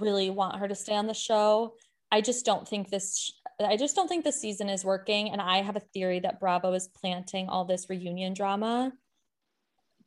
really 0.00 0.30
want 0.30 0.56
her 0.56 0.66
to 0.66 0.74
stay 0.74 0.94
on 0.94 1.06
the 1.06 1.12
show. 1.12 1.74
I 2.10 2.22
just 2.22 2.46
don't 2.46 2.66
think 2.66 2.88
this. 2.88 3.30
I 3.60 3.76
just 3.76 3.94
don't 3.94 4.08
think 4.08 4.24
the 4.24 4.32
season 4.32 4.70
is 4.70 4.82
working, 4.82 5.30
and 5.30 5.42
I 5.42 5.60
have 5.60 5.76
a 5.76 5.80
theory 5.92 6.20
that 6.20 6.40
Bravo 6.40 6.72
is 6.72 6.88
planting 6.88 7.50
all 7.50 7.66
this 7.66 7.90
reunion 7.90 8.32
drama 8.32 8.94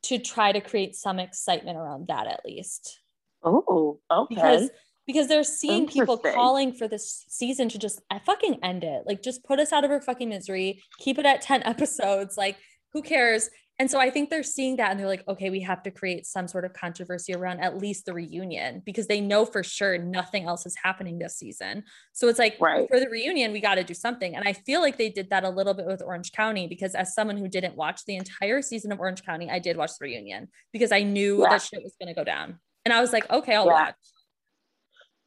to 0.02 0.18
try 0.18 0.50
to 0.50 0.60
create 0.60 0.96
some 0.96 1.20
excitement 1.20 1.78
around 1.78 2.08
that 2.08 2.26
at 2.26 2.44
least. 2.44 2.99
Oh, 3.42 4.00
okay. 4.10 4.34
Because 4.34 4.70
because 5.06 5.28
they're 5.28 5.42
seeing 5.42 5.86
people 5.88 6.18
calling 6.18 6.72
for 6.72 6.86
this 6.86 7.24
season 7.28 7.68
to 7.70 7.78
just 7.78 8.00
I 8.10 8.20
fucking 8.20 8.60
end 8.62 8.84
it. 8.84 9.04
Like 9.06 9.22
just 9.22 9.44
put 9.44 9.58
us 9.58 9.72
out 9.72 9.84
of 9.84 9.90
our 9.90 10.00
fucking 10.00 10.28
misery. 10.28 10.82
Keep 10.98 11.18
it 11.18 11.26
at 11.26 11.42
10 11.42 11.62
episodes. 11.64 12.36
Like 12.36 12.56
who 12.92 13.02
cares? 13.02 13.50
And 13.80 13.90
so 13.90 13.98
I 13.98 14.10
think 14.10 14.28
they're 14.28 14.42
seeing 14.42 14.76
that 14.76 14.90
and 14.90 15.00
they're 15.00 15.06
like, 15.06 15.26
okay, 15.26 15.48
we 15.48 15.60
have 15.60 15.82
to 15.84 15.90
create 15.90 16.26
some 16.26 16.46
sort 16.46 16.66
of 16.66 16.74
controversy 16.74 17.32
around 17.32 17.60
at 17.60 17.78
least 17.78 18.04
the 18.04 18.12
reunion 18.12 18.82
because 18.84 19.06
they 19.06 19.22
know 19.22 19.46
for 19.46 19.62
sure 19.62 19.96
nothing 19.96 20.44
else 20.44 20.66
is 20.66 20.76
happening 20.82 21.18
this 21.18 21.38
season. 21.38 21.84
So 22.12 22.28
it's 22.28 22.38
like 22.38 22.58
right. 22.60 22.86
for 22.90 23.00
the 23.00 23.08
reunion, 23.08 23.52
we 23.52 23.60
got 23.60 23.76
to 23.76 23.84
do 23.84 23.94
something. 23.94 24.36
And 24.36 24.46
I 24.46 24.52
feel 24.52 24.82
like 24.82 24.98
they 24.98 25.08
did 25.08 25.30
that 25.30 25.44
a 25.44 25.48
little 25.48 25.72
bit 25.72 25.86
with 25.86 26.02
Orange 26.02 26.30
County 26.32 26.66
because 26.66 26.94
as 26.94 27.14
someone 27.14 27.38
who 27.38 27.48
didn't 27.48 27.74
watch 27.74 28.04
the 28.04 28.16
entire 28.16 28.60
season 28.60 28.92
of 28.92 29.00
Orange 29.00 29.24
County, 29.24 29.48
I 29.50 29.58
did 29.58 29.78
watch 29.78 29.92
the 29.98 30.04
reunion 30.04 30.48
because 30.74 30.92
I 30.92 31.02
knew 31.02 31.42
yeah. 31.42 31.48
that 31.48 31.62
shit 31.62 31.82
was 31.82 31.96
going 31.98 32.08
to 32.08 32.14
go 32.14 32.22
down. 32.22 32.58
And 32.84 32.94
I 32.94 33.00
was 33.00 33.12
like, 33.12 33.30
okay, 33.30 33.54
I'll 33.54 33.66
yeah. 33.66 33.72
watch. 33.72 33.94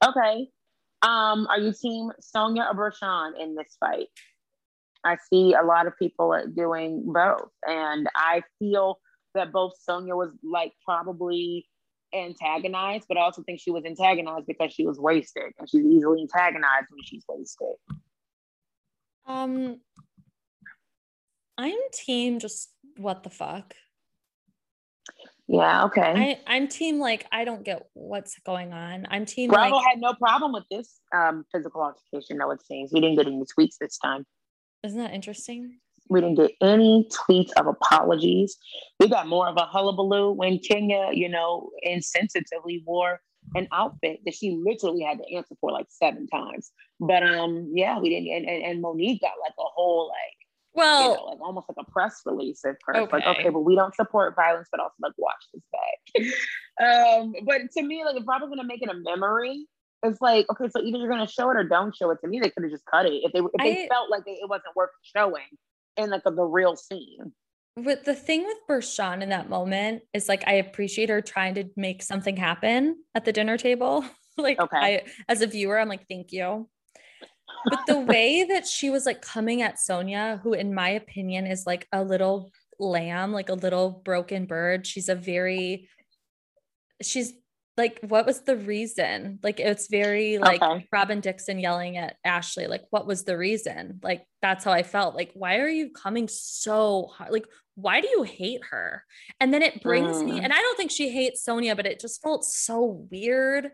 Okay. 0.06 0.48
Um, 1.02 1.48
are 1.48 1.60
you 1.60 1.74
team 1.74 2.12
Sonja 2.22 2.74
or 2.74 2.76
Bershan 2.92 3.40
in 3.40 3.56
this 3.56 3.76
fight? 3.80 4.08
I 5.04 5.18
see 5.30 5.54
a 5.54 5.64
lot 5.64 5.86
of 5.86 5.98
people 6.00 6.42
doing 6.56 7.04
both, 7.06 7.50
and 7.68 8.08
I 8.16 8.42
feel 8.58 9.00
that 9.36 9.52
both 9.52 9.74
Sonja 9.88 10.16
was 10.16 10.32
like 10.44 10.72
probably 10.86 11.68
antagonized, 12.14 13.06
but 13.10 13.18
I 13.18 13.22
also 13.22 13.44
think 13.44 13.60
she 13.60 13.72
was 13.72 13.84
antagonized 13.86 14.46
because 14.48 14.72
she 14.72 14.86
was 14.86 15.00
wasted, 15.00 15.52
and 15.60 15.70
she's 15.70 15.86
easily 15.86 16.22
antagonized 16.22 16.88
when 16.90 17.04
she's 17.04 17.26
wasted. 17.28 17.76
Um, 19.26 19.82
I'm 21.58 21.80
team 21.92 22.40
just 22.40 22.70
what 22.98 23.24
the 23.24 23.30
fuck. 23.30 23.76
Yeah, 25.48 25.86
okay. 25.86 26.40
I, 26.48 26.56
I'm 26.56 26.68
team 26.68 27.00
like 27.00 27.26
I 27.32 27.44
don't 27.44 27.64
get 27.64 27.88
what's 27.94 28.40
going 28.46 28.72
on. 28.72 29.06
I'm 29.10 29.26
team 29.26 29.50
Bravo 29.50 29.76
like, 29.76 29.86
had 29.88 30.00
no 30.00 30.14
problem 30.14 30.54
with 30.54 30.64
this 30.72 31.00
um, 31.14 31.46
physical 31.54 31.82
altercation, 31.82 32.38
though 32.38 32.52
it 32.52 32.62
seems. 32.66 32.94
We 32.94 33.02
didn't 33.02 33.18
get 33.18 33.28
any 33.28 33.44
tweets 33.58 33.76
this 33.80 33.98
time. 33.98 34.26
Isn't 34.84 35.00
that 35.00 35.14
interesting? 35.14 35.80
We 36.10 36.22
didn't 36.22 36.36
get 36.36 36.52
any 36.62 37.08
tweets 37.12 37.52
of 37.58 37.68
apologies. 37.68 38.58
We 39.00 39.08
got 39.08 39.28
more 39.28 39.48
of 39.48 39.56
a 39.58 39.66
hullabaloo 39.66 40.32
when 40.32 40.60
Kenya, 40.60 41.10
you 41.14 41.30
know, 41.30 41.70
insensitively 41.86 42.84
wore 42.86 43.20
an 43.56 43.68
outfit 43.72 44.20
that 44.26 44.34
she 44.34 44.58
literally 44.64 45.04
had 45.04 45.18
to 45.18 45.36
answer 45.36 45.56
for 45.60 45.72
like 45.72 45.88
seven 45.90 46.28
times. 46.28 46.72
But 47.00 47.24
um, 47.24 47.72
yeah, 47.74 48.00
we 48.00 48.10
didn't. 48.10 48.30
And, 48.30 48.50
and, 48.50 48.64
and 48.64 48.82
Monique 48.82 49.22
got 49.22 49.34
like 49.42 49.54
a 49.60 49.64
whole 49.76 50.08
like 50.08 50.48
well, 50.74 51.02
you 51.02 51.16
know, 51.18 51.24
like 51.26 51.42
almost 51.42 51.68
like 51.70 51.86
a 51.86 51.92
press 51.92 52.22
release 52.26 52.66
at 52.66 52.76
first. 52.86 53.00
Okay. 53.00 53.18
Like, 53.18 53.38
okay, 53.38 53.50
but 53.50 53.62
we 53.62 53.76
don't 53.76 53.94
support 53.94 54.36
violence, 54.36 54.68
but 54.72 54.80
also 54.80 54.96
like 55.02 55.14
watch 55.18 55.44
this 55.54 55.64
back. 55.72 56.26
um, 56.88 57.34
but 57.46 57.62
to 57.78 57.84
me, 57.84 58.04
like 58.04 58.16
if 58.16 58.24
was 58.26 58.50
gonna 58.50 58.64
make 58.64 58.82
it 58.82 58.90
a 58.90 58.96
memory, 58.96 59.68
it's 60.02 60.20
like, 60.20 60.46
okay, 60.50 60.70
so 60.70 60.82
either 60.82 60.98
you're 60.98 61.10
gonna 61.10 61.28
show 61.28 61.50
it 61.52 61.58
or 61.58 61.64
don't 61.64 61.96
show 61.96 62.10
it. 62.12 62.20
To 62.22 62.28
me, 62.28 62.40
they 62.40 62.50
could 62.50 62.64
have 62.64 62.72
just 62.72 62.86
cut 62.86 63.06
it 63.06 63.14
if 63.24 63.32
they 63.32 63.40
if 63.40 63.52
they 63.60 63.86
I, 63.86 63.88
felt 63.88 64.10
like 64.10 64.24
it 64.26 64.50
wasn't 64.50 64.76
worth 64.76 64.90
showing 65.16 65.44
in 65.98 66.10
like 66.10 66.24
a, 66.26 66.32
the 66.32 66.44
real 66.44 66.76
scene. 66.76 67.34
But 67.76 68.06
the 68.06 68.16
thing 68.16 68.44
with 68.44 68.58
Bershan 68.70 69.22
in 69.22 69.30
that 69.30 69.50
moment 69.50 70.04
is 70.14 70.28
like 70.28 70.44
I 70.48 70.54
appreciate 70.54 71.10
her 71.10 71.22
trying 71.22 71.56
to 71.56 71.66
make 71.76 72.02
something 72.02 72.38
happen 72.38 72.98
at 73.14 73.26
the 73.26 73.34
dinner 73.34 73.58
table. 73.58 74.06
like 74.38 74.60
okay. 74.60 74.78
I 74.78 75.04
as 75.30 75.42
a 75.42 75.48
viewer, 75.48 75.80
I'm 75.80 75.90
like, 75.90 76.08
thank 76.08 76.32
you 76.32 76.68
but 77.66 77.80
the 77.88 78.00
way 78.00 78.46
that 78.50 78.68
she 78.68 78.90
was 78.90 79.06
like 79.06 79.22
coming 79.22 79.62
at 79.62 79.78
Sonja, 79.78 80.40
who 80.42 80.54
in 80.54 80.74
my 80.74 80.90
opinion 80.90 81.48
is 81.48 81.66
like 81.66 81.88
a 81.92 82.04
little 82.04 82.52
lamb, 82.80 83.32
like 83.32 83.50
a 83.50 83.54
little 83.54 84.02
broken 84.04 84.46
bird. 84.46 84.86
She's 84.88 85.10
a 85.10 85.16
very 85.16 85.90
she's 87.02 87.34
like 87.76 88.00
what 88.08 88.26
was 88.26 88.42
the 88.42 88.56
reason 88.56 89.40
like 89.42 89.60
it's 89.60 89.88
very 89.88 90.38
like 90.38 90.62
okay. 90.62 90.88
robyn 90.92 91.22
dixon 91.22 91.60
yelling 91.60 91.98
at 91.98 92.16
ashley 92.24 92.68
like 92.68 92.84
what 92.92 93.08
was 93.08 93.24
the 93.24 93.36
reason 93.38 94.00
like 94.04 94.26
that's 94.42 94.64
how 94.64 94.72
i 94.72 94.84
felt 94.84 95.16
like 95.16 95.32
why 95.34 95.58
are 95.58 95.70
you 95.70 95.90
coming 95.90 96.28
so 96.28 97.10
hard 97.18 97.32
like 97.32 97.48
why 97.76 98.00
do 98.00 98.08
you 98.08 98.22
hate 98.22 98.62
her 98.70 99.04
and 99.40 99.52
then 99.52 99.64
it 99.64 99.82
brings 99.82 100.18
mm. 100.18 100.26
me 100.26 100.40
and 100.40 100.54
i 100.54 100.58
don't 100.58 100.78
think 100.78 100.92
she 100.92 101.10
hates 101.10 101.44
Sonja, 101.48 101.76
but 101.76 101.88
it 101.88 102.00
just 102.00 102.22
felt 102.22 102.46
so 102.46 103.08
weird 103.10 103.72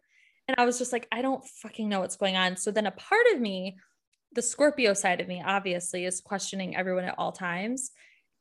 and 0.50 0.56
I 0.58 0.66
was 0.66 0.80
just 0.80 0.91
like, 0.91 1.08
I 1.12 1.22
don't 1.22 1.45
fucking 1.45 1.88
know 1.88 2.00
what's 2.00 2.16
going 2.16 2.36
on. 2.36 2.58
So 2.58 2.72
then 2.72 2.88
a 2.88 2.91
part 2.91 3.28
of 3.36 3.39
me, 3.39 3.78
the 4.34 4.41
Scorpio 4.41 4.95
side 4.95 5.22
of 5.22 5.28
me, 5.28 5.43
obviously, 5.45 6.06
is 6.06 6.22
questioning 6.22 6.76
everyone 6.76 7.04
at 7.04 7.14
all 7.20 7.32
times. 7.32 7.91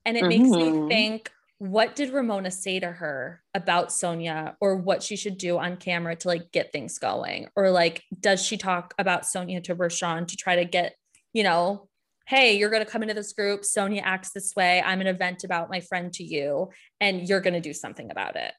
And 0.07 0.17
it 0.17 0.21
mm-hmm. 0.21 0.29
makes 0.29 0.49
me 0.49 0.71
mm-hmm. 0.71 0.89
think, 0.89 1.31
what 1.59 1.95
did 1.95 2.15
Ramona 2.15 2.51
say 2.51 2.81
to 2.81 2.91
her 2.91 3.43
about 3.53 3.91
Sonja 3.91 4.55
or 4.59 4.77
what 4.77 5.03
she 5.03 5.17
should 5.17 5.37
do 5.37 5.59
on 5.59 5.77
camera 5.77 6.17
to 6.17 6.29
like 6.29 6.51
get 6.51 6.73
things 6.73 6.99
going? 6.99 7.49
Or 7.55 7.71
like, 7.71 8.03
does 8.19 8.43
she 8.43 8.57
talk 8.57 8.95
about 8.99 9.25
Sonja 9.25 9.63
to 9.65 9.77
Bershan 9.77 10.27
to 10.29 10.37
try 10.37 10.57
to 10.57 10.65
get, 10.65 10.95
you 11.35 11.43
know, 11.43 11.89
hey, 12.27 12.57
you're 12.57 12.71
going 12.71 12.85
to 12.85 12.91
come 12.91 13.03
into 13.03 13.15
this 13.15 13.35
group. 13.35 13.63
Sonja 13.63 14.01
acts 14.03 14.31
this 14.31 14.55
way. 14.57 14.81
I'm 14.81 15.03
an 15.03 15.07
event 15.09 15.45
about 15.45 15.69
my 15.69 15.81
friend 15.81 16.11
to 16.15 16.25
you, 16.25 16.71
and 17.03 17.29
you're 17.29 17.43
going 17.43 17.55
to 17.55 17.61
do 17.61 17.75
something 17.75 18.11
about 18.11 18.37
it. 18.37 18.53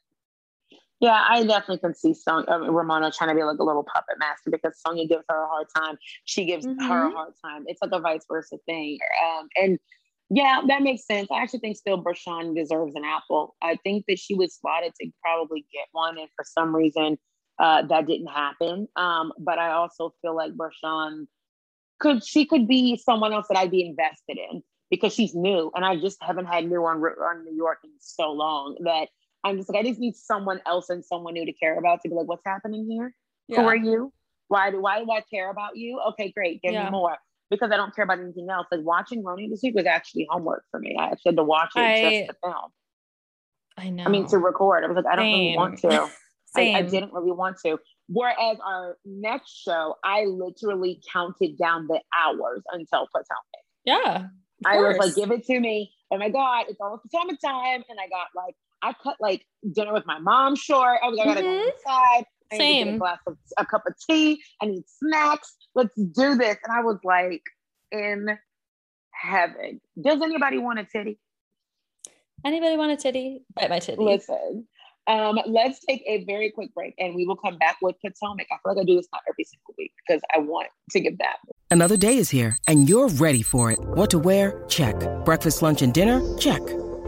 Yeah, 1.00 1.24
I 1.26 1.44
definitely 1.44 1.78
can 1.78 1.94
see 1.94 2.12
Son- 2.12 2.44
uh, 2.46 2.58
Ramona 2.70 3.10
trying 3.10 3.30
to 3.30 3.34
be 3.34 3.42
like 3.42 3.58
a 3.58 3.64
little 3.64 3.84
puppet 3.84 4.18
master 4.18 4.50
because 4.50 4.78
Sonja 4.86 5.08
gives 5.08 5.24
her 5.30 5.42
a 5.42 5.46
hard 5.46 5.66
time. 5.74 5.96
She 6.26 6.44
gives 6.44 6.66
mm-hmm. 6.66 6.86
her 6.86 7.06
a 7.06 7.10
hard 7.10 7.32
time. 7.42 7.64
It's 7.66 7.80
like 7.80 7.92
a 7.92 8.00
vice 8.00 8.24
versa 8.30 8.58
thing. 8.66 8.98
Um, 9.24 9.48
and 9.56 9.78
yeah, 10.28 10.60
that 10.68 10.82
makes 10.82 11.06
sense. 11.06 11.28
I 11.30 11.42
actually 11.42 11.60
think 11.60 11.78
still 11.78 12.02
Bershan 12.02 12.54
deserves 12.54 12.94
an 12.94 13.04
apple. 13.04 13.56
I 13.62 13.76
think 13.82 14.04
that 14.08 14.18
she 14.18 14.34
was 14.34 14.54
slotted 14.54 14.92
to 15.00 15.10
probably 15.22 15.66
get 15.72 15.86
one, 15.92 16.18
and 16.18 16.28
for 16.36 16.44
some 16.46 16.76
reason, 16.76 17.18
uh, 17.58 17.82
that 17.86 18.06
didn't 18.06 18.28
happen. 18.28 18.86
Um, 18.94 19.32
but 19.38 19.58
I 19.58 19.72
also 19.72 20.14
feel 20.20 20.36
like 20.36 20.52
Bershan 20.52 21.26
could 21.98 22.24
she 22.24 22.44
could 22.44 22.68
be 22.68 22.96
someone 22.96 23.32
else 23.32 23.46
that 23.48 23.58
I'd 23.58 23.70
be 23.70 23.86
invested 23.86 24.38
in 24.38 24.62
because 24.90 25.14
she's 25.14 25.34
new, 25.34 25.72
and 25.74 25.84
I 25.84 25.96
just 25.96 26.18
haven't 26.22 26.46
had 26.46 26.68
new 26.68 26.84
on 26.84 26.98
on 26.98 27.44
New 27.44 27.56
York 27.56 27.78
in 27.84 27.90
so 27.98 28.30
long 28.30 28.76
that 28.84 29.08
I'm 29.44 29.56
just 29.56 29.68
like, 29.68 29.84
I 29.84 29.88
just 29.88 30.00
need 30.00 30.16
someone 30.16 30.60
else 30.66 30.90
and 30.90 31.04
someone 31.04 31.34
new 31.34 31.46
to 31.46 31.52
care 31.52 31.78
about 31.78 32.00
to 32.02 32.08
be 32.08 32.14
like, 32.14 32.26
what's 32.26 32.44
happening 32.44 32.86
here? 32.88 33.14
Yeah. 33.48 33.62
Who 33.62 33.68
are 33.68 33.76
you? 33.76 34.12
Why 34.48 34.70
do 34.70 34.80
why 34.80 35.02
do 35.02 35.10
I 35.10 35.22
care 35.30 35.50
about 35.50 35.76
you? 35.76 36.00
Okay, 36.10 36.32
great, 36.32 36.60
give 36.62 36.72
yeah. 36.72 36.86
me 36.86 36.90
more. 36.90 37.16
Because 37.50 37.70
I 37.72 37.76
don't 37.76 37.94
care 37.94 38.04
about 38.04 38.20
anything 38.20 38.48
else. 38.50 38.66
Like 38.70 38.80
watching 38.82 39.24
RHONY 39.24 39.50
this 39.50 39.60
week 39.62 39.74
was 39.74 39.86
actually 39.86 40.26
homework 40.30 40.64
for 40.70 40.78
me. 40.78 40.96
I 40.98 41.06
actually 41.06 41.30
had 41.30 41.36
to 41.36 41.44
watch 41.44 41.70
it 41.74 41.80
I, 41.80 42.00
just 42.00 42.30
to 42.30 42.36
film. 42.44 42.70
I 43.76 43.90
know. 43.90 44.04
I 44.04 44.08
mean, 44.08 44.26
to 44.28 44.38
record. 44.38 44.84
I 44.84 44.86
was 44.86 44.96
like, 44.96 45.06
I 45.06 45.16
don't 45.16 45.24
Same. 45.24 45.44
really 45.44 45.56
want 45.56 45.78
to. 45.78 46.08
I, 46.56 46.74
I, 46.74 46.82
didn't 46.82 47.12
really 47.12 47.30
want 47.30 47.58
to. 47.64 47.78
Whereas 48.08 48.58
our 48.64 48.98
next 49.04 49.50
show, 49.50 49.94
I 50.02 50.24
literally 50.24 51.00
counted 51.12 51.56
down 51.56 51.86
the 51.86 52.00
hours 52.16 52.62
until 52.72 53.06
Potomac. 53.06 53.64
Yeah. 53.84 54.26
I 54.66 54.76
was 54.78 54.96
like, 54.98 55.14
give 55.14 55.30
it 55.30 55.44
to 55.46 55.60
me. 55.60 55.92
Oh 56.10 56.18
my 56.18 56.28
God, 56.28 56.66
it's 56.68 56.80
almost 56.80 57.04
Potomac 57.04 57.40
time. 57.40 57.84
And 57.88 57.98
I 58.00 58.08
got 58.08 58.28
like 58.34 58.56
I 58.82 58.94
cut 59.02 59.16
like 59.20 59.46
dinner 59.72 59.92
with 59.92 60.06
my 60.06 60.18
mom 60.18 60.56
short. 60.56 60.98
I 61.02 61.08
was 61.08 61.18
like, 61.18 61.28
I 61.28 61.34
gotta 61.34 61.46
mm-hmm. 61.46 61.58
go 61.58 61.64
inside. 61.64 62.24
I 62.52 62.56
Same. 62.56 62.86
Need 62.86 62.94
a 62.94 62.98
glass 62.98 63.18
of 63.26 63.36
a 63.58 63.66
cup 63.66 63.82
of 63.86 63.94
tea. 64.08 64.42
I 64.60 64.66
need 64.66 64.82
snacks. 64.86 65.56
Let's 65.74 65.94
do 65.94 66.34
this. 66.34 66.56
And 66.64 66.72
I 66.72 66.80
was 66.82 66.98
like 67.04 67.42
in 67.92 68.38
heaven. 69.12 69.80
Does 70.00 70.20
anybody 70.22 70.58
want 70.58 70.78
a 70.78 70.84
titty? 70.84 71.18
Anybody 72.44 72.76
want 72.76 72.92
a 72.92 72.96
titty? 72.96 73.42
Bite 73.54 73.70
my 73.70 73.78
titty. 73.78 74.02
Listen. 74.02 74.66
Um, 75.06 75.40
let's 75.46 75.80
take 75.84 76.02
a 76.06 76.24
very 76.24 76.50
quick 76.50 76.72
break 76.74 76.94
and 76.98 77.14
we 77.14 77.26
will 77.26 77.36
come 77.36 77.58
back 77.58 77.78
with 77.82 77.96
Potomac. 78.00 78.46
I 78.50 78.56
feel 78.62 78.74
like 78.74 78.82
I 78.82 78.84
do 78.84 78.96
this 78.96 79.08
not 79.12 79.22
every 79.28 79.44
single 79.44 79.74
week 79.76 79.92
because 80.06 80.22
I 80.34 80.38
want 80.38 80.68
to 80.90 81.00
give 81.00 81.18
that. 81.18 81.36
Another 81.70 81.96
day 81.96 82.16
is 82.16 82.30
here 82.30 82.56
and 82.68 82.88
you're 82.88 83.08
ready 83.08 83.42
for 83.42 83.70
it. 83.70 83.78
What 83.80 84.10
to 84.10 84.18
wear? 84.18 84.64
Check. 84.68 84.96
Breakfast, 85.24 85.62
lunch, 85.62 85.82
and 85.82 85.92
dinner? 85.92 86.20
Check. 86.38 86.62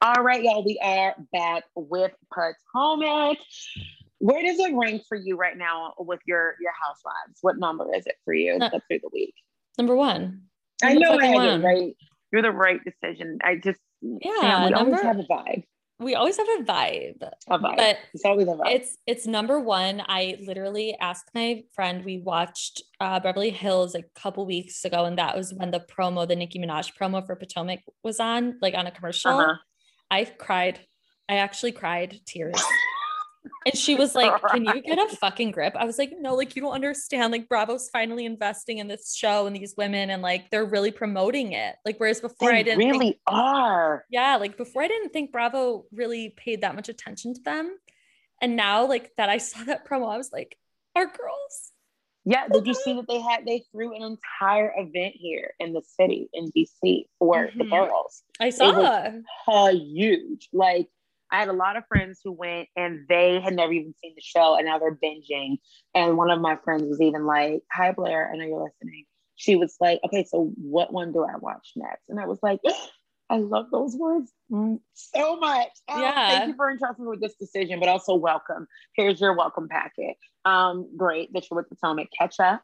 All 0.00 0.22
right, 0.22 0.44
y'all, 0.44 0.64
we 0.64 0.78
are 0.80 1.16
back 1.32 1.64
with 1.74 2.12
Potomac. 2.32 3.36
Where 4.18 4.42
does 4.44 4.60
it 4.60 4.72
rank 4.72 5.02
for 5.08 5.16
you 5.16 5.36
right 5.36 5.56
now 5.56 5.94
with 5.98 6.20
your 6.24 6.54
your 6.60 6.70
housewives? 6.80 7.38
What 7.40 7.58
number 7.58 7.92
is 7.92 8.06
it 8.06 8.14
for 8.24 8.32
you 8.32 8.58
uh, 8.60 8.70
through 8.70 9.00
the 9.00 9.10
week? 9.12 9.34
Number 9.76 9.96
one. 9.96 10.42
I 10.84 10.94
know 10.94 11.18
I 11.18 11.26
had 11.26 11.60
it 11.60 11.64
right. 11.64 11.96
You're 12.32 12.42
the 12.42 12.52
right 12.52 12.80
decision. 12.84 13.38
I 13.42 13.56
just 13.56 13.80
yeah, 14.00 14.66
we 14.66 14.70
number, 14.70 14.76
always 14.76 15.02
have 15.02 15.18
a 15.18 15.24
vibe. 15.24 15.64
We 15.98 16.14
always 16.14 16.36
have 16.36 16.46
a 16.60 16.62
vibe. 16.62 17.28
A 17.48 17.58
vibe. 17.58 17.76
But 17.76 17.98
it's 18.14 18.24
always 18.24 18.46
a 18.46 18.52
vibe. 18.52 18.70
It's 18.72 18.96
it's 19.04 19.26
number 19.26 19.58
one. 19.58 20.00
I 20.06 20.38
literally 20.46 20.96
asked 21.00 21.30
my 21.34 21.64
friend. 21.74 22.04
We 22.04 22.18
watched 22.18 22.84
uh, 23.00 23.18
Beverly 23.18 23.50
Hills 23.50 23.96
a 23.96 24.04
couple 24.14 24.46
weeks 24.46 24.84
ago, 24.84 25.06
and 25.06 25.18
that 25.18 25.36
was 25.36 25.52
when 25.52 25.72
the 25.72 25.80
promo, 25.80 26.28
the 26.28 26.36
Nicki 26.36 26.60
Minaj 26.60 26.92
promo 26.96 27.26
for 27.26 27.34
Potomac, 27.34 27.80
was 28.04 28.20
on, 28.20 28.58
like 28.62 28.74
on 28.74 28.86
a 28.86 28.92
commercial. 28.92 29.32
Uh-huh. 29.32 29.54
I 30.10 30.24
cried. 30.24 30.80
I 31.28 31.36
actually 31.36 31.72
cried 31.72 32.20
tears. 32.26 32.62
And 33.66 33.76
she 33.76 33.94
was 33.94 34.14
like, 34.14 34.40
Can 34.50 34.64
you 34.64 34.82
get 34.82 34.98
a 34.98 35.16
fucking 35.20 35.50
grip? 35.50 35.74
I 35.76 35.84
was 35.84 35.98
like, 35.98 36.12
No, 36.18 36.34
like, 36.34 36.56
you 36.56 36.62
don't 36.62 36.72
understand. 36.72 37.32
Like, 37.32 37.48
Bravo's 37.48 37.88
finally 37.90 38.24
investing 38.24 38.78
in 38.78 38.88
this 38.88 39.14
show 39.14 39.46
and 39.46 39.54
these 39.54 39.74
women, 39.76 40.10
and 40.10 40.22
like, 40.22 40.50
they're 40.50 40.64
really 40.64 40.90
promoting 40.90 41.52
it. 41.52 41.76
Like, 41.84 41.98
whereas 41.98 42.20
before 42.20 42.50
they 42.50 42.58
I 42.58 42.62
didn't 42.62 42.78
really 42.78 42.98
think, 42.98 43.18
are. 43.26 44.04
Yeah. 44.10 44.36
Like, 44.36 44.56
before 44.56 44.82
I 44.82 44.88
didn't 44.88 45.10
think 45.10 45.32
Bravo 45.32 45.84
really 45.92 46.30
paid 46.30 46.62
that 46.62 46.74
much 46.74 46.88
attention 46.88 47.34
to 47.34 47.40
them. 47.42 47.76
And 48.40 48.56
now, 48.56 48.86
like, 48.86 49.12
that 49.16 49.28
I 49.28 49.38
saw 49.38 49.64
that 49.64 49.86
promo, 49.86 50.12
I 50.12 50.16
was 50.16 50.32
like, 50.32 50.56
Our 50.96 51.06
girls. 51.06 51.72
Yeah, 52.28 52.46
did 52.52 52.66
you 52.66 52.74
see 52.74 52.92
that 52.92 53.08
they 53.08 53.20
had 53.20 53.46
they 53.46 53.64
threw 53.72 53.96
an 53.96 54.02
entire 54.02 54.70
event 54.76 55.14
here 55.16 55.54
in 55.58 55.72
the 55.72 55.80
city 55.98 56.28
in 56.34 56.52
DC 56.52 57.06
for 57.18 57.46
mm-hmm. 57.46 57.58
the 57.58 57.64
girls? 57.64 58.22
I 58.38 58.50
saw. 58.50 59.70
Huge. 59.70 60.50
Like 60.52 60.88
I 61.32 61.38
had 61.38 61.48
a 61.48 61.54
lot 61.54 61.78
of 61.78 61.86
friends 61.86 62.20
who 62.22 62.32
went 62.32 62.68
and 62.76 63.06
they 63.08 63.40
had 63.40 63.54
never 63.54 63.72
even 63.72 63.94
seen 64.02 64.12
the 64.14 64.20
show 64.20 64.56
and 64.56 64.66
now 64.66 64.78
they're 64.78 64.94
binging. 64.94 65.56
And 65.94 66.18
one 66.18 66.30
of 66.30 66.38
my 66.38 66.56
friends 66.64 66.82
was 66.82 67.00
even 67.00 67.24
like, 67.24 67.62
Hi, 67.72 67.92
Blair, 67.92 68.30
I 68.30 68.36
know 68.36 68.44
you're 68.44 68.62
listening. 68.62 69.06
She 69.36 69.56
was 69.56 69.76
like, 69.80 70.00
Okay, 70.04 70.24
so 70.24 70.52
what 70.56 70.92
one 70.92 71.12
do 71.12 71.24
I 71.24 71.36
watch 71.38 71.72
next? 71.76 72.10
And 72.10 72.20
I 72.20 72.26
was 72.26 72.40
like, 72.42 72.60
I 73.30 73.38
love 73.38 73.66
those 73.70 73.94
words 73.94 74.32
so 74.94 75.36
much. 75.36 75.68
Oh, 75.88 76.00
yeah. 76.00 76.30
Thank 76.30 76.48
you 76.48 76.56
for 76.56 76.70
entrusting 76.70 77.04
me 77.04 77.10
with 77.10 77.20
this 77.20 77.34
decision, 77.34 77.78
but 77.78 77.88
also 77.88 78.14
welcome. 78.14 78.66
Here's 78.94 79.20
your 79.20 79.36
welcome 79.36 79.68
packet. 79.68 80.16
Um, 80.44 80.88
great 80.96 81.32
that 81.34 81.44
you're 81.50 81.56
with 81.56 81.68
Potomac. 81.68 82.08
Catch 82.16 82.40
up. 82.40 82.62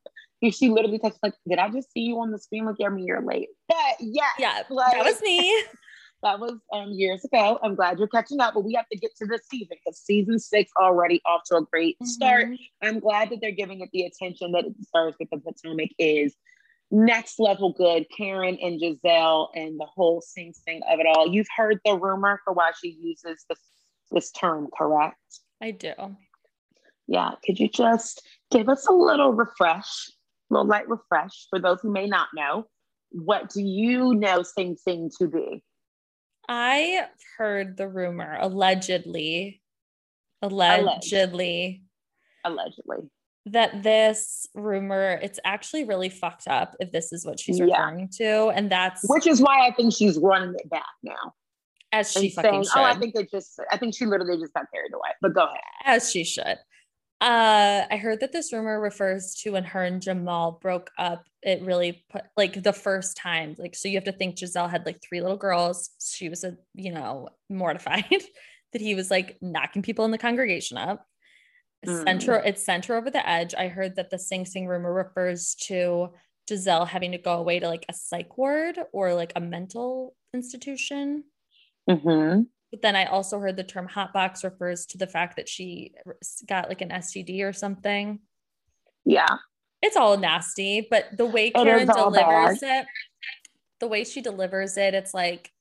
She 0.51 0.69
literally 0.69 0.99
texted 0.99 1.19
like, 1.23 1.35
"Did 1.49 1.59
I 1.59 1.71
just 1.71 1.91
see 1.93 2.01
you 2.01 2.21
on 2.21 2.31
the 2.31 2.39
screen? 2.39 2.67
Like, 2.67 2.77
you're 2.79 2.97
you're 2.99 3.23
late." 3.23 3.49
But 3.67 3.77
yeah, 3.99 4.25
yeah, 4.39 4.62
like, 4.69 4.93
that 4.93 5.05
was 5.05 5.21
me. 5.23 5.65
That 6.23 6.41
was 6.41 6.55
um, 6.73 6.91
years 6.93 7.23
ago. 7.23 7.59
I'm 7.62 7.75
glad 7.75 7.99
you're 7.99 8.09
catching 8.09 8.41
up, 8.41 8.55
but 8.55 8.65
we 8.65 8.73
have 8.73 8.89
to 8.91 8.97
get 8.97 9.15
to 9.17 9.27
this 9.27 9.43
season 9.47 9.77
because 9.85 10.01
season 10.01 10.39
six 10.39 10.71
already 10.81 11.21
off 11.27 11.43
to 11.49 11.57
a 11.57 11.62
great 11.71 11.97
mm-hmm. 11.97 12.07
start. 12.07 12.49
I'm 12.83 12.99
glad 12.99 13.29
that 13.29 13.43
they're 13.43 13.51
giving 13.51 13.83
it 13.83 13.91
the 13.93 14.05
attention 14.05 14.53
that 14.53 14.65
it 14.65 14.75
deserves 14.75 15.17
because 15.19 15.43
Potomac 15.43 15.91
is 15.99 16.35
next 16.95 17.38
level 17.38 17.72
good. 17.72 18.07
Karen 18.16 18.59
and 18.62 18.80
Gizelle 18.80 19.49
and 19.55 19.78
the 19.78 19.86
whole 19.86 20.20
Sing 20.20 20.53
Sing 20.53 20.80
of 20.88 21.01
it 21.01 21.07
all. 21.07 21.28
You've 21.28 21.49
heard 21.57 21.78
the 21.84 21.97
rumor 21.97 22.40
for 22.45 22.53
why 22.53 22.72
she 22.80 22.97
uses 23.01 23.45
this 23.49 23.59
this 24.11 24.30
term, 24.30 24.68
correct? 24.76 25.18
I 25.61 25.72
do. 25.72 25.92
Yeah. 27.07 27.32
Could 27.45 27.59
you 27.59 27.68
just 27.68 28.26
give 28.51 28.68
us 28.68 28.86
a 28.86 28.92
little 28.92 29.32
refresh, 29.32 30.09
a 30.51 30.55
little 30.55 30.66
light 30.66 30.88
refresh 30.88 31.47
for 31.51 31.59
those 31.59 31.80
who 31.80 31.90
may 31.90 32.07
not 32.07 32.28
know? 32.34 32.66
What 33.11 33.51
do 33.51 33.62
you 33.62 34.14
know 34.14 34.42
Sing 34.42 34.76
Sing 34.76 35.11
to 35.18 35.28
be? 35.28 35.62
I 36.49 37.07
heard 37.38 37.76
the 37.76 37.88
rumor 37.88 38.36
allegedly, 38.38 39.62
allegedly, 40.42 41.82
allegedly, 42.45 42.99
that 43.47 43.82
this 43.82 44.47
rumor 44.55 45.18
it's 45.22 45.38
actually 45.45 45.84
really 45.84 46.09
fucked 46.09 46.49
up 46.49 46.74
if 46.80 46.90
this 46.92 47.12
is 47.12 47.26
what 47.26 47.38
she's 47.38 47.61
referring 47.61 48.09
yeah. 48.18 48.26
to, 48.26 48.49
and 48.49 48.70
that's 48.70 49.03
which 49.09 49.26
is 49.26 49.40
why 49.40 49.66
I 49.66 49.72
think 49.72 49.95
she's 49.95 50.18
running 50.18 50.55
it 50.55 50.68
back 50.70 50.82
now. 51.03 51.34
As 51.92 52.11
she 52.11 52.30
fucking 52.30 52.51
saying, 52.51 52.64
should. 52.64 52.78
Oh, 52.80 52.82
I 52.82 52.95
think 52.95 53.14
they 53.14 53.24
just. 53.24 53.61
I 53.70 53.78
think 53.78 53.95
she 53.95 54.05
literally 54.05 54.40
just 54.40 54.53
got 54.53 54.64
carried 54.72 54.92
away. 54.92 55.11
But 55.20 55.34
go 55.34 55.45
ahead. 55.45 55.61
As 55.84 56.11
she 56.11 56.24
should. 56.24 56.59
Uh, 57.20 57.86
I 57.90 57.97
heard 57.97 58.20
that 58.20 58.32
this 58.32 58.53
rumor 58.53 58.80
refers 58.80 59.34
to 59.36 59.53
when 59.53 59.64
her 59.64 59.82
and 59.82 60.03
Jamal 60.03 60.59
broke 60.61 60.90
up. 60.99 61.24
It 61.42 61.62
really 61.62 62.05
put 62.11 62.24
like 62.36 62.62
the 62.62 62.72
first 62.72 63.16
time, 63.16 63.55
like, 63.59 63.76
so 63.76 63.88
you 63.88 63.97
have 63.97 64.05
to 64.05 64.12
think 64.12 64.36
Gizelle 64.36 64.68
had 64.68 64.84
like 64.84 65.01
three 65.03 65.20
little 65.20 65.36
girls. 65.36 65.90
She 66.01 66.28
was 66.28 66.42
a, 66.42 66.57
you 66.74 66.92
know, 66.92 67.28
mortified 67.49 68.05
that 68.72 68.82
he 68.82 68.95
was 68.95 69.11
like 69.11 69.38
knocking 69.40 69.82
people 69.82 70.05
in 70.05 70.11
the 70.11 70.18
congregation 70.18 70.76
up. 70.76 71.07
Mm. 71.87 72.05
Center, 72.05 72.35
it's 72.37 72.64
center 72.64 72.97
over 72.97 73.11
the 73.11 73.28
edge. 73.28 73.55
I 73.55 73.68
heard 73.68 73.97
that 73.97 74.11
the 74.11 74.18
Sing 74.18 74.45
Sing 74.45 74.66
rumor 74.66 74.93
refers 74.93 75.55
to 75.66 76.11
Gizelle 76.49 76.87
having 76.87 77.12
to 77.12 77.18
go 77.18 77.35
away 77.35 77.59
to 77.61 77.68
like 77.68 77.87
a 77.89 77.95
psych 77.95 78.37
ward 78.37 78.78
or 78.93 79.14
like 79.14 79.32
a 79.37 79.41
mental 79.41 80.14
institution. 80.32 81.24
Mm-hmm. 81.89 82.43
But 82.70 82.82
then 82.82 82.97
I 82.97 83.07
also 83.07 83.39
heard 83.39 83.57
the 83.57 83.64
term 83.64 83.89
hotbox 83.89 84.43
refers 84.43 84.87
to 84.87 84.99
the 84.99 85.07
fact 85.07 85.37
that 85.37 85.49
she 85.49 85.93
got 86.49 86.68
like 86.68 86.80
an 86.80 86.91
STD 86.91 87.43
or 87.45 87.53
something. 87.53 88.18
Yeah. 89.05 89.37
It's 89.80 89.97
all 89.97 90.16
nasty, 90.16 90.87
but 90.91 91.16
the 91.16 91.26
way 91.26 91.51
Karen 91.51 91.87
delivers 91.87 92.62
it, 92.62 92.87
the 93.80 93.87
way 93.87 94.05
she 94.05 94.22
delivers 94.22 94.76
it, 94.76 94.95
it's 94.95 95.14
like 95.14 95.53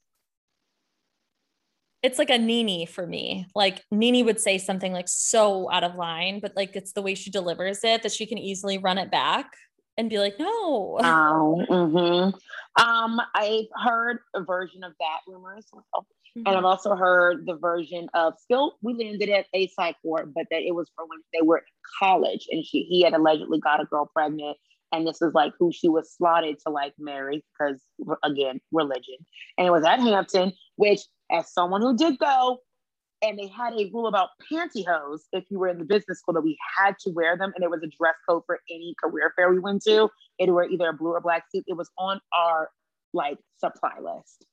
it's 2.04 2.20
like 2.20 2.30
a 2.30 2.38
NeNe 2.38 2.86
for 2.86 3.08
me. 3.08 3.48
Like 3.56 3.82
NeNe 3.90 4.26
would 4.26 4.40
say 4.40 4.58
something 4.58 4.92
like 4.92 5.08
so 5.08 5.72
out 5.72 5.86
of 5.86 5.96
line, 5.96 6.42
but 6.42 6.54
like 6.56 6.76
it's 6.76 6.92
the 6.92 7.02
way 7.02 7.16
she 7.16 7.32
delivers 7.32 7.80
it 7.84 8.04
that 8.04 8.12
she 8.12 8.26
can 8.26 8.38
easily 8.38 8.78
run 8.78 8.98
it 8.98 9.10
back 9.10 9.52
and 9.98 10.10
be 10.10 10.20
like, 10.20 10.38
no. 10.38 11.00
Oh, 11.02 11.66
mm-hmm. 11.70 12.84
um, 12.86 13.22
I've 13.34 13.66
heard 13.84 14.20
a 14.36 14.44
version 14.44 14.84
of 14.84 14.92
that 15.00 15.20
rumor 15.28 15.56
as 15.58 15.66
well. 15.72 16.06
Mm-hmm. 16.38 16.48
And 16.48 16.58
I've 16.58 16.66
also 16.66 16.96
heard 16.96 17.46
the 17.46 17.56
version 17.56 18.10
of 18.14 18.34
still 18.38 18.76
we 18.82 18.96
landed 18.96 19.30
at 19.30 19.46
a 19.54 19.68
psych 19.68 19.96
ward, 20.04 20.34
but 20.34 20.48
that 20.52 20.62
it 20.62 20.76
was 20.76 20.92
for 20.96 21.06
when 21.06 21.20
they 21.32 21.46
were 21.46 21.60
in 21.60 21.64
college 22.00 22.48
and 22.52 22.66
she 22.66 22.84
he 22.84 23.02
had 23.02 23.14
allegedly 23.14 23.60
got 23.60 23.82
a 23.82 23.86
girl 23.86 24.10
pregnant. 24.14 24.58
And 24.92 25.08
this 25.08 25.22
is 25.24 25.34
like 25.34 25.54
who 25.58 25.72
she 25.72 25.90
was 25.90 26.14
slotted 26.16 26.58
to 26.66 26.72
like 26.72 26.94
marry 27.00 27.44
because 27.58 27.82
again, 28.24 28.60
religion. 28.72 29.16
And 29.58 29.68
it 29.68 29.72
was 29.72 29.86
at 29.86 30.00
Hampton, 30.00 30.54
which 30.76 31.02
as 31.32 31.52
someone 31.52 31.82
who 31.82 31.96
did 31.96 32.18
go, 32.20 32.60
and 33.22 33.40
they 33.40 33.48
had 33.48 33.74
a 33.74 33.90
rule 33.94 34.08
about 34.08 34.30
pantyhose 34.52 35.22
if 35.32 35.46
you 35.50 35.58
were 35.58 35.70
in 35.70 35.80
the 35.80 35.86
business 35.86 36.20
school 36.20 36.34
that 36.34 36.42
we 36.42 36.58
had 36.78 36.96
to 37.00 37.10
wear 37.12 37.38
them 37.38 37.54
and 37.56 37.64
it 37.64 37.70
was 37.70 37.82
a 37.82 37.88
dress 37.98 38.16
code 38.28 38.44
for 38.46 38.60
any 38.70 38.94
career 39.02 39.32
fair 39.38 39.50
we 39.50 39.60
went 39.60 39.82
to 39.82 40.10
it 40.40 40.50
were 40.50 40.68
either 40.68 40.90
a 40.90 40.94
blue 40.94 41.12
or 41.12 41.22
black 41.22 41.46
suit 41.50 41.64
it 41.66 41.78
was 41.78 41.90
on 41.98 42.20
our 42.38 42.68
like 43.14 43.38
supply 43.60 43.94
list 44.02 44.46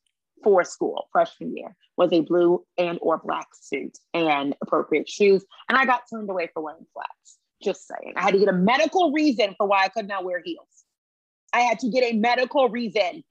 for 0.45 0.63
school 0.63 1.09
freshman 1.13 1.57
year 1.57 1.75
was 2.01 2.13
a 2.15 2.23
blue 2.23 2.65
and 2.79 2.99
or 3.03 3.21
black 3.23 3.47
suit 3.61 3.99
and 4.15 4.57
appropriate 4.63 5.09
shoes. 5.09 5.45
And 5.69 5.77
I 5.77 5.85
got 5.85 6.05
turned 6.11 6.31
away 6.31 6.49
for 6.53 6.63
wearing 6.63 6.87
flats. 6.95 7.39
Just 7.63 7.87
saying. 7.87 8.15
I 8.17 8.23
had 8.23 8.33
to 8.33 8.39
get 8.39 8.49
a 8.49 8.55
medical 8.55 9.13
reason 9.13 9.55
for 9.59 9.67
why 9.67 9.85
I 9.85 9.89
could 9.89 10.09
not 10.09 10.25
wear 10.25 10.41
heels. 10.43 10.67
I 11.53 11.61
had 11.61 11.79
to 11.81 11.91
get 11.91 12.11
a 12.11 12.17
medical 12.17 12.71
reason. 12.71 13.23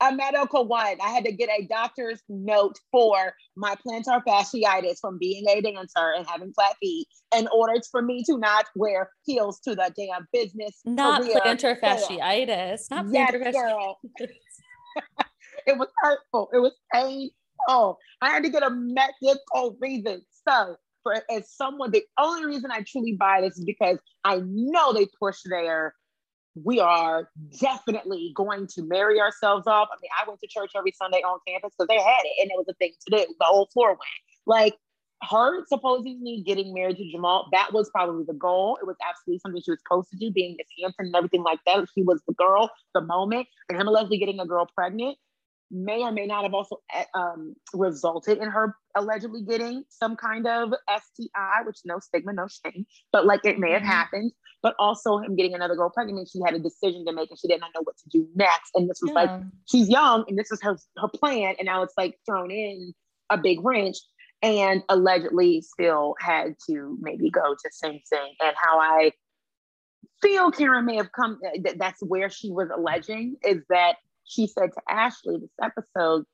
A 0.00 0.14
medical 0.14 0.66
one. 0.66 0.96
I 1.00 1.10
had 1.10 1.24
to 1.24 1.32
get 1.32 1.48
a 1.48 1.66
doctor's 1.66 2.22
note 2.28 2.78
for 2.90 3.34
my 3.56 3.74
plantar 3.86 4.22
fasciitis 4.26 5.00
from 5.00 5.18
being 5.18 5.44
a 5.48 5.60
dancer 5.60 6.12
and 6.16 6.26
having 6.26 6.52
flat 6.52 6.76
feet 6.80 7.06
in 7.36 7.48
order 7.48 7.80
for 7.90 8.02
me 8.02 8.22
to 8.24 8.38
not 8.38 8.66
wear 8.74 9.10
heels 9.24 9.60
to 9.60 9.74
the 9.74 9.92
damn 9.96 10.26
business. 10.32 10.80
Not 10.84 11.22
plantar 11.22 11.80
fasciitis. 11.80 12.90
Not 12.90 13.06
yes, 13.10 13.32
plantar 13.32 13.52
fasciitis. 13.52 13.96
it 15.66 15.78
was 15.78 15.88
hurtful. 16.00 16.50
It 16.52 16.58
was 16.58 16.74
painful. 16.92 17.98
I 18.22 18.30
had 18.30 18.42
to 18.44 18.50
get 18.50 18.62
a 18.62 18.70
medical 18.70 19.76
reason. 19.80 20.22
So, 20.48 20.76
for 21.02 21.22
as 21.30 21.50
someone, 21.50 21.90
the 21.90 22.02
only 22.18 22.46
reason 22.46 22.70
I 22.70 22.82
truly 22.86 23.12
buy 23.12 23.40
this 23.40 23.58
is 23.58 23.64
because 23.64 23.98
I 24.24 24.40
know 24.44 24.92
they 24.92 25.06
push 25.20 25.38
their 25.44 25.94
we 26.64 26.80
are 26.80 27.28
definitely 27.60 28.32
going 28.34 28.66
to 28.68 28.82
marry 28.82 29.20
ourselves 29.20 29.66
off. 29.66 29.88
I 29.92 29.96
mean, 30.00 30.10
I 30.20 30.28
went 30.28 30.40
to 30.40 30.48
church 30.48 30.72
every 30.76 30.92
Sunday 30.92 31.18
on 31.18 31.38
campus 31.46 31.72
because 31.76 31.88
they 31.88 32.02
had 32.02 32.22
it 32.24 32.42
and 32.42 32.50
it 32.50 32.56
was 32.56 32.66
a 32.68 32.74
thing 32.74 32.92
to 33.08 33.16
do. 33.16 33.34
The 33.38 33.44
whole 33.44 33.68
floor 33.72 33.90
went. 33.90 34.00
Like 34.46 34.76
her 35.22 35.64
supposedly 35.66 36.42
getting 36.46 36.72
married 36.72 36.96
to 36.96 37.10
Jamal, 37.10 37.48
that 37.52 37.72
was 37.72 37.90
probably 37.90 38.24
the 38.24 38.34
goal. 38.34 38.78
It 38.80 38.86
was 38.86 38.96
absolutely 39.08 39.40
something 39.40 39.62
she 39.62 39.70
was 39.70 39.80
supposed 39.80 40.10
to 40.10 40.16
do, 40.16 40.30
being 40.30 40.56
Miss 40.56 40.68
Hampton 40.80 41.06
and 41.06 41.16
everything 41.16 41.42
like 41.42 41.58
that. 41.66 41.86
She 41.94 42.02
was 42.02 42.22
the 42.26 42.34
girl, 42.34 42.70
the 42.94 43.00
moment. 43.00 43.46
And 43.68 43.80
him 43.80 43.86
and 43.86 43.94
Leslie 43.94 44.18
getting 44.18 44.40
a 44.40 44.46
girl 44.46 44.66
pregnant 44.74 45.18
may 45.70 46.02
or 46.02 46.12
may 46.12 46.26
not 46.26 46.44
have 46.44 46.54
also 46.54 46.80
eh, 46.94 47.04
um, 47.14 47.54
resulted 47.74 48.38
in 48.38 48.48
her 48.48 48.76
allegedly 48.96 49.42
getting 49.42 49.84
some 49.88 50.16
kind 50.16 50.46
of 50.46 50.72
STI, 50.88 51.62
which 51.66 51.78
no 51.84 51.98
stigma, 51.98 52.32
no 52.32 52.46
shame, 52.48 52.86
but 53.12 53.26
like 53.26 53.44
it 53.44 53.58
may 53.58 53.72
have 53.72 53.82
mm-hmm. 53.82 53.90
happened. 53.90 54.32
But 54.62 54.74
also 54.78 55.18
him 55.18 55.36
getting 55.36 55.54
another 55.54 55.76
girl 55.76 55.88
pregnant 55.88 56.16
means 56.16 56.30
she 56.30 56.40
had 56.44 56.54
a 56.54 56.58
decision 56.58 57.04
to 57.06 57.12
make 57.12 57.30
and 57.30 57.38
she 57.38 57.46
did 57.46 57.60
not 57.60 57.70
know 57.74 57.82
what 57.84 57.96
to 57.98 58.08
do 58.08 58.26
next. 58.34 58.70
And 58.74 58.90
this 58.90 59.00
was 59.00 59.12
yeah. 59.14 59.22
like 59.22 59.42
she's 59.70 59.88
young 59.88 60.24
and 60.26 60.36
this 60.36 60.50
is 60.50 60.60
her 60.62 60.76
her 60.96 61.08
plan, 61.08 61.54
and 61.58 61.66
now 61.66 61.82
it's 61.82 61.94
like 61.96 62.18
thrown 62.26 62.50
in 62.50 62.92
a 63.30 63.38
big 63.38 63.64
wrench. 63.64 63.96
And 64.40 64.84
allegedly 64.88 65.62
still 65.62 66.14
had 66.20 66.54
to 66.68 66.96
maybe 67.00 67.28
go 67.28 67.54
to 67.54 67.70
Sing 67.72 68.00
Sing. 68.04 68.34
And 68.40 68.54
how 68.56 68.78
I 68.78 69.10
feel 70.22 70.52
Karen 70.52 70.84
may 70.84 70.96
have 70.96 71.10
come, 71.10 71.40
eh, 71.44 71.72
that's 71.76 72.00
where 72.02 72.30
she 72.30 72.52
was 72.52 72.68
alleging 72.72 73.36
is 73.44 73.64
that 73.68 73.96
she 74.24 74.46
said 74.46 74.70
to 74.74 74.80
Ashley 74.88 75.38
this 75.38 75.50
episode, 75.60 76.24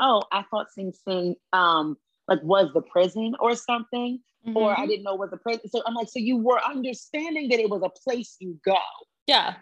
"Oh, 0.00 0.22
I 0.32 0.44
thought 0.50 0.70
Sing 0.70 0.92
Sing 1.06 1.36
um 1.52 1.96
like 2.28 2.42
was 2.42 2.70
the 2.74 2.82
prison 2.82 3.34
or 3.40 3.54
something, 3.56 4.20
mm-hmm. 4.46 4.56
or 4.56 4.72
I 4.72 4.76
mm-hmm. 4.76 4.88
didn't 4.88 5.04
know 5.04 5.14
was 5.14 5.30
a 5.32 5.36
place. 5.36 5.58
So 5.68 5.82
I'm 5.86 5.94
like, 5.94 6.08
so 6.08 6.18
you 6.18 6.36
were 6.36 6.60
understanding 6.64 7.48
that 7.48 7.58
it 7.58 7.70
was 7.70 7.82
a 7.82 7.90
place 8.04 8.36
you 8.40 8.58
go. 8.64 8.76
Yeah. 9.26 9.54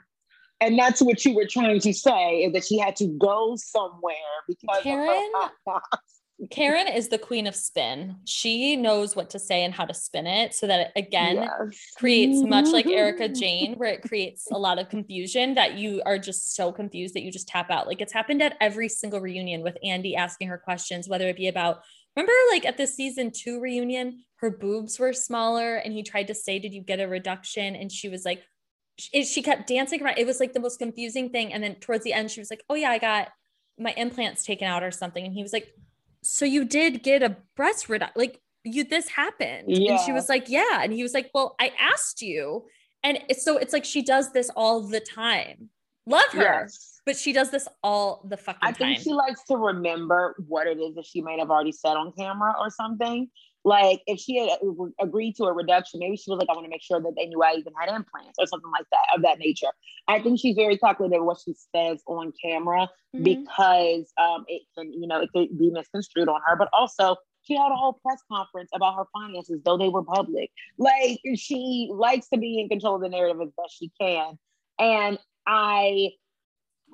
And 0.60 0.78
that's 0.78 1.02
what 1.02 1.24
you 1.24 1.34
were 1.34 1.46
trying 1.46 1.80
to 1.80 1.92
say 1.92 2.44
is 2.44 2.52
that 2.54 2.64
she 2.64 2.78
had 2.78 2.96
to 2.96 3.06
go 3.18 3.56
somewhere 3.56 4.14
because 4.48 4.82
Karen, 4.82 5.30
Karen 6.50 6.86
is 6.88 7.08
the 7.08 7.18
queen 7.18 7.46
of 7.46 7.54
spin. 7.54 8.16
She 8.26 8.76
knows 8.76 9.16
what 9.16 9.30
to 9.30 9.38
say 9.38 9.64
and 9.64 9.72
how 9.72 9.86
to 9.86 9.94
spin 9.94 10.26
it 10.26 10.54
so 10.54 10.66
that 10.66 10.80
it, 10.80 10.92
again 10.96 11.36
yes. 11.36 11.80
creates 11.96 12.42
much 12.42 12.66
like 12.66 12.86
Erika 12.86 13.28
Jayne, 13.28 13.74
where 13.74 13.92
it 13.92 14.02
creates 14.02 14.46
a 14.50 14.58
lot 14.58 14.78
of 14.78 14.90
confusion 14.90 15.54
that 15.54 15.74
you 15.74 16.02
are 16.04 16.18
just 16.18 16.54
so 16.54 16.72
confused 16.72 17.14
that 17.14 17.22
you 17.22 17.32
just 17.32 17.48
tap 17.48 17.70
out. 17.70 17.86
Like 17.86 18.02
it's 18.02 18.12
happened 18.12 18.42
at 18.42 18.56
every 18.60 18.88
single 18.88 19.20
reunion 19.20 19.62
with 19.62 19.78
Andy 19.82 20.14
asking 20.14 20.48
her 20.48 20.58
questions, 20.58 21.08
whether 21.08 21.26
it 21.26 21.36
be 21.36 21.48
about 21.48 21.82
remember 22.14 22.32
like 22.50 22.66
at 22.66 22.76
the 22.76 22.86
season 22.86 23.30
two 23.30 23.58
reunion, 23.58 24.22
her 24.36 24.50
boobs 24.50 24.98
were 24.98 25.12
smaller 25.12 25.76
and 25.76 25.92
he 25.92 26.02
tried 26.02 26.28
to 26.28 26.34
say, 26.34 26.58
Did 26.58 26.74
you 26.74 26.82
get 26.82 27.00
a 27.00 27.08
reduction? 27.08 27.74
And 27.74 27.90
she 27.90 28.08
was 28.08 28.24
like, 28.24 28.42
she 28.98 29.42
kept 29.42 29.66
dancing 29.66 30.02
around. 30.02 30.18
It 30.18 30.26
was 30.26 30.40
like 30.40 30.54
the 30.54 30.60
most 30.60 30.78
confusing 30.78 31.30
thing. 31.30 31.52
And 31.52 31.62
then 31.62 31.74
towards 31.76 32.04
the 32.04 32.12
end, 32.12 32.30
she 32.30 32.40
was 32.40 32.50
like, 32.50 32.62
Oh, 32.68 32.74
yeah, 32.74 32.90
I 32.90 32.98
got 32.98 33.28
my 33.78 33.92
implants 33.92 34.44
taken 34.44 34.66
out 34.66 34.82
or 34.82 34.90
something. 34.90 35.24
And 35.24 35.34
he 35.34 35.42
was 35.42 35.52
like, 35.52 35.72
so 36.26 36.44
you 36.44 36.64
did 36.64 37.02
get 37.02 37.22
a 37.22 37.36
breast 37.54 37.88
reduction 37.88 38.14
like 38.16 38.40
you 38.64 38.84
this 38.84 39.08
happened 39.08 39.64
yeah. 39.68 39.92
and 39.92 40.00
she 40.00 40.12
was 40.12 40.28
like 40.28 40.48
yeah 40.48 40.82
and 40.82 40.92
he 40.92 41.02
was 41.02 41.14
like 41.14 41.30
well 41.32 41.54
i 41.60 41.70
asked 41.78 42.20
you 42.20 42.64
and 43.04 43.18
so 43.38 43.56
it's 43.56 43.72
like 43.72 43.84
she 43.84 44.02
does 44.02 44.32
this 44.32 44.50
all 44.56 44.80
the 44.80 44.98
time 44.98 45.70
love 46.04 46.28
her 46.32 46.42
yes. 46.42 47.00
but 47.06 47.16
she 47.16 47.32
does 47.32 47.50
this 47.50 47.68
all 47.82 48.26
the 48.28 48.36
fucking 48.36 48.58
I 48.62 48.72
time 48.72 48.74
i 48.74 48.94
think 48.94 49.04
she 49.04 49.12
likes 49.12 49.44
to 49.44 49.56
remember 49.56 50.34
what 50.48 50.66
it 50.66 50.78
is 50.78 50.96
that 50.96 51.06
she 51.06 51.22
might 51.22 51.38
have 51.38 51.50
already 51.50 51.72
said 51.72 51.94
on 51.94 52.12
camera 52.12 52.54
or 52.58 52.70
something 52.70 53.30
like 53.66 54.00
if 54.06 54.20
she 54.20 54.38
had 54.38 54.60
agreed 55.00 55.34
to 55.34 55.44
a 55.44 55.52
reduction, 55.52 55.98
maybe 55.98 56.16
she 56.16 56.30
was 56.30 56.38
like, 56.38 56.48
I 56.48 56.52
want 56.52 56.66
to 56.66 56.70
make 56.70 56.84
sure 56.84 57.00
that 57.00 57.14
they 57.16 57.26
knew 57.26 57.42
I 57.42 57.54
even 57.54 57.72
had 57.78 57.92
implants 57.92 58.38
or 58.38 58.46
something 58.46 58.70
like 58.70 58.86
that 58.92 59.16
of 59.16 59.22
that 59.22 59.40
nature. 59.40 59.66
I 60.06 60.20
think 60.20 60.38
she's 60.38 60.54
very 60.54 60.78
calculated 60.78 61.20
what 61.20 61.38
she 61.44 61.52
says 61.74 62.00
on 62.06 62.32
camera 62.40 62.88
mm-hmm. 63.12 63.24
because 63.24 64.12
um, 64.22 64.44
it 64.46 64.62
can, 64.78 64.92
you 64.92 65.08
know, 65.08 65.20
it 65.20 65.30
could 65.34 65.58
be 65.58 65.70
misconstrued 65.70 66.28
on 66.28 66.40
her, 66.46 66.54
but 66.54 66.68
also 66.72 67.16
she 67.42 67.56
had 67.56 67.72
a 67.72 67.74
whole 67.74 67.98
press 68.04 68.22
conference 68.30 68.70
about 68.72 68.94
her 68.94 69.04
finances, 69.12 69.60
though 69.64 69.76
they 69.76 69.88
were 69.88 70.04
public. 70.04 70.52
Like 70.78 71.18
she 71.34 71.90
likes 71.92 72.28
to 72.28 72.38
be 72.38 72.60
in 72.60 72.68
control 72.68 72.94
of 72.94 73.02
the 73.02 73.08
narrative 73.08 73.40
as 73.42 73.48
best 73.58 73.76
she 73.76 73.90
can. 74.00 74.38
And 74.78 75.18
I 75.44 76.10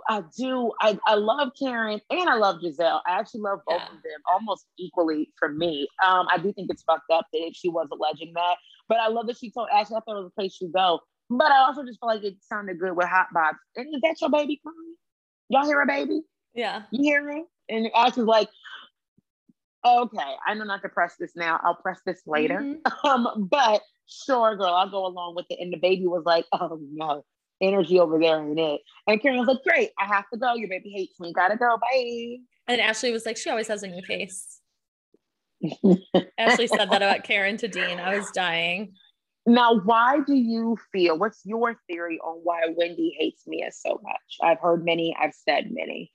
I 0.09 0.23
do. 0.39 0.73
I, 0.81 0.99
I 1.07 1.15
love 1.15 1.51
Karen 1.59 2.01
and 2.11 2.29
I 2.29 2.35
love 2.35 2.61
Gizelle. 2.61 3.01
I 3.07 3.19
actually 3.19 3.41
love 3.41 3.61
both 3.67 3.81
yeah. 3.81 3.87
of 3.87 4.03
them 4.03 4.21
almost 4.33 4.67
equally 4.79 5.31
for 5.39 5.49
me. 5.49 5.89
Um, 6.05 6.27
I 6.31 6.39
do 6.39 6.53
think 6.53 6.71
it's 6.71 6.83
fucked 6.83 7.11
up 7.13 7.27
that 7.33 7.53
she 7.55 7.69
was 7.69 7.89
alleging 7.93 8.33
that, 8.35 8.57
but 8.89 8.99
I 8.99 9.09
love 9.09 9.27
that 9.29 9.39
she 9.39 9.51
told 9.51 9.69
Ashley 9.73 9.97
I 9.97 10.01
thought 10.01 10.19
it 10.19 10.23
was 10.23 10.33
a 10.37 10.41
place 10.41 10.59
you 10.61 10.71
go. 10.75 11.01
But 11.31 11.51
I 11.51 11.59
also 11.59 11.85
just 11.85 11.99
feel 12.01 12.09
like 12.09 12.25
it 12.25 12.37
sounded 12.43 12.79
good 12.79 12.97
with 12.97 13.07
Hot 13.07 13.29
Box. 13.33 13.57
And 13.77 13.95
is 13.95 14.01
that 14.03 14.21
your 14.21 14.31
baby 14.31 14.61
crying? 14.63 14.97
Y'all 15.49 15.67
hear 15.67 15.81
a 15.81 15.87
baby? 15.87 16.23
Yeah. 16.55 16.83
You 16.91 17.03
hear 17.03 17.29
him? 17.29 17.45
And 17.69 17.89
Ashley's 17.95 18.27
like, 18.27 18.49
okay, 19.85 20.35
I 20.47 20.55
know 20.55 20.65
not 20.65 20.83
to 20.83 20.89
press 20.89 21.15
this 21.19 21.33
now. 21.35 21.61
I'll 21.63 21.75
press 21.75 22.01
this 22.05 22.23
later. 22.27 22.59
Mm-hmm. 22.59 23.09
Um, 23.09 23.49
but 23.51 23.83
sure, 24.07 24.57
girl, 24.57 24.75
I'll 24.75 24.91
go 24.91 25.07
along 25.07 25.35
with 25.35 25.47
it. 25.51 25.59
And 25.61 25.73
the 25.73 25.79
baby 25.79 26.07
was 26.07 26.23
like, 26.25 26.45
oh 26.53 26.79
no, 26.93 27.25
energy 27.63 27.99
over 27.99 28.19
there 28.19 28.43
ain't 28.43 28.59
it. 28.59 28.81
And 29.07 29.23
Karen 29.23 29.39
was 29.39 29.49
like, 29.49 29.63
great, 29.63 29.91
I 29.99 30.07
have 30.07 30.29
to 30.33 30.39
go. 30.39 30.55
Your 30.55 30.69
baby 30.69 30.91
hates 30.91 31.19
me. 31.21 31.33
Gotta 31.33 31.57
go. 31.57 31.79
Bye. 31.81 32.39
And 32.69 32.81
Ashley 32.81 33.13
was 33.13 33.25
like, 33.25 33.37
she 33.37 33.51
always 33.51 33.69
has 33.69 33.83
a 33.83 33.89
new 33.89 34.03
face. 34.03 34.61
Ashley 36.39 36.67
said 36.67 36.91
that 36.91 37.03
about 37.03 37.25
Karen 37.25 37.57
to 37.59 37.69
Dean. 37.69 38.01
I 38.01 38.19
was 38.19 38.31
dying. 38.33 38.95
Now, 39.47 39.81
why 39.81 40.21
do 40.27 40.35
you 40.35 40.77
feel? 40.93 41.19
What's 41.19 41.41
your 41.45 41.77
theory 41.89 42.19
on 42.19 42.41
why 42.45 42.61
Wendy 42.77 43.17
hates 43.19 43.43
Mia 43.47 43.71
so 43.73 44.01
much? 44.03 44.37
I've 44.43 44.61
heard 44.61 44.85
many. 44.85 45.17
I've 45.21 45.35
said 45.35 45.69
many. 45.71 46.13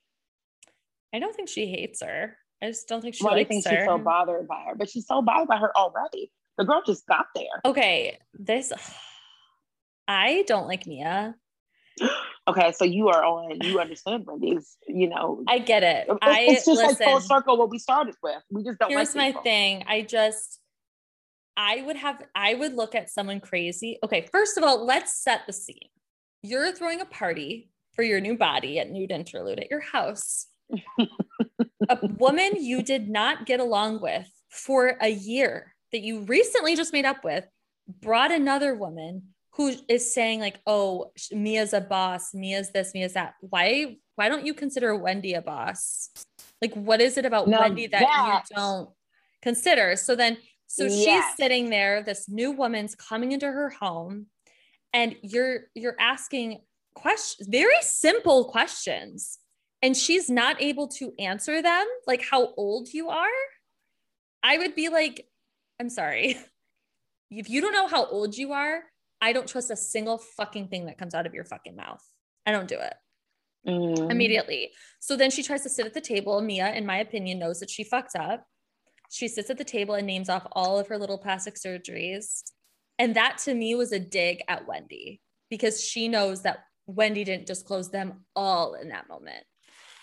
I 1.14 1.18
don't 1.18 1.34
think 1.34 1.48
she 1.48 1.66
hates 1.66 2.02
her. 2.02 2.36
I 2.62 2.66
just 2.68 2.88
don't 2.88 3.00
think 3.00 3.14
she 3.14 3.24
well, 3.24 3.34
likes 3.34 3.46
I 3.46 3.48
think 3.48 3.66
her. 3.66 3.76
she's 3.76 3.86
so 3.86 3.98
bothered 3.98 4.48
by 4.48 4.62
her, 4.66 4.74
but 4.74 4.90
she's 4.90 5.06
so 5.06 5.22
bothered 5.22 5.48
by 5.48 5.58
her 5.58 5.76
already. 5.76 6.30
The 6.56 6.64
girl 6.64 6.82
just 6.84 7.06
got 7.06 7.26
there. 7.34 7.44
Okay, 7.64 8.18
this 8.34 8.72
I 10.08 10.42
don't 10.46 10.66
like 10.66 10.86
Mia. 10.86 11.36
Okay, 12.48 12.72
so 12.72 12.86
you 12.86 13.08
are 13.08 13.22
on. 13.22 13.60
You 13.60 13.78
understand 13.78 14.24
Wendy's. 14.26 14.78
You 14.86 15.10
know, 15.10 15.44
I 15.46 15.58
get 15.58 15.82
it. 15.82 16.06
It's, 16.08 16.18
I, 16.22 16.40
it's 16.44 16.64
just 16.64 16.80
listen, 16.80 16.96
like 16.98 17.06
full 17.06 17.20
circle 17.20 17.58
what 17.58 17.68
we 17.68 17.78
started 17.78 18.14
with. 18.22 18.42
We 18.50 18.64
just 18.64 18.78
don't. 18.78 18.88
Here's 18.88 19.14
like 19.14 19.34
my 19.34 19.42
thing. 19.42 19.84
I 19.86 20.00
just, 20.00 20.58
I 21.58 21.82
would 21.82 21.96
have. 21.96 22.22
I 22.34 22.54
would 22.54 22.72
look 22.72 22.94
at 22.94 23.10
someone 23.10 23.40
crazy. 23.40 23.98
Okay, 24.02 24.26
first 24.32 24.56
of 24.56 24.64
all, 24.64 24.86
let's 24.86 25.22
set 25.22 25.42
the 25.46 25.52
scene. 25.52 25.90
You're 26.42 26.72
throwing 26.72 27.02
a 27.02 27.04
party 27.04 27.68
for 27.92 28.02
your 28.02 28.18
new 28.18 28.34
body 28.34 28.78
at 28.78 28.88
Nude 28.88 29.12
Interlude 29.12 29.60
at 29.60 29.70
your 29.70 29.80
house. 29.80 30.46
a 31.90 31.98
woman 32.16 32.52
you 32.56 32.82
did 32.82 33.10
not 33.10 33.44
get 33.44 33.60
along 33.60 34.00
with 34.00 34.26
for 34.48 34.96
a 35.02 35.08
year 35.08 35.74
that 35.92 36.00
you 36.00 36.20
recently 36.20 36.76
just 36.76 36.94
made 36.94 37.04
up 37.04 37.24
with 37.24 37.44
brought 38.00 38.32
another 38.32 38.74
woman 38.74 39.34
who 39.58 39.74
is 39.88 40.14
saying 40.14 40.40
like, 40.40 40.60
"Oh, 40.66 41.10
Mia's 41.32 41.72
a 41.74 41.80
boss. 41.80 42.32
Mia's 42.32 42.70
this. 42.70 42.94
Mia's 42.94 43.12
that." 43.14 43.34
Why? 43.40 43.96
Why 44.14 44.28
don't 44.28 44.46
you 44.46 44.54
consider 44.54 44.96
Wendy 44.96 45.34
a 45.34 45.42
boss? 45.42 46.10
Like, 46.62 46.72
what 46.74 47.00
is 47.00 47.18
it 47.18 47.26
about 47.26 47.48
now 47.48 47.60
Wendy 47.60 47.88
that, 47.88 48.00
that, 48.00 48.44
you 48.50 48.56
don't 48.56 48.90
consider? 49.42 49.96
So 49.96 50.16
then, 50.16 50.38
so 50.66 50.84
yes. 50.84 51.04
she's 51.04 51.36
sitting 51.36 51.70
there. 51.70 52.02
This 52.02 52.28
new 52.28 52.52
woman's 52.52 52.94
coming 52.94 53.32
into 53.32 53.46
her 53.46 53.68
home, 53.68 54.26
and 54.92 55.16
you're 55.22 55.64
you're 55.74 55.96
asking 55.98 56.60
questions, 56.94 57.48
very 57.48 57.80
simple 57.80 58.44
questions, 58.44 59.38
and 59.82 59.96
she's 59.96 60.30
not 60.30 60.62
able 60.62 60.86
to 60.88 61.12
answer 61.18 61.60
them. 61.62 61.86
Like 62.06 62.22
how 62.22 62.54
old 62.56 62.92
you 62.94 63.08
are. 63.10 63.26
I 64.42 64.56
would 64.58 64.76
be 64.76 64.88
like, 64.88 65.26
I'm 65.80 65.90
sorry. 65.90 66.38
If 67.30 67.50
you 67.50 67.60
don't 67.60 67.74
know 67.74 67.88
how 67.88 68.06
old 68.06 68.38
you 68.38 68.54
are, 68.54 68.84
I 69.20 69.32
don't 69.32 69.48
trust 69.48 69.70
a 69.70 69.76
single 69.76 70.18
fucking 70.18 70.68
thing 70.68 70.86
that 70.86 70.98
comes 70.98 71.14
out 71.14 71.26
of 71.26 71.34
your 71.34 71.44
fucking 71.44 71.76
mouth. 71.76 72.02
I 72.46 72.52
don't 72.52 72.68
do 72.68 72.78
it. 72.78 72.94
Mm. 73.66 74.10
Immediately. 74.10 74.70
So 75.00 75.16
then 75.16 75.30
she 75.30 75.42
tries 75.42 75.62
to 75.62 75.68
sit 75.68 75.86
at 75.86 75.94
the 75.94 76.00
table. 76.00 76.40
Mia, 76.40 76.72
in 76.72 76.86
my 76.86 76.98
opinion, 76.98 77.38
knows 77.38 77.60
that 77.60 77.70
she 77.70 77.84
fucked 77.84 78.16
up. 78.16 78.44
She 79.10 79.28
sits 79.28 79.50
at 79.50 79.58
the 79.58 79.64
table 79.64 79.94
and 79.94 80.06
names 80.06 80.28
off 80.28 80.46
all 80.52 80.78
of 80.78 80.88
her 80.88 80.98
little 80.98 81.18
plastic 81.18 81.54
surgeries. 81.54 82.42
And 82.98 83.14
that 83.16 83.38
to 83.44 83.54
me 83.54 83.74
was 83.74 83.92
a 83.92 83.98
dig 83.98 84.42
at 84.48 84.66
Wendy 84.66 85.20
because 85.50 85.82
she 85.82 86.08
knows 86.08 86.42
that 86.42 86.64
Wendy 86.86 87.24
didn't 87.24 87.46
disclose 87.46 87.90
them 87.90 88.24
all 88.34 88.74
in 88.74 88.88
that 88.88 89.08
moment. 89.08 89.44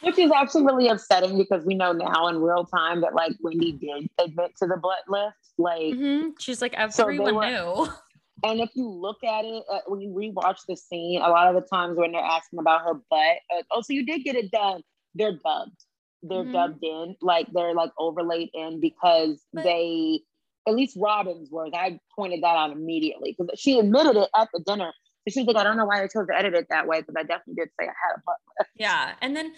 Which 0.02 0.20
is 0.20 0.32
actually 0.32 0.66
really 0.66 0.88
upsetting 0.88 1.38
because 1.38 1.66
we 1.66 1.74
know 1.74 1.92
now 1.92 2.28
in 2.28 2.42
real 2.42 2.66
time 2.66 3.02
that 3.02 3.16
like 3.16 3.32
Wendy 3.42 3.72
did 3.72 4.08
admit 4.20 4.52
to 4.58 4.68
the 4.68 4.78
butt 4.78 5.00
lift. 5.08 5.36
Like 5.58 5.82
mm-hmm. 5.82 6.30
she's 6.40 6.62
like 6.62 6.74
everyone 6.76 7.28
so 7.28 7.34
were, 7.34 7.46
knew. 7.46 7.88
And 8.44 8.60
if 8.60 8.70
you 8.76 8.90
look 8.90 9.24
at 9.24 9.46
it, 9.46 9.64
uh, 9.72 9.80
when 9.88 10.02
you 10.02 10.10
rewatch 10.10 10.60
the 10.68 10.76
scene, 10.76 11.22
a 11.22 11.30
lot 11.30 11.48
of 11.48 11.56
the 11.56 11.68
times 11.68 11.98
when 11.98 12.12
they're 12.12 12.22
asking 12.22 12.60
about 12.60 12.82
her 12.82 12.96
butt, 13.10 13.38
uh, 13.56 13.64
oh, 13.72 13.82
so 13.82 13.94
you 13.94 14.06
did 14.06 14.24
get 14.24 14.36
it 14.36 14.52
done. 14.52 14.82
They're 15.16 15.32
dubbed. 15.32 15.84
They're 16.22 16.44
mm-hmm. 16.44 16.52
dubbed 16.52 16.84
in, 16.84 17.16
like 17.22 17.48
they're 17.54 17.74
like 17.74 17.92
overlaid 17.98 18.50
in 18.54 18.82
because 18.82 19.42
but- 19.54 19.64
they, 19.64 20.22
at 20.68 20.74
least 20.74 20.98
Robyn's 21.00 21.52
words, 21.52 21.74
I 21.78 22.00
pointed 22.16 22.42
that 22.44 22.56
out 22.56 22.72
immediately 22.72 23.36
because 23.38 23.60
she 23.60 23.80
admitted 23.80 24.16
it 24.16 24.30
at 24.36 24.50
the 24.54 24.62
dinner. 24.66 24.92
So 25.28 25.34
she's 25.34 25.48
like, 25.48 25.56
I 25.56 25.64
don't 25.64 25.78
know 25.78 25.86
why 25.86 26.04
I 26.04 26.08
chose 26.08 26.28
to 26.28 26.36
edit 26.36 26.54
it 26.54 26.68
that 26.70 26.88
way 26.88 27.02
because 27.02 27.16
I 27.18 27.24
definitely 27.24 27.56
did 27.56 27.70
say 27.80 27.86
I 27.86 27.94
had 28.08 28.18
a 28.18 28.22
butt. 28.26 28.68
Yeah, 28.76 29.14
and 29.22 29.36
then 29.36 29.54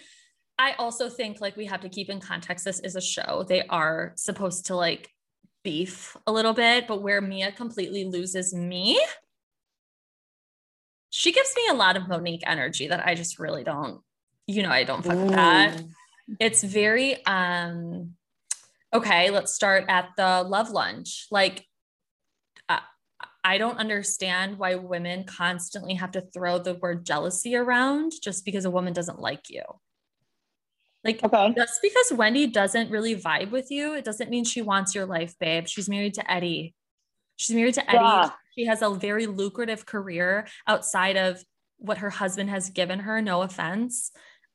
I 0.58 0.72
also 0.78 1.08
think 1.08 1.40
like 1.40 1.56
we 1.56 1.66
have 1.66 1.80
to 1.80 1.88
keep 1.88 2.10
in 2.10 2.20
context. 2.20 2.64
This 2.64 2.80
is 2.80 2.96
a 2.96 3.00
show. 3.00 3.44
They 3.48 3.62
are 3.68 4.12
supposed 4.16 4.66
to 4.66 4.76
like 4.76 5.10
beef 5.64 6.16
a 6.26 6.32
little 6.32 6.52
bit, 6.54 6.86
but 6.86 7.02
where 7.02 7.20
Mia 7.20 7.52
completely 7.52 8.04
loses 8.04 8.54
me, 8.54 9.00
she 11.10 11.32
gives 11.32 11.54
me 11.56 11.62
a 11.70 11.74
lot 11.74 11.96
of 11.96 12.08
Monique 12.08 12.44
energy 12.46 12.88
that 12.88 13.06
I 13.06 13.14
just 13.14 13.38
really 13.38 13.64
don't, 13.64 14.00
you 14.46 14.62
know, 14.62 14.70
I 14.70 14.84
don't 14.84 15.04
fuck 15.04 15.16
with 15.16 15.30
that. 15.32 15.80
It's 16.38 16.62
very 16.62 17.24
um 17.26 18.14
okay, 18.92 19.30
let's 19.30 19.54
start 19.54 19.84
at 19.88 20.10
the 20.16 20.42
love 20.42 20.70
lunch. 20.70 21.26
Like 21.30 21.64
uh, 22.68 22.80
I 23.44 23.58
don't 23.58 23.78
understand 23.78 24.58
why 24.58 24.74
women 24.76 25.24
constantly 25.24 25.94
have 25.94 26.12
to 26.12 26.20
throw 26.20 26.58
the 26.58 26.74
word 26.74 27.04
jealousy 27.04 27.56
around 27.56 28.12
just 28.22 28.44
because 28.44 28.64
a 28.64 28.70
woman 28.70 28.92
doesn't 28.92 29.20
like 29.20 29.48
you. 29.48 29.62
Like 31.08 31.24
okay. 31.24 31.54
just 31.56 31.80
because 31.80 32.12
Wendy 32.12 32.46
doesn't 32.46 32.90
really 32.90 33.16
vibe 33.16 33.50
with 33.50 33.70
you, 33.70 33.94
it 33.94 34.04
doesn't 34.04 34.28
mean 34.28 34.44
she 34.44 34.60
wants 34.60 34.94
your 34.94 35.06
life, 35.06 35.34
babe. 35.40 35.66
She's 35.66 35.88
married 35.88 36.12
to 36.14 36.30
Eddie. 36.30 36.74
She's 37.36 37.56
married 37.56 37.74
to 37.74 37.88
Eddie. 37.88 37.96
Yeah. 37.98 38.30
She 38.54 38.66
has 38.66 38.82
a 38.82 38.90
very 38.90 39.26
lucrative 39.26 39.86
career 39.86 40.46
outside 40.66 41.16
of 41.16 41.42
what 41.78 41.96
her 41.98 42.10
husband 42.10 42.50
has 42.50 42.68
given 42.68 42.98
her. 42.98 43.22
No 43.22 43.40
offense. 43.40 44.10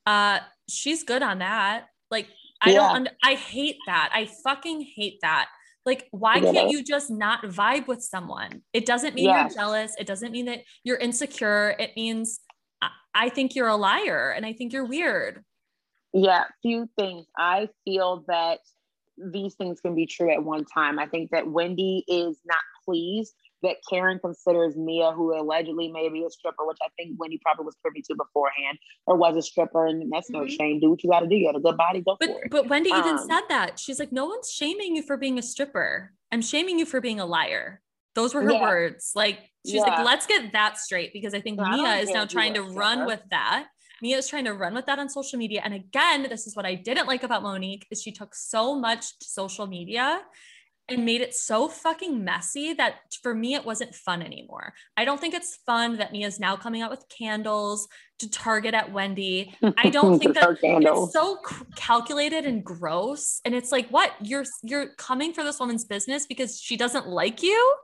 Uh, 0.05 0.41
she's 0.69 1.03
good 1.03 1.23
on 1.23 1.39
that. 1.39 1.85
Like, 2.11 2.27
I 2.61 2.73
yeah. 2.73 2.93
don't, 2.93 3.09
I 3.23 3.34
hate 3.34 3.77
that. 3.88 4.11
I 4.13 4.30
fucking 4.43 4.85
hate 4.95 5.21
that. 5.23 5.47
Like, 5.88 6.07
why 6.11 6.39
can't 6.39 6.69
you 6.69 6.84
just 6.84 7.09
not 7.09 7.41
vibe 7.45 7.88
with 7.88 8.03
someone? 8.03 8.61
It 8.73 8.85
doesn't 8.85 9.15
mean 9.15 9.25
yes. 9.25 9.55
you're 9.55 9.63
jealous. 9.63 9.95
It 9.97 10.05
doesn't 10.05 10.31
mean 10.31 10.45
that 10.45 10.59
you're 10.84 10.97
insecure. 10.97 11.75
It 11.80 11.93
means 11.95 12.41
I 13.15 13.30
think 13.30 13.55
you're 13.55 13.69
a 13.69 13.75
liar 13.75 14.31
and 14.35 14.45
I 14.45 14.53
think 14.53 14.71
you're 14.71 14.85
weird. 14.85 15.43
Yeah, 16.14 16.45
few 16.61 16.90
things. 16.98 17.26
I 17.38 17.69
feel 17.85 18.23
that 18.27 18.60
these 19.18 19.56
things 19.56 19.81
can 19.81 19.95
be 19.95 20.06
true 20.06 20.31
at 20.31 20.44
one 20.44 20.65
time. 20.65 20.99
I 20.99 21.07
think 21.07 21.31
that 21.31 21.48
Wendy 21.48 22.03
is 22.07 22.40
not 22.45 22.60
pleased 22.85 23.34
that 23.64 23.77
Karen 23.90 24.19
considers 24.19 24.76
Mia, 24.76 25.11
who 25.14 25.40
allegedly 25.40 25.90
may 25.90 26.10
be 26.10 26.23
a 26.23 26.30
stripper, 26.30 26.65
which 26.65 26.77
I 26.84 26.90
think 26.98 27.18
Wendy 27.18 27.40
probably 27.41 27.65
was 27.65 27.76
privy 27.81 28.02
to 28.03 28.15
beforehand, 28.15 28.77
or 29.07 29.15
was 29.15 29.35
a 29.38 29.41
stripper, 29.41 29.88
and 29.88 30.11
that's 30.11 30.30
mm-hmm. 30.30 30.41
no 30.41 30.48
shame. 30.48 30.80
Do 30.80 30.91
what 30.91 31.03
you 31.03 31.10
got 31.10 31.22
to 31.22 31.27
do. 31.27 31.35
You 31.35 31.48
got 31.48 31.56
a 31.56 31.61
good 31.61 31.77
body, 31.77 32.02
go 32.02 32.18
but, 32.19 32.30
for 32.30 32.44
it. 32.44 32.52
But 32.52 32.68
Wendy 32.68 32.91
um, 32.91 32.99
even 32.99 33.18
said 33.19 33.41
that 33.49 33.80
she's 33.80 33.99
like, 33.99 34.11
no 34.11 34.26
one's 34.26 34.52
shaming 34.52 34.95
you 34.95 35.02
for 35.02 35.18
being 35.18 35.40
a 35.40 35.41
stripper. 35.41 36.11
I'm 36.31 36.41
shaming 36.41 36.77
you 36.77 36.85
for 36.85 37.02
being 37.02 37.19
a 37.19 37.26
liar. 37.26 37.81
Those 38.15 38.35
were 38.35 38.41
her 38.41 38.52
yeah. 38.52 38.61
words. 38.61 39.14
Like 39.15 39.40
she's 39.65 39.76
yeah. 39.76 39.81
like, 39.81 40.06
let's 40.06 40.27
get 40.27 40.52
that 40.52 40.77
straight 40.77 41.14
because 41.14 41.34
I 41.34 41.40
think 41.40 41.57
Mia 41.57 41.68
I 41.68 41.98
is 41.99 42.11
now 42.11 42.26
trying 42.26 42.53
to 42.56 42.61
run 42.61 43.07
with 43.07 43.22
that 43.31 43.68
Mia 44.03 44.17
is 44.17 44.27
trying 44.27 44.43
to 44.43 44.53
run 44.53 44.73
with 44.73 44.85
that 44.88 44.99
on 44.99 45.07
social 45.07 45.39
media. 45.39 45.61
And 45.63 45.73
again, 45.73 46.23
this 46.23 46.45
is 46.45 46.57
what 46.57 46.65
I 46.65 46.75
didn't 46.75 47.07
like 47.07 47.23
about 47.23 47.41
Monique 47.41 47.88
is 47.89 48.01
she 48.01 48.11
took 48.11 48.35
so 48.35 48.77
much 48.77 49.17
to 49.17 49.25
social 49.25 49.65
media 49.65 50.19
and 50.89 51.05
made 51.05 51.21
it 51.21 51.34
so 51.34 51.69
fucking 51.69 52.21
messy 52.21 52.73
that 52.73 52.95
for 53.21 53.34
me 53.34 53.53
it 53.55 53.63
wasn't 53.63 53.95
fun 53.95 54.21
anymore. 54.21 54.73
I 54.97 55.05
don't 55.05 55.21
think 55.21 55.34
it's 55.34 55.57
fun 55.65 55.95
that 55.99 56.11
Mia's 56.11 56.38
now 56.38 56.57
coming 56.57 56.81
out 56.81 56.91
with 56.91 57.05
candles 57.07 57.88
to 58.19 58.30
target 58.30 58.73
at 58.73 58.91
Wendy. 58.91 59.55
I 59.77 59.89
don't 59.89 60.19
think 60.19 60.35
that 60.35 60.57
it's 60.61 61.13
so 61.13 61.39
calculated 61.77 62.45
and 62.45 62.61
gross. 62.61 63.39
And 63.45 63.55
it's 63.55 63.71
like, 63.71 63.88
what? 63.88 64.11
You're 64.19 64.43
you're 64.63 64.89
coming 64.97 65.31
for 65.31 65.45
this 65.45 65.61
woman's 65.61 65.85
business 65.85 66.25
because 66.25 66.59
she 66.59 66.75
doesn't 66.75 67.07
like 67.07 67.41
you? 67.41 67.75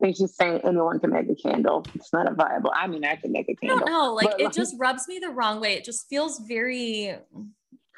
Think 0.00 0.16
she's 0.16 0.34
saying 0.34 0.60
anyone 0.64 1.00
can 1.00 1.10
make 1.10 1.28
a 1.28 1.34
candle. 1.34 1.84
It's 1.94 2.12
not 2.12 2.30
a 2.30 2.34
viable. 2.34 2.72
I 2.74 2.86
mean, 2.86 3.04
I 3.04 3.16
can 3.16 3.32
make 3.32 3.48
a 3.48 3.54
candle. 3.54 3.78
I 3.78 3.80
don't 3.80 3.90
know. 3.90 4.14
Like 4.14 4.30
but, 4.32 4.40
it 4.40 4.44
like, 4.44 4.54
just 4.54 4.74
rubs 4.78 5.06
me 5.08 5.18
the 5.18 5.30
wrong 5.30 5.60
way. 5.60 5.74
It 5.74 5.84
just 5.84 6.08
feels 6.08 6.40
very. 6.46 7.14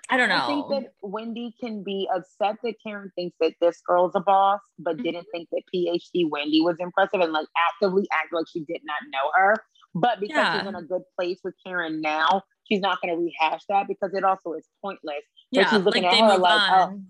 I 0.08 0.16
don't 0.16 0.28
know. 0.28 0.36
I 0.36 0.46
think 0.46 0.68
that 0.68 0.92
Wendy 1.02 1.52
can 1.60 1.82
be 1.82 2.08
upset 2.14 2.56
that 2.62 2.74
Karen 2.84 3.10
thinks 3.16 3.36
that 3.40 3.54
this 3.60 3.80
girl's 3.86 4.12
a 4.14 4.20
boss, 4.20 4.60
but 4.78 4.94
mm-hmm. 4.94 5.02
didn't 5.02 5.26
think 5.32 5.48
that 5.50 5.62
PhD 5.74 6.30
Wendy 6.30 6.60
was 6.60 6.76
impressive 6.78 7.20
and 7.20 7.32
like 7.32 7.48
actively 7.72 8.06
act 8.12 8.32
like 8.32 8.44
she 8.52 8.60
did 8.60 8.82
not 8.84 8.98
know 9.10 9.30
her. 9.34 9.56
But 9.94 10.20
because 10.20 10.36
yeah. 10.36 10.60
she's 10.60 10.68
in 10.68 10.74
a 10.74 10.82
good 10.82 11.02
place 11.18 11.40
with 11.42 11.54
Karen 11.66 12.00
now, 12.00 12.42
she's 12.68 12.80
not 12.80 13.00
going 13.00 13.16
to 13.16 13.20
rehash 13.20 13.62
that 13.68 13.88
because 13.88 14.14
it 14.14 14.22
also 14.22 14.52
is 14.52 14.68
pointless. 14.82 15.24
Yeah, 15.50 15.70
she's 15.70 15.80
looking 15.80 16.04
like 16.04 16.12
at 16.12 16.32
her 16.32 16.38
like, 16.38 16.70
on. 16.70 16.92
oh, 16.92 17.00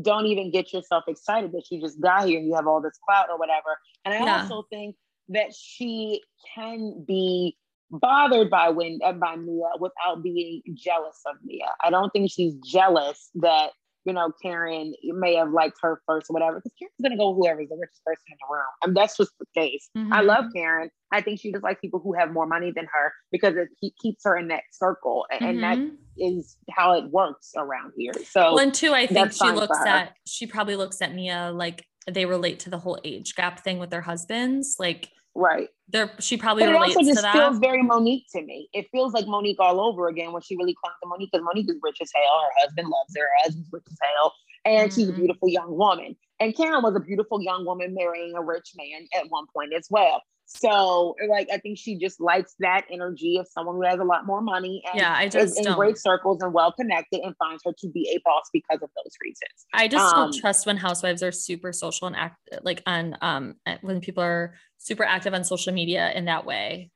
don't 0.00 0.26
even 0.26 0.50
get 0.50 0.72
yourself 0.72 1.04
excited 1.08 1.52
that 1.52 1.64
you 1.70 1.80
just 1.80 2.00
got 2.00 2.26
here 2.26 2.38
and 2.38 2.46
you 2.46 2.54
have 2.54 2.66
all 2.66 2.80
this 2.80 2.98
clout 3.06 3.28
or 3.30 3.38
whatever. 3.38 3.76
And 4.04 4.14
I 4.14 4.24
yeah. 4.24 4.42
also 4.42 4.66
think 4.70 4.96
that 5.30 5.54
she 5.54 6.22
can 6.54 7.04
be 7.06 7.56
bothered 7.90 8.50
by 8.50 8.68
when 8.68 9.00
uh, 9.04 9.12
by 9.12 9.36
Mia 9.36 9.70
without 9.78 10.22
being 10.22 10.62
jealous 10.74 11.20
of 11.26 11.36
Mia. 11.44 11.66
I 11.82 11.90
don't 11.90 12.10
think 12.10 12.30
she's 12.30 12.54
jealous 12.64 13.30
that 13.36 13.70
you 14.04 14.12
know, 14.12 14.32
Karen 14.42 14.94
may 15.02 15.34
have 15.34 15.50
liked 15.50 15.78
her 15.82 16.00
first 16.06 16.30
or 16.30 16.34
whatever, 16.34 16.56
because 16.58 16.72
Karen's 16.78 16.94
gonna 17.02 17.16
go 17.16 17.34
whoever's 17.34 17.68
the 17.68 17.76
richest 17.76 18.04
person 18.04 18.24
in 18.28 18.36
the 18.40 18.54
room. 18.54 18.64
I 18.82 18.86
mean, 18.86 18.94
that's 18.94 19.16
just 19.16 19.32
the 19.38 19.46
case. 19.54 19.88
Mm-hmm. 19.96 20.12
I 20.12 20.20
love 20.20 20.46
Karen. 20.54 20.90
I 21.12 21.20
think 21.20 21.40
she 21.40 21.50
just 21.50 21.64
likes 21.64 21.80
people 21.80 22.00
who 22.00 22.14
have 22.14 22.32
more 22.32 22.46
money 22.46 22.72
than 22.74 22.86
her 22.92 23.12
because 23.32 23.56
it 23.56 23.68
keeps 24.00 24.22
her 24.24 24.36
in 24.36 24.48
that 24.48 24.62
circle, 24.72 25.26
and, 25.30 25.40
mm-hmm. 25.40 25.48
and 25.48 25.62
that 25.62 25.78
mm-hmm. 26.22 26.38
how 26.70 26.92
it 26.98 27.10
works 27.10 27.52
around 27.56 27.92
here. 27.96 28.12
So, 28.24 28.54
well, 28.54 28.58
and 28.58 28.72
two, 28.72 28.92
I 28.94 29.06
think 29.06 29.32
she 29.32 29.50
looks 29.50 29.78
at 29.86 30.14
she 30.26 30.46
probably 30.46 30.76
looks 30.76 31.02
at 31.02 31.14
Mia 31.14 31.50
like 31.52 31.84
they 32.10 32.26
relate 32.26 32.60
to 32.60 32.70
the 32.70 32.78
whole 32.78 32.98
age 33.04 33.34
gap 33.34 33.62
thing 33.62 33.78
with 33.78 33.90
their 33.90 34.00
husbands, 34.00 34.76
like 34.78 35.10
Right. 35.34 35.68
There, 35.88 36.10
she 36.18 36.36
probably 36.36 36.64
but 36.64 36.70
it 36.70 36.76
also 36.76 37.02
just 37.02 37.26
feels 37.28 37.58
very 37.58 37.82
Monique 37.82 38.26
to 38.34 38.42
me. 38.42 38.68
It 38.72 38.86
feels 38.92 39.12
like 39.12 39.26
Monique 39.26 39.58
all 39.60 39.80
over 39.80 40.08
again 40.08 40.32
when 40.32 40.42
she 40.42 40.56
really 40.56 40.74
clung 40.82 40.94
to 41.02 41.08
Monique 41.08 41.30
because 41.32 41.44
Monique 41.44 41.68
is 41.68 41.76
rich 41.82 41.98
as 42.00 42.10
hell. 42.14 42.40
Her 42.42 42.64
husband 42.64 42.88
loves 42.88 43.16
her. 43.16 43.22
Her 43.22 43.44
husband's 43.44 43.68
rich 43.72 43.84
as 43.90 43.98
hell, 44.02 44.34
and 44.64 44.90
mm-hmm. 44.90 45.00
she's 45.00 45.08
a 45.08 45.12
mm-hmm. 45.12 45.20
beautiful 45.20 45.48
young 45.48 45.76
woman. 45.76 46.16
And 46.40 46.56
Karen 46.56 46.82
was 46.82 46.96
a 46.96 47.00
beautiful 47.00 47.42
young 47.42 47.64
woman 47.66 47.94
marrying 47.94 48.34
a 48.34 48.42
rich 48.42 48.72
man 48.76 49.06
at 49.14 49.30
one 49.30 49.46
point 49.54 49.72
as 49.74 49.86
well. 49.90 50.22
So, 50.52 51.14
like, 51.28 51.48
I 51.52 51.58
think 51.58 51.78
she 51.78 51.96
just 51.96 52.20
likes 52.20 52.56
that 52.58 52.84
energy 52.90 53.38
of 53.38 53.46
someone 53.46 53.76
who 53.76 53.82
has 53.82 54.00
a 54.00 54.04
lot 54.04 54.26
more 54.26 54.40
money 54.40 54.82
and 54.90 55.00
yeah, 55.00 55.14
I 55.16 55.28
just 55.28 55.60
is 55.60 55.66
in 55.66 55.72
great 55.74 55.96
circles 55.96 56.42
and 56.42 56.52
well 56.52 56.72
connected 56.72 57.20
and 57.20 57.36
finds 57.36 57.62
her 57.64 57.72
to 57.78 57.88
be 57.88 58.10
a 58.12 58.18
boss 58.24 58.50
because 58.52 58.82
of 58.82 58.90
those 58.96 59.12
reasons. 59.22 59.66
I 59.72 59.86
just 59.86 60.12
um, 60.12 60.32
don't 60.32 60.40
trust 60.40 60.66
when 60.66 60.76
housewives 60.76 61.22
are 61.22 61.30
super 61.30 61.72
social 61.72 62.08
and 62.08 62.16
act 62.16 62.36
like 62.62 62.82
on 62.84 63.16
um 63.22 63.54
when 63.82 64.00
people 64.00 64.24
are 64.24 64.54
super 64.78 65.04
active 65.04 65.34
on 65.34 65.44
social 65.44 65.72
media 65.72 66.10
in 66.16 66.24
that 66.24 66.44
way. 66.44 66.90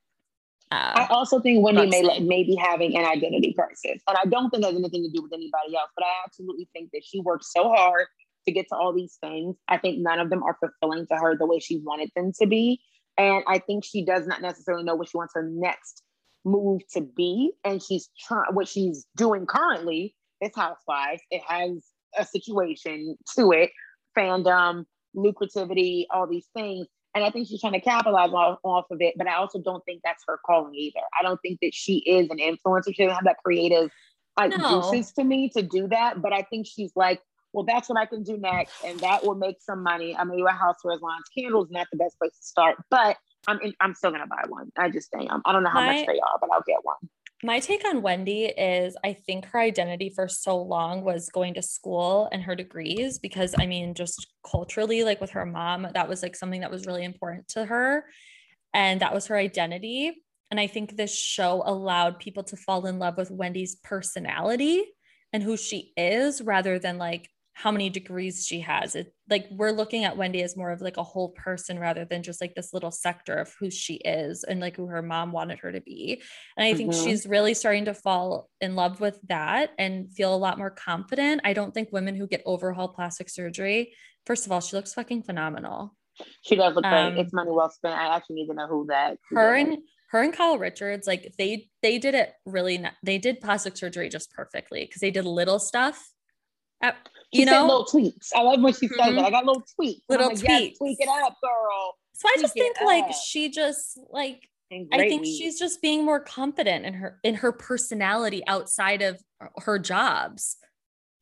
Uh, 0.73 0.93
I 0.97 1.07
also 1.11 1.39
think 1.39 1.65
Wendy 1.65 1.87
may 1.87 2.03
like 2.03 2.23
maybe 2.23 2.57
having 2.57 2.97
an 2.97 3.05
identity 3.05 3.53
crisis, 3.53 4.03
and 4.09 4.17
I 4.21 4.25
don't 4.25 4.51
think 4.51 4.65
it 4.65 4.67
has 4.67 4.75
anything 4.75 5.05
to 5.05 5.11
do 5.11 5.23
with 5.23 5.33
anybody 5.33 5.77
else. 5.77 5.91
But 5.95 6.07
I 6.07 6.25
absolutely 6.27 6.69
think 6.73 6.91
that 6.93 7.03
she 7.05 7.21
worked 7.21 7.45
so 7.45 7.69
hard 7.69 8.07
to 8.47 8.53
get 8.53 8.67
to 8.71 8.75
all 8.75 8.93
these 8.93 9.17
things. 9.21 9.55
I 9.69 9.79
think 9.79 9.99
none 9.99 10.19
of 10.19 10.31
them 10.31 10.43
are 10.43 10.57
fulfilling 10.59 11.07
to 11.07 11.15
her 11.17 11.37
the 11.39 11.47
way 11.47 11.61
she 11.61 11.79
wanted 11.79 12.11
them 12.17 12.33
to 12.41 12.47
be. 12.47 12.81
And 13.17 13.45
I 13.47 13.59
think 13.59 13.85
she 13.85 14.05
does 14.05 14.27
not 14.27 14.43
necessarily 14.43 14.85
know 14.85 14.95
what 14.95 15.09
she 15.09 15.17
wants 15.17 15.35
her 15.35 15.49
next 15.49 16.03
move 16.45 16.83
to 16.93 17.01
be. 17.01 17.53
And 17.65 17.83
she's 17.83 18.11
trying 18.19 18.53
what 18.53 18.69
she's 18.69 19.07
doing 19.17 19.47
currently 19.47 20.15
is 20.41 20.53
housewives. 20.55 21.23
It 21.31 21.43
has 21.47 21.85
a 22.19 22.25
situation 22.25 23.17
to 23.37 23.53
it, 23.53 23.71
fandom, 24.17 24.85
lucrativity, 25.17 26.07
all 26.11 26.27
these 26.27 26.49
things. 26.55 26.87
And 27.15 27.25
I 27.25 27.31
think 27.31 27.47
she's 27.47 27.61
trying 27.61 27.75
to 27.75 27.81
capitalize 27.81 28.31
off, 28.31 28.59
off 28.65 28.87
of 28.91 29.01
it, 29.01 29.15
but 29.17 29.29
I 29.29 29.35
also 29.35 29.61
don't 29.61 29.85
think 29.85 30.01
that's 30.05 30.25
her 30.27 30.41
calling 30.45 30.75
either. 30.75 31.01
I 31.19 31.23
don't 31.23 31.39
think 31.43 31.61
that 31.63 31.73
she 31.73 31.99
is 31.99 32.29
an 32.29 32.39
influencer. 32.39 32.93
She 32.93 33.05
doesn't 33.05 33.15
have 33.15 33.25
that 33.25 33.37
creative 33.45 33.91
like 34.37 34.51
no. 34.59 34.91
juices 34.91 35.13
to 35.13 35.23
me 35.23 35.49
to 35.51 35.63
do 35.63 35.87
that. 35.89 36.21
But 36.21 36.33
I 36.33 36.43
think 36.43 36.67
she's 36.67 36.91
like, 36.97 37.21
well, 37.55 37.65
that's 37.65 37.89
what 37.89 37.97
I 37.97 38.05
can 38.05 38.25
do 38.25 38.37
next, 38.37 38.75
and 38.85 38.99
that 39.01 39.25
will 39.25 39.37
make 39.37 39.63
some 39.63 39.83
money. 39.83 40.17
I'm 40.17 40.29
mean, 40.29 40.45
a 40.45 40.51
house 40.51 40.77
where 40.83 40.97
lawns 40.97 41.25
candles 41.39 41.69
not 41.71 41.87
the 41.93 41.97
best 41.97 42.19
place 42.19 42.37
to 42.37 42.43
start, 42.43 42.77
but 42.91 43.17
I'm 43.47 43.61
in, 43.61 43.73
I'm 43.81 43.95
still 43.95 44.11
gonna 44.11 44.27
buy 44.27 44.43
one. 44.49 44.73
I 44.77 44.91
just 44.91 45.15
am. 45.15 45.41
I 45.45 45.53
don't 45.53 45.63
know 45.63 45.71
how 45.71 45.81
my, 45.81 45.95
much 45.95 46.07
they 46.07 46.19
are, 46.19 46.39
but 46.41 46.51
I'll 46.53 46.65
get 46.67 46.79
one. 46.83 46.97
My 47.45 47.61
take 47.61 47.85
on 47.87 48.03
Wendy 48.03 48.47
is 48.47 48.97
I 49.05 49.13
think 49.13 49.45
her 49.47 49.61
identity 49.61 50.11
for 50.11 50.27
so 50.27 50.61
long 50.61 51.05
was 51.05 51.29
going 51.29 51.55
to 51.55 51.63
school 51.63 52.29
and 52.33 52.43
her 52.43 52.57
degrees 52.57 53.21
because 53.21 53.55
I 53.57 53.67
mean, 53.67 53.95
just 53.95 54.27
culturally, 54.45 55.05
like 55.05 55.21
with 55.21 55.31
her 55.31 55.47
mom, 55.47 55.87
that 55.95 56.09
was 56.09 56.25
like 56.25 56.35
something 56.35 56.63
that 56.63 56.73
was 56.73 56.87
really 56.87 57.05
important 57.05 57.47
to 57.49 57.65
her, 57.67 58.05
and 58.75 59.01
that 59.01 59.15
was 59.15 59.29
her 59.29 59.37
identity. 59.37 60.25
And 60.51 60.59
I 60.59 60.67
think 60.67 60.97
this 60.97 61.17
show 61.17 61.63
allowed 61.65 62.19
people 62.19 62.43
to 62.45 62.57
fall 62.57 62.87
in 62.87 62.99
love 62.99 63.17
with 63.17 63.31
Wendy's 63.31 63.77
personality 63.77 64.85
and 65.33 65.43
who 65.43 65.57
she 65.57 65.93
is 65.97 66.43
rather 66.43 66.79
than 66.79 66.99
like 66.99 67.29
how 67.55 67.71
many 67.71 67.89
degrees 67.89 68.45
she 68.45 68.61
has. 68.61 68.97
It 68.97 69.15
like 69.31 69.47
we're 69.51 69.71
looking 69.71 70.05
at 70.05 70.17
Wendy 70.17 70.43
as 70.43 70.57
more 70.57 70.73
of 70.73 70.81
like 70.81 70.97
a 70.97 71.05
whole 71.05 71.31
person 71.31 71.79
rather 71.79 72.05
than 72.05 72.25
just 72.25 72.41
like 72.41 72.55
this 72.55 72.75
little 72.75 72.91
sector 72.91 73.35
of 73.35 73.55
who 73.59 73.71
she 73.71 73.95
is 73.95 74.45
and 74.45 74.61
like 74.61 74.77
who 74.77 74.89
her 74.89 75.03
mom 75.03 75.31
wanted 75.31 75.61
her 75.61 75.71
to 75.71 75.81
be. 75.81 76.21
And 76.57 76.67
I 76.67 76.71
mm-hmm. 76.71 76.91
think 76.91 76.95
she's 76.95 77.27
really 77.27 77.55
starting 77.55 77.85
to 77.87 77.95
fall 77.95 78.51
in 78.61 78.75
love 78.75 79.01
with 79.01 79.19
that 79.29 79.71
and 79.79 80.13
feel 80.13 80.35
a 80.35 80.37
lot 80.37 80.59
more 80.59 80.71
confident. 80.71 81.43
I 81.45 81.53
don't 81.53 81.73
think 81.73 81.91
women 81.93 82.17
who 82.17 82.27
get 82.27 82.43
overhaul 82.45 82.89
plastic 82.89 83.31
surgery, 83.31 83.95
first 84.27 84.47
of 84.47 84.53
all, 84.53 84.61
she 84.61 84.77
looks 84.77 84.93
fucking 84.93 85.23
phenomenal. 85.23 85.95
She 86.43 86.57
does 86.57 86.75
look 86.75 86.85
um, 86.85 87.15
great. 87.15 87.25
It's 87.25 87.33
money 87.33 87.51
well 87.53 87.71
spent. 87.71 87.95
I 87.95 88.17
actually 88.17 88.37
need 88.37 88.49
to 88.49 88.55
know 88.55 88.67
who 88.67 88.87
that. 88.89 89.19
Her 89.31 89.55
and 89.55 89.79
her 90.11 90.23
and 90.23 90.33
Kyle 90.33 90.59
Richards, 90.59 91.07
like 91.07 91.35
they 91.39 91.69
they 91.83 91.99
did 91.99 92.15
it 92.15 92.33
really. 92.47 92.79
Not, 92.79 92.93
they 93.03 93.19
did 93.19 93.41
plastic 93.41 93.77
surgery 93.77 94.09
just 94.09 94.33
perfectly 94.33 94.85
because 94.85 95.01
they 95.01 95.11
did 95.11 95.25
little 95.25 95.59
stuff 95.59 96.05
she 97.33 97.41
you 97.41 97.47
know, 97.47 97.63
little 97.63 97.85
tweaks. 97.85 98.31
I 98.35 98.43
love 98.43 98.61
when 98.61 98.73
she 98.73 98.87
mm-hmm. 98.87 99.03
says 99.03 99.15
that. 99.15 99.25
I 99.25 99.31
got 99.31 99.45
little 99.45 99.65
tweaks. 99.75 100.03
Little 100.09 100.29
like, 100.29 100.39
tweaks. 100.39 100.79
tweak 100.79 100.99
it 101.01 101.09
up, 101.09 101.37
girl. 101.43 101.95
So 102.15 102.29
I 102.29 102.41
just 102.41 102.55
think 102.55 102.77
like 102.85 103.13
she 103.13 103.51
just 103.51 103.99
like 104.11 104.49
I 104.93 105.09
think 105.09 105.25
she's 105.25 105.59
just 105.59 105.83
being 105.83 106.05
more 106.05 106.21
confident 106.21 106.87
in 106.87 106.95
her 106.95 107.19
in 107.23 107.37
her 107.37 107.53
personality 107.53 108.43
outside 108.47 109.03
of 109.03 109.21
her 109.59 109.79
jobs. 109.79 110.57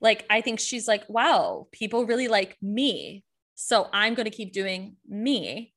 Like 0.00 0.26
I 0.30 0.40
think 0.40 0.60
she's 0.60 0.86
like, 0.86 1.04
wow, 1.08 1.68
people 1.72 2.06
really 2.06 2.28
like 2.28 2.56
me. 2.60 3.24
So 3.54 3.88
I'm 3.92 4.14
going 4.14 4.24
to 4.24 4.36
keep 4.36 4.52
doing 4.52 4.96
me. 5.08 5.72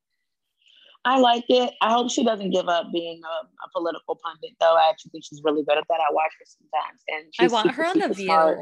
I 1.04 1.18
like 1.18 1.44
it. 1.48 1.72
I 1.80 1.92
hope 1.92 2.10
she 2.10 2.24
doesn't 2.24 2.50
give 2.50 2.68
up 2.68 2.88
being 2.92 3.20
a, 3.22 3.46
a, 3.46 3.70
political 3.72 4.18
pundit, 4.20 4.56
though. 4.58 4.74
I 4.74 4.90
actually 4.90 5.10
think 5.10 5.24
she's 5.24 5.40
really 5.44 5.62
good 5.62 5.78
at 5.78 5.84
that. 5.88 6.00
I 6.00 6.12
watch 6.12 6.32
her 6.40 6.44
sometimes, 6.44 7.00
and 7.06 7.32
I 7.38 7.46
want 7.52 7.70
her 7.70 7.86
on 7.86 8.00
the 8.00 8.12
View. 8.12 8.26
Smart. 8.26 8.58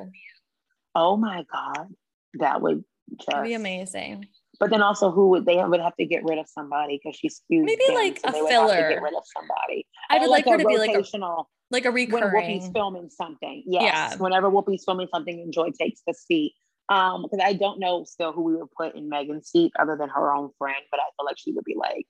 Oh 0.95 1.17
my 1.17 1.45
God, 1.53 1.89
that 2.35 2.61
would 2.61 2.85
just 3.21 3.43
be 3.43 3.55
amazing. 3.55 4.27
But 4.61 4.71
then 4.71 4.83
also, 4.83 5.11
who 5.11 5.31
would 5.31 5.47
they 5.47 5.63
would 5.63 5.81
have 5.81 5.97
to 5.97 6.07
get 6.07 6.23
rid 6.25 6.39
of 6.39 6.49
somebody 6.49 7.01
because 7.03 7.19
she's 7.19 7.37
skewed? 7.37 7.65
Maybe 7.65 7.83
like 7.93 8.21
so 8.21 8.29
a 8.29 8.49
filler. 8.49 8.89
get 8.89 9.03
rid 9.03 9.15
of 9.15 9.25
somebody. 9.37 9.87
I 10.11 10.19
would 10.19 10.31
like, 10.31 10.47
like 10.47 10.53
her 10.53 10.59
to 10.59 10.67
be 10.67 10.79
like 10.79 10.95
a 10.95 11.45
like 11.71 11.85
a 11.85 11.91
recurring. 11.91 12.33
When 12.33 12.61
Whoopi's 12.61 12.71
filming 12.73 13.11
something, 13.11 13.65
yes. 13.67 13.83
Yeah. 13.83 14.17
Whenever 14.17 14.51
Whoopi's 14.51 14.85
filming 14.85 15.09
something, 15.13 15.41
and 15.41 15.53
Joy 15.53 15.71
takes 15.79 16.03
the 16.07 16.15
seat. 16.15 16.55
Um, 16.91 17.23
because 17.23 17.41
I 17.43 17.55
don't 17.55 17.81
know 17.81 18.05
still 18.05 18.33
who 18.33 18.43
we 18.43 18.57
would 18.57 18.71
put 18.77 18.95
in 18.95 19.09
Meghan's 19.09 19.49
seat 19.49 19.73
other 19.79 19.97
than 19.99 20.11
her 20.11 20.35
own 20.35 20.51
friend, 20.59 20.77
but 20.91 21.01
I 21.01 21.05
feel 21.17 21.25
like 21.25 21.39
she 21.39 21.53
would 21.53 21.65
be 21.65 21.75
like 21.77 22.07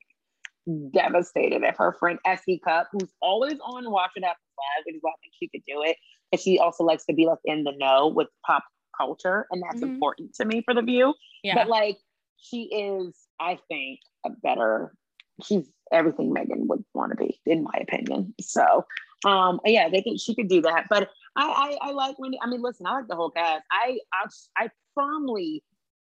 devastated 0.92 1.62
if 1.62 1.76
her 1.76 1.92
friend 1.92 2.18
S.E. 2.26 2.60
Cupp, 2.64 2.88
who's 2.92 3.12
always 3.22 3.54
on 3.62 3.88
Watch 3.90 4.10
It 4.16 4.24
Happen 4.24 4.36
Live, 4.58 4.84
which 4.86 4.96
is 4.96 5.00
why 5.02 5.10
I 5.10 5.18
think 5.22 5.32
she 5.38 5.48
could 5.48 5.62
do 5.66 5.82
it. 5.82 5.96
And 6.32 6.40
she 6.40 6.58
also 6.58 6.82
likes 6.82 7.04
to 7.06 7.14
be 7.14 7.26
like 7.26 7.38
in 7.44 7.62
the 7.64 7.72
know 7.76 8.08
with 8.08 8.28
pop 8.44 8.64
culture, 8.96 9.46
and 9.50 9.62
that's 9.62 9.82
mm-hmm. 9.82 9.94
important 9.94 10.34
to 10.34 10.44
me 10.44 10.62
for 10.64 10.74
the 10.74 10.82
view. 10.82 11.14
Yeah. 11.42 11.54
But 11.54 11.68
like 11.68 11.98
she 12.36 12.64
is, 12.64 13.14
I 13.40 13.58
think, 13.68 14.00
a 14.24 14.30
better. 14.30 14.94
She's 15.42 15.68
everything 15.92 16.32
Meghan 16.32 16.66
would 16.68 16.84
want 16.94 17.10
to 17.10 17.16
be, 17.16 17.40
in 17.46 17.64
my 17.64 17.74
opinion. 17.80 18.34
So, 18.40 18.84
um, 19.24 19.60
yeah, 19.64 19.88
they 19.88 20.02
can. 20.02 20.16
She 20.16 20.34
could 20.34 20.48
do 20.48 20.62
that. 20.62 20.86
But 20.88 21.10
I, 21.36 21.76
I, 21.82 21.88
I 21.88 21.92
like 21.92 22.18
Wendy. 22.18 22.38
I 22.42 22.48
mean, 22.48 22.62
listen, 22.62 22.86
I 22.86 22.94
like 22.94 23.08
the 23.08 23.16
whole 23.16 23.30
cast. 23.30 23.64
I, 23.70 23.98
I, 24.12 24.26
I 24.56 24.68
firmly, 24.94 25.64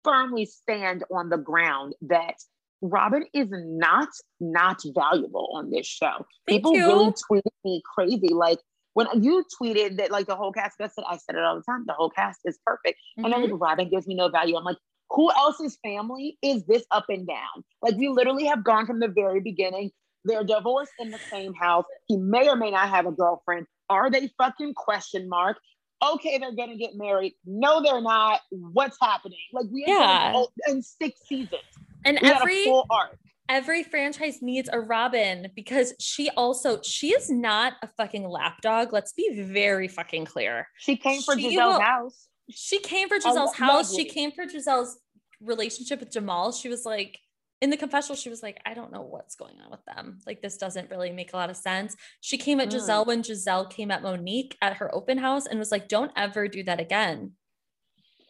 firmly 0.03 0.45
stand 0.45 1.03
on 1.13 1.29
the 1.29 1.37
ground 1.37 1.93
that 2.01 2.35
Robyn 2.81 3.25
is 3.33 3.47
not 3.51 4.09
not 4.39 4.81
valuable 4.95 5.49
on 5.53 5.69
this 5.69 5.85
show. 5.85 6.25
Thank 6.47 6.63
People 6.63 6.73
you. 6.73 6.87
really 6.87 7.13
tweet 7.27 7.43
me 7.63 7.81
crazy, 7.93 8.29
like 8.29 8.59
when 8.93 9.07
you 9.23 9.43
tweeted 9.61 9.97
that 9.97 10.11
like 10.11 10.27
the 10.27 10.35
whole 10.35 10.51
cast, 10.51 10.75
I 10.81 10.87
said 10.87 11.03
I 11.07 11.17
said 11.17 11.35
it 11.35 11.43
all 11.43 11.55
the 11.55 11.63
time. 11.63 11.83
The 11.87 11.93
whole 11.93 12.09
cast 12.09 12.39
is 12.45 12.59
perfect, 12.65 12.99
mm-hmm. 13.17 13.25
and 13.25 13.33
then 13.33 13.49
like, 13.49 13.59
Robyn 13.59 13.89
gives 13.89 14.07
me 14.07 14.15
no 14.15 14.29
value. 14.29 14.57
I'm 14.57 14.63
like, 14.63 14.77
who 15.09 15.31
else's 15.31 15.77
family 15.83 16.37
is 16.41 16.65
this 16.65 16.83
up 16.91 17.05
and 17.09 17.27
down? 17.27 17.63
Like 17.81 17.95
we 17.95 18.09
literally 18.09 18.45
have 18.45 18.63
gone 18.63 18.85
from 18.85 18.99
the 18.99 19.07
very 19.07 19.41
beginning. 19.41 19.91
They're 20.23 20.43
divorced 20.43 20.93
in 20.99 21.09
the 21.09 21.19
same 21.31 21.53
house. 21.53 21.85
He 22.07 22.17
may 22.17 22.47
or 22.47 22.55
may 22.55 22.71
not 22.71 22.89
have 22.89 23.07
a 23.07 23.11
girlfriend. 23.11 23.65
Are 23.89 24.11
they 24.11 24.29
fucking 24.37 24.73
question 24.75 25.27
mark? 25.27 25.57
Okay, 26.03 26.37
they're 26.37 26.55
gonna 26.55 26.77
get 26.77 26.91
married. 26.95 27.33
No, 27.45 27.81
they're 27.81 28.01
not. 28.01 28.41
What's 28.49 28.97
happening? 29.01 29.37
Like 29.53 29.67
we 29.71 29.83
yeah. 29.87 30.43
in 30.67 30.81
six 30.81 31.19
seasons. 31.27 31.61
And 32.05 32.17
we 32.21 32.29
every 32.29 32.63
full 32.65 32.87
arc 32.89 33.17
every 33.49 33.83
franchise 33.83 34.41
needs 34.41 34.69
a 34.71 34.79
Robyn 34.79 35.49
because 35.55 35.93
she 35.99 36.29
also 36.31 36.81
she 36.81 37.09
is 37.09 37.29
not 37.29 37.73
a 37.81 37.87
fucking 37.87 38.27
lapdog. 38.27 38.93
Let's 38.93 39.13
be 39.13 39.41
very 39.41 39.87
fucking 39.87 40.25
clear. 40.25 40.67
She 40.77 40.97
came 40.97 41.21
for 41.21 41.37
she 41.37 41.49
Gizelle's 41.49 41.57
will, 41.57 41.81
house. 41.81 42.27
She 42.49 42.79
came 42.79 43.07
for 43.07 43.17
Gizelle's 43.17 43.51
oh, 43.51 43.65
house. 43.65 43.91
Lovely. 43.91 44.03
She 44.03 44.09
came 44.09 44.31
for 44.31 44.45
Gizelle's 44.45 44.99
relationship 45.41 45.99
with 45.99 46.11
Jamal. 46.11 46.51
She 46.51 46.69
was 46.69 46.85
like 46.85 47.19
in 47.61 47.69
the 47.69 47.77
confessional, 47.77 48.15
she 48.15 48.29
was 48.29 48.41
like, 48.41 48.59
I 48.65 48.73
don't 48.73 48.91
know 48.91 49.03
what's 49.03 49.35
going 49.35 49.61
on 49.63 49.69
with 49.69 49.85
them. 49.85 50.17
Like, 50.25 50.41
this 50.41 50.57
doesn't 50.57 50.89
really 50.89 51.11
make 51.11 51.33
a 51.33 51.35
lot 51.37 51.51
of 51.51 51.55
sense. 51.55 51.95
She 52.19 52.39
came 52.39 52.59
at 52.59 52.69
mm. 52.69 52.73
Gizelle 52.73 53.05
when 53.05 53.21
Gizelle 53.21 53.69
came 53.69 53.91
at 53.91 54.01
Monique 54.01 54.57
at 54.63 54.77
her 54.77 54.93
open 54.95 55.19
house 55.19 55.45
and 55.45 55.59
was 55.59 55.71
like, 55.71 55.87
don't 55.87 56.11
ever 56.15 56.47
do 56.47 56.63
that 56.63 56.79
again 56.79 57.33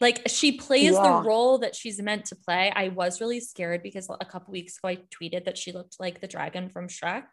like 0.02 0.24
she 0.28 0.54
plays 0.54 0.94
yeah. 0.94 1.04
the 1.04 1.28
role 1.28 1.60
that 1.60 1.76
she's 1.76 2.02
meant 2.02 2.26
to 2.26 2.36
play. 2.36 2.72
I 2.76 2.90
was 2.90 3.22
really 3.22 3.40
scared 3.40 3.84
because 3.84 4.10
a 4.10 4.26
couple 4.26 4.52
weeks 4.52 4.78
ago 4.78 4.90
I 4.90 4.98
tweeted 4.98 5.46
that 5.46 5.58
she 5.58 5.72
looked 5.72 6.00
like 6.00 6.20
the 6.20 6.28
dragon 6.28 6.70
from 6.70 6.88
Shrek. 6.88 7.26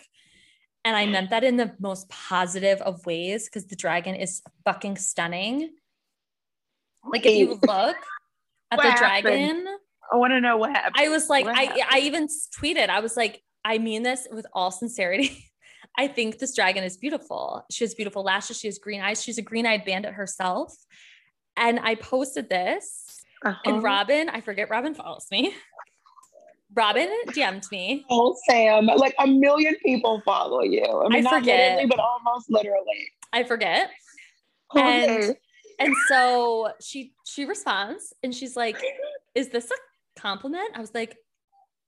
And 0.85 0.97
I 0.97 1.07
meant 1.07 1.31
that 1.31 1.45
in 1.45 1.57
the 1.57 1.75
most 1.81 2.09
positive 2.09 2.81
of 2.83 3.05
ways 3.05 3.47
because 3.47 3.67
the 3.67 3.77
dragon 3.77 4.15
is 4.15 4.43
fucking 4.65 4.97
stunning. 4.97 5.71
Like 7.05 7.27
if 7.27 7.37
you 7.37 7.59
look 7.67 7.97
at 8.71 8.77
the 8.77 8.95
dragon, 8.97 9.67
I 10.13 10.17
want 10.17 10.33
to 10.33 10.41
know 10.41 10.57
what 10.57 10.71
happened. 10.71 10.95
I 10.97 11.09
was 11.09 11.29
like, 11.29 11.47
I, 11.47 11.83
I 11.91 11.99
even 12.01 12.29
tweeted, 12.59 12.89
I 12.89 13.01
was 13.01 13.17
like, 13.17 13.43
I 13.65 13.79
mean 13.79 14.03
this 14.03 14.27
with 14.31 14.47
all 14.53 14.71
sincerity. 14.71 15.45
I 15.99 16.07
think 16.07 16.39
this 16.39 16.55
dragon 16.55 16.85
is 16.85 16.97
beautiful. 16.97 17.65
She 17.71 17.85
has 17.85 17.95
beautiful 17.95 18.23
lashes. 18.23 18.59
She 18.59 18.69
has 18.69 18.79
green 18.79 19.01
eyes. 19.01 19.23
She's 19.23 19.39
a 19.39 19.43
green 19.43 19.67
eyed 19.67 19.85
bandit 19.85 20.15
herself. 20.15 20.75
And 21.59 21.81
I 21.81 21.97
posted 21.97 22.49
this, 22.49 23.25
uh-huh. 23.45 23.59
and 23.65 23.83
Robyn, 23.83 24.29
I 24.29 24.41
forget 24.41 24.71
Robyn 24.71 24.95
follows 24.95 25.27
me. 25.31 25.55
Robyn 26.75 27.11
DM'd 27.29 27.71
me. 27.73 28.05
Oh, 28.11 28.37
Sam, 28.49 28.87
like 28.87 29.15
a 29.19 29.27
million 29.27 29.75
people 29.83 30.23
follow 30.25 30.63
you. 30.63 30.85
I, 30.85 31.09
mean, 31.09 31.27
I 31.27 31.39
forget, 31.39 31.89
but 31.89 31.99
almost 31.99 32.51
literally. 32.51 33.11
I 33.33 33.45
forget. 33.45 33.91
Okay. 34.75 35.17
And 35.27 35.37
and 35.79 35.95
so 36.09 36.73
she 36.81 37.13
she 37.25 37.45
responds 37.45 38.13
and 38.23 38.35
she's 38.35 38.57
like, 38.57 38.77
"Is 39.35 39.49
this 39.49 39.71
a 39.71 40.21
compliment?" 40.21 40.71
I 40.75 40.81
was 40.81 40.95
like, 40.95 41.17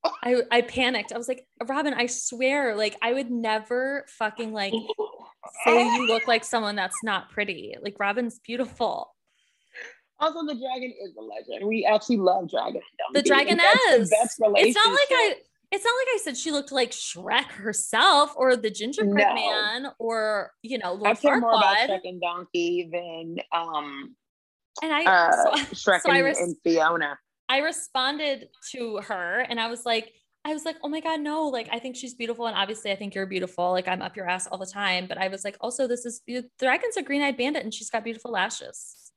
I 0.04 0.42
I 0.50 0.62
panicked. 0.62 1.12
I 1.12 1.18
was 1.18 1.28
like, 1.28 1.46
"Robyn, 1.66 1.94
I 1.94 2.06
swear, 2.06 2.74
like 2.74 2.96
I 3.02 3.12
would 3.12 3.30
never 3.30 4.06
fucking 4.08 4.52
like 4.52 4.72
say 5.64 5.84
you 5.84 6.06
look 6.06 6.26
like 6.26 6.44
someone 6.44 6.76
that's 6.76 7.02
not 7.02 7.30
pretty. 7.30 7.76
Like 7.82 7.96
Robyn's 7.98 8.38
beautiful." 8.38 9.14
Also, 10.20 10.46
the 10.46 10.54
dragon 10.54 10.92
is 11.02 11.16
a 11.16 11.22
legend. 11.22 11.66
We 11.66 11.84
actually 11.84 12.18
love 12.18 12.50
Dragon. 12.50 12.82
The 13.14 13.22
dragon 13.22 13.58
is. 13.90 14.12
It's 14.12 14.38
not 14.38 14.50
like 14.50 15.08
I. 15.10 15.36
It's 15.72 15.84
not 15.84 15.92
like 15.92 16.08
I 16.14 16.18
said 16.24 16.36
she 16.36 16.50
looked 16.50 16.72
like 16.72 16.90
Shrek 16.90 17.44
herself 17.44 18.34
or 18.36 18.56
the 18.56 18.70
gingerbread 18.70 19.28
no. 19.28 19.34
man 19.34 19.92
or 20.00 20.50
you 20.62 20.78
know 20.78 20.94
Lord 20.94 21.06
I 21.06 21.14
care 21.14 21.38
more 21.38 21.52
about 21.52 21.88
Shrek 21.88 22.00
and 22.02 22.20
Donkey 22.20 22.90
than 22.92 23.36
um 23.52 24.16
and 24.82 24.92
I 24.92 25.04
uh, 25.04 25.32
so, 25.32 25.50
Shrek 25.92 26.00
so 26.02 26.08
and, 26.10 26.18
I 26.18 26.20
res- 26.22 26.40
and 26.40 26.56
Fiona. 26.64 27.16
I 27.48 27.58
responded 27.58 28.48
to 28.72 28.98
her 28.98 29.46
and 29.48 29.60
I 29.60 29.68
was 29.68 29.84
like, 29.86 30.12
I 30.44 30.52
was 30.52 30.64
like, 30.64 30.76
oh 30.82 30.88
my 30.88 31.00
God, 31.00 31.20
no, 31.20 31.48
like 31.48 31.68
I 31.70 31.78
think 31.78 31.96
she's 31.96 32.14
beautiful. 32.14 32.46
And 32.46 32.56
obviously 32.56 32.90
I 32.90 32.96
think 32.96 33.14
you're 33.14 33.26
beautiful. 33.26 33.72
Like 33.72 33.88
I'm 33.88 34.02
up 34.02 34.16
your 34.16 34.28
ass 34.28 34.46
all 34.46 34.58
the 34.58 34.66
time. 34.66 35.06
But 35.06 35.18
I 35.18 35.28
was 35.28 35.44
like, 35.44 35.56
also, 35.60 35.86
this 35.86 36.06
is 36.06 36.22
the 36.26 36.48
dragon's 36.58 36.96
a 36.96 37.02
green-eyed 37.02 37.36
bandit 37.36 37.64
and 37.64 37.74
she's 37.74 37.90
got 37.90 38.04
beautiful 38.04 38.30
lashes. 38.30 39.09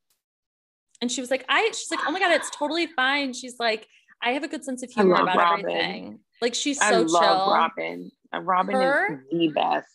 And 1.04 1.12
she 1.12 1.20
was 1.20 1.30
like, 1.30 1.44
I, 1.50 1.68
she's 1.74 1.92
like, 1.92 2.00
oh 2.08 2.14
my 2.14 2.20
God, 2.20 2.32
it's 2.32 2.50
totally 2.52 2.88
fine. 2.88 3.34
She's 3.34 3.60
like, 3.60 3.90
I 4.22 4.32
have 4.32 4.44
a 4.44 4.48
good 4.48 4.64
sense 4.64 4.84
of 4.84 4.90
humor 4.90 5.16
about 5.16 5.36
Robyn. 5.36 5.60
everything. 5.60 6.20
Like 6.42 6.56
she's 6.56 6.80
so 6.80 6.86
I 6.86 6.92
love 7.00 7.22
chill. 7.22 7.54
Robin. 7.54 8.12
Robyn 8.34 8.74
her, 8.74 9.26
is 9.30 9.38
the 9.38 9.50
best. 9.50 9.90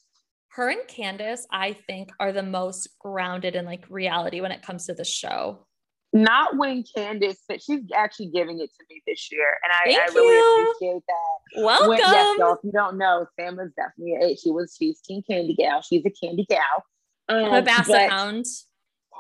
Her 0.49 0.69
and 0.69 0.87
Candiace, 0.87 1.47
I 1.51 1.73
think, 1.73 2.11
are 2.21 2.31
the 2.31 2.43
most 2.43 2.91
grounded 2.99 3.57
in 3.57 3.65
like 3.65 3.87
reality 3.89 4.43
when 4.43 4.53
it 4.53 4.61
comes 4.61 4.85
to 4.85 4.93
the 4.93 5.03
show. 5.03 5.67
Not 6.13 6.59
when 6.59 6.85
Candiace 6.95 7.39
said 7.51 7.63
she's 7.63 7.81
actually 7.95 8.27
giving 8.27 8.61
it 8.61 8.69
to 8.79 8.85
me 8.91 9.01
this 9.07 9.33
year. 9.33 9.57
And 9.65 9.73
I, 9.73 9.99
I 9.99 10.15
really 10.15 10.63
appreciate 10.63 11.03
that. 11.09 11.65
Welcome. 11.65 11.89
When, 11.89 11.99
yes, 12.01 12.39
y'all, 12.39 12.53
if 12.53 12.59
you 12.65 12.73
don't 12.73 12.99
know, 12.99 13.25
Sam 13.41 13.59
is 13.61 13.73
definitely 13.75 14.17
a, 14.17 14.37
she 14.37 14.51
was 14.51 14.77
she's 14.79 15.01
King 15.09 15.23
Candy 15.27 15.55
Gal. 15.55 15.81
She's 15.81 16.05
a 16.05 16.11
candy 16.11 16.45
gal. 16.51 16.85
Um, 17.31 17.55
a 17.55 17.63
basset 17.63 18.11
hound 18.11 18.45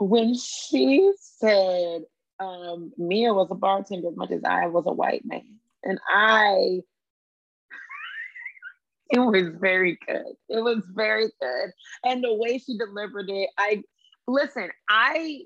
when 0.00 0.34
she 0.34 1.12
said 1.18 2.02
um, 2.40 2.92
Mia 2.96 3.34
was 3.34 3.48
a 3.50 3.54
bartender 3.54 4.08
as 4.08 4.16
much 4.16 4.30
as 4.30 4.42
I 4.44 4.66
was 4.66 4.84
a 4.86 4.92
white 4.92 5.24
man, 5.24 5.58
and 5.84 5.98
I 6.08 6.80
It 9.10 9.20
was 9.20 9.48
very 9.58 9.98
good. 10.06 10.34
It 10.48 10.62
was 10.62 10.82
very 10.94 11.30
good. 11.40 11.70
And 12.04 12.22
the 12.22 12.34
way 12.34 12.58
she 12.58 12.76
delivered 12.76 13.30
it, 13.30 13.48
I 13.56 13.82
listen, 14.26 14.68
I 14.88 15.42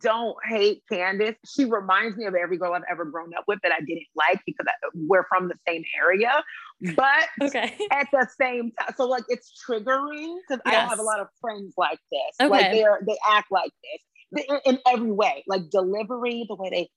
don't 0.00 0.36
hate 0.44 0.82
Candiace. 0.90 1.36
She 1.46 1.64
reminds 1.64 2.16
me 2.16 2.26
of 2.26 2.34
every 2.34 2.58
girl 2.58 2.72
I've 2.72 2.82
ever 2.90 3.04
grown 3.04 3.32
up 3.34 3.44
with 3.46 3.58
that 3.62 3.72
I 3.72 3.80
didn't 3.80 4.06
like 4.14 4.40
because 4.44 4.66
I, 4.68 4.72
we're 4.94 5.26
from 5.28 5.48
the 5.48 5.54
same 5.66 5.84
area. 5.98 6.42
But 6.80 7.28
okay. 7.42 7.76
at 7.90 8.08
the 8.12 8.26
same 8.40 8.72
time, 8.78 8.94
so 8.96 9.06
like 9.06 9.24
it's 9.28 9.52
triggering 9.68 10.36
because 10.48 10.62
yes. 10.64 10.66
I 10.66 10.70
don't 10.72 10.88
have 10.88 10.98
a 10.98 11.02
lot 11.02 11.20
of 11.20 11.28
friends 11.40 11.74
like 11.76 11.98
this. 12.12 12.20
Okay. 12.40 12.48
Like 12.48 12.72
they 12.72 12.84
are, 12.84 13.00
they 13.06 13.16
act 13.28 13.48
like 13.50 13.72
this 13.82 14.46
in, 14.48 14.60
in 14.64 14.78
every 14.86 15.12
way, 15.12 15.44
like 15.46 15.70
delivery, 15.70 16.44
the 16.48 16.54
way 16.54 16.70
they 16.70 16.88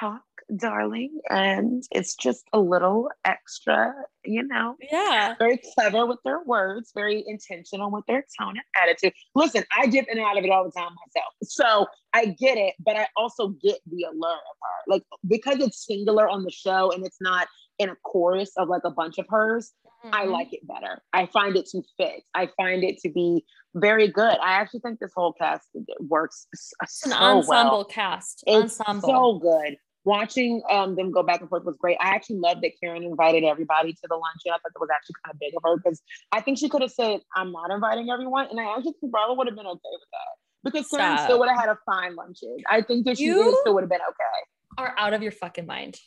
talk, 0.00 0.22
darling. 0.56 1.20
And 1.30 1.82
it's 1.90 2.14
just 2.14 2.44
a 2.52 2.60
little 2.60 3.10
extra, 3.24 3.94
you 4.24 4.42
know. 4.44 4.76
Yeah. 4.90 5.34
Very 5.38 5.60
clever 5.74 6.06
with 6.06 6.18
their 6.24 6.42
words, 6.44 6.92
very 6.94 7.24
intentional 7.26 7.90
with 7.90 8.04
their 8.06 8.24
tone 8.38 8.54
and 8.56 8.64
attitude. 8.80 9.12
Listen, 9.34 9.64
I 9.76 9.86
dip 9.86 10.06
in 10.08 10.18
and 10.18 10.26
out 10.26 10.38
of 10.38 10.44
it 10.44 10.50
all 10.50 10.64
the 10.64 10.70
time 10.70 10.90
myself. 11.06 11.32
So 11.42 11.86
I 12.14 12.26
get 12.26 12.58
it, 12.58 12.74
but 12.84 12.96
I 12.96 13.06
also 13.16 13.48
get 13.48 13.78
the 13.86 14.04
allure 14.04 14.32
of 14.32 14.56
her. 14.62 14.92
Like 14.92 15.02
because 15.26 15.58
it's 15.58 15.84
singular 15.84 16.28
on 16.28 16.44
the 16.44 16.50
show 16.50 16.92
and 16.92 17.04
it's 17.04 17.20
not 17.20 17.48
in 17.78 17.88
a 17.88 17.96
chorus 18.04 18.52
of 18.56 18.68
like 18.68 18.82
a 18.84 18.90
bunch 18.90 19.18
of 19.18 19.26
hers, 19.28 19.72
mm-hmm. 20.04 20.14
I 20.14 20.24
like 20.24 20.52
it 20.52 20.66
better. 20.66 21.02
I 21.12 21.26
find 21.26 21.56
it 21.56 21.66
to 21.66 21.82
fit. 21.96 22.22
I 22.34 22.48
find 22.56 22.84
it 22.84 22.98
to 23.00 23.10
be 23.10 23.44
very 23.74 24.08
good. 24.08 24.38
I 24.42 24.52
actually 24.52 24.80
think 24.80 24.98
this 24.98 25.12
whole 25.14 25.32
cast 25.32 25.68
works 26.00 26.46
so 26.86 27.10
an 27.10 27.16
ensemble 27.16 27.78
well. 27.78 27.84
cast. 27.84 28.44
It's 28.46 28.80
ensemble. 28.80 29.08
so 29.08 29.38
good. 29.38 29.76
Watching 30.04 30.62
um, 30.70 30.94
them 30.94 31.10
go 31.10 31.24
back 31.24 31.40
and 31.40 31.50
forth 31.50 31.64
was 31.64 31.76
great. 31.76 31.98
I 32.00 32.10
actually 32.10 32.36
loved 32.36 32.62
that 32.62 32.72
Karen 32.80 33.02
invited 33.02 33.42
everybody 33.42 33.92
to 33.92 34.00
the 34.08 34.14
luncheon. 34.14 34.52
I 34.52 34.58
thought 34.58 34.72
that 34.72 34.80
was 34.80 34.88
actually 34.94 35.16
kind 35.24 35.34
of 35.34 35.40
big 35.40 35.52
of 35.56 35.62
her 35.64 35.76
because 35.76 36.00
I 36.30 36.40
think 36.40 36.58
she 36.58 36.68
could 36.68 36.82
have 36.82 36.92
said, 36.92 37.20
"I'm 37.34 37.50
not 37.50 37.72
inviting 37.72 38.08
everyone," 38.08 38.46
and 38.48 38.60
I 38.60 38.76
actually 38.76 38.94
think 39.00 39.10
Bravo 39.10 39.34
would 39.34 39.48
have 39.48 39.56
been 39.56 39.66
okay 39.66 39.74
with 39.74 40.08
that 40.12 40.36
because 40.62 40.88
Karen 40.88 41.16
Stop. 41.16 41.26
still 41.26 41.38
would 41.40 41.48
have 41.48 41.58
had 41.58 41.70
a 41.70 41.78
fine 41.84 42.14
luncheon. 42.14 42.56
I 42.68 42.82
think 42.82 43.04
that 43.06 43.18
she 43.18 43.24
you 43.24 43.34
really 43.34 43.56
still 43.62 43.74
would 43.74 43.82
have 43.82 43.90
been 43.90 44.00
okay. 44.00 44.78
Are 44.78 44.94
out 44.96 45.12
of 45.12 45.22
your 45.22 45.32
fucking 45.32 45.66
mind. 45.66 45.98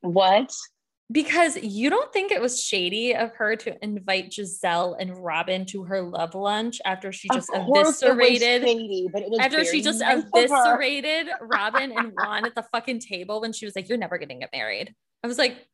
What? 0.00 0.52
because 1.10 1.56
you 1.56 1.88
don't 1.88 2.12
think 2.12 2.32
it 2.32 2.40
was 2.40 2.62
shady 2.62 3.14
of 3.14 3.32
her 3.36 3.54
to 3.54 3.84
invite 3.84 4.30
Gizelle 4.30 4.96
and 4.98 5.16
Robyn 5.16 5.64
to 5.66 5.84
her 5.84 6.02
love 6.02 6.34
lunch 6.34 6.80
after 6.84 7.12
she 7.12 7.28
just 7.32 7.48
eviscerated 7.54 8.62
shady, 8.62 9.08
after 9.38 9.64
she 9.64 9.82
just 9.82 10.00
nice 10.00 10.24
eviscerated 10.34 11.28
Robyn 11.40 11.92
and 11.96 12.12
Juan 12.12 12.44
at 12.44 12.54
the 12.54 12.64
fucking 12.72 13.00
table 13.00 13.40
when 13.40 13.52
she 13.52 13.66
was 13.66 13.76
like, 13.76 13.88
"You're 13.88 13.98
never 13.98 14.18
gonna 14.18 14.34
get 14.34 14.50
married." 14.52 14.94
I 15.22 15.28
was 15.28 15.38
like, 15.38 15.64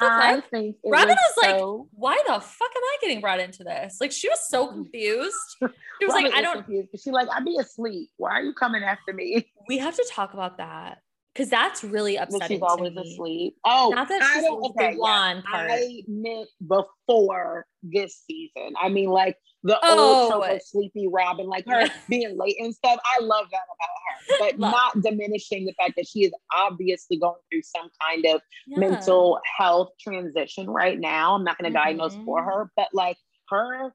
I 0.00 0.42
think 0.50 0.76
Robyn 0.84 1.10
was, 1.10 1.18
was 1.36 1.44
so... 1.44 1.76
like, 1.76 1.86
"Why 1.92 2.22
the 2.26 2.40
fuck 2.40 2.70
am 2.76 2.82
I 2.82 2.96
getting 3.00 3.20
brought 3.20 3.38
into 3.38 3.62
this?" 3.62 3.98
Like 4.00 4.10
she 4.10 4.28
was 4.28 4.40
so 4.48 4.66
confused. 4.72 5.36
She 5.60 6.06
was 6.06 6.14
like, 6.14 6.32
"I 6.34 6.42
don't." 6.42 6.64
Confused. 6.64 6.88
She 7.04 7.12
like, 7.12 7.28
"I'd 7.32 7.44
be 7.44 7.58
asleep. 7.58 8.10
Why 8.16 8.32
are 8.32 8.42
you 8.42 8.54
coming 8.54 8.82
after 8.82 9.12
me?" 9.12 9.48
We 9.68 9.78
have 9.78 9.94
to 9.94 10.06
talk 10.12 10.34
about 10.34 10.58
that 10.58 10.98
because 11.34 11.50
that's 11.50 11.82
really 11.82 12.16
upsetting. 12.16 12.58
She's 12.58 12.62
always 12.62 12.96
asleep. 12.96 13.56
Oh, 13.64 13.92
not 13.94 14.08
that 14.08 14.22
she's 14.22 14.44
I 14.44 14.46
don't, 14.46 14.64
okay, 14.70 14.94
one 14.96 15.36
yeah. 15.36 15.42
part. 15.50 15.70
I 15.72 16.02
meant 16.06 16.48
before 16.66 17.66
this 17.82 18.22
season. 18.26 18.74
I 18.80 18.88
mean, 18.88 19.08
like 19.08 19.36
the 19.64 19.78
oh. 19.82 19.98
old 19.98 20.30
trope 20.30 20.56
of 20.56 20.62
sleepy 20.62 21.08
Robyn, 21.10 21.46
like 21.46 21.64
her 21.68 21.88
being 22.08 22.38
late 22.38 22.56
and 22.60 22.74
stuff. 22.74 23.00
I 23.04 23.22
love 23.22 23.46
that 23.50 23.62
about 23.64 23.98
her, 24.06 24.36
but 24.38 24.58
not 24.58 25.02
diminishing 25.02 25.66
the 25.66 25.72
fact 25.72 25.94
that 25.96 26.06
she 26.06 26.20
is 26.24 26.32
obviously 26.56 27.18
going 27.18 27.40
through 27.50 27.62
some 27.62 27.90
kind 28.00 28.24
of 28.26 28.40
yeah. 28.66 28.78
mental 28.78 29.40
health 29.56 29.90
transition 30.00 30.70
right 30.70 31.00
now. 31.00 31.34
I'm 31.34 31.44
not 31.44 31.58
going 31.58 31.72
to 31.72 31.76
mm-hmm. 31.76 31.84
diagnose 31.84 32.14
for 32.24 32.40
mm-hmm. 32.40 32.50
her, 32.50 32.70
but 32.76 32.88
like 32.92 33.16
her 33.48 33.92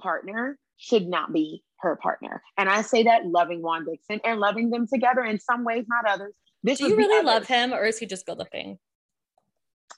partner 0.00 0.58
should 0.76 1.06
not 1.06 1.32
be 1.32 1.62
her 1.78 1.96
partner. 1.96 2.42
And 2.58 2.68
I 2.68 2.82
say 2.82 3.04
that 3.04 3.26
loving 3.26 3.62
Juan 3.62 3.84
Dixon 3.84 4.20
and 4.24 4.40
loving 4.40 4.70
them 4.70 4.86
together 4.86 5.22
in 5.22 5.38
some 5.38 5.64
ways, 5.64 5.84
not 5.88 6.12
others. 6.12 6.34
This 6.62 6.78
Do 6.78 6.88
you 6.88 6.96
really 6.96 7.24
love 7.24 7.46
him 7.46 7.72
or 7.72 7.84
is 7.84 7.98
he 7.98 8.06
just 8.06 8.26
good 8.26 8.38
looking? 8.38 8.78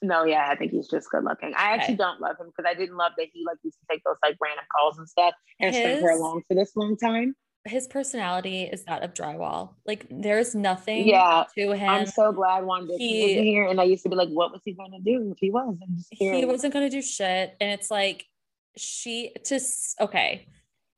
No, 0.01 0.23
yeah, 0.23 0.47
I 0.49 0.55
think 0.55 0.71
he's 0.71 0.87
just 0.87 1.09
good 1.09 1.23
looking. 1.23 1.53
I 1.55 1.73
actually 1.73 1.95
don't 1.95 2.19
love 2.19 2.37
him 2.39 2.47
because 2.47 2.69
I 2.69 2.73
didn't 2.73 2.97
love 2.97 3.13
that 3.17 3.27
he 3.31 3.43
like 3.45 3.57
used 3.63 3.79
to 3.79 3.85
take 3.89 4.03
those 4.03 4.17
like 4.23 4.35
random 4.41 4.65
calls 4.75 4.97
and 4.97 5.07
stuff 5.07 5.33
and 5.59 5.73
his, 5.73 5.83
stay 5.83 6.01
for 6.01 6.09
a 6.09 6.17
long 6.17 6.41
for 6.47 6.55
this 6.55 6.75
long 6.75 6.97
time. 6.97 7.35
His 7.65 7.87
personality 7.87 8.63
is 8.63 8.83
that 8.85 9.03
of 9.03 9.13
drywall. 9.13 9.75
Like 9.85 10.05
there's 10.09 10.53
nothing 10.53 11.07
yeah, 11.07 11.45
to 11.55 11.71
him. 11.71 11.89
I'm 11.89 12.05
so 12.05 12.31
glad 12.31 12.65
Juan 12.65 12.87
Dixon 12.87 12.99
he, 12.99 13.23
was 13.23 13.43
here. 13.43 13.65
And 13.67 13.79
I 13.79 13.85
used 13.85 14.03
to 14.03 14.09
be 14.09 14.15
like, 14.15 14.29
what 14.29 14.51
was 14.51 14.61
he 14.65 14.73
gonna 14.73 14.99
do 14.99 15.31
if 15.31 15.37
he 15.39 15.49
wasn't? 15.49 15.79
Here? 16.11 16.33
He 16.33 16.45
wasn't 16.45 16.73
gonna 16.73 16.89
do 16.89 17.01
shit. 17.01 17.55
And 17.61 17.71
it's 17.71 17.89
like 17.89 18.25
she 18.77 19.33
just 19.47 19.99
okay. 20.01 20.47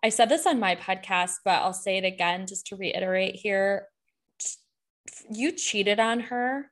I 0.04 0.10
said 0.10 0.30
this 0.30 0.46
on 0.46 0.60
my 0.60 0.76
podcast, 0.76 1.36
but 1.44 1.62
I'll 1.62 1.74
say 1.74 1.98
it 1.98 2.06
again 2.06 2.48
just 2.48 2.68
to 2.68 2.76
reiterate 2.76 3.36
here 3.36 3.88
you 5.30 5.52
cheated 5.52 6.00
on 6.00 6.22
her. 6.22 6.72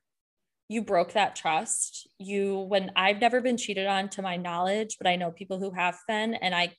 You 0.68 0.82
broke 0.82 1.12
that 1.12 1.36
trust. 1.36 2.08
You 2.18 2.58
when 2.60 2.90
i've 2.96 3.20
never 3.20 3.40
been 3.40 3.56
cheated 3.56 3.86
on 3.86 4.08
to 4.10 4.22
my 4.22 4.36
knowledge 4.36 4.96
but 4.98 5.06
i 5.06 5.16
know 5.16 5.30
people 5.30 5.58
who 5.58 5.70
have 5.70 5.98
been 6.08 6.34
and 6.34 6.54
i 6.54 6.72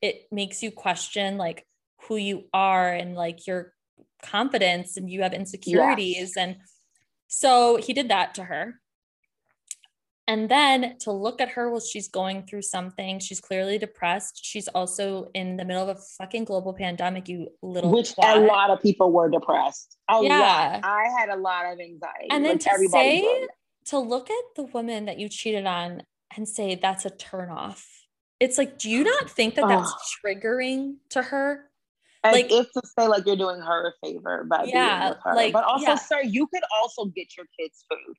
it 0.00 0.26
makes 0.30 0.62
you 0.62 0.70
question 0.70 1.36
like 1.36 1.66
who 2.02 2.16
you 2.16 2.44
are 2.52 2.92
and 2.92 3.14
like 3.14 3.46
your 3.46 3.72
confidence 4.22 4.96
and 4.96 5.10
you 5.10 5.22
have 5.22 5.32
insecurities 5.32 6.16
yes. 6.16 6.36
and 6.36 6.56
so 7.28 7.76
he 7.76 7.92
did 7.92 8.08
that 8.10 8.34
to 8.34 8.44
her 8.44 8.80
and 10.28 10.48
then 10.48 10.96
to 11.00 11.12
look 11.12 11.40
at 11.40 11.50
her 11.50 11.70
while 11.70 11.80
she's 11.80 12.08
going 12.08 12.42
through 12.42 12.62
something, 12.62 13.20
she's 13.20 13.40
clearly 13.40 13.78
depressed. 13.78 14.40
She's 14.42 14.66
also 14.68 15.30
in 15.34 15.56
the 15.56 15.64
middle 15.64 15.88
of 15.88 15.96
a 15.96 16.00
fucking 16.18 16.44
global 16.44 16.72
pandemic, 16.72 17.28
you 17.28 17.48
little 17.62 17.92
Which 17.92 18.14
twat. 18.14 18.36
a 18.36 18.40
lot 18.40 18.70
of 18.70 18.82
people 18.82 19.12
were 19.12 19.30
depressed. 19.30 19.96
A 20.10 20.20
yeah. 20.22 20.38
lot. 20.38 20.80
I 20.82 21.04
had 21.16 21.28
a 21.28 21.36
lot 21.36 21.66
of 21.66 21.78
anxiety. 21.78 22.28
And 22.30 22.44
then 22.44 22.58
to 22.58 22.88
say, 22.90 23.20
did. 23.20 23.50
to 23.86 23.98
look 24.00 24.28
at 24.28 24.44
the 24.56 24.64
woman 24.64 25.04
that 25.04 25.20
you 25.20 25.28
cheated 25.28 25.64
on 25.64 26.02
and 26.36 26.48
say 26.48 26.74
that's 26.74 27.04
a 27.04 27.10
turnoff. 27.10 27.84
It's 28.40 28.58
like, 28.58 28.78
do 28.78 28.90
you 28.90 29.04
not 29.04 29.30
think 29.30 29.54
that 29.54 29.68
that's 29.68 30.18
triggering 30.24 30.96
to 31.10 31.22
her? 31.22 31.70
Like 32.24 32.50
if 32.50 32.66
to 32.72 32.82
say 32.98 33.06
like 33.06 33.24
you're 33.26 33.36
doing 33.36 33.60
her 33.60 33.88
a 33.88 33.92
favor 34.04 34.44
by 34.44 34.64
yeah, 34.64 34.98
being 34.98 35.10
with 35.10 35.18
her. 35.24 35.34
Like, 35.34 35.52
but 35.52 35.64
also, 35.64 35.86
yeah. 35.86 35.94
sir, 35.94 36.20
you 36.24 36.48
could 36.48 36.64
also 36.80 37.04
get 37.06 37.36
your 37.36 37.46
kids 37.58 37.84
food. 37.88 38.16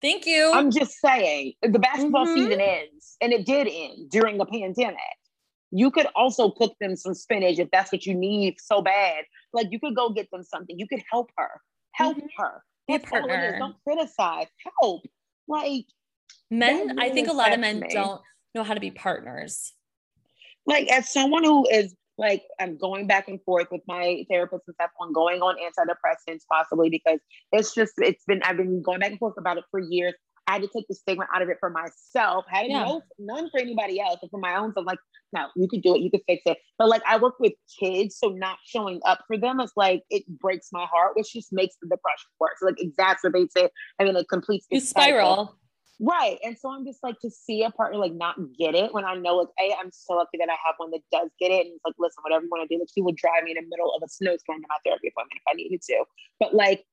Thank 0.00 0.26
you. 0.26 0.52
I'm 0.54 0.70
just 0.70 1.00
saying 1.00 1.54
the 1.62 1.78
basketball 1.78 2.26
mm-hmm. 2.26 2.34
season 2.34 2.60
ends, 2.60 3.16
and 3.20 3.32
it 3.32 3.44
did 3.44 3.68
end 3.70 4.10
during 4.10 4.38
the 4.38 4.46
pandemic. 4.46 4.98
You 5.70 5.90
could 5.90 6.06
also 6.14 6.50
cook 6.50 6.74
them 6.80 6.96
some 6.96 7.14
spinach 7.14 7.58
if 7.58 7.70
that's 7.70 7.92
what 7.92 8.06
you 8.06 8.14
need 8.14 8.56
so 8.60 8.80
bad. 8.80 9.24
Like 9.52 9.68
you 9.70 9.80
could 9.80 9.96
go 9.96 10.10
get 10.10 10.30
them 10.30 10.42
something. 10.42 10.78
You 10.78 10.86
could 10.86 11.02
help 11.10 11.30
her. 11.36 11.60
Help 11.92 12.16
mm-hmm. 12.16 12.26
her. 12.42 12.62
Be 12.86 12.94
a 12.94 13.00
partner. 13.00 13.58
Don't 13.58 13.76
criticize. 13.84 14.46
Help. 14.80 15.02
Like 15.46 15.84
men, 16.50 16.98
I 16.98 17.10
think 17.10 17.28
a 17.28 17.32
lot 17.32 17.52
of 17.52 17.60
men 17.60 17.80
me. 17.80 17.88
don't 17.90 18.20
know 18.54 18.62
how 18.62 18.74
to 18.74 18.80
be 18.80 18.90
partners. 18.90 19.72
Like 20.64 20.88
as 20.88 21.12
someone 21.12 21.44
who 21.44 21.66
is 21.68 21.94
like 22.18 22.42
I'm 22.60 22.76
going 22.76 23.06
back 23.06 23.28
and 23.28 23.40
forth 23.42 23.68
with 23.70 23.82
my 23.86 24.24
therapist 24.28 24.64
and 24.66 24.74
stuff 24.74 24.90
on 25.00 25.12
going 25.12 25.40
on 25.40 25.56
antidepressants 25.56 26.42
possibly 26.50 26.90
because 26.90 27.20
it's 27.52 27.74
just 27.74 27.94
it's 27.98 28.24
been 28.24 28.42
I've 28.42 28.56
been 28.56 28.82
going 28.82 28.98
back 28.98 29.10
and 29.10 29.18
forth 29.18 29.34
about 29.38 29.56
it 29.56 29.64
for 29.70 29.80
years. 29.80 30.14
I 30.48 30.52
had 30.52 30.62
to 30.62 30.68
take 30.68 30.88
the 30.88 30.94
stigma 30.94 31.26
out 31.32 31.42
of 31.42 31.50
it 31.50 31.58
for 31.60 31.68
myself. 31.68 32.46
I 32.50 32.58
had 32.58 32.66
yeah. 32.68 32.84
no 32.84 33.02
none 33.18 33.50
for 33.50 33.60
anybody 33.60 34.00
else, 34.00 34.18
but 34.20 34.30
for 34.30 34.40
my 34.40 34.56
own. 34.56 34.72
So 34.72 34.80
like, 34.80 34.98
no, 35.32 35.46
you 35.54 35.68
could 35.68 35.82
do 35.82 35.94
it, 35.94 36.00
you 36.00 36.10
could 36.10 36.22
fix 36.26 36.42
it. 36.46 36.58
But 36.78 36.88
like 36.88 37.02
I 37.06 37.18
work 37.18 37.38
with 37.38 37.52
kids, 37.78 38.18
so 38.18 38.30
not 38.30 38.56
showing 38.64 39.00
up 39.04 39.20
for 39.26 39.36
them 39.36 39.60
is 39.60 39.72
like 39.76 40.02
it 40.10 40.26
breaks 40.26 40.68
my 40.72 40.86
heart, 40.90 41.12
which 41.16 41.32
just 41.34 41.52
makes 41.52 41.76
the 41.82 41.88
depression 41.88 42.30
worse. 42.40 42.56
Like 42.62 42.76
exacerbates 42.76 43.56
it. 43.56 43.72
I 44.00 44.04
mean, 44.04 44.16
it 44.16 44.28
completes 44.28 44.66
you 44.70 44.80
spiral. 44.80 45.36
Cycle. 45.36 45.58
Right. 46.00 46.38
And 46.44 46.56
so 46.56 46.70
I'm 46.70 46.84
just 46.84 47.02
like 47.02 47.18
to 47.20 47.30
see 47.30 47.64
a 47.64 47.70
partner 47.70 47.98
like 47.98 48.14
not 48.14 48.36
get 48.56 48.76
it 48.76 48.94
when 48.94 49.04
I 49.04 49.14
know 49.14 49.36
like 49.36 49.48
hey, 49.58 49.74
I'm 49.78 49.90
so 49.90 50.14
lucky 50.14 50.38
that 50.38 50.48
I 50.48 50.56
have 50.64 50.76
one 50.76 50.92
that 50.92 51.02
does 51.10 51.30
get 51.40 51.50
it. 51.50 51.66
And 51.66 51.74
it's 51.74 51.84
like, 51.84 51.94
listen, 51.98 52.22
whatever 52.22 52.44
you 52.44 52.50
want 52.50 52.68
to 52.68 52.74
do, 52.74 52.78
like 52.78 52.88
he 52.94 53.02
would 53.02 53.16
drive 53.16 53.42
me 53.42 53.50
in 53.50 53.56
the 53.56 53.68
middle 53.68 53.92
of 53.94 54.02
a 54.04 54.08
snowstorm 54.08 54.62
to 54.62 54.68
my 54.68 54.76
therapy 54.84 55.08
appointment 55.08 55.40
if 55.40 55.50
I 55.50 55.54
needed 55.54 55.82
to. 55.82 56.04
But 56.38 56.54
like 56.54 56.84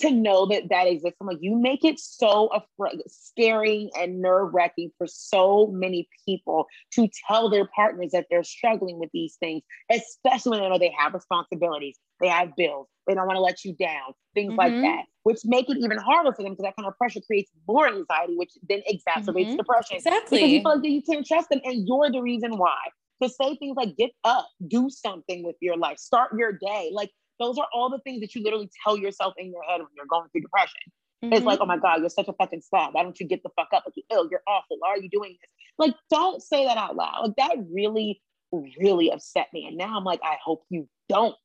to 0.00 0.10
know 0.10 0.46
that 0.46 0.68
that 0.70 0.86
exists. 0.86 1.16
I'm 1.20 1.26
like, 1.26 1.38
you 1.40 1.56
make 1.56 1.84
it 1.84 1.98
so 1.98 2.48
afraid, 2.48 3.02
scary 3.06 3.90
and 3.98 4.20
nerve 4.20 4.54
wracking 4.54 4.90
for 4.98 5.06
so 5.06 5.68
many 5.68 6.08
people 6.26 6.66
to 6.94 7.08
tell 7.26 7.50
their 7.50 7.68
partners 7.74 8.12
that 8.12 8.26
they're 8.30 8.44
struggling 8.44 8.98
with 8.98 9.10
these 9.12 9.36
things, 9.40 9.62
especially 9.90 10.52
when 10.52 10.60
they 10.60 10.68
know 10.68 10.78
they 10.78 10.94
have 10.98 11.14
responsibilities, 11.14 11.98
they 12.20 12.28
have 12.28 12.54
bills, 12.56 12.88
they 13.06 13.14
don't 13.14 13.26
want 13.26 13.36
to 13.36 13.42
let 13.42 13.64
you 13.64 13.74
down, 13.74 14.12
things 14.34 14.50
mm-hmm. 14.50 14.58
like 14.58 14.72
that, 14.82 15.04
which 15.22 15.40
make 15.44 15.68
it 15.68 15.78
even 15.78 15.98
harder 15.98 16.32
for 16.32 16.42
them 16.42 16.52
because 16.52 16.64
that 16.64 16.76
kind 16.76 16.86
of 16.86 16.96
pressure 16.96 17.20
creates 17.26 17.50
more 17.66 17.88
anxiety, 17.88 18.36
which 18.36 18.52
then 18.68 18.82
exacerbates 18.90 19.46
mm-hmm. 19.46 19.56
depression. 19.56 19.96
Exactly. 19.96 20.38
Because 20.38 20.50
you 20.50 20.60
feel 20.60 20.76
like 20.76 20.84
you 20.84 21.02
can't 21.02 21.26
trust 21.26 21.48
them 21.50 21.60
and 21.64 21.86
you're 21.86 22.10
the 22.10 22.20
reason 22.20 22.56
why. 22.56 22.76
To 23.20 23.28
say 23.28 23.56
things 23.56 23.76
like 23.76 23.96
get 23.96 24.12
up, 24.22 24.48
do 24.68 24.88
something 24.88 25.42
with 25.44 25.56
your 25.60 25.76
life, 25.76 25.98
start 25.98 26.30
your 26.38 26.52
day. 26.52 26.90
Like 26.92 27.10
those 27.38 27.58
are 27.58 27.66
all 27.72 27.90
the 27.90 27.98
things 28.00 28.20
that 28.20 28.34
you 28.34 28.42
literally 28.42 28.70
tell 28.84 28.96
yourself 28.96 29.34
in 29.36 29.50
your 29.50 29.62
head 29.62 29.78
when 29.78 29.88
you're 29.96 30.06
going 30.06 30.28
through 30.30 30.42
depression. 30.42 30.80
Mm-hmm. 31.24 31.34
It's 31.34 31.44
like, 31.44 31.58
oh 31.60 31.66
my 31.66 31.78
God, 31.78 32.00
you're 32.00 32.08
such 32.08 32.28
a 32.28 32.32
fucking 32.32 32.62
slob. 32.62 32.94
Why 32.94 33.02
don't 33.02 33.18
you 33.18 33.26
get 33.26 33.42
the 33.42 33.50
fuck 33.56 33.68
up? 33.72 33.84
Like 33.86 33.94
you're 33.96 34.18
ill, 34.18 34.28
you're 34.30 34.42
awful. 34.46 34.76
Why 34.78 34.90
are 34.90 34.98
you 34.98 35.08
doing 35.08 35.36
this? 35.40 35.50
Like, 35.78 35.94
don't 36.10 36.42
say 36.42 36.66
that 36.66 36.76
out 36.76 36.96
loud. 36.96 37.22
Like, 37.22 37.36
that 37.36 37.56
really, 37.72 38.22
really 38.52 39.10
upset 39.10 39.48
me. 39.52 39.66
And 39.66 39.76
now 39.76 39.96
I'm 39.96 40.04
like, 40.04 40.20
I 40.22 40.36
hope 40.44 40.62
you 40.70 40.88
don't 41.08 41.36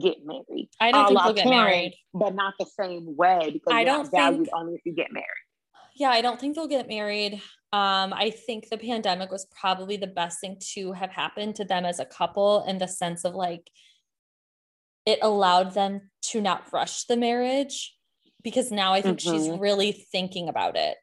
get 0.00 0.18
married. 0.24 0.68
I 0.80 0.92
don't 0.92 1.08
think 1.08 1.22
they'll 1.22 1.32
get 1.32 1.48
married, 1.48 1.94
but 2.12 2.34
not 2.34 2.54
the 2.58 2.66
same 2.66 3.16
way 3.16 3.50
because 3.52 3.72
I 3.72 3.84
don't 3.84 4.10
valued 4.10 4.44
think, 4.44 4.48
only 4.54 4.74
if 4.74 4.80
you 4.84 4.94
get 4.94 5.12
married. 5.12 5.26
Yeah, 5.96 6.10
I 6.10 6.20
don't 6.20 6.38
think 6.38 6.54
they'll 6.54 6.68
get 6.68 6.88
married. 6.88 7.34
Um, 7.72 8.12
I 8.12 8.30
think 8.30 8.68
the 8.68 8.78
pandemic 8.78 9.30
was 9.30 9.46
probably 9.58 9.96
the 9.96 10.06
best 10.06 10.40
thing 10.40 10.58
to 10.74 10.92
have 10.92 11.10
happened 11.10 11.56
to 11.56 11.64
them 11.64 11.84
as 11.84 11.98
a 11.98 12.04
couple 12.04 12.64
in 12.68 12.78
the 12.78 12.86
sense 12.86 13.24
of 13.24 13.34
like 13.34 13.70
it 15.06 15.20
allowed 15.22 15.72
them 15.72 16.10
to 16.20 16.40
not 16.40 16.72
rush 16.72 17.04
the 17.04 17.16
marriage 17.16 17.94
because 18.42 18.70
now 18.70 18.92
I 18.92 19.00
think 19.00 19.20
mm-hmm. 19.20 19.36
she's 19.36 19.58
really 19.58 19.92
thinking 19.92 20.48
about 20.48 20.76
it. 20.76 20.96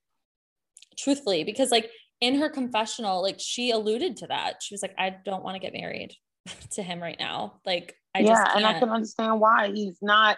Truthfully, 0.98 1.44
because 1.44 1.72
like 1.72 1.90
in 2.22 2.36
her 2.36 2.50
confessional, 2.50 3.22
like 3.22 3.38
she 3.40 3.72
alluded 3.72 4.18
to 4.18 4.28
that. 4.28 4.62
She 4.62 4.74
was 4.74 4.82
like, 4.82 4.94
I 4.98 5.16
don't 5.26 5.44
want 5.44 5.56
to 5.56 5.60
get 5.60 5.74
married 5.74 6.14
to 6.72 6.84
him 6.84 7.02
right 7.02 7.18
now. 7.20 7.60
Like 7.66 7.96
I 8.16 8.20
yeah, 8.20 8.28
just 8.28 8.56
and 8.56 8.66
I 8.66 8.80
can 8.80 8.90
understand 8.90 9.40
why 9.40 9.72
he's 9.74 9.98
not 10.02 10.38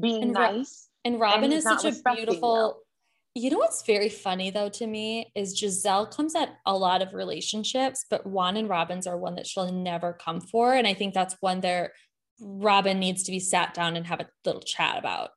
being 0.00 0.22
and 0.22 0.32
nice. 0.32 0.88
and 1.04 1.18
Robyn 1.18 1.44
and 1.44 1.54
is 1.54 1.64
such 1.64 1.84
a 1.84 2.14
beautiful. 2.14 2.82
You. 3.34 3.44
you 3.44 3.50
know 3.50 3.58
what's 3.58 3.84
very 3.84 4.08
funny 4.08 4.50
though 4.50 4.68
to 4.70 4.86
me 4.86 5.32
is 5.34 5.60
Gizelle 5.60 6.14
comes 6.14 6.34
at 6.34 6.50
a 6.66 6.76
lot 6.76 7.02
of 7.02 7.14
relationships, 7.14 8.04
but 8.10 8.26
Juan 8.26 8.56
and 8.56 8.68
Robyn's 8.68 9.06
are 9.06 9.16
one 9.16 9.36
that 9.36 9.46
she'll 9.46 9.72
never 9.72 10.12
come 10.12 10.40
for, 10.40 10.74
and 10.74 10.86
I 10.86 10.94
think 10.94 11.14
that's 11.14 11.36
one 11.40 11.60
there. 11.60 11.92
Robyn 12.40 12.98
needs 12.98 13.22
to 13.24 13.32
be 13.32 13.40
sat 13.40 13.74
down 13.74 13.96
and 13.96 14.06
have 14.06 14.20
a 14.20 14.28
little 14.44 14.60
chat 14.60 14.98
about. 14.98 15.30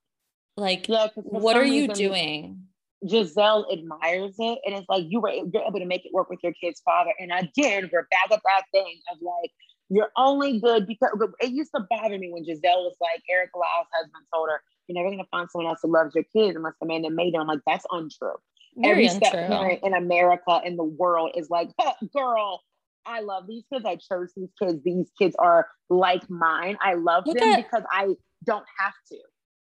Like, 0.56 0.88
yeah, 0.88 1.07
what 1.15 1.56
are 1.56 1.64
you 1.64 1.88
doing? 1.88 2.64
Gizelle 3.06 3.72
admires 3.72 4.36
it, 4.40 4.60
and 4.65 4.76
it's 4.76 4.90
like 4.90 5.06
you 5.07 5.22
were 5.22 5.30
you're 5.30 5.64
able 5.68 5.80
to 5.80 5.86
make 5.86 6.06
it 6.06 6.11
work 6.14 6.30
with 6.30 6.40
your 6.41 6.53
kid's 6.53 6.82
father. 6.82 7.11
And 7.19 7.32
again, 7.32 7.90
we're 7.94 8.07
back 8.10 8.32
at 8.32 8.41
that 8.44 8.64
thing 8.72 8.99
of 9.11 9.19
like 9.22 9.52
you're 9.90 10.11
only 10.18 10.60
good 10.60 10.88
because 10.88 11.11
it 11.40 11.52
used 11.52 11.72
to 11.76 11.86
bother 11.90 12.18
me 12.18 12.32
when 12.32 12.44
Gizelle 12.44 12.84
was 12.84 12.95
like, 12.99 13.22
Eric 13.30 13.52
Lyle's 13.56 13.88
husband 13.94 14.26
told 14.34 14.49
her, 14.49 14.61
You're 14.88 15.02
never 15.02 15.11
gonna 15.11 15.28
find 15.30 15.49
someone 15.49 15.69
else 15.69 15.80
who 15.82 15.94
loves 15.94 16.15
your 16.15 16.26
kids 16.26 16.56
unless 16.56 16.74
the 16.82 16.88
man 16.88 17.03
that 17.03 17.11
made 17.11 17.34
them. 17.34 17.41
I'm 17.41 17.48
like, 17.48 17.61
that's 17.65 17.86
untrue. 17.91 18.34
Very 18.76 19.07
Every 19.07 19.10
step 19.10 19.34
parent 19.34 19.80
in 19.84 19.94
America 19.94 20.61
in 20.65 20.76
the 20.76 20.84
world 20.84 21.32
is 21.36 21.49
like, 21.49 21.69
girl, 22.14 22.61
I 23.07 23.21
love 23.21 23.45
these 23.47 23.63
kids. 23.71 23.85
I 23.85 23.95
chose 23.95 24.34
these 24.35 24.49
kids. 24.61 24.84
These 24.84 25.09
kids 25.19 25.35
are 25.39 25.67
like 25.89 26.29
mine. 26.29 26.77
I 26.81 26.95
love 26.95 27.23
Look 27.25 27.38
them 27.38 27.53
at, 27.53 27.57
because 27.57 27.85
I 27.91 28.15
don't 28.45 28.65
have 28.79 28.93
to. 29.11 29.17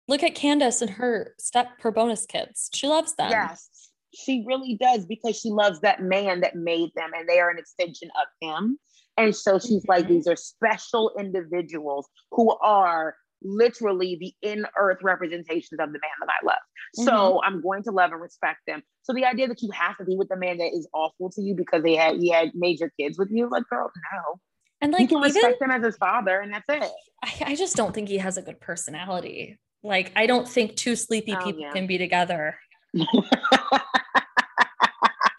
Look 0.07 0.23
at 0.23 0.35
Candiace 0.35 0.81
and 0.81 0.89
her 0.91 1.33
step 1.39 1.67
her 1.79 1.91
bonus 1.91 2.25
kids. 2.25 2.69
She 2.73 2.87
loves 2.87 3.15
them. 3.15 3.29
Yes. 3.29 3.69
She 4.13 4.43
really 4.47 4.77
does 4.79 5.05
because 5.05 5.39
she 5.39 5.49
loves 5.49 5.79
that 5.81 6.01
man 6.01 6.41
that 6.41 6.55
made 6.55 6.91
them 6.95 7.11
and 7.15 7.27
they 7.27 7.39
are 7.39 7.49
an 7.49 7.57
extension 7.57 8.09
of 8.21 8.27
him. 8.41 8.77
And 9.17 9.35
so 9.35 9.59
she's 9.59 9.83
mm-hmm. 9.83 9.91
like, 9.91 10.07
these 10.07 10.27
are 10.27 10.35
special 10.35 11.11
individuals 11.17 12.07
who 12.31 12.55
are 12.61 13.15
literally 13.43 14.17
the 14.19 14.33
in 14.47 14.65
earth 14.77 14.99
representations 15.01 15.79
of 15.79 15.91
the 15.91 15.99
man 15.99 16.11
that 16.21 16.29
I 16.29 16.45
love. 16.45 16.55
Mm-hmm. 16.97 17.03
So 17.03 17.41
I'm 17.43 17.61
going 17.61 17.83
to 17.83 17.91
love 17.91 18.11
and 18.11 18.21
respect 18.21 18.59
them. 18.67 18.83
So 19.03 19.13
the 19.13 19.25
idea 19.25 19.47
that 19.47 19.61
you 19.61 19.71
have 19.71 19.97
to 19.97 20.05
be 20.05 20.15
with 20.15 20.29
the 20.29 20.37
man 20.37 20.57
that 20.57 20.71
is 20.73 20.87
awful 20.93 21.29
to 21.31 21.41
you 21.41 21.55
because 21.55 21.83
they 21.83 21.95
had 21.95 22.17
he 22.17 22.29
had 22.29 22.51
major 22.53 22.91
kids 22.99 23.17
with 23.17 23.29
you, 23.31 23.49
like 23.49 23.67
girl, 23.69 23.91
no. 24.13 24.39
And 24.81 24.91
like 24.91 25.01
you 25.01 25.07
can 25.07 25.17
even, 25.19 25.33
respect 25.33 25.61
him 25.61 25.71
as 25.71 25.83
his 25.83 25.97
father, 25.97 26.41
and 26.41 26.53
that's 26.53 26.65
it. 26.67 26.91
I, 27.23 27.51
I, 27.51 27.55
just 27.55 27.77
don't 27.77 27.93
think 27.93 28.09
he 28.09 28.17
has 28.17 28.37
a 28.37 28.41
good 28.41 28.59
personality. 28.59 29.57
Like 29.81 30.11
I 30.15 30.25
don't 30.25 30.47
think 30.47 30.75
two 30.75 30.97
sleepy 30.97 31.33
oh, 31.33 31.43
people 31.43 31.61
yeah. 31.61 31.71
can 31.71 31.87
be 31.87 31.97
together. 31.97 32.57
you 32.93 33.05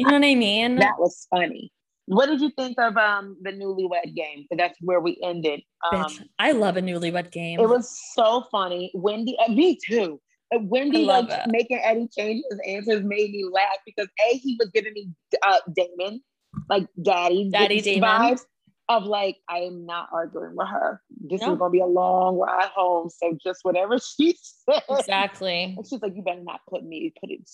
know 0.01 0.12
what 0.12 0.24
I 0.24 0.35
mean? 0.35 0.76
That 0.76 0.98
was 0.98 1.26
funny. 1.31 1.72
What 2.06 2.26
did 2.26 2.40
you 2.40 2.51
think 2.56 2.78
of 2.78 2.97
um 2.97 3.36
the 3.43 3.51
newlywed 3.51 4.14
game? 4.14 4.47
So 4.51 4.56
that's 4.56 4.78
where 4.81 5.01
we 5.01 5.18
ended. 5.22 5.62
Um, 5.90 6.05
Bitch, 6.05 6.22
I 6.39 6.52
love 6.52 6.76
a 6.76 6.82
newlywed 6.82 7.31
game. 7.32 7.60
It 7.60 7.68
was 7.68 7.98
so 8.14 8.44
funny. 8.51 8.90
Wendy, 8.94 9.36
uh, 9.44 9.51
me 9.51 9.78
too. 9.86 10.20
Uh, 10.55 10.59
Wendy 10.62 11.05
like 11.05 11.31
it. 11.31 11.40
making 11.47 11.81
Eddie 11.82 12.09
change 12.16 12.44
his 12.51 12.60
answers 12.66 13.02
made 13.05 13.31
me 13.31 13.47
laugh 13.51 13.78
because 13.86 14.09
a 14.28 14.36
he 14.36 14.56
was 14.59 14.70
giving 14.74 14.93
me 14.93 15.09
uh, 15.43 15.60
Damon, 15.74 16.20
like 16.68 16.86
daddy, 17.02 17.51
daddy 17.51 17.81
Damon 17.81 18.09
vibes 18.09 18.40
of 18.89 19.05
like 19.05 19.39
I 19.48 19.59
am 19.60 19.86
not 19.86 20.09
arguing 20.12 20.56
with 20.56 20.68
her. 20.68 21.01
This 21.31 21.40
no. 21.40 21.52
is 21.52 21.59
gonna 21.59 21.70
be 21.70 21.81
a 21.81 21.86
long 21.86 22.39
ride 22.39 22.70
home. 22.74 23.09
So 23.10 23.36
just 23.43 23.60
whatever 23.62 23.98
she 24.18 24.36
said. 24.68 24.82
Exactly. 24.90 25.74
And 25.76 25.86
she's 25.86 26.02
like, 26.02 26.14
you 26.14 26.22
better 26.22 26.43
not 26.43 26.60
put 26.68 26.85
me 26.85 27.12
put 27.20 27.31
it. 27.31 27.48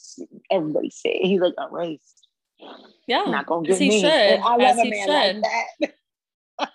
Everybody 0.50 0.90
say. 0.90 1.20
He's 1.22 1.40
like 1.40 1.54
erased. 1.58 2.19
Yeah, 3.06 3.24
not 3.24 3.46
gonna 3.46 3.66
get 3.66 3.78
he 3.78 3.88
me. 3.88 4.00
Should, 4.00 4.10
I 4.10 4.56
love 4.56 4.78
a 4.78 4.84
man 4.84 5.06
should. 5.06 5.42
like 5.42 5.42
that. 5.80 5.92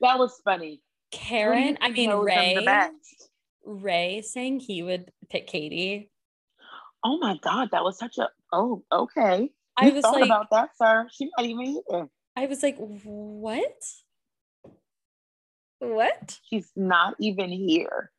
that 0.00 0.18
was 0.18 0.40
funny. 0.44 0.80
Karen, 1.10 1.78
I 1.80 1.90
mean 1.90 2.10
Ray. 2.10 2.56
Ray 3.64 4.22
saying 4.22 4.60
he 4.60 4.82
would 4.82 5.10
pick 5.28 5.46
Katie. 5.46 6.10
Oh 7.04 7.18
my 7.18 7.38
god, 7.42 7.70
that 7.72 7.84
was 7.84 7.98
such 7.98 8.18
a 8.18 8.28
oh 8.52 8.84
okay. 8.90 9.42
You 9.42 9.50
I 9.76 9.90
was 9.90 10.02
thought 10.02 10.14
like, 10.14 10.24
about 10.24 10.50
that, 10.50 10.70
sir. 10.76 11.08
She 11.12 11.30
not 11.36 11.46
even 11.46 11.66
here. 11.66 12.08
I 12.36 12.46
was 12.46 12.62
like, 12.62 12.76
what? 12.78 13.82
What? 15.80 16.38
She's 16.48 16.70
not 16.74 17.16
even 17.20 17.50
here. 17.50 18.10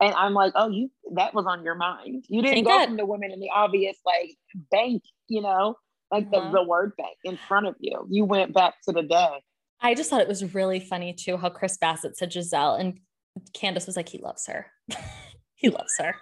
And 0.00 0.14
I'm 0.14 0.34
like, 0.34 0.52
oh, 0.54 0.68
you 0.68 0.90
that 1.14 1.32
was 1.32 1.46
on 1.46 1.64
your 1.64 1.76
mind. 1.76 2.26
You 2.28 2.42
didn't 2.42 2.56
Thank 2.56 2.66
go 2.66 2.78
God. 2.78 2.86
from 2.88 2.96
the 2.98 3.06
women 3.06 3.30
in 3.30 3.40
the 3.40 3.50
obvious 3.54 3.96
like 4.04 4.36
bank, 4.70 5.02
you 5.28 5.40
know 5.40 5.76
like 6.12 6.30
the, 6.30 6.36
uh-huh. 6.36 6.52
the 6.52 6.62
word 6.62 6.92
bank 6.96 7.16
in 7.24 7.38
front 7.48 7.66
of 7.66 7.74
you. 7.80 8.06
You 8.08 8.24
went 8.24 8.52
back 8.52 8.74
to 8.84 8.92
the 8.92 9.02
day. 9.02 9.42
I 9.80 9.94
just 9.94 10.10
thought 10.10 10.20
it 10.20 10.28
was 10.28 10.54
really 10.54 10.78
funny 10.78 11.12
too 11.12 11.36
how 11.36 11.50
Chris 11.50 11.76
Bassett 11.76 12.16
said 12.16 12.30
Gizelle 12.30 12.78
and 12.78 13.00
Candiace 13.54 13.86
was 13.86 13.96
like, 13.96 14.08
he 14.08 14.18
loves 14.18 14.46
her. 14.46 14.66
he 15.54 15.70
loves 15.70 15.94
her. 15.98 16.14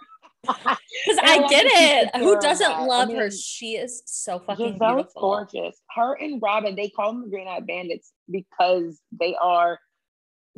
Because 1.07 1.21
I, 1.23 1.45
I 1.45 1.49
get 1.49 1.67
it. 1.67 2.17
Who 2.17 2.39
doesn't 2.41 2.67
that. 2.67 2.83
love 2.83 3.09
I 3.09 3.12
mean, 3.12 3.17
her? 3.19 3.31
She 3.31 3.77
is 3.77 4.03
so 4.07 4.41
fucking 4.41 4.79
Gizelle 4.79 4.97
beautiful. 4.97 5.23
gorgeous. 5.23 5.81
Her 5.95 6.15
and 6.15 6.43
Robyn, 6.43 6.75
they 6.75 6.89
call 6.89 7.12
them 7.12 7.23
the 7.23 7.29
Green 7.29 7.47
Eyed 7.47 7.67
Bandits 7.67 8.12
because 8.29 9.01
they 9.19 9.37
are 9.41 9.79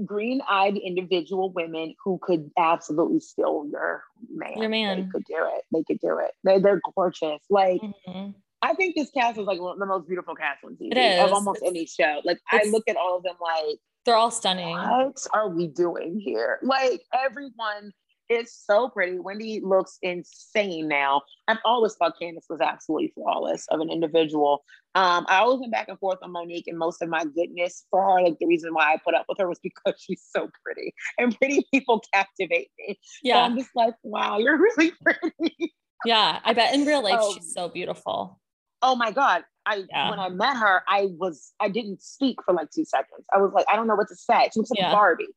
green-eyed 0.04 0.76
individual 0.76 1.52
women 1.52 1.94
who 2.02 2.18
could 2.22 2.50
absolutely 2.58 3.20
steal 3.20 3.66
your 3.70 4.02
man. 4.34 4.56
Your 4.56 4.68
man. 4.68 5.00
They 5.00 5.08
could 5.10 5.24
do 5.24 5.36
it. 5.38 5.64
They 5.72 5.84
could 5.84 6.00
do 6.00 6.18
it. 6.18 6.32
They, 6.44 6.58
they're 6.58 6.80
gorgeous. 6.94 7.42
Like 7.50 7.80
mm-hmm. 7.82 8.30
I 8.62 8.74
think 8.74 8.94
this 8.94 9.10
cast 9.10 9.38
is 9.38 9.46
like 9.46 9.58
the 9.58 9.86
most 9.86 10.06
beautiful 10.06 10.34
cast 10.34 10.64
on 10.64 10.76
TV 10.76 11.22
of 11.22 11.32
almost 11.32 11.60
it's, 11.62 11.68
any 11.68 11.86
show. 11.86 12.20
Like 12.24 12.38
I 12.50 12.62
look 12.70 12.84
at 12.88 12.96
all 12.96 13.16
of 13.16 13.24
them 13.24 13.34
like 13.40 13.78
they're 14.04 14.16
all 14.16 14.30
stunning. 14.30 14.76
What 14.76 15.26
are 15.34 15.48
we 15.48 15.66
doing 15.66 16.20
here? 16.20 16.58
Like 16.62 17.02
everyone 17.12 17.92
is 18.28 18.54
so 18.54 18.88
pretty. 18.88 19.18
Wendy 19.18 19.60
looks 19.62 19.98
insane 20.02 20.88
now. 20.88 21.22
I've 21.48 21.58
always 21.64 21.94
thought 21.94 22.14
Candiace 22.20 22.46
was 22.48 22.60
absolutely 22.60 23.12
flawless 23.14 23.66
of 23.68 23.80
an 23.80 23.90
individual. 23.90 24.64
Um, 24.94 25.26
I 25.28 25.38
always 25.38 25.60
went 25.60 25.72
back 25.72 25.88
and 25.88 25.98
forth 25.98 26.18
on 26.22 26.32
Monique, 26.32 26.66
and 26.66 26.78
most 26.78 27.02
of 27.02 27.08
my 27.08 27.24
goodness 27.24 27.84
for 27.90 28.02
her, 28.02 28.22
like 28.22 28.38
the 28.38 28.46
reason 28.46 28.74
why 28.74 28.92
I 28.92 28.98
put 29.04 29.14
up 29.14 29.26
with 29.28 29.38
her 29.38 29.48
was 29.48 29.60
because 29.62 29.94
she's 30.00 30.22
so 30.34 30.48
pretty, 30.64 30.94
and 31.18 31.36
pretty 31.36 31.66
people 31.72 32.02
captivate 32.12 32.70
me. 32.78 32.98
Yeah, 33.22 33.34
so 33.34 33.40
I'm 33.40 33.58
just 33.58 33.70
like, 33.74 33.94
wow, 34.02 34.38
you're 34.38 34.58
really 34.76 34.92
pretty. 35.02 35.74
yeah, 36.04 36.40
I 36.44 36.52
bet 36.52 36.74
in 36.74 36.84
real 36.84 37.02
life 37.02 37.20
um, 37.20 37.34
she's 37.34 37.52
so 37.52 37.68
beautiful 37.68 38.40
oh 38.82 38.96
my 38.96 39.10
god. 39.10 39.44
I 39.64 39.84
yeah. 39.88 40.10
when 40.10 40.18
i 40.18 40.28
met 40.28 40.56
her 40.56 40.82
i 40.88 41.06
was 41.18 41.52
i 41.60 41.68
didn't 41.68 42.02
speak 42.02 42.38
for 42.44 42.52
like 42.52 42.70
two 42.72 42.84
seconds. 42.84 43.24
I 43.32 43.38
was 43.38 43.52
like 43.54 43.66
i 43.72 43.76
don't 43.76 43.86
know 43.86 43.94
what 43.94 44.08
to 44.08 44.16
say. 44.16 44.50
She 44.52 44.58
looks 44.58 44.70
like 44.70 44.80
yeah. 44.80 44.92
barbie. 44.92 45.28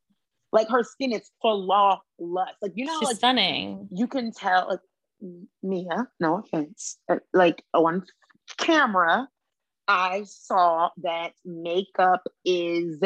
Like 0.52 0.68
her 0.70 0.84
skin 0.84 1.12
is 1.12 1.30
flawless. 1.42 2.00
Like 2.18 2.72
you 2.74 2.86
know 2.86 3.00
She's 3.00 3.10
like 3.10 3.18
stunning. 3.18 3.88
you 3.92 4.08
can 4.08 4.32
tell 4.32 4.68
like 4.68 4.80
mia 5.64 6.08
no 6.20 6.40
offense 6.40 6.98
like 7.34 7.64
on 7.74 8.04
camera 8.58 9.28
i 9.88 10.24
saw 10.26 10.90
that 10.98 11.32
makeup 11.46 12.24
is 12.44 13.00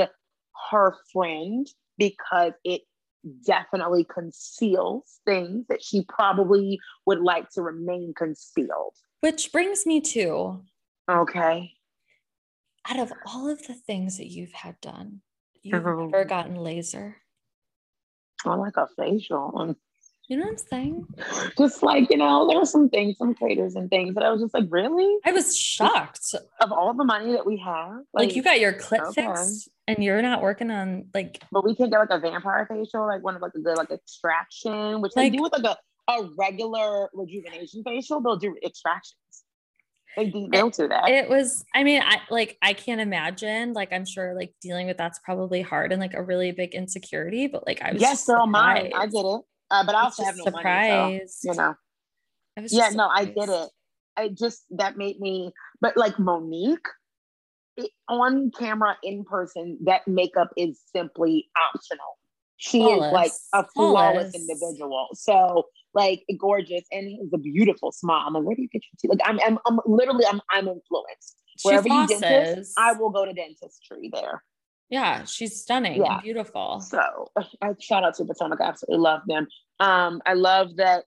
her 0.72 0.96
friend 1.14 1.68
because 1.98 2.54
it 2.64 2.82
definitely 3.46 4.06
conceals 4.06 5.20
things 5.26 5.66
that 5.68 5.84
she 5.84 6.04
probably 6.08 6.80
would 7.06 7.20
like 7.20 7.50
to 7.50 7.62
remain 7.62 8.14
concealed 8.18 8.96
which 9.22 9.52
brings 9.52 9.86
me 9.86 10.02
to 10.02 10.62
okay. 11.10 11.74
Out 12.90 13.00
of 13.00 13.12
all 13.26 13.50
of 13.50 13.66
the 13.68 13.74
things 13.74 14.18
that 14.18 14.28
you've 14.28 14.54
had 14.54 14.80
done, 14.82 15.22
you've 15.62 15.86
uh-huh. 15.86 16.06
never 16.06 16.26
gotten 16.26 16.56
laser. 16.56 17.18
I 18.46 18.56
like 18.56 18.78
a 18.78 18.88
facial. 18.98 19.76
You 20.30 20.38
know 20.38 20.46
what 20.46 20.52
I'm 20.52 20.58
saying? 20.58 21.08
Just 21.58 21.82
like, 21.82 22.12
you 22.12 22.18
know, 22.18 22.48
there 22.48 22.60
were 22.60 22.66
some 22.66 22.88
things, 22.88 23.18
some 23.18 23.34
craters 23.34 23.76
and 23.76 23.90
things 23.90 24.14
that 24.14 24.24
I 24.24 24.30
was 24.30 24.42
just 24.42 24.54
like, 24.54 24.66
really? 24.70 25.18
I 25.26 25.32
was 25.32 25.58
shocked. 25.58 26.36
Of 26.62 26.72
all 26.72 26.94
the 26.94 27.04
money 27.04 27.32
that 27.32 27.48
we 27.48 27.58
have. 27.58 28.02
Like, 28.14 28.28
like 28.28 28.36
you 28.36 28.44
got 28.44 28.60
your 28.60 28.74
clip 28.74 29.02
okay. 29.02 29.26
fixed 29.26 29.70
and 29.88 30.04
you're 30.04 30.22
not 30.22 30.44
working 30.44 30.70
on 30.70 31.08
like 31.16 31.42
But 31.52 31.66
we 31.66 31.76
can 31.76 31.90
get 31.90 31.98
like 31.98 32.12
a 32.12 32.20
vampire 32.20 32.68
facial, 32.70 33.08
like 33.08 33.24
one 33.24 33.36
of 33.36 33.42
like 33.42 33.56
a 33.56 33.60
good 33.60 33.76
like 33.76 33.90
extraction, 33.90 35.02
which 35.02 35.14
like, 35.16 35.32
they 35.32 35.38
do 35.38 35.42
with 35.42 35.52
like 35.52 35.64
a 35.64 35.78
a 36.10 36.28
regular 36.38 37.10
rejuvenation 37.14 37.84
facial, 37.86 38.20
they'll 38.20 38.36
do 38.36 38.56
extractions. 38.66 39.16
They, 40.18 40.26
they 40.32 40.48
don't 40.48 40.74
do 40.74 40.88
that. 40.88 41.08
It 41.08 41.30
was, 41.30 41.64
I 41.74 41.84
mean, 41.84 42.02
I 42.04 42.22
like, 42.32 42.58
I 42.64 42.74
can't 42.74 43.00
imagine, 43.00 43.74
like, 43.74 43.94
I'm 43.94 44.06
sure 44.06 44.34
like 44.34 44.54
dealing 44.60 44.88
with 44.88 44.98
that's 44.98 45.20
probably 45.20 45.62
hard 45.62 45.92
and 45.92 46.02
like 46.02 46.16
a 46.16 46.24
really 46.24 46.52
big 46.52 46.74
insecurity, 46.74 47.48
but 47.48 47.66
like, 47.68 47.82
I 47.84 47.94
was 47.94 48.02
yes, 48.02 48.26
girl, 48.26 48.48
mine. 48.48 48.92
I 48.96 49.06
did 49.06 49.24
it. 49.24 49.42
Uh, 49.72 49.86
but 49.86 49.94
I 49.94 50.02
also 50.02 50.24
have 50.24 50.36
no 50.36 50.46
surprised. 50.46 50.90
money, 50.90 51.22
so, 51.28 51.52
you 51.52 51.58
know. 51.58 51.76
yeah, 52.70 52.90
no, 52.90 53.08
I 53.08 53.26
did 53.26 53.50
it. 53.50 53.70
I 54.18 54.30
just, 54.30 54.64
that 54.72 54.98
made 54.98 55.20
me, 55.20 55.54
but 55.80 55.96
like 55.96 56.18
Monique, 56.18 56.88
it, 57.78 57.92
on 58.10 58.52
camera 58.58 58.98
in 59.04 59.24
person, 59.26 59.78
that 59.86 60.08
makeup 60.08 60.50
is 60.58 60.82
simply 60.92 61.50
optional. 61.56 62.18
She 62.58 62.80
flawless. 62.80 63.08
is 63.08 63.14
like 63.14 63.32
a 63.54 63.68
flawless, 63.74 64.02
flawless 64.02 64.36
individual. 64.36 65.08
So 65.14 65.66
like 65.94 66.24
gorgeous 66.40 66.84
and 66.92 67.08
he 67.08 67.18
has 67.18 67.30
a 67.34 67.38
beautiful 67.38 67.92
smile. 67.92 68.26
I'm 68.28 68.34
like, 68.34 68.44
where 68.44 68.56
do 68.56 68.62
you 68.62 68.70
get 68.70 68.84
your 68.84 68.98
teeth? 69.00 69.20
Like 69.20 69.30
I'm, 69.30 69.40
I'm, 69.46 69.60
I'm 69.66 69.80
literally, 69.86 70.26
I'm, 70.26 70.42
I'm 70.52 70.68
influenced. 70.68 71.38
Wherever 71.64 71.88
you 71.88 72.08
dentist, 72.08 72.74
I 72.78 72.94
will 72.94 73.10
go 73.10 73.26
to 73.26 73.34
dentistry 73.34 74.10
there. 74.14 74.44
Yeah, 74.90 75.26
she's 75.26 75.62
stunning 75.62 76.02
yeah. 76.02 76.20
beautiful. 76.22 76.80
So 76.80 77.28
I 77.62 77.74
shout 77.80 78.04
out 78.04 78.16
to 78.16 78.26
Potomac. 78.26 78.62
I 78.62 78.66
absolutely 78.66 79.04
love 79.04 79.22
them. 79.28 79.48
Um, 79.80 80.22
I 80.26 80.34
love 80.34 80.78
that. 80.78 81.04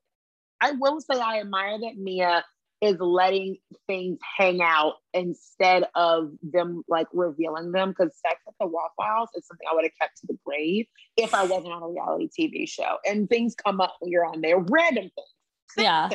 I 0.60 0.72
will 0.72 1.00
say 1.00 1.18
I 1.18 1.40
admire 1.40 1.78
that 1.80 1.96
Mia 1.96 2.44
is 2.82 2.96
letting 2.98 3.56
things 3.86 4.18
hang 4.36 4.60
out 4.60 4.94
instead 5.14 5.84
of 5.94 6.32
them 6.42 6.82
like 6.88 7.06
revealing 7.12 7.70
them 7.70 7.90
because 7.90 8.12
sex 8.26 8.40
at 8.46 8.54
the 8.58 8.66
Waffle 8.66 9.04
House 9.04 9.28
is 9.36 9.46
something 9.46 9.66
I 9.70 9.74
would 9.74 9.84
have 9.84 9.92
kept 10.00 10.18
to 10.18 10.26
the 10.26 10.38
grave 10.44 10.86
if 11.16 11.32
I 11.32 11.44
wasn't 11.44 11.72
on 11.72 11.82
a 11.82 11.88
reality 11.88 12.28
TV 12.28 12.68
show. 12.68 12.96
And 13.06 13.30
things 13.30 13.54
come 13.54 13.80
up 13.80 13.94
when 14.00 14.10
you're 14.10 14.26
on 14.26 14.40
there, 14.40 14.58
random 14.58 15.04
things. 15.04 15.76
Yeah. 15.76 16.10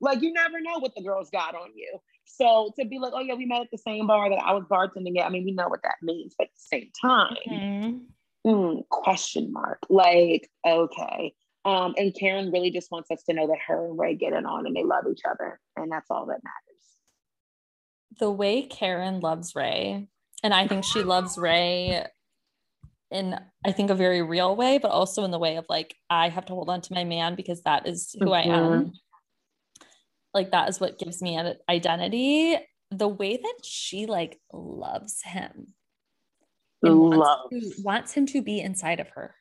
Like 0.00 0.22
you 0.22 0.32
never 0.32 0.60
know 0.60 0.78
what 0.78 0.94
the 0.94 1.02
girls 1.02 1.28
got 1.30 1.56
on 1.56 1.70
you. 1.74 1.98
So 2.24 2.72
to 2.78 2.84
be 2.84 2.98
like, 3.00 3.12
oh 3.14 3.20
yeah, 3.20 3.34
we 3.34 3.46
met 3.46 3.62
at 3.62 3.70
the 3.72 3.78
same 3.78 4.06
bar 4.06 4.30
that 4.30 4.42
I 4.44 4.52
was 4.52 4.64
bartending 4.70 5.18
at. 5.18 5.26
I 5.26 5.28
mean, 5.30 5.44
we 5.44 5.52
know 5.52 5.68
what 5.68 5.82
that 5.82 5.96
means, 6.02 6.34
but 6.38 6.44
at 6.44 6.50
the 6.54 6.78
same 6.78 6.90
time, 7.00 7.36
mm-hmm. 7.48 8.48
mm, 8.48 8.88
question 8.90 9.52
mark. 9.52 9.80
Like, 9.88 10.48
okay. 10.64 11.34
Um, 11.66 11.94
and 11.98 12.14
Karen 12.14 12.52
really 12.52 12.70
just 12.70 12.92
wants 12.92 13.10
us 13.10 13.24
to 13.24 13.34
know 13.34 13.48
that 13.48 13.58
her 13.66 13.86
and 13.86 13.98
Ray 13.98 14.14
get 14.14 14.32
it 14.32 14.46
on 14.46 14.66
and 14.66 14.76
they 14.76 14.84
love 14.84 15.04
each 15.10 15.22
other. 15.28 15.58
And 15.74 15.90
that's 15.90 16.08
all 16.12 16.26
that 16.26 16.40
matters. 16.44 18.20
The 18.20 18.30
way 18.30 18.62
Karen 18.62 19.18
loves 19.18 19.54
Ray, 19.56 20.06
and 20.44 20.54
I 20.54 20.68
think 20.68 20.84
she 20.84 21.02
loves 21.02 21.36
Ray 21.36 22.06
in 23.10 23.38
I 23.64 23.72
think 23.72 23.90
a 23.90 23.94
very 23.96 24.22
real 24.22 24.54
way, 24.54 24.78
but 24.78 24.92
also 24.92 25.24
in 25.24 25.32
the 25.32 25.40
way 25.40 25.56
of 25.56 25.66
like 25.68 25.96
I 26.08 26.28
have 26.28 26.46
to 26.46 26.54
hold 26.54 26.70
on 26.70 26.82
to 26.82 26.94
my 26.94 27.02
man 27.02 27.34
because 27.34 27.62
that 27.62 27.86
is 27.86 28.14
who 28.18 28.26
mm-hmm. 28.26 28.50
I 28.50 28.56
am. 28.56 28.92
Like 30.32 30.52
that 30.52 30.68
is 30.68 30.80
what 30.80 31.00
gives 31.00 31.20
me 31.20 31.34
an 31.36 31.56
identity. 31.68 32.56
The 32.92 33.08
way 33.08 33.36
that 33.36 33.58
she 33.64 34.06
like 34.06 34.40
loves 34.52 35.20
him. 35.24 35.74
Love. 36.82 37.50
Wants, 37.50 37.76
to, 37.76 37.82
wants 37.82 38.12
him 38.12 38.26
to 38.26 38.40
be 38.40 38.60
inside 38.60 39.00
of 39.00 39.08
her 39.10 39.34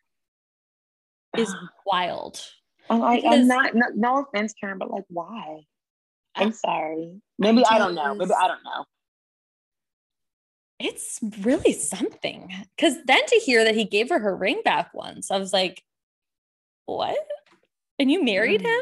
is 1.40 1.54
wild. 1.86 2.42
I'm 2.90 3.00
like, 3.00 3.24
I'm 3.26 3.48
not, 3.48 3.74
no, 3.74 3.86
no 3.96 4.20
offense, 4.22 4.54
Karen, 4.60 4.78
but 4.78 4.92
like, 4.92 5.06
why? 5.08 5.62
I'm 6.36 6.52
sorry. 6.52 7.22
Maybe 7.40 7.64
I, 7.66 7.76
I 7.76 7.78
don't 7.80 7.96
know. 7.96 8.14
Maybe 8.14 8.32
I 8.34 8.48
don't 8.48 8.64
know. 8.64 8.86
It's 10.80 11.20
really 11.42 11.74
something. 11.74 12.52
Because 12.76 12.98
then 13.06 13.26
to 13.26 13.36
hear 13.38 13.64
that 13.64 13.76
he 13.76 13.86
gave 13.86 14.10
her 14.10 14.20
her 14.20 14.36
ring 14.36 14.62
back 14.64 14.94
once, 14.94 15.32
I 15.32 15.38
was 15.38 15.54
like, 15.54 15.82
what? 16.86 17.18
And 17.98 18.12
you 18.12 18.24
married 18.24 18.62
mm. 18.62 18.66
him? 18.66 18.82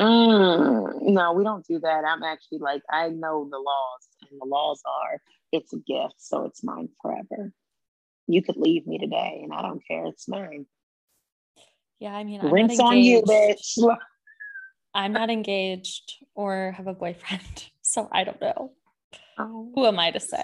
Mm, 0.00 1.12
no, 1.12 1.32
we 1.32 1.44
don't 1.44 1.66
do 1.66 1.78
that. 1.80 2.04
I'm 2.06 2.22
actually 2.22 2.58
like, 2.58 2.82
I 2.90 3.08
know 3.08 3.48
the 3.50 3.58
laws, 3.58 4.08
and 4.30 4.40
the 4.40 4.46
laws 4.46 4.82
are 4.84 5.20
it's 5.52 5.72
a 5.72 5.78
gift, 5.78 6.16
so 6.18 6.44
it's 6.44 6.64
mine 6.64 6.88
forever 7.00 7.52
you 8.26 8.42
could 8.42 8.56
leave 8.56 8.86
me 8.86 8.98
today 8.98 9.40
and 9.42 9.52
I 9.52 9.62
don't 9.62 9.82
care. 9.86 10.06
It's 10.06 10.28
mine. 10.28 10.66
Yeah, 11.98 12.14
I 12.14 12.24
mean, 12.24 12.40
rinse 12.42 12.78
on 12.78 12.98
you, 12.98 13.22
bitch. 13.22 13.78
I'm 14.94 15.12
not 15.12 15.30
engaged 15.30 16.24
or 16.34 16.72
have 16.76 16.86
a 16.86 16.94
boyfriend, 16.94 17.66
so 17.82 18.08
I 18.12 18.24
don't 18.24 18.40
know. 18.40 18.72
Oh, 19.38 19.70
Who 19.74 19.86
am 19.86 19.98
I 19.98 20.10
to 20.10 20.20
say? 20.20 20.42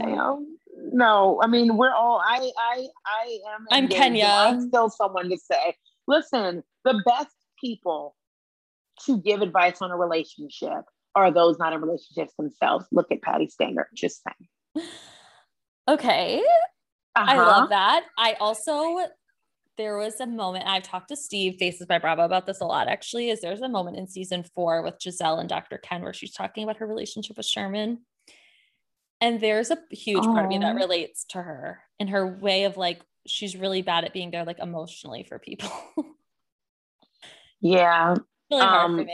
no, 0.93 1.41
I 1.43 1.47
mean, 1.47 1.77
we're 1.77 1.95
all. 1.95 2.23
I, 2.25 2.51
I, 2.59 2.87
I 3.07 3.39
am. 3.55 3.67
I'm 3.71 3.89
Kenya. 3.89 4.27
I'm 4.27 4.69
still 4.69 4.91
someone 4.91 5.31
to 5.31 5.39
say. 5.39 5.75
Listen, 6.07 6.63
the 6.85 7.03
best 7.07 7.35
people 7.63 8.17
to 9.07 9.19
give 9.19 9.41
advice 9.41 9.81
on 9.81 9.91
a 9.91 9.97
relationship 9.97 10.85
are 11.15 11.31
those 11.31 11.59
not 11.59 11.73
in 11.73 11.81
relationships 11.81 12.35
themselves. 12.37 12.87
Look 12.93 13.11
at 13.11 13.23
Patti 13.23 13.49
Stanger. 13.49 13.89
Just 13.95 14.23
saying. 14.25 14.89
Okay. 15.89 16.41
Uh-huh. 17.15 17.31
I 17.31 17.37
love 17.37 17.69
that. 17.71 18.05
I 18.17 18.35
also 18.41 18.99
there 19.79 19.97
was 19.97 20.21
a 20.21 20.27
moment 20.27 20.67
I've 20.67 20.83
talked 20.83 21.09
to 21.09 21.17
Steve 21.17 21.57
Faces 21.59 21.87
by 21.87 21.99
Bravo 21.99 22.23
about 22.23 22.47
this 22.47 22.61
a 22.61 22.65
lot 22.65 22.89
actually 22.89 23.31
is 23.31 23.41
there's 23.41 23.63
a 23.63 23.69
moment 23.69 23.97
in 23.97 24.07
season 24.07 24.45
4 24.55 24.83
with 24.83 24.99
Gizelle 24.99 25.41
and 25.41 25.49
Dr. 25.49 25.79
Ken 25.79 26.03
where 26.03 26.13
she's 26.13 26.33
talking 26.33 26.65
about 26.65 26.77
her 26.77 26.87
relationship 26.87 27.37
with 27.37 27.47
Sherman 27.47 28.01
and 29.21 29.41
there's 29.41 29.71
a 29.71 29.79
huge 29.91 30.25
Aww. 30.25 30.33
part 30.33 30.45
of 30.45 30.49
me 30.51 30.59
that 30.59 30.75
relates 30.75 31.25
to 31.31 31.43
her 31.43 31.81
in 31.99 32.09
her 32.09 32.27
way 32.27 32.65
of 32.65 32.77
like 32.77 33.01
she's 33.27 33.57
really 33.57 33.83
bad 33.83 34.05
at 34.05 34.13
being 34.13 34.31
there 34.31 34.45
like 34.45 34.59
emotionally 34.59 35.25
for 35.25 35.39
people 35.39 35.71
yeah 37.61 38.15
really 38.51 38.63
um, 38.63 39.07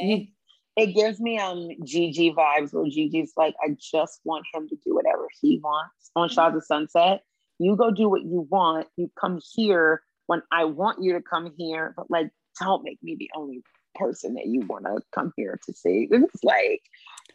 it 0.77 0.95
gives 0.95 1.21
me 1.21 1.39
um 1.39 1.69
Gigi 1.85 2.33
vibes 2.33 2.73
where 2.73 2.89
Gigi's 2.89 3.33
like 3.37 3.55
I 3.63 3.77
just 3.79 4.21
want 4.25 4.45
him 4.53 4.69
to 4.69 4.77
do 4.85 4.95
whatever 4.95 5.29
he 5.41 5.61
wants 5.63 6.11
on 6.17 6.29
Shahs 6.29 6.57
of 6.57 6.65
Sunset 6.65 7.23
you 7.59 7.77
go 7.77 7.91
do 7.91 8.09
what 8.09 8.23
you 8.23 8.47
want. 8.51 8.87
You 8.97 9.11
come 9.21 9.41
here 9.55 10.03
when 10.27 10.43
I 10.53 10.65
want 10.65 11.03
you 11.03 11.15
to 11.15 11.23
come 11.23 11.53
here, 11.57 11.95
but 11.97 12.11
like, 12.11 12.31
don't 12.61 12.85
make 12.85 13.03
me 13.03 13.17
the 13.19 13.31
only 13.37 13.63
person 13.95 14.35
that 14.35 14.47
you 14.47 14.61
want 14.61 14.85
to 14.85 15.01
come 15.13 15.33
here 15.37 15.59
to 15.67 15.73
see. 15.73 16.09
It's 16.13 16.45
like, 16.45 16.83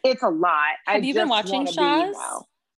it's 0.02 0.22
a 0.22 0.28
lot. 0.28 0.74
Have 0.86 1.02
I 1.02 1.06
you 1.06 1.14
been 1.14 1.28
watching 1.28 1.66
Shahs? 1.66 2.16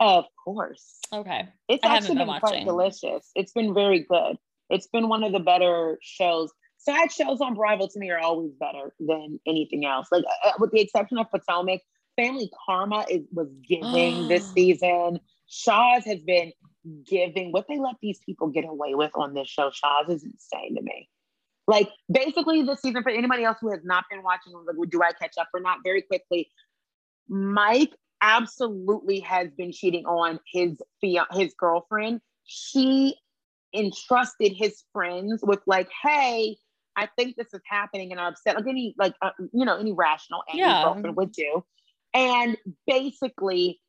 Of 0.00 0.24
course. 0.44 0.98
Okay. 1.12 1.48
It's 1.68 1.84
I 1.84 1.96
actually 1.96 2.16
been, 2.16 2.26
been 2.26 2.40
quite 2.40 2.64
delicious. 2.64 3.30
It's 3.34 3.52
been 3.52 3.74
very 3.74 4.00
good. 4.00 4.36
It's 4.70 4.86
been 4.88 5.08
one 5.08 5.22
of 5.22 5.32
the 5.32 5.40
better 5.40 5.98
shows. 6.02 6.52
Side 6.78 7.12
shows 7.12 7.40
on 7.40 7.54
Bravo 7.54 7.86
to 7.86 7.98
me 7.98 8.10
are 8.10 8.18
always 8.18 8.52
better 8.58 8.92
than 9.00 9.40
anything 9.46 9.86
else. 9.86 10.08
Like, 10.10 10.24
uh, 10.24 10.48
uh 10.48 10.52
with 10.58 10.72
the 10.72 10.80
exception 10.80 11.18
of 11.18 11.30
Potomac, 11.30 11.80
Family 12.16 12.50
Karma 12.66 13.06
is, 13.08 13.22
was 13.32 13.48
giving 13.66 14.28
this 14.28 14.46
season. 14.54 15.20
Shahs 15.46 16.04
has 16.04 16.20
been 16.20 16.52
giving 17.06 17.52
what 17.52 17.66
they 17.68 17.78
let 17.78 17.96
these 18.02 18.18
people 18.24 18.48
get 18.48 18.64
away 18.64 18.94
with 18.94 19.12
on 19.14 19.34
this 19.34 19.48
show, 19.48 19.70
Shahs, 19.70 20.08
is 20.08 20.24
insane 20.24 20.76
to 20.76 20.82
me. 20.82 21.08
Like 21.66 21.90
basically 22.12 22.62
this 22.62 22.82
season 22.82 23.02
for 23.02 23.10
anybody 23.10 23.44
else 23.44 23.58
who 23.60 23.70
has 23.70 23.80
not 23.84 24.04
been 24.10 24.22
watching, 24.22 24.52
like, 24.52 24.90
do 24.90 25.02
I 25.02 25.12
catch 25.12 25.34
up 25.40 25.48
or 25.54 25.60
not? 25.60 25.78
Very 25.82 26.02
quickly, 26.02 26.50
Mike 27.28 27.94
absolutely 28.20 29.20
has 29.20 29.48
been 29.56 29.72
cheating 29.72 30.04
on 30.04 30.40
his 30.52 30.76
his 31.32 31.54
girlfriend. 31.58 32.20
She 32.44 33.16
entrusted 33.74 34.52
his 34.52 34.84
friends 34.92 35.42
with 35.42 35.60
like, 35.66 35.88
hey, 36.02 36.56
I 36.96 37.08
think 37.18 37.36
this 37.36 37.52
is 37.52 37.60
happening, 37.66 38.12
and 38.12 38.20
I'm 38.20 38.32
upset. 38.32 38.56
Like 38.56 38.66
any 38.68 38.94
like 38.98 39.14
uh, 39.22 39.30
you 39.52 39.64
know 39.64 39.76
any 39.76 39.92
rational 39.92 40.42
angry 40.48 40.66
yeah. 40.66 40.84
girlfriend 40.84 41.16
would 41.16 41.32
do. 41.32 41.64
And 42.12 42.56
basically, 42.86 43.80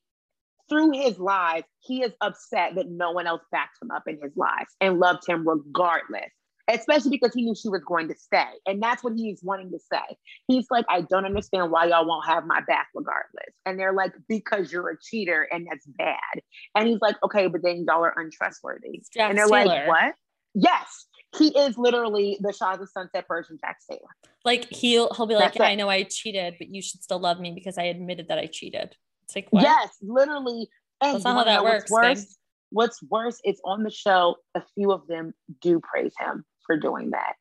through 0.69 0.91
his 0.91 1.19
lies, 1.19 1.63
he 1.79 2.01
is 2.01 2.11
upset 2.21 2.75
that 2.75 2.89
no 2.89 3.11
one 3.11 3.27
else 3.27 3.41
backed 3.51 3.81
him 3.81 3.91
up 3.91 4.03
in 4.07 4.19
his 4.21 4.31
lies 4.35 4.65
and 4.81 4.99
loved 4.99 5.27
him 5.27 5.47
regardless, 5.47 6.31
especially 6.67 7.11
because 7.11 7.33
he 7.33 7.43
knew 7.43 7.55
she 7.55 7.69
was 7.69 7.83
going 7.85 8.07
to 8.07 8.15
stay. 8.15 8.49
And 8.65 8.81
that's 8.81 9.03
what 9.03 9.13
he's 9.15 9.41
wanting 9.43 9.71
to 9.71 9.79
say. 9.79 10.17
He's 10.47 10.65
like, 10.71 10.85
I 10.89 11.01
don't 11.01 11.25
understand 11.25 11.71
why 11.71 11.85
y'all 11.85 12.07
won't 12.07 12.25
have 12.25 12.45
my 12.45 12.61
back 12.67 12.87
regardless. 12.95 13.53
And 13.65 13.79
they're 13.79 13.93
like, 13.93 14.13
because 14.27 14.71
you're 14.71 14.89
a 14.89 14.97
cheater 14.99 15.47
and 15.51 15.67
that's 15.69 15.85
bad. 15.85 16.41
And 16.73 16.87
he's 16.87 17.01
like, 17.01 17.15
okay, 17.23 17.47
but 17.47 17.61
then 17.61 17.85
y'all 17.87 18.03
are 18.03 18.17
untrustworthy. 18.17 19.03
Jack 19.13 19.29
and 19.29 19.37
they're 19.37 19.47
Taylor. 19.47 19.65
like, 19.65 19.87
what? 19.87 20.15
Yes. 20.55 21.05
He 21.37 21.49
is 21.49 21.77
literally 21.77 22.37
the 22.39 22.53
Shahs 22.53 22.79
of 22.79 22.89
Sunset 22.89 23.25
version 23.27 23.57
Jax 23.59 23.85
Taylor. 23.89 23.99
Like 24.45 24.67
he'll 24.69 25.13
he'll 25.13 25.25
be 25.25 25.35
like, 25.35 25.55
yeah, 25.55 25.63
I 25.63 25.75
know 25.75 25.89
I 25.89 26.03
cheated, 26.03 26.55
but 26.57 26.69
you 26.69 26.81
should 26.81 27.03
still 27.03 27.19
love 27.19 27.39
me 27.39 27.51
because 27.53 27.77
I 27.77 27.83
admitted 27.83 28.29
that 28.29 28.39
I 28.39 28.45
cheated. 28.45 28.95
It's 29.26 29.35
like 29.35 29.47
what? 29.49 29.64
Yes, 29.64 29.89
literally. 30.02 30.69
And 31.02 31.15
That's 31.15 31.26
not 31.26 31.38
how 31.38 31.43
that 31.45 31.64
works. 31.64 31.91
What's 31.91 32.19
worse, 32.19 32.38
what's 32.69 33.03
worse 33.03 33.39
is 33.43 33.60
on 33.65 33.84
the 33.84 33.91
show, 33.91 34.35
a 34.56 34.64
few 34.76 34.91
of 34.91 35.07
them 35.07 35.34
do 35.61 35.81
praise 35.81 36.14
him 36.19 36.45
for 36.65 36.77
doing 36.77 37.11
that. 37.11 37.34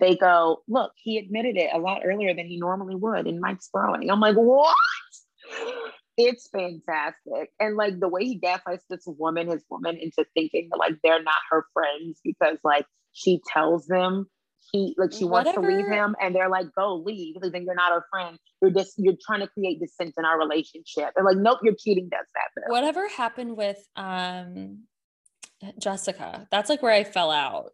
They 0.00 0.16
go, 0.16 0.62
look, 0.68 0.92
he 0.96 1.18
admitted 1.18 1.56
it 1.56 1.70
a 1.72 1.78
lot 1.78 2.02
earlier 2.04 2.34
than 2.34 2.46
he 2.46 2.58
normally 2.58 2.94
would 2.94 3.26
in 3.26 3.40
Mike's 3.40 3.68
throwing. 3.68 4.10
I'm 4.10 4.20
like, 4.20 4.36
what? 4.36 4.74
It's 6.20 6.48
fantastic. 6.48 7.50
And 7.60 7.76
like 7.76 8.00
the 8.00 8.08
way 8.08 8.24
he 8.24 8.34
gaslights 8.34 8.84
this 8.90 9.04
woman, 9.06 9.48
his 9.48 9.62
woman, 9.70 9.96
into 9.96 10.26
thinking 10.34 10.68
that 10.72 10.76
like 10.76 10.94
they're 11.04 11.22
not 11.22 11.36
her 11.48 11.64
friends 11.72 12.18
because 12.24 12.58
like 12.64 12.86
she 13.12 13.40
tells 13.52 13.86
them 13.86 14.26
he 14.72 14.94
like 14.98 15.12
she 15.12 15.24
wants 15.24 15.52
to 15.52 15.60
leave 15.60 15.86
him 15.86 16.14
and 16.20 16.34
they're 16.34 16.48
like 16.48 16.66
go 16.76 16.96
leave 16.96 17.34
because 17.34 17.52
then 17.52 17.64
you're 17.64 17.74
not 17.74 17.92
our 17.92 18.04
friend. 18.10 18.38
You're 18.60 18.70
just 18.70 18.94
you're 18.98 19.16
trying 19.24 19.40
to 19.40 19.48
create 19.48 19.80
dissent 19.80 20.14
in 20.18 20.24
our 20.24 20.38
relationship. 20.38 21.10
They're 21.14 21.24
like 21.24 21.36
nope 21.36 21.60
you're 21.62 21.74
cheating 21.78 22.08
does 22.10 22.26
that 22.34 22.48
though. 22.56 22.72
whatever 22.72 23.08
happened 23.08 23.56
with 23.56 23.78
um 23.96 24.84
jessica? 25.78 26.46
That's 26.50 26.68
like 26.68 26.82
where 26.82 26.92
i 26.92 27.04
fell 27.04 27.30
out. 27.30 27.70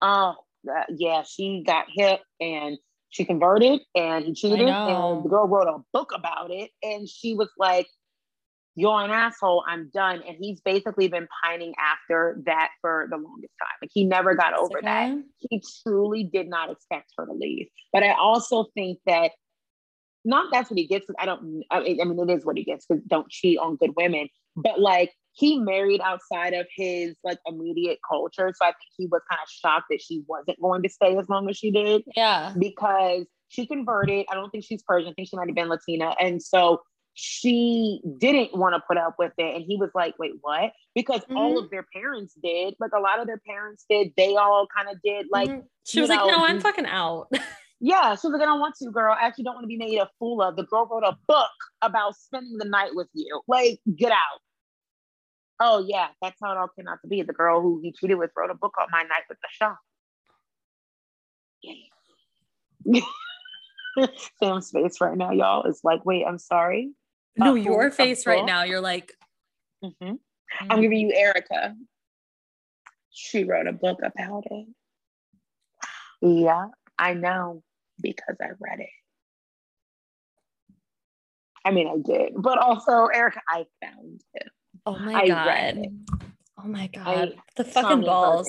Oh 0.00 0.36
uh, 0.68 0.84
yeah 0.90 1.22
she 1.22 1.62
got 1.66 1.86
hit 1.94 2.20
and 2.40 2.78
she 3.10 3.24
converted 3.24 3.80
and 3.94 4.24
he 4.24 4.34
cheated 4.34 4.68
and 4.68 5.24
the 5.24 5.28
girl 5.28 5.46
wrote 5.46 5.68
a 5.68 5.78
book 5.92 6.12
about 6.14 6.50
it 6.50 6.70
and 6.82 7.08
she 7.08 7.34
was 7.34 7.48
like 7.58 7.86
you're 8.78 9.00
an 9.00 9.10
asshole, 9.10 9.64
I'm 9.66 9.90
done. 9.92 10.22
And 10.26 10.36
he's 10.40 10.60
basically 10.60 11.08
been 11.08 11.26
pining 11.44 11.74
after 11.78 12.40
that 12.46 12.70
for 12.80 13.08
the 13.10 13.16
longest 13.16 13.52
time. 13.60 13.76
Like 13.82 13.90
he 13.92 14.04
never 14.04 14.34
got 14.34 14.54
over 14.54 14.78
okay. 14.78 14.86
that. 14.86 15.18
He 15.38 15.62
truly 15.82 16.22
did 16.22 16.48
not 16.48 16.70
expect 16.70 17.10
her 17.16 17.26
to 17.26 17.32
leave. 17.32 17.66
But 17.92 18.04
I 18.04 18.12
also 18.12 18.66
think 18.74 18.98
that 19.06 19.32
not 20.24 20.46
that's 20.52 20.70
what 20.70 20.78
he 20.78 20.86
gets. 20.86 21.06
I 21.18 21.26
don't, 21.26 21.64
I 21.70 21.80
mean, 21.80 22.18
it 22.18 22.30
is 22.30 22.44
what 22.44 22.56
he 22.56 22.64
gets 22.64 22.86
because 22.86 23.02
don't 23.04 23.28
cheat 23.28 23.58
on 23.58 23.76
good 23.76 23.94
women. 23.96 24.28
But 24.54 24.80
like 24.80 25.12
he 25.32 25.58
married 25.58 26.00
outside 26.00 26.54
of 26.54 26.66
his 26.76 27.16
like 27.24 27.38
immediate 27.46 27.98
culture. 28.08 28.52
So 28.54 28.64
I 28.64 28.68
think 28.68 28.90
he 28.96 29.06
was 29.06 29.22
kind 29.28 29.40
of 29.42 29.48
shocked 29.48 29.86
that 29.90 30.00
she 30.00 30.22
wasn't 30.28 30.60
going 30.60 30.82
to 30.82 30.88
stay 30.88 31.16
as 31.16 31.28
long 31.28 31.48
as 31.50 31.56
she 31.56 31.70
did. 31.72 32.02
Yeah. 32.14 32.52
Because 32.58 33.26
she 33.48 33.66
converted. 33.66 34.26
I 34.30 34.34
don't 34.34 34.50
think 34.50 34.64
she's 34.64 34.82
Persian. 34.82 35.10
I 35.10 35.12
think 35.14 35.28
she 35.28 35.36
might 35.36 35.48
have 35.48 35.56
been 35.56 35.68
Latina. 35.68 36.14
And 36.20 36.40
so 36.40 36.82
she 37.20 38.00
didn't 38.18 38.56
want 38.56 38.76
to 38.76 38.82
put 38.86 38.96
up 38.96 39.16
with 39.18 39.32
it. 39.38 39.56
And 39.56 39.64
he 39.66 39.76
was 39.76 39.90
like, 39.92 40.16
wait, 40.20 40.34
what? 40.40 40.70
Because 40.94 41.22
mm-hmm. 41.22 41.36
all 41.36 41.58
of 41.58 41.68
their 41.68 41.84
parents 41.92 42.32
did. 42.40 42.74
Like 42.78 42.92
a 42.96 43.00
lot 43.00 43.18
of 43.18 43.26
their 43.26 43.42
parents 43.44 43.84
did. 43.90 44.12
They 44.16 44.36
all 44.36 44.68
kind 44.74 44.88
of 44.88 45.02
did. 45.02 45.26
Like, 45.28 45.48
mm-hmm. 45.48 45.66
she 45.84 46.00
was 46.00 46.10
know, 46.10 46.14
like, 46.14 46.26
no, 46.28 46.44
I'm 46.44 46.60
fucking 46.60 46.86
out. 46.86 47.26
yeah. 47.80 48.14
She 48.14 48.28
was 48.28 48.34
like, 48.34 48.42
I 48.42 48.44
don't 48.44 48.60
want 48.60 48.76
to, 48.76 48.90
girl. 48.92 49.16
I 49.20 49.26
actually 49.26 49.42
don't 49.44 49.54
want 49.54 49.64
to 49.64 49.68
be 49.68 49.76
made 49.76 49.98
a 49.98 50.08
fool 50.20 50.40
of. 50.40 50.54
The 50.54 50.62
girl 50.62 50.86
wrote 50.88 51.02
a 51.02 51.16
book 51.26 51.50
about 51.82 52.14
spending 52.14 52.56
the 52.56 52.68
night 52.68 52.92
with 52.94 53.08
you. 53.14 53.40
Like, 53.48 53.80
get 53.96 54.12
out. 54.12 54.40
Oh, 55.58 55.84
yeah. 55.84 56.10
That's 56.22 56.36
how 56.40 56.52
it 56.52 56.56
all 56.56 56.68
came 56.68 56.86
out 56.86 56.98
to 57.02 57.08
be. 57.08 57.22
The 57.22 57.32
girl 57.32 57.60
who 57.60 57.80
he 57.82 57.90
cheated 57.90 58.16
with 58.16 58.30
wrote 58.36 58.52
a 58.52 58.54
book 58.54 58.74
on 58.80 58.86
my 58.92 59.02
night 59.02 59.24
with 59.28 59.38
the 59.42 59.48
Shah. 59.50 59.74
Sam's 64.40 64.70
face 64.70 65.00
right 65.00 65.16
now, 65.16 65.32
y'all, 65.32 65.64
is 65.64 65.80
like, 65.82 66.04
wait, 66.04 66.24
I'm 66.24 66.38
sorry. 66.38 66.92
No, 67.38 67.54
your 67.54 67.90
face 67.90 68.26
right 68.26 68.44
now, 68.44 68.64
you're 68.64 68.80
like, 68.80 69.12
mm-hmm. 69.84 70.04
mm-hmm. 70.04 70.66
I'm 70.70 70.80
giving 70.80 70.98
you 70.98 71.12
Erika. 71.14 71.74
She 73.10 73.44
wrote 73.44 73.66
a 73.66 73.72
book 73.72 74.00
about 74.02 74.44
it. 74.50 74.66
Yeah, 76.20 76.66
I 76.98 77.14
know 77.14 77.62
because 78.00 78.36
I 78.40 78.50
read 78.58 78.80
it. 78.80 78.88
I 81.64 81.70
mean, 81.70 81.88
I 81.88 81.96
did, 81.98 82.32
but 82.36 82.58
also, 82.58 83.06
Erica, 83.06 83.40
I 83.48 83.66
found 83.82 84.22
it. 84.34 84.48
Oh 84.86 84.98
my 84.98 85.14
I 85.14 85.28
god! 85.28 85.78
Oh 86.58 86.66
my 86.66 86.86
god! 86.88 87.06
I 87.06 87.32
the 87.56 87.64
fucking 87.64 88.00
balls! 88.02 88.48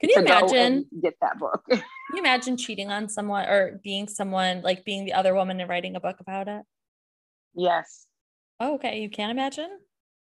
Can 0.00 0.10
you 0.10 0.16
imagine 0.16 0.86
get 1.02 1.14
that 1.20 1.38
book? 1.38 1.62
Can 1.68 1.82
you 2.14 2.20
imagine 2.20 2.56
cheating 2.56 2.90
on 2.90 3.08
someone 3.08 3.46
or 3.48 3.80
being 3.84 4.08
someone 4.08 4.62
like 4.62 4.84
being 4.84 5.04
the 5.04 5.12
other 5.12 5.34
woman 5.34 5.60
and 5.60 5.68
writing 5.68 5.94
a 5.94 6.00
book 6.00 6.20
about 6.20 6.48
it? 6.48 6.62
Yes. 7.54 8.07
Oh, 8.60 8.74
okay. 8.74 9.00
You 9.00 9.10
can't 9.10 9.30
imagine? 9.30 9.70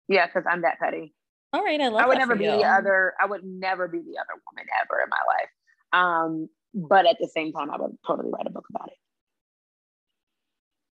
Yeah, 0.08 0.26
because 0.26 0.44
I'm 0.50 0.62
that 0.62 0.78
petty. 0.78 1.14
All 1.52 1.64
right. 1.64 1.80
I 1.80 1.88
love 1.88 2.02
I 2.02 2.08
would 2.08 2.18
never 2.18 2.36
be 2.36 2.44
you. 2.44 2.50
the 2.50 2.62
other, 2.64 3.14
I 3.20 3.26
would 3.26 3.44
never 3.44 3.88
be 3.88 3.98
the 3.98 4.18
other 4.18 4.40
woman 4.50 4.66
ever 4.82 5.02
in 5.02 5.08
my 5.10 5.16
life. 5.28 5.48
Um, 5.92 6.48
but 6.74 7.06
at 7.06 7.16
the 7.20 7.28
same 7.28 7.52
time, 7.52 7.70
I 7.70 7.76
would 7.78 7.96
totally 8.06 8.30
write 8.30 8.46
a 8.46 8.50
book 8.50 8.66
about 8.68 8.88
it. 8.88 8.98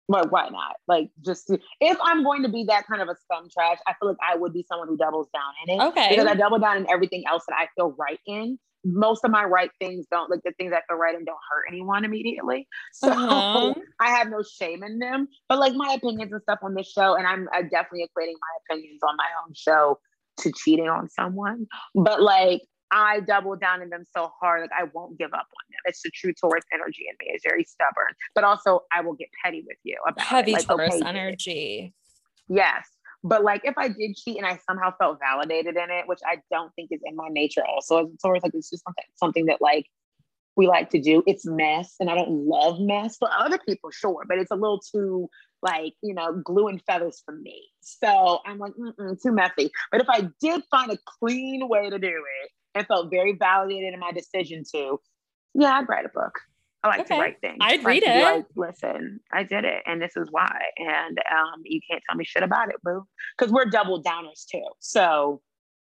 But 0.08 0.32
why 0.32 0.50
not? 0.50 0.76
Like, 0.88 1.10
just 1.24 1.48
to, 1.48 1.60
if 1.80 1.98
I'm 2.04 2.24
going 2.24 2.44
to 2.44 2.50
be 2.50 2.66
that 2.66 2.86
kind 2.88 3.02
of 3.02 3.08
a 3.08 3.16
scum 3.16 3.48
trash, 3.50 3.78
I 3.88 3.94
feel 4.00 4.10
like 4.10 4.18
I 4.22 4.36
would 4.36 4.54
be 4.54 4.66
someone 4.68 4.88
who 4.88 4.98
doubles 4.98 5.28
down 5.34 5.54
in 5.66 5.80
it. 5.80 5.84
Okay. 5.88 6.10
Because 6.10 6.28
I 6.28 6.36
double 6.36 6.60
down 6.60 6.78
in 6.78 6.90
everything 6.90 7.24
else 7.30 7.44
that 7.48 7.56
I 7.58 7.68
feel 7.76 7.96
right 7.98 8.20
in 8.28 8.60
most 8.86 9.24
of 9.24 9.32
my 9.32 9.44
right 9.44 9.72
things 9.80 10.06
don't 10.12 10.30
like 10.30 10.42
the 10.44 10.52
things 10.54 10.74
I 10.74 10.82
feel 10.88 10.98
right 10.98 11.16
and 11.16 11.26
don't 11.26 11.38
hurt 11.50 11.66
anyone 11.70 12.06
immediately. 12.06 12.68
So 12.94 13.10
uh-huh. 13.10 13.74
I 14.00 14.10
have 14.10 14.30
no 14.30 14.44
shame 14.44 14.84
in 14.84 15.00
them. 15.00 15.28
But 15.50 15.60
like 15.60 15.74
my 15.74 15.94
opinions 15.94 16.32
and 16.32 16.42
stuff 16.42 16.60
on 16.64 16.74
this 16.76 16.92
show, 16.92 17.16
and 17.16 17.26
I'm, 17.28 17.48
I'm 17.54 17.68
definitely 17.70 18.04
equating 18.04 18.36
my 18.40 18.76
opinions 18.76 19.02
on 19.08 19.16
my 19.18 19.28
own 19.44 19.54
show 19.56 20.00
to 20.40 20.52
cheating 20.56 20.88
on 20.88 21.10
someone. 21.10 21.66
But 21.96 22.22
like 22.22 22.62
I 22.92 23.22
double 23.22 23.56
down 23.56 23.82
in 23.82 23.90
them 23.90 24.04
so 24.16 24.32
hard, 24.40 24.62
like 24.62 24.70
I 24.78 24.86
won't 24.94 25.18
give 25.18 25.34
up 25.34 25.40
on 25.40 25.66
them. 25.70 25.80
It's 25.86 26.02
the 26.04 26.12
true 26.12 26.34
Taurus 26.40 26.64
energy 26.74 27.06
in 27.10 27.16
me. 27.20 27.34
It's 27.34 27.44
very 27.44 27.64
stubborn, 27.64 28.14
but 28.36 28.44
also 28.44 28.82
I 28.92 29.02
will 29.02 29.16
get 29.16 29.30
petty 29.44 29.64
with 29.66 29.78
you 29.84 29.98
about 30.08 30.24
heavy 30.24 30.52
it. 30.52 30.56
Like, 30.56 30.68
Taurus 30.68 30.96
okay, 30.96 31.08
energy. 31.08 31.94
Yes. 32.48 32.88
But 33.24 33.44
like 33.44 33.62
if 33.64 33.78
I 33.78 33.88
did 33.88 34.16
cheat 34.16 34.38
and 34.38 34.46
I 34.46 34.60
somehow 34.70 34.94
felt 34.98 35.20
validated 35.20 35.76
in 35.76 35.90
it, 35.90 36.08
which 36.08 36.20
I 36.26 36.38
don't 36.52 36.74
think 36.76 36.90
is 36.92 37.02
in 37.06 37.16
my 37.16 37.28
nature 37.30 37.64
also 37.66 38.06
as 38.06 38.12
a 38.14 38.18
Taurus, 38.18 38.44
like 38.44 38.54
it's 38.54 38.70
just 38.70 38.84
something, 38.84 39.06
something 39.16 39.46
that 39.46 39.62
like 39.62 39.88
we 40.56 40.68
like 40.68 40.90
to 40.92 41.00
do. 41.00 41.24
It's 41.26 41.46
mess 41.46 41.96
and 42.00 42.10
I 42.10 42.16
don't 42.16 42.48
love 42.48 42.80
mess. 42.80 43.18
For 43.18 43.30
other 43.32 43.58
people, 43.58 43.92
sure, 43.92 44.24
but 44.28 44.38
it's 44.38 44.52
a 44.52 44.56
little 44.56 44.80
too 44.80 45.30
like, 45.62 45.94
you 46.02 46.14
know, 46.14 46.34
glue 46.44 46.68
and 46.68 46.82
feathers 46.86 47.22
for 47.26 47.34
me. 47.34 47.70
So 47.82 48.40
I'm 48.46 48.60
like, 48.60 48.74
too 49.24 49.32
messy. 49.32 49.72
But 49.92 50.02
if 50.02 50.10
I 50.10 50.28
did 50.42 50.62
find 50.70 50.92
a 50.92 50.98
clean 51.20 51.68
way 51.70 51.90
to 51.90 51.98
do 51.98 52.08
it 52.08 52.52
and 52.76 52.86
felt 52.86 53.10
very 53.10 53.34
validated 53.34 53.94
in 53.94 54.00
my 54.00 54.12
decision 54.12 54.64
to, 54.76 55.00
yeah, 55.54 55.78
I'd 55.78 55.88
write 55.88 56.06
a 56.06 56.10
book. 56.10 56.40
I 56.84 56.90
like 56.90 57.00
okay. 57.02 57.16
to 57.16 57.22
write 57.22 57.38
things. 57.40 57.58
I'd 57.62 57.84
read 57.86 58.04
it. 58.04 58.24
Like, 58.24 58.46
listen, 58.56 59.22
I 59.32 59.44
did 59.44 59.64
it, 59.64 59.84
and 59.86 60.02
this 60.02 60.18
is 60.18 60.28
why. 60.32 60.60
And 60.78 61.18
um, 61.32 61.62
you 61.64 61.80
can't 61.90 62.04
tell 62.08 62.18
me 62.18 62.26
shit 62.26 62.44
about 62.44 62.70
it, 62.70 62.76
boo. 62.84 63.06
Because 63.38 63.54
we're 63.54 63.66
double 63.66 64.04
downers 64.04 64.46
too. 64.52 64.66
So 64.80 65.42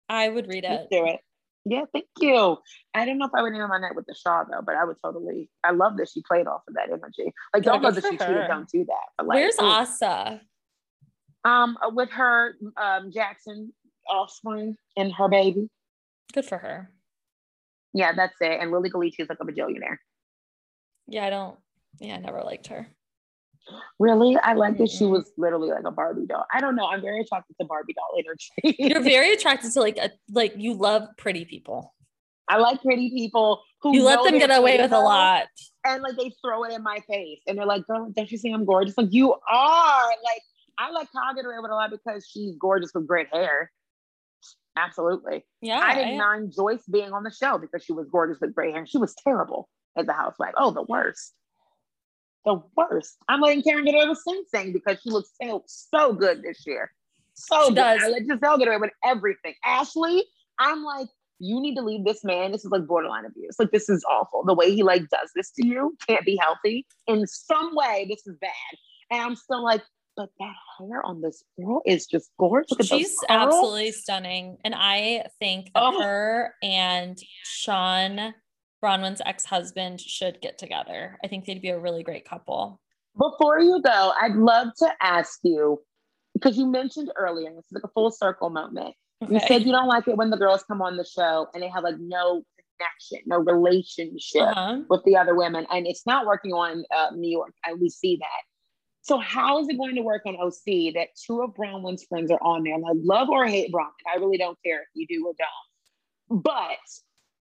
I 0.08 0.30
would 0.30 0.48
read 0.48 0.66
it. 0.66 0.88
do 0.92 1.06
it. 1.06 1.20
Yeah, 1.66 1.86
thank 1.94 2.06
you. 2.20 2.58
I 2.94 3.06
don't 3.06 3.18
know 3.18 3.26
if 3.26 3.32
I 3.34 3.42
would 3.42 3.54
name 3.54 3.68
my 3.68 3.80
night 3.80 3.96
with 3.96 4.06
the 4.06 4.14
Shah 4.14 4.44
though, 4.44 4.62
but 4.64 4.76
I 4.76 4.84
would 4.84 4.98
totally. 5.04 5.50
I 5.64 5.72
love 5.72 5.98
that 5.98 6.10
she 6.10 6.22
played 6.22 6.46
off 6.46 6.62
of 6.68 6.76
that 6.76 6.90
energy. 6.90 7.34
Like, 7.54 7.64
don't 7.64 7.82
know 7.82 7.90
that 7.90 8.04
she 8.04 8.18
cheated. 8.18 8.48
Don't 8.48 8.70
do 8.70 8.86
that. 8.86 9.06
But 9.18 9.28
like, 9.28 9.36
where's 9.36 9.56
Asa? 9.58 10.42
Um, 11.46 11.78
with 11.92 12.10
her 12.12 12.56
um 12.78 13.12
Jackson 13.12 13.74
offspring 14.10 14.76
and 14.98 15.14
her 15.14 15.30
baby. 15.30 15.70
Good 16.34 16.46
for 16.46 16.58
her. 16.58 16.92
Yeah, 17.94 18.12
that's 18.14 18.36
it. 18.42 18.60
And 18.60 18.72
Lily 18.72 18.90
Ghalichi 18.90 19.20
is 19.20 19.30
like 19.30 19.40
a 19.42 19.46
bajillionaire. 19.46 19.98
Yeah, 21.08 21.26
I 21.26 21.30
don't. 21.30 21.58
Yeah, 22.00 22.16
I 22.16 22.20
never 22.20 22.42
liked 22.42 22.68
her. 22.68 22.88
Really? 24.00 24.36
I 24.38 24.54
like 24.54 24.78
that 24.78 24.90
she 24.90 25.06
was 25.06 25.32
literally 25.38 25.70
like 25.70 25.86
a 25.86 25.92
Barbie 25.92 26.26
doll. 26.26 26.46
I 26.54 26.60
don't 26.60 26.76
know. 26.76 26.86
I'm 26.86 27.02
very 27.02 27.22
attracted 27.22 27.56
to 27.62 27.66
Barbie 27.66 27.94
doll 27.94 28.20
energy. 28.20 28.78
You're 28.80 29.02
very 29.04 29.34
attracted 29.34 29.72
to 29.74 29.80
like 29.80 29.98
a 29.98 30.12
like 30.30 30.54
you 30.58 30.74
love 30.74 31.08
pretty 31.18 31.46
people. 31.46 31.94
I 32.50 32.58
like 32.58 32.82
pretty 32.82 33.10
people 33.10 33.64
who 33.82 33.96
you 33.96 34.04
let 34.04 34.22
them 34.24 34.38
get 34.38 34.56
away 34.56 34.78
with 34.78 34.92
a 34.92 35.00
lot. 35.00 35.48
And 35.86 36.04
like 36.04 36.18
they 36.18 36.32
throw 36.44 36.66
it 36.66 36.74
in 36.74 36.84
my 36.84 37.00
face 37.10 37.40
and 37.48 37.58
they're 37.58 37.66
like, 37.66 37.88
girl, 37.88 38.12
don't 38.14 38.30
you 38.30 38.38
see 38.38 38.52
I'm 38.52 38.66
gorgeous? 38.66 38.98
Like 38.98 39.12
you 39.14 39.34
are. 39.34 40.08
Like 40.08 40.42
I 40.78 40.92
like 40.92 41.08
Kyle 41.14 41.34
get 41.34 41.46
away 41.46 41.56
with 41.62 41.72
a 41.72 41.76
lot 41.76 41.90
because 41.92 42.28
she's 42.30 42.56
gorgeous 42.60 42.92
with 42.94 43.08
great 43.08 43.28
hair. 43.32 43.72
Absolutely. 44.76 45.46
Yeah. 45.62 45.80
I 45.80 45.96
didn't 45.96 46.18
mind 46.18 46.54
Joyce 46.54 46.84
being 46.92 47.14
on 47.14 47.24
the 47.24 47.32
show 47.32 47.58
because 47.58 47.84
she 47.84 47.94
was 47.94 48.08
gorgeous 48.12 48.40
with 48.42 48.54
great 48.54 48.74
hair. 48.74 48.86
She 48.86 48.98
was 48.98 49.16
terrible 49.24 49.70
as 49.98 50.08
a 50.08 50.14
housewife. 50.14 50.54
Oh, 50.58 50.72
the 50.72 50.84
worst. 50.84 51.34
The 52.46 52.62
worst. 52.76 53.16
I'm 53.28 53.42
letting 53.42 53.64
Karen 53.64 53.86
get 53.86 53.96
away 53.96 54.10
with 54.10 54.20
Sing 54.20 54.44
Sing 54.54 54.74
because 54.74 55.00
she 55.02 55.10
looks 55.10 55.32
so, 55.42 55.64
so 55.66 56.14
good 56.14 56.44
this 56.44 56.66
year. 56.66 56.92
So 57.36 57.64
she 57.64 57.70
good. 57.70 57.76
Does. 57.76 58.04
I 58.04 58.08
let 58.10 58.24
Gizelle 58.24 58.60
get 58.60 58.68
away 58.68 58.78
with 58.78 58.92
everything. 59.04 59.54
Ashley, 59.66 60.26
I'm 60.60 60.84
like, 60.84 61.08
you 61.40 61.60
need 61.60 61.76
to 61.76 61.82
leave 61.82 62.06
this 62.06 62.24
man. 62.24 62.52
This 62.52 62.64
is 62.64 62.72
like 62.72 62.88
borderline 62.88 63.26
abuse. 63.26 63.56
Like 63.60 63.72
this 63.72 63.90
is 63.90 64.04
awful. 64.10 64.44
The 64.46 64.54
way 64.54 64.74
he 64.74 64.84
like 64.84 65.10
does 65.10 65.32
this 65.36 65.52
to 65.52 65.66
you 65.66 65.96
can't 66.08 66.26
be 66.26 66.38
healthy. 66.38 66.86
In 67.08 67.26
some 67.28 67.76
way, 67.76 68.06
this 68.10 68.26
is 68.28 68.38
bad. 68.40 68.52
And 69.12 69.22
I'm 69.22 69.36
still 69.36 69.64
like, 69.64 69.82
but 70.16 70.30
that 70.40 70.54
hair 70.80 71.04
on 71.06 71.22
this 71.22 71.44
girl 71.60 71.82
is 71.86 72.06
just 72.06 72.30
gorgeous. 72.40 72.88
She's 72.88 73.18
absolutely 73.30 73.92
stunning. 73.92 74.58
And 74.64 74.76
I 74.78 75.26
think 75.40 75.72
that 75.74 75.84
oh. 75.84 76.02
her 76.02 76.54
and 76.62 77.18
Sean 77.44 78.34
Braunwyn's 78.84 79.22
ex-husband 79.26 80.02
should 80.02 80.42
get 80.42 80.58
together. 80.58 81.18
I 81.24 81.28
think 81.28 81.46
they'd 81.46 81.62
be 81.62 81.70
a 81.70 81.80
really 81.80 82.04
great 82.04 82.28
couple. 82.28 82.82
Before 83.18 83.60
you 83.60 83.82
go, 83.82 84.12
I'd 84.22 84.36
love 84.36 84.70
to 84.80 84.90
ask 85.02 85.40
you 85.44 85.82
because 86.34 86.58
you 86.58 86.66
mentioned 86.66 87.12
earlier, 87.16 87.52
this 87.52 87.66
is 87.66 87.72
like 87.72 87.84
a 87.84 87.94
full 87.94 88.12
circle 88.12 88.50
moment. 88.50 88.96
Okay. 89.24 89.36
You 89.36 89.40
said 89.48 89.64
you 89.64 89.72
don't 89.72 89.88
like 89.88 90.08
it 90.08 90.18
when 90.18 90.30
the 90.30 90.38
girls 90.38 90.64
come 90.64 90.82
on 90.82 90.98
the 90.98 91.06
show 91.06 91.48
and 91.54 91.64
they 91.64 91.70
have 91.70 91.84
like 91.84 92.00
no 92.00 92.44
connection, 92.78 93.20
no 93.26 93.40
relationship 93.40 94.42
uh-huh. 94.42 94.82
with 94.90 95.04
the 95.06 95.16
other 95.16 95.36
women, 95.36 95.66
and 95.72 95.88
it's 95.88 96.06
not 96.06 96.26
working 96.26 96.52
on 96.52 96.84
uh, 96.96 97.12
New 97.16 97.30
York. 97.30 97.54
I 97.66 97.74
we 97.74 97.90
see 97.90 98.18
that. 98.18 98.42
So 99.02 99.18
how 99.18 99.60
is 99.60 99.68
it 99.70 99.78
going 99.78 99.96
to 99.96 100.02
work 100.02 100.24
on 100.26 100.36
OC 100.36 100.94
that 100.96 101.10
two 101.26 101.42
of 101.42 101.52
Braunwyn's 101.52 102.06
friends 102.06 102.32
are 102.32 102.42
on 102.42 102.64
there? 102.64 102.74
And 102.74 102.86
I 102.86 102.94
love 102.96 103.30
or 103.30 103.46
hate 103.46 103.72
Braunwyn. 103.72 104.14
I 104.14 104.18
really 104.18 104.38
don't 104.38 104.58
care 104.66 104.82
if 104.82 104.88
you 104.94 105.06
do 105.08 105.28
or 105.28 105.34
don't. 105.38 106.42
But 106.42 106.78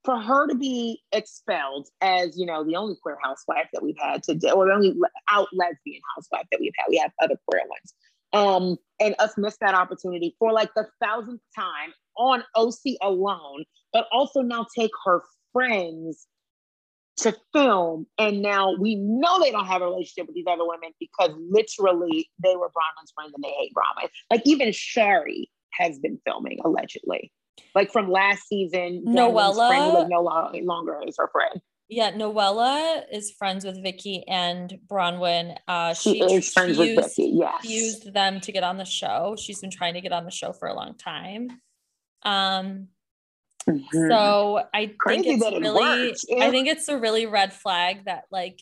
for 0.05 0.19
her 0.19 0.47
to 0.47 0.55
be 0.55 1.01
expelled 1.11 1.87
as 2.01 2.37
you 2.37 2.45
know 2.45 2.63
the 2.63 2.75
only 2.75 2.95
queer 3.01 3.17
housewife 3.21 3.67
that 3.73 3.83
we've 3.83 3.97
had 3.99 4.23
today, 4.23 4.51
or 4.51 4.67
the 4.67 4.73
only 4.73 4.95
out 5.31 5.47
lesbian 5.53 6.01
housewife 6.15 6.45
that 6.51 6.59
we've 6.59 6.73
had. 6.77 6.85
We 6.89 6.97
have 6.97 7.11
other 7.21 7.35
queer 7.47 7.63
ones. 7.67 7.93
Um, 8.33 8.77
and 8.99 9.15
us 9.19 9.33
miss 9.37 9.57
that 9.61 9.75
opportunity 9.75 10.35
for 10.39 10.51
like 10.51 10.73
the 10.75 10.87
thousandth 11.01 11.41
time 11.57 11.93
on 12.17 12.43
OC 12.55 12.97
alone, 13.01 13.63
but 13.93 14.07
also 14.11 14.41
now 14.41 14.65
take 14.77 14.91
her 15.05 15.21
friends 15.53 16.27
to 17.17 17.35
film. 17.53 18.07
And 18.17 18.41
now 18.41 18.75
we 18.77 18.95
know 18.95 19.39
they 19.39 19.51
don't 19.51 19.65
have 19.65 19.81
a 19.81 19.85
relationship 19.85 20.27
with 20.27 20.35
these 20.35 20.45
other 20.49 20.65
women 20.65 20.91
because 20.99 21.31
literally 21.49 22.29
they 22.43 22.55
were 22.55 22.67
Braunwyn's 22.67 23.11
friends 23.15 23.31
and 23.33 23.43
they 23.43 23.55
hate 23.57 23.71
Braunwyn. 23.73 24.09
Like 24.29 24.41
even 24.45 24.71
Shari 24.71 25.49
has 25.73 25.97
been 25.99 26.19
filming 26.25 26.59
allegedly. 26.63 27.31
Like 27.73 27.91
from 27.91 28.09
last 28.09 28.47
season, 28.47 29.03
Noella 29.07 29.67
friend, 29.67 30.09
no 30.09 30.21
longer 30.21 31.01
is 31.05 31.15
her 31.17 31.27
friend. 31.27 31.61
Yeah, 31.87 32.11
Noella 32.11 33.03
is 33.11 33.31
friends 33.31 33.63
with 33.63 33.81
Vicki 33.83 34.23
and 34.27 34.79
Braunwyn. 34.87 35.55
Uh, 35.67 35.93
she, 35.93 36.13
she 36.13 36.33
is 36.35 36.51
friends 36.51 36.77
used, 36.77 36.95
with 36.95 37.05
Vicki. 37.05 37.31
Yes, 37.35 37.65
used 37.65 38.13
them 38.13 38.39
to 38.41 38.51
get 38.51 38.63
on 38.63 38.77
the 38.77 38.85
show. 38.85 39.35
She's 39.37 39.59
been 39.59 39.69
trying 39.69 39.93
to 39.93 40.01
get 40.01 40.11
on 40.11 40.25
the 40.25 40.31
show 40.31 40.51
for 40.53 40.67
a 40.67 40.73
long 40.73 40.95
time. 40.95 41.49
Um, 42.23 42.87
mm-hmm. 43.69 44.09
so 44.09 44.63
I 44.73 44.93
Crazy 44.97 45.23
think 45.23 45.41
it's 45.43 45.59
really. 45.61 46.41
I 46.41 46.49
think 46.49 46.67
it's 46.67 46.87
a 46.87 46.97
really 46.97 47.27
red 47.27 47.53
flag 47.53 48.05
that 48.05 48.23
like 48.31 48.59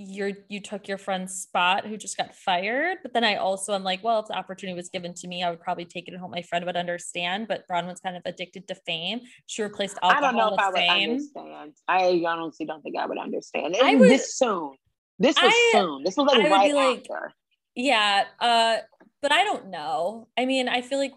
you're 0.00 0.32
you 0.48 0.60
took 0.60 0.88
your 0.88 0.96
friend's 0.96 1.34
spot 1.34 1.86
who 1.86 1.96
just 1.96 2.16
got 2.16 2.34
fired. 2.34 2.98
But 3.02 3.12
then 3.12 3.22
I 3.22 3.36
also 3.36 3.74
am 3.74 3.84
like, 3.84 4.02
well, 4.02 4.20
if 4.20 4.26
the 4.26 4.36
opportunity 4.36 4.74
was 4.74 4.88
given 4.88 5.12
to 5.14 5.28
me, 5.28 5.42
I 5.42 5.50
would 5.50 5.60
probably 5.60 5.84
take 5.84 6.08
it 6.08 6.12
and 6.12 6.20
hope 6.20 6.30
my 6.30 6.42
friend 6.42 6.64
would 6.64 6.76
understand. 6.76 7.48
But 7.48 7.68
Braunwyn's 7.68 8.00
kind 8.00 8.16
of 8.16 8.22
addicted 8.24 8.66
to 8.68 8.74
fame. 8.74 9.20
She 9.46 9.62
replaced 9.62 9.98
alcohol 10.02 10.24
I 10.24 10.26
don't 10.26 10.36
know 10.36 10.54
if 10.54 10.58
I 10.58 10.72
fame. 10.72 11.10
would 11.10 11.20
understand. 11.44 11.74
I 11.86 12.22
honestly 12.26 12.66
don't 12.66 12.82
think 12.82 12.96
I 12.96 13.06
would 13.06 13.18
understand. 13.18 13.76
I 13.82 13.94
would, 13.94 14.10
this 14.10 14.36
soon. 14.36 14.72
This 15.18 15.36
was 15.36 15.52
I, 15.54 15.70
soon. 15.72 16.02
This 16.02 16.16
was 16.16 16.26
like 16.26 16.46
I 16.46 16.50
right 16.50 16.74
like, 16.74 16.98
after. 17.00 17.32
Yeah. 17.74 18.24
Uh, 18.40 18.76
but 19.20 19.32
I 19.32 19.44
don't 19.44 19.68
know. 19.68 20.28
I 20.38 20.46
mean, 20.46 20.68
I 20.68 20.80
feel 20.80 20.98
like 20.98 21.12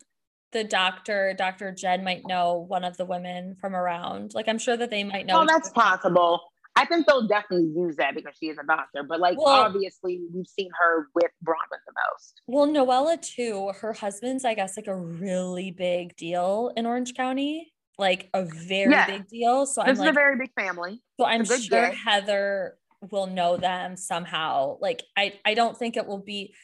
the 0.52 0.64
doctor, 0.66 1.34
Dr. 1.38 1.72
Jen 1.72 2.04
might 2.04 2.28
know 2.28 2.66
one 2.68 2.84
of 2.84 2.98
the 2.98 3.06
women 3.06 3.56
from 3.62 3.76
around. 3.76 4.34
Like 4.34 4.50
I'm 4.50 4.60
sure 4.60 4.76
that 4.76 4.90
they 4.90 5.04
might 5.04 5.26
know. 5.26 5.42
Oh, 5.42 5.46
that's 5.48 5.70
possible. 5.70 6.42
I 6.76 6.86
think 6.86 7.06
they'll 7.06 7.28
definitely 7.28 7.72
use 7.76 7.98
that 7.98 8.16
because 8.16 8.34
she 8.40 8.48
is 8.48 8.58
a 8.58 8.66
doctor. 8.66 9.04
But 9.04 9.20
like 9.20 9.38
well, 9.38 9.48
obviously 9.48 10.22
we've 10.34 10.48
seen 10.48 10.70
her 10.80 11.08
with 11.14 11.32
Braunwyn 11.46 11.80
the 11.86 11.94
most. 12.12 12.42
Well, 12.48 12.68
Noella 12.68 13.22
too, 13.22 13.72
her 13.80 13.94
husband's, 13.94 14.44
I 14.44 14.56
guess, 14.56 14.76
like 14.76 14.88
a 14.88 14.96
really 14.96 15.72
big 15.72 16.16
deal 16.16 16.72
in 16.76 16.86
Orange 16.86 17.14
County. 17.14 17.72
Like 18.00 18.30
a 18.34 18.44
very 18.44 18.92
yeah. 18.92 19.06
big 19.06 19.28
deal. 19.28 19.68
So 19.68 19.82
this 19.82 19.90
I'm 19.90 19.94
is 19.94 20.00
like, 20.00 20.10
a 20.10 20.14
very 20.14 20.38
big 20.38 20.52
family. 20.60 21.02
So 21.20 21.28
I'm 21.28 21.46
sure 21.46 21.58
day. 21.60 21.96
Heather 21.96 22.78
will 23.12 23.28
know 23.28 23.58
them 23.58 23.96
somehow. 23.96 24.78
Like 24.82 25.04
I 25.16 25.34
I 25.46 25.54
don't 25.54 25.78
think 25.78 25.96
it 25.96 26.08
will 26.08 26.24
be 26.24 26.56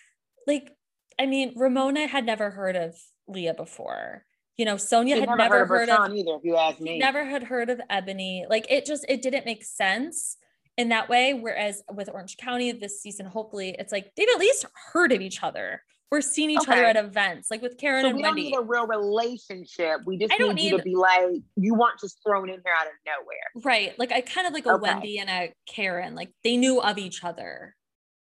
like 0.48 0.72
I 1.20 1.26
mean, 1.26 1.54
Ramona 1.56 2.08
had 2.08 2.26
never 2.26 2.50
heard 2.50 2.76
of 2.76 2.96
Leah 3.28 3.54
before 3.54 4.26
you 4.60 4.66
know, 4.66 4.76
Sonja 4.76 5.18
had 5.18 5.30
never, 5.30 5.38
never 5.38 5.66
heard, 5.66 5.88
heard 5.88 5.90
of, 5.90 6.14
either, 6.14 6.36
if 6.36 6.44
you 6.44 6.58
ask 6.58 6.82
me. 6.82 7.00
Never 7.00 7.24
had 7.24 7.44
heard 7.44 7.70
of 7.70 7.80
Ebony. 7.90 8.46
Like 8.50 8.70
it 8.70 8.86
just 8.86 9.06
it 9.08 9.22
didn't 9.22 9.46
make 9.46 9.64
sense 9.64 10.36
in 10.78 10.90
that 10.90 11.08
way. 11.08 11.34
Whereas 11.34 11.82
with 11.90 12.10
Orange 12.14 12.36
County 12.36 12.74
this 12.74 13.02
season, 13.02 13.26
hopefully 13.26 13.74
it's 13.80 13.94
like 13.94 14.12
they've 14.18 14.28
at 14.28 14.38
least 14.38 14.66
heard 14.92 15.14
of 15.14 15.22
each 15.22 15.42
other. 15.44 15.82
We're 16.12 16.20
seeing 16.20 16.50
each 16.50 16.60
okay. 16.64 16.74
other 16.74 16.86
at 16.86 16.98
events, 16.98 17.50
like 17.50 17.62
with 17.62 17.78
Karen 17.78 18.04
so 18.04 18.10
and 18.10 18.18
we 18.18 18.24
Wendy. 18.24 18.46
We 18.46 18.52
don't 18.52 18.64
need 18.64 18.66
a 18.66 18.70
real 18.70 18.86
relationship. 18.86 20.02
We 20.06 20.18
just 20.18 20.34
I 20.34 20.38
don't 20.38 20.56
need, 20.56 20.64
need 20.64 20.72
you 20.72 20.78
to 20.78 20.84
be 20.84 20.96
like, 20.96 21.42
you 21.56 21.74
weren't 21.76 22.00
just 22.02 22.20
thrown 22.28 22.50
in 22.50 22.56
here 22.56 22.74
out 22.78 22.88
of 22.88 22.94
nowhere. 23.06 23.64
Right. 23.64 23.98
Like 23.98 24.12
I 24.12 24.20
kind 24.20 24.46
of 24.46 24.52
like 24.52 24.66
a 24.66 24.74
okay. 24.74 24.92
Wendy 24.92 25.20
and 25.20 25.30
a 25.30 25.54
Karen. 25.74 26.16
Like 26.16 26.32
they 26.44 26.58
knew 26.58 26.82
of 26.82 26.98
each 26.98 27.24
other. 27.24 27.78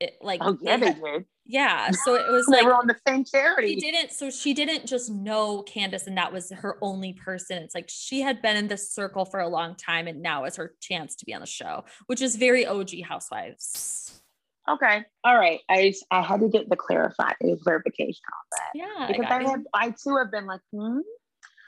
It, 0.06 0.18
like 0.22 0.42
oh 0.44 0.58
yeah, 0.62 0.78
they, 0.78 0.94
they 0.94 1.00
did. 1.00 1.26
Yeah 1.46 1.92
so 1.92 2.16
it 2.16 2.26
was 2.32 2.46
they 2.48 2.58
like 2.58 2.66
were 2.66 2.74
on 2.74 2.88
the 2.88 2.96
same 3.08 3.24
charity. 3.24 3.76
she 3.76 3.80
didn't 3.80 4.12
so 4.12 4.30
she 4.30 4.54
didn't 4.54 4.86
just 4.88 5.10
know 5.12 5.64
candiace 5.64 6.08
and 6.08 6.18
that 6.18 6.32
was 6.32 6.52
her 6.52 6.78
only 6.82 7.14
person. 7.14 7.58
It's 7.64 7.76
like 7.76 7.90
she 7.90 8.22
had 8.22 8.42
been 8.42 8.58
in 8.58 8.68
this 8.68 8.92
circle 8.92 9.26
for 9.26 9.40
a 9.40 9.48
long 9.48 9.76
time 9.76 10.08
and 10.08 10.22
now 10.22 10.46
is 10.46 10.56
her 10.58 10.74
chance 10.82 11.16
to 11.18 11.26
be 11.26 11.34
on 11.34 11.42
the 11.42 11.48
show 11.48 11.86
which 12.08 12.22
is 12.22 12.36
very 12.36 12.66
og 12.66 12.90
housewives. 13.04 14.22
Okay. 14.68 15.04
All 15.24 15.38
right 15.38 15.62
i 15.70 15.94
i 16.12 16.22
had 16.22 16.40
to 16.42 16.50
get 16.50 16.70
the 16.70 16.76
clarified 16.76 17.36
clarification 17.64 18.24
on 18.34 18.46
that. 18.52 18.72
Yeah 18.74 19.08
because 19.08 19.26
i, 19.30 19.38
I 19.38 19.50
have 19.50 19.64
i 19.74 19.90
too 19.90 20.18
have 20.18 20.32
been 20.32 20.46
like 20.46 20.62
hmm? 20.72 21.00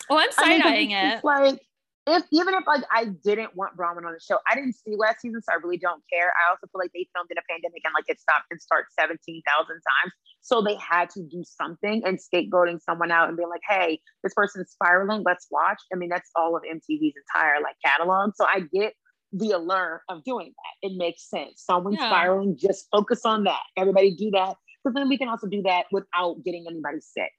Oh 0.10 0.18
i'm 0.18 0.32
side-eyeing 0.32 0.94
I 0.94 1.04
mean, 1.04 1.18
it. 1.18 1.24
like 1.24 1.62
if 2.08 2.24
even 2.32 2.54
if 2.54 2.66
like 2.66 2.84
I 2.90 3.06
didn't 3.24 3.56
want 3.56 3.76
Braunwyn 3.76 4.08
on 4.08 4.14
the 4.14 4.20
show, 4.20 4.40
I 4.50 4.56
didn't 4.56 4.74
see 4.74 4.96
last 4.96 5.22
season, 5.22 5.42
so 5.42 5.52
I 5.52 5.56
really 5.62 5.78
don't 5.78 6.02
care. 6.12 6.32
I 6.32 6.50
also 6.50 6.68
feel 6.72 6.80
like 6.80 6.92
they 6.94 7.08
filmed 7.14 7.30
in 7.30 7.38
a 7.38 7.46
pandemic 7.50 7.82
and 7.84 7.94
like 7.94 8.06
it 8.08 8.20
stopped 8.20 8.48
and 8.50 8.62
start 8.62 8.86
17,000 8.98 9.44
times. 9.44 10.14
So 10.42 10.62
they 10.62 10.76
had 10.76 11.10
to 11.12 11.24
do 11.24 11.44
something 11.44 12.02
and 12.06 12.18
scapegoating 12.18 12.80
someone 12.82 13.12
out 13.12 13.28
and 13.28 13.38
be 13.38 13.44
like, 13.44 13.62
hey, 13.68 14.00
this 14.24 14.34
person's 14.34 14.72
spiraling, 14.72 15.24
let's 15.26 15.48
watch. 15.52 15.80
I 15.94 15.98
mean, 15.98 16.10
that's 16.10 16.32
all 16.36 16.56
of 16.56 16.64
MTV's 16.64 17.16
entire 17.28 17.62
like 17.62 17.76
catalog. 17.84 18.32
So 18.36 18.46
I 18.46 18.62
get 18.74 18.94
the 19.34 19.52
allure 19.52 20.04
of 20.08 20.24
doing 20.24 20.54
that. 20.56 20.88
It 20.88 20.98
makes 20.98 21.30
sense. 21.30 21.62
Someone 21.66 21.94
yeah. 21.94 22.10
spiraling, 22.10 22.58
just 22.58 22.88
focus 22.90 23.22
on 23.26 23.44
that. 23.44 23.62
Everybody 23.76 24.16
do 24.16 24.32
that. 24.32 24.56
Because 24.84 24.96
then 24.96 25.10
we 25.10 25.18
can 25.18 25.28
also 25.28 25.48
do 25.48 25.62
that 25.64 25.86
without 25.92 26.44
getting 26.46 26.66
anybody 26.70 27.02
sick. 27.02 27.34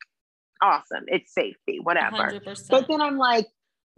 Awesome. 0.63 1.05
It's 1.07 1.33
safety, 1.33 1.79
whatever. 1.83 2.17
100%. 2.17 2.69
But 2.69 2.89
then 2.89 3.01
I'm 3.01 3.17
like, 3.17 3.47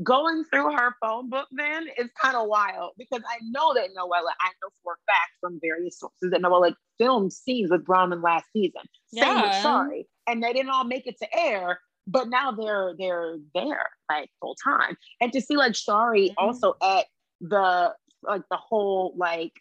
going 0.03 0.45
through 0.45 0.73
her 0.73 0.95
phone 1.01 1.29
book 1.29 1.47
then 1.53 1.87
is 1.99 2.09
kind 2.21 2.37
of 2.37 2.47
wild 2.49 2.93
because 2.99 3.23
I 3.29 3.39
know 3.51 3.75
that 3.75 3.91
Noella, 3.97 4.33
I 4.41 4.51
know 4.63 4.71
for 4.83 4.95
a 4.95 5.03
fact 5.07 5.33
from 5.41 5.59
various 5.61 5.99
sources 5.99 6.31
that 6.31 6.41
Noella 6.41 6.75
filmed 6.99 7.33
scenes 7.33 7.71
with 7.71 7.85
Braunwyn 7.85 8.23
last 8.23 8.47
season. 8.53 8.83
Same 9.13 9.43
with 9.43 9.55
Shari. 9.63 10.07
And 10.27 10.43
they 10.43 10.53
didn't 10.53 10.71
all 10.71 10.85
make 10.85 11.07
it 11.07 11.19
to 11.19 11.39
air, 11.39 11.81
but 12.07 12.29
now 12.29 12.53
they're 12.53 12.95
they're 12.99 13.37
there 13.55 13.87
like 14.11 14.31
full 14.41 14.57
time. 14.63 14.97
And 15.21 15.33
to 15.33 15.41
see 15.41 15.57
like 15.57 15.75
Shari 15.75 16.29
mm-hmm. 16.29 16.47
also 16.47 16.75
at 16.83 17.07
the 17.41 17.95
like 18.23 18.43
the 18.51 18.57
whole 18.57 19.15
like 19.17 19.53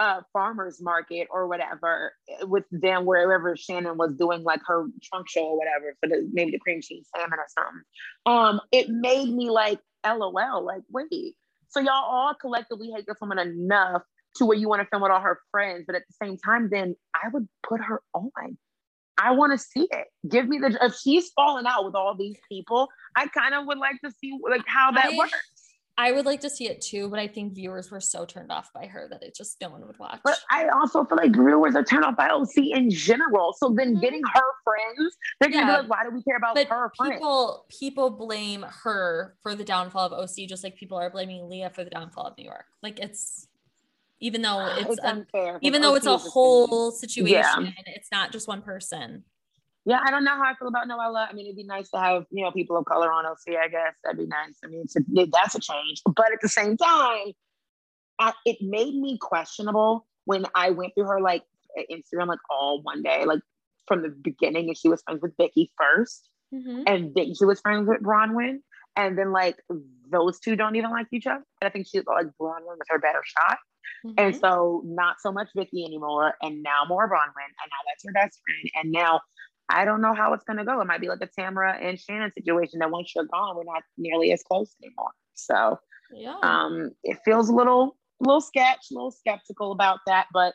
uh, 0.00 0.22
farmers 0.32 0.80
market 0.80 1.28
or 1.30 1.46
whatever 1.46 2.14
with 2.44 2.64
them 2.72 3.04
wherever 3.04 3.54
Shannon 3.54 3.98
was 3.98 4.14
doing 4.14 4.42
like 4.42 4.60
her 4.66 4.86
trunk 5.04 5.28
show 5.28 5.44
or 5.44 5.58
whatever 5.58 5.94
for 6.00 6.08
the 6.08 6.26
maybe 6.32 6.52
the 6.52 6.58
cream 6.58 6.80
cheese 6.80 7.06
salmon 7.14 7.38
or 7.38 7.46
something. 7.54 7.82
Um, 8.24 8.60
it 8.72 8.88
made 8.88 9.28
me 9.28 9.50
like 9.50 9.78
LOL, 10.04 10.64
like 10.64 10.82
wait, 10.90 11.36
so 11.68 11.80
y'all 11.80 11.92
all 11.92 12.34
collectively 12.34 12.90
hate 12.90 13.04
this 13.06 13.18
woman 13.20 13.38
enough 13.38 14.02
to 14.36 14.46
where 14.46 14.56
you 14.56 14.68
want 14.68 14.80
to 14.80 14.88
film 14.88 15.02
with 15.02 15.12
all 15.12 15.20
her 15.20 15.38
friends, 15.50 15.84
but 15.86 15.94
at 15.94 16.02
the 16.08 16.14
same 16.24 16.38
time, 16.38 16.70
then 16.70 16.96
I 17.14 17.28
would 17.28 17.46
put 17.68 17.82
her 17.82 18.00
on. 18.14 18.56
I 19.18 19.32
want 19.32 19.52
to 19.52 19.58
see 19.58 19.86
it. 19.90 20.06
Give 20.26 20.48
me 20.48 20.58
the 20.58 20.78
if 20.82 20.94
she's 20.96 21.28
falling 21.36 21.66
out 21.66 21.84
with 21.84 21.94
all 21.94 22.16
these 22.16 22.38
people, 22.50 22.88
I 23.14 23.26
kind 23.26 23.54
of 23.54 23.66
would 23.66 23.76
like 23.76 24.00
to 24.02 24.10
see 24.18 24.38
like 24.48 24.64
how 24.66 24.92
that 24.92 25.10
I, 25.12 25.16
works. 25.16 25.32
I 26.00 26.12
would 26.12 26.24
like 26.24 26.40
to 26.40 26.48
see 26.48 26.66
it 26.66 26.80
too, 26.80 27.10
but 27.10 27.18
I 27.18 27.28
think 27.28 27.52
viewers 27.52 27.90
were 27.90 28.00
so 28.00 28.24
turned 28.24 28.50
off 28.50 28.72
by 28.72 28.86
her 28.86 29.06
that 29.10 29.22
it 29.22 29.36
just 29.36 29.60
no 29.60 29.68
one 29.68 29.86
would 29.86 29.98
watch. 29.98 30.18
But 30.24 30.38
I 30.50 30.68
also 30.68 31.04
feel 31.04 31.18
like 31.18 31.32
viewers 31.32 31.76
are 31.76 31.84
turned 31.84 32.06
off 32.06 32.16
by 32.16 32.30
OC 32.30 32.56
in 32.56 32.90
general. 32.90 33.54
So 33.58 33.74
then 33.76 33.92
mm-hmm. 33.92 34.00
getting 34.00 34.22
her 34.32 34.42
friends, 34.64 35.16
they're 35.38 35.50
gonna 35.50 35.66
be 35.66 35.72
like, 35.72 35.90
why 35.90 36.04
do 36.04 36.10
we 36.10 36.22
care 36.22 36.38
about 36.38 36.54
but 36.54 36.68
her 36.68 36.90
people, 36.98 37.66
friends? 37.68 37.78
People 37.78 38.10
blame 38.10 38.64
her 38.82 39.36
for 39.42 39.54
the 39.54 39.62
downfall 39.62 40.06
of 40.06 40.12
OC, 40.12 40.48
just 40.48 40.64
like 40.64 40.74
people 40.74 40.96
are 40.96 41.10
blaming 41.10 41.50
Leah 41.50 41.68
for 41.68 41.84
the 41.84 41.90
downfall 41.90 42.28
of 42.28 42.38
New 42.38 42.44
York. 42.44 42.64
Like 42.82 42.98
it's 42.98 43.46
even 44.20 44.40
though 44.40 44.66
it's, 44.78 44.92
it's 44.92 45.00
unfair. 45.04 45.58
Even 45.60 45.82
though 45.82 45.92
OC 45.92 45.96
it's 45.98 46.06
a 46.06 46.16
whole 46.16 46.92
situation, 46.92 47.64
yeah. 47.66 47.72
it's 47.88 48.10
not 48.10 48.32
just 48.32 48.48
one 48.48 48.62
person 48.62 49.24
yeah, 49.90 49.98
I 50.04 50.12
don't 50.12 50.22
know 50.22 50.36
how 50.36 50.44
I 50.44 50.54
feel 50.54 50.68
about 50.68 50.86
Noella. 50.86 51.26
I 51.28 51.32
mean, 51.32 51.46
it'd 51.46 51.56
be 51.56 51.64
nice 51.64 51.90
to 51.90 51.98
have 51.98 52.24
you 52.30 52.44
know 52.44 52.52
people 52.52 52.76
of 52.76 52.84
color 52.84 53.10
on 53.10 53.26
OC. 53.26 53.56
I 53.60 53.66
guess 53.66 53.94
that'd 54.04 54.18
be 54.18 54.26
nice. 54.26 54.56
I 54.64 54.68
mean, 54.68 54.84
a, 54.96 55.26
that's 55.32 55.56
a 55.56 55.60
change. 55.60 56.00
But 56.06 56.32
at 56.32 56.40
the 56.40 56.48
same 56.48 56.76
time, 56.76 57.32
I, 58.20 58.32
it 58.46 58.58
made 58.60 58.94
me 58.94 59.18
questionable 59.20 60.06
when 60.26 60.46
I 60.54 60.70
went 60.70 60.92
through 60.94 61.06
her 61.06 61.20
like 61.20 61.42
Instagram 61.90 62.28
like 62.28 62.38
all 62.48 62.82
one 62.82 63.02
day, 63.02 63.24
like 63.24 63.40
from 63.88 64.02
the 64.02 64.10
beginning, 64.10 64.68
and 64.68 64.78
she 64.78 64.88
was 64.88 65.02
friends 65.02 65.22
with 65.22 65.32
Vicki 65.36 65.72
1st 65.80 66.20
mm-hmm. 66.54 66.82
and 66.86 67.12
then 67.16 67.34
she 67.34 67.44
was 67.44 67.60
friends 67.60 67.88
with 67.88 68.00
Braunwyn, 68.00 68.58
and 68.94 69.18
then 69.18 69.32
like 69.32 69.56
those 70.08 70.38
two 70.38 70.54
don't 70.54 70.76
even 70.76 70.90
like 70.90 71.08
each 71.12 71.26
other. 71.26 71.42
And 71.60 71.68
I 71.68 71.70
think 71.70 71.88
she's 71.88 72.04
like 72.06 72.26
Braunwyn 72.40 72.78
was 72.78 72.86
her 72.90 73.00
better 73.00 73.22
shot. 73.24 73.58
Mm-hmm. 74.06 74.14
And 74.18 74.36
so 74.36 74.82
not 74.84 75.16
so 75.20 75.32
much 75.32 75.48
Vicki 75.56 75.84
anymore, 75.84 76.34
and 76.40 76.62
now 76.62 76.84
more 76.88 77.08
Braunwyn, 77.08 77.50
and 77.50 77.70
now 77.70 77.82
that's 77.88 78.04
her 78.06 78.12
best 78.12 78.38
friend. 78.46 78.70
And 78.76 78.92
now 78.92 79.20
I 79.70 79.84
don't 79.84 80.00
know 80.00 80.14
how 80.14 80.32
it's 80.34 80.44
going 80.44 80.58
to 80.58 80.64
go. 80.64 80.80
It 80.80 80.86
might 80.86 81.00
be 81.00 81.08
like 81.08 81.20
a 81.20 81.26
Tamara 81.26 81.76
and 81.80 81.98
Shannon 81.98 82.32
situation 82.32 82.80
that 82.80 82.90
once 82.90 83.12
you're 83.14 83.24
gone, 83.24 83.56
we're 83.56 83.64
not 83.64 83.82
nearly 83.96 84.32
as 84.32 84.42
close 84.42 84.74
anymore. 84.82 85.10
So, 85.34 85.78
yeah, 86.12 86.36
um, 86.42 86.90
it 87.02 87.18
feels 87.24 87.48
a 87.48 87.54
little, 87.54 87.96
little 88.20 88.40
sketch, 88.40 88.86
a 88.90 88.94
little 88.94 89.10
skeptical 89.10 89.72
about 89.72 90.00
that, 90.06 90.26
but 90.32 90.54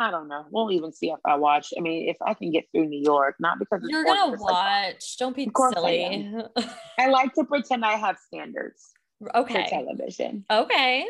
I 0.00 0.10
don't 0.10 0.28
know. 0.28 0.44
We'll 0.50 0.72
even 0.72 0.92
see 0.92 1.10
if 1.10 1.20
I 1.24 1.36
watch. 1.36 1.72
I 1.78 1.80
mean, 1.80 2.08
if 2.08 2.16
I 2.24 2.34
can 2.34 2.50
get 2.50 2.64
through 2.72 2.86
New 2.86 3.00
York, 3.00 3.36
not 3.38 3.58
because 3.58 3.80
you're 3.86 4.04
gonna 4.04 4.36
watch. 4.36 4.52
Like, 4.52 5.00
don't 5.18 5.36
be 5.36 5.50
silly. 5.72 6.32
I, 6.56 6.70
I 6.98 7.08
like 7.08 7.32
to 7.34 7.44
pretend 7.44 7.84
I 7.84 7.94
have 7.94 8.16
standards. 8.18 8.90
Okay. 9.34 9.64
For 9.64 9.70
television. 9.70 10.44
Okay. 10.50 11.06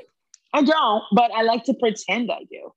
I 0.52 0.62
don't, 0.62 1.02
but 1.12 1.30
I 1.34 1.42
like 1.42 1.64
to 1.64 1.74
pretend 1.74 2.30
I 2.30 2.44
do. 2.50 2.72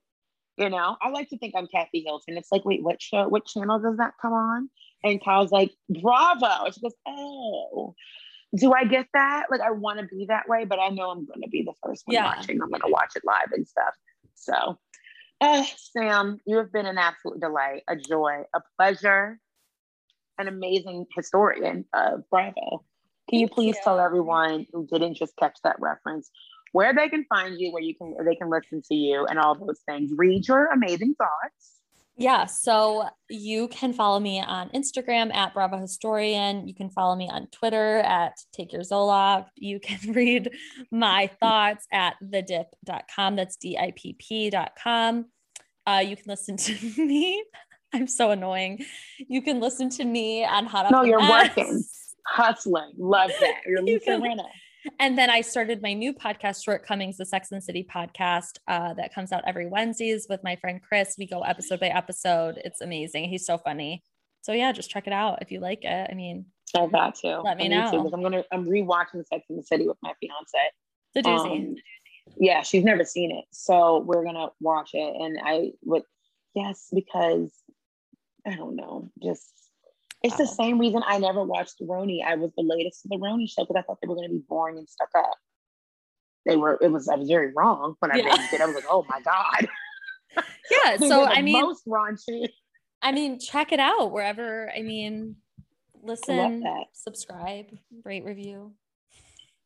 You 0.58 0.70
know, 0.70 0.98
I 1.02 1.10
like 1.10 1.30
to 1.30 1.38
think 1.38 1.54
I'm 1.56 1.68
Kathy 1.68 2.02
Hilton. 2.02 2.38
It's 2.38 2.52
like, 2.52 2.66
wait, 2.66 2.84
what 2.84 3.02
show, 3.02 3.28
what 3.28 3.46
channel 3.46 3.80
does 3.80 3.98
that 3.98 4.14
come 4.20 4.34
on? 4.34 4.70
And 5.04 5.24
Kyle's 5.24 5.52
like, 5.52 5.72
Bravo. 5.90 6.72
She 6.72 6.82
goes, 6.82 6.96
Oh, 7.08 7.94
do 8.56 8.74
I 8.74 8.86
get 8.86 9.08
that? 9.14 9.48
Like, 9.52 9.62
I 9.62 9.72
want 9.72 10.00
to 10.00 10.08
be 10.08 10.26
that 10.30 10.50
way, 10.50 10.66
but 10.66 10.80
I 10.80 10.90
know 10.90 11.12
I'm 11.12 11.26
going 11.26 11.42
to 11.44 11.50
be 11.50 11.64
the 11.64 11.74
first 11.86 12.08
one 12.08 12.16
yeah. 12.16 12.26
watching. 12.26 12.62
I'm 12.62 12.70
going 12.70 12.82
to 12.82 12.92
watch 12.92 13.16
it 13.16 13.24
live 13.24 13.52
and 13.52 13.68
stuff. 13.68 13.94
So, 14.34 14.80
uh, 15.42 15.64
Sam, 15.76 16.40
you 16.46 16.58
have 16.58 16.72
been 16.72 16.86
an 16.86 16.98
absolute 16.98 17.40
delight, 17.40 17.84
a 17.88 17.96
joy, 17.96 18.44
a 18.56 18.62
pleasure, 18.78 19.40
an 20.40 20.48
amazing 20.48 21.06
historian 21.16 21.86
of 21.94 22.24
Bravo. 22.32 22.84
Can 23.30 23.40
you 23.40 23.50
please 23.50 23.76
tell 23.84 24.00
everyone 24.00 24.66
who 24.72 24.88
didn't 24.88 25.16
just 25.16 25.36
catch 25.36 25.58
that 25.64 25.76
reference 25.80 26.32
where 26.72 26.94
they 26.94 27.10
can 27.10 27.26
find 27.26 27.60
you, 27.60 27.72
where 27.72 27.84
you 27.84 27.96
can 27.96 28.16
they 28.26 28.36
can 28.36 28.50
listen 28.50 28.82
to 28.90 28.96
you, 28.96 29.26
and 29.26 29.40
all 29.40 29.56
those 29.56 29.80
things. 29.88 30.12
Read 30.16 30.48
your 30.48 30.68
amazing 30.68 31.16
thoughts. 31.16 31.78
Yeah, 32.20 32.46
so 32.48 33.08
you 33.30 33.68
can 33.68 33.94
follow 33.94 34.20
me 34.20 34.42
on 34.42 34.70
Instagram 34.70 35.32
at 35.36 35.54
Bravo 35.54 35.78
Historian. 35.78 36.68
You 36.68 36.74
can 36.74 36.90
follow 36.90 37.16
me 37.16 37.30
on 37.32 37.46
Twitter 37.52 38.00
at 38.00 38.34
Take 38.52 38.74
Your 38.74 38.82
Zoloft. 38.82 39.50
You 39.56 39.80
can 39.80 40.14
read 40.14 40.50
my 40.92 41.30
thoughts 41.40 41.86
at 41.92 42.16
thedipp.com. 42.24 43.36
That's 43.36 43.56
D 43.58 43.78
I 43.78 43.94
P 43.96 44.18
P.com. 44.18 45.26
Uh, 45.86 46.04
you 46.04 46.16
can 46.16 46.26
listen 46.28 46.58
to 46.58 46.76
me. 46.98 47.44
I'm 47.94 48.08
so 48.08 48.32
annoying. 48.32 48.84
You 49.20 49.44
can 49.44 49.60
listen 49.60 49.90
to 49.92 50.04
me 50.04 50.44
on 50.44 50.66
Hot 50.66 50.90
No, 50.92 51.04
you're 51.04 51.20
working, 51.20 51.84
hustling. 52.26 52.94
Love 52.98 53.32
that. 53.40 53.62
You're 53.66 53.82
Lisa 53.84 54.12
Rinna. 54.12 54.48
And 55.00 55.18
then 55.18 55.30
I 55.30 55.42
started 55.42 55.82
my 55.82 55.94
new 55.94 56.14
podcast, 56.14 56.64
Shortcomings, 56.64 57.18
the 57.18 57.26
Sex 57.26 57.52
and 57.52 57.64
City 57.64 57.88
podcast, 57.94 58.58
uh, 58.68 58.94
that 58.96 59.14
comes 59.14 59.32
out 59.32 59.44
every 59.46 59.68
Wednesdays 59.68 60.28
with 60.30 60.44
my 60.44 60.56
friend 60.56 60.82
Chris. 60.82 61.16
We 61.18 61.28
go 61.28 61.42
episode 61.42 61.80
by 61.80 61.88
episode. 61.88 62.60
It's 62.64 62.82
amazing. 62.82 63.26
He's 63.26 63.46
so 63.46 63.58
funny. 63.58 64.04
So 64.42 64.54
yeah, 64.54 64.72
just 64.72 64.90
check 64.90 65.08
it 65.08 65.14
out 65.14 65.42
if 65.42 65.52
you 65.52 65.60
like 65.60 65.84
it. 65.84 66.10
I 66.10 66.14
mean, 66.14 66.46
I've 66.76 66.92
got 66.92 67.16
to. 67.16 67.42
Let 67.42 67.58
me 67.58 67.66
I 67.66 67.68
know. 67.68 67.92
To, 67.92 68.14
I'm 68.14 68.22
gonna. 68.22 68.44
I'm 68.52 68.66
rewatching 68.66 69.26
Sex 69.26 69.46
and 69.50 69.60
the 69.60 69.64
City 69.64 69.88
with 69.88 69.98
my 70.02 70.14
fiance. 70.20 70.72
The 71.16 71.22
doozy. 71.22 71.68
Um, 71.70 71.76
yeah, 72.38 72.62
she's 72.62 72.84
never 72.84 73.04
seen 73.04 73.32
it, 73.32 73.46
so 73.52 74.00
we're 74.00 74.24
gonna 74.24 74.48
watch 74.60 74.92
it. 74.94 75.16
And 75.20 75.40
I 75.44 75.72
would, 75.84 76.04
yes, 76.54 76.88
because 76.94 77.52
I 78.46 78.56
don't 78.56 78.76
know, 78.76 79.10
just 79.22 79.50
it's 80.24 80.38
the 80.38 80.48
same 80.48 80.80
reason 80.80 81.04
I 81.06 81.20
never 81.20 81.44
watched 81.44 81.80
RHONY. 81.82 82.24
I 82.26 82.36
was 82.36 82.52
the 82.58 82.64
latest 82.64 83.04
to 83.04 83.10
the 83.10 83.18
RHONY 83.18 83.50
show 83.50 83.64
because 83.64 83.76
I 83.78 83.82
thought 83.84 84.00
they 84.02 84.08
were 84.08 84.16
going 84.16 84.30
to 84.30 84.34
be 84.34 84.44
boring 84.48 84.78
and 84.78 84.90
stuck 84.90 85.10
up. 85.16 85.36
They 86.46 86.56
were. 86.56 86.78
It 86.82 86.92
was. 86.92 87.08
I 87.08 87.16
was 87.16 87.28
very 87.28 87.52
wrong 87.56 87.96
when 88.00 88.12
I 88.12 88.18
yeah. 88.18 88.48
it. 88.52 88.62
I 88.62 88.66
was 88.66 88.76
like, 88.76 88.86
oh 88.90 89.06
my 89.10 89.22
god. 89.22 89.68
Yeah. 90.70 90.98
so 91.08 91.26
I 91.26 91.42
mean, 91.42 91.62
most 91.62 91.86
raunchy. 91.88 92.50
I 93.02 93.12
mean, 93.12 93.40
check 93.40 93.72
it 93.72 93.80
out 93.80 94.12
wherever. 94.12 94.72
I 94.76 94.82
mean, 94.82 95.38
listen, 96.04 96.64
subscribe, 96.94 97.68
rate, 98.04 98.24
review. 98.24 98.74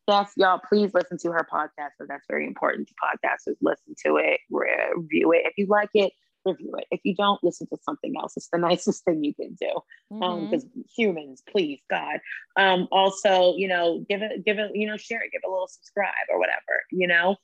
Yes, 0.08 0.32
y'all, 0.36 0.60
please 0.68 0.92
listen 0.94 1.18
to 1.18 1.32
her 1.32 1.46
podcast. 1.52 1.90
So 1.98 2.06
that's 2.08 2.24
very 2.28 2.46
important 2.46 2.88
to 2.88 2.94
podcasters. 2.94 3.56
Listen 3.60 3.94
to 4.06 4.16
it, 4.16 4.40
review 4.50 5.32
it. 5.32 5.42
If 5.44 5.54
you 5.56 5.66
like 5.66 5.90
it, 5.94 6.12
review 6.44 6.74
it. 6.78 6.86
If 6.90 7.00
you 7.04 7.14
don't, 7.14 7.42
listen 7.42 7.66
to 7.68 7.78
something 7.82 8.14
else. 8.18 8.36
It's 8.36 8.48
the 8.48 8.58
nicest 8.70 9.04
thing 9.04 9.24
you 9.24 9.34
can 9.34 9.56
do. 9.60 9.70
Because 10.10 10.64
mm-hmm. 10.64 10.80
um, 10.80 10.84
humans, 10.94 11.42
please, 11.48 11.80
God. 11.88 12.20
Um, 12.56 12.88
also, 12.90 13.54
you 13.56 13.68
know, 13.68 14.04
give 14.08 14.22
it, 14.22 14.44
give 14.44 14.58
it, 14.58 14.72
you 14.74 14.86
know, 14.86 14.96
share 14.96 15.22
it, 15.22 15.30
give 15.32 15.40
it 15.44 15.48
a 15.48 15.50
little 15.50 15.68
subscribe 15.68 16.28
or 16.30 16.38
whatever, 16.38 16.84
you 16.90 17.06
know. 17.06 17.36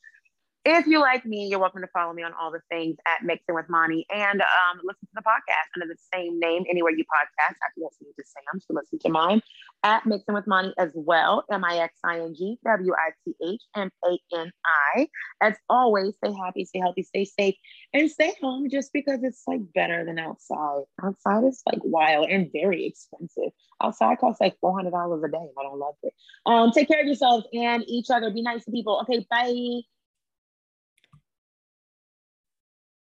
If 0.70 0.86
you 0.86 1.00
like 1.00 1.24
me, 1.24 1.46
you're 1.46 1.58
welcome 1.58 1.80
to 1.80 1.88
follow 1.94 2.12
me 2.12 2.22
on 2.22 2.34
all 2.38 2.52
the 2.52 2.60
things 2.70 2.98
at 3.06 3.24
Mixing 3.24 3.54
with 3.54 3.64
Mani 3.70 4.04
and 4.14 4.42
um, 4.42 4.80
listen 4.84 5.06
to 5.06 5.14
the 5.14 5.22
podcast 5.22 5.72
under 5.74 5.86
the 5.86 5.98
same 6.12 6.38
name 6.38 6.64
anywhere 6.68 6.92
you 6.92 7.04
podcast. 7.04 7.54
After 7.66 7.80
listening 7.80 8.12
to 8.18 8.22
Sam's, 8.26 8.66
to 8.66 8.74
listen 8.74 8.98
to 8.98 9.08
mine 9.08 9.40
at 9.82 10.04
Mixing 10.04 10.34
with 10.34 10.46
Mani 10.46 10.74
as 10.76 10.90
well. 10.94 11.46
M 11.50 11.64
I 11.64 11.78
X 11.78 11.94
I 12.04 12.20
N 12.20 12.34
G 12.34 12.58
W 12.66 12.92
I 12.92 13.12
T 13.24 13.34
H 13.42 13.62
M 13.76 13.90
A 14.04 14.18
N 14.36 14.52
I. 14.94 15.08
As 15.40 15.54
always, 15.70 16.16
stay 16.16 16.34
happy, 16.34 16.66
stay 16.66 16.80
healthy, 16.80 17.02
stay 17.02 17.24
safe, 17.24 17.54
and 17.94 18.10
stay 18.10 18.34
home 18.42 18.68
just 18.68 18.92
because 18.92 19.20
it's 19.22 19.44
like 19.46 19.62
better 19.72 20.04
than 20.04 20.18
outside. 20.18 20.82
Outside 21.02 21.44
is 21.44 21.62
like 21.64 21.80
wild 21.82 22.28
and 22.28 22.52
very 22.52 22.84
expensive. 22.84 23.52
Outside 23.82 24.18
costs 24.18 24.42
like 24.42 24.58
$400 24.62 24.84
a 24.84 25.30
day. 25.30 25.38
I 25.38 25.62
don't 25.62 25.78
love 25.78 25.94
it. 26.02 26.12
Um, 26.44 26.72
take 26.72 26.88
care 26.88 27.00
of 27.00 27.06
yourselves 27.06 27.46
and 27.54 27.84
each 27.86 28.10
other. 28.10 28.30
Be 28.30 28.42
nice 28.42 28.66
to 28.66 28.70
people. 28.70 29.00
Okay, 29.04 29.26
bye. 29.30 29.80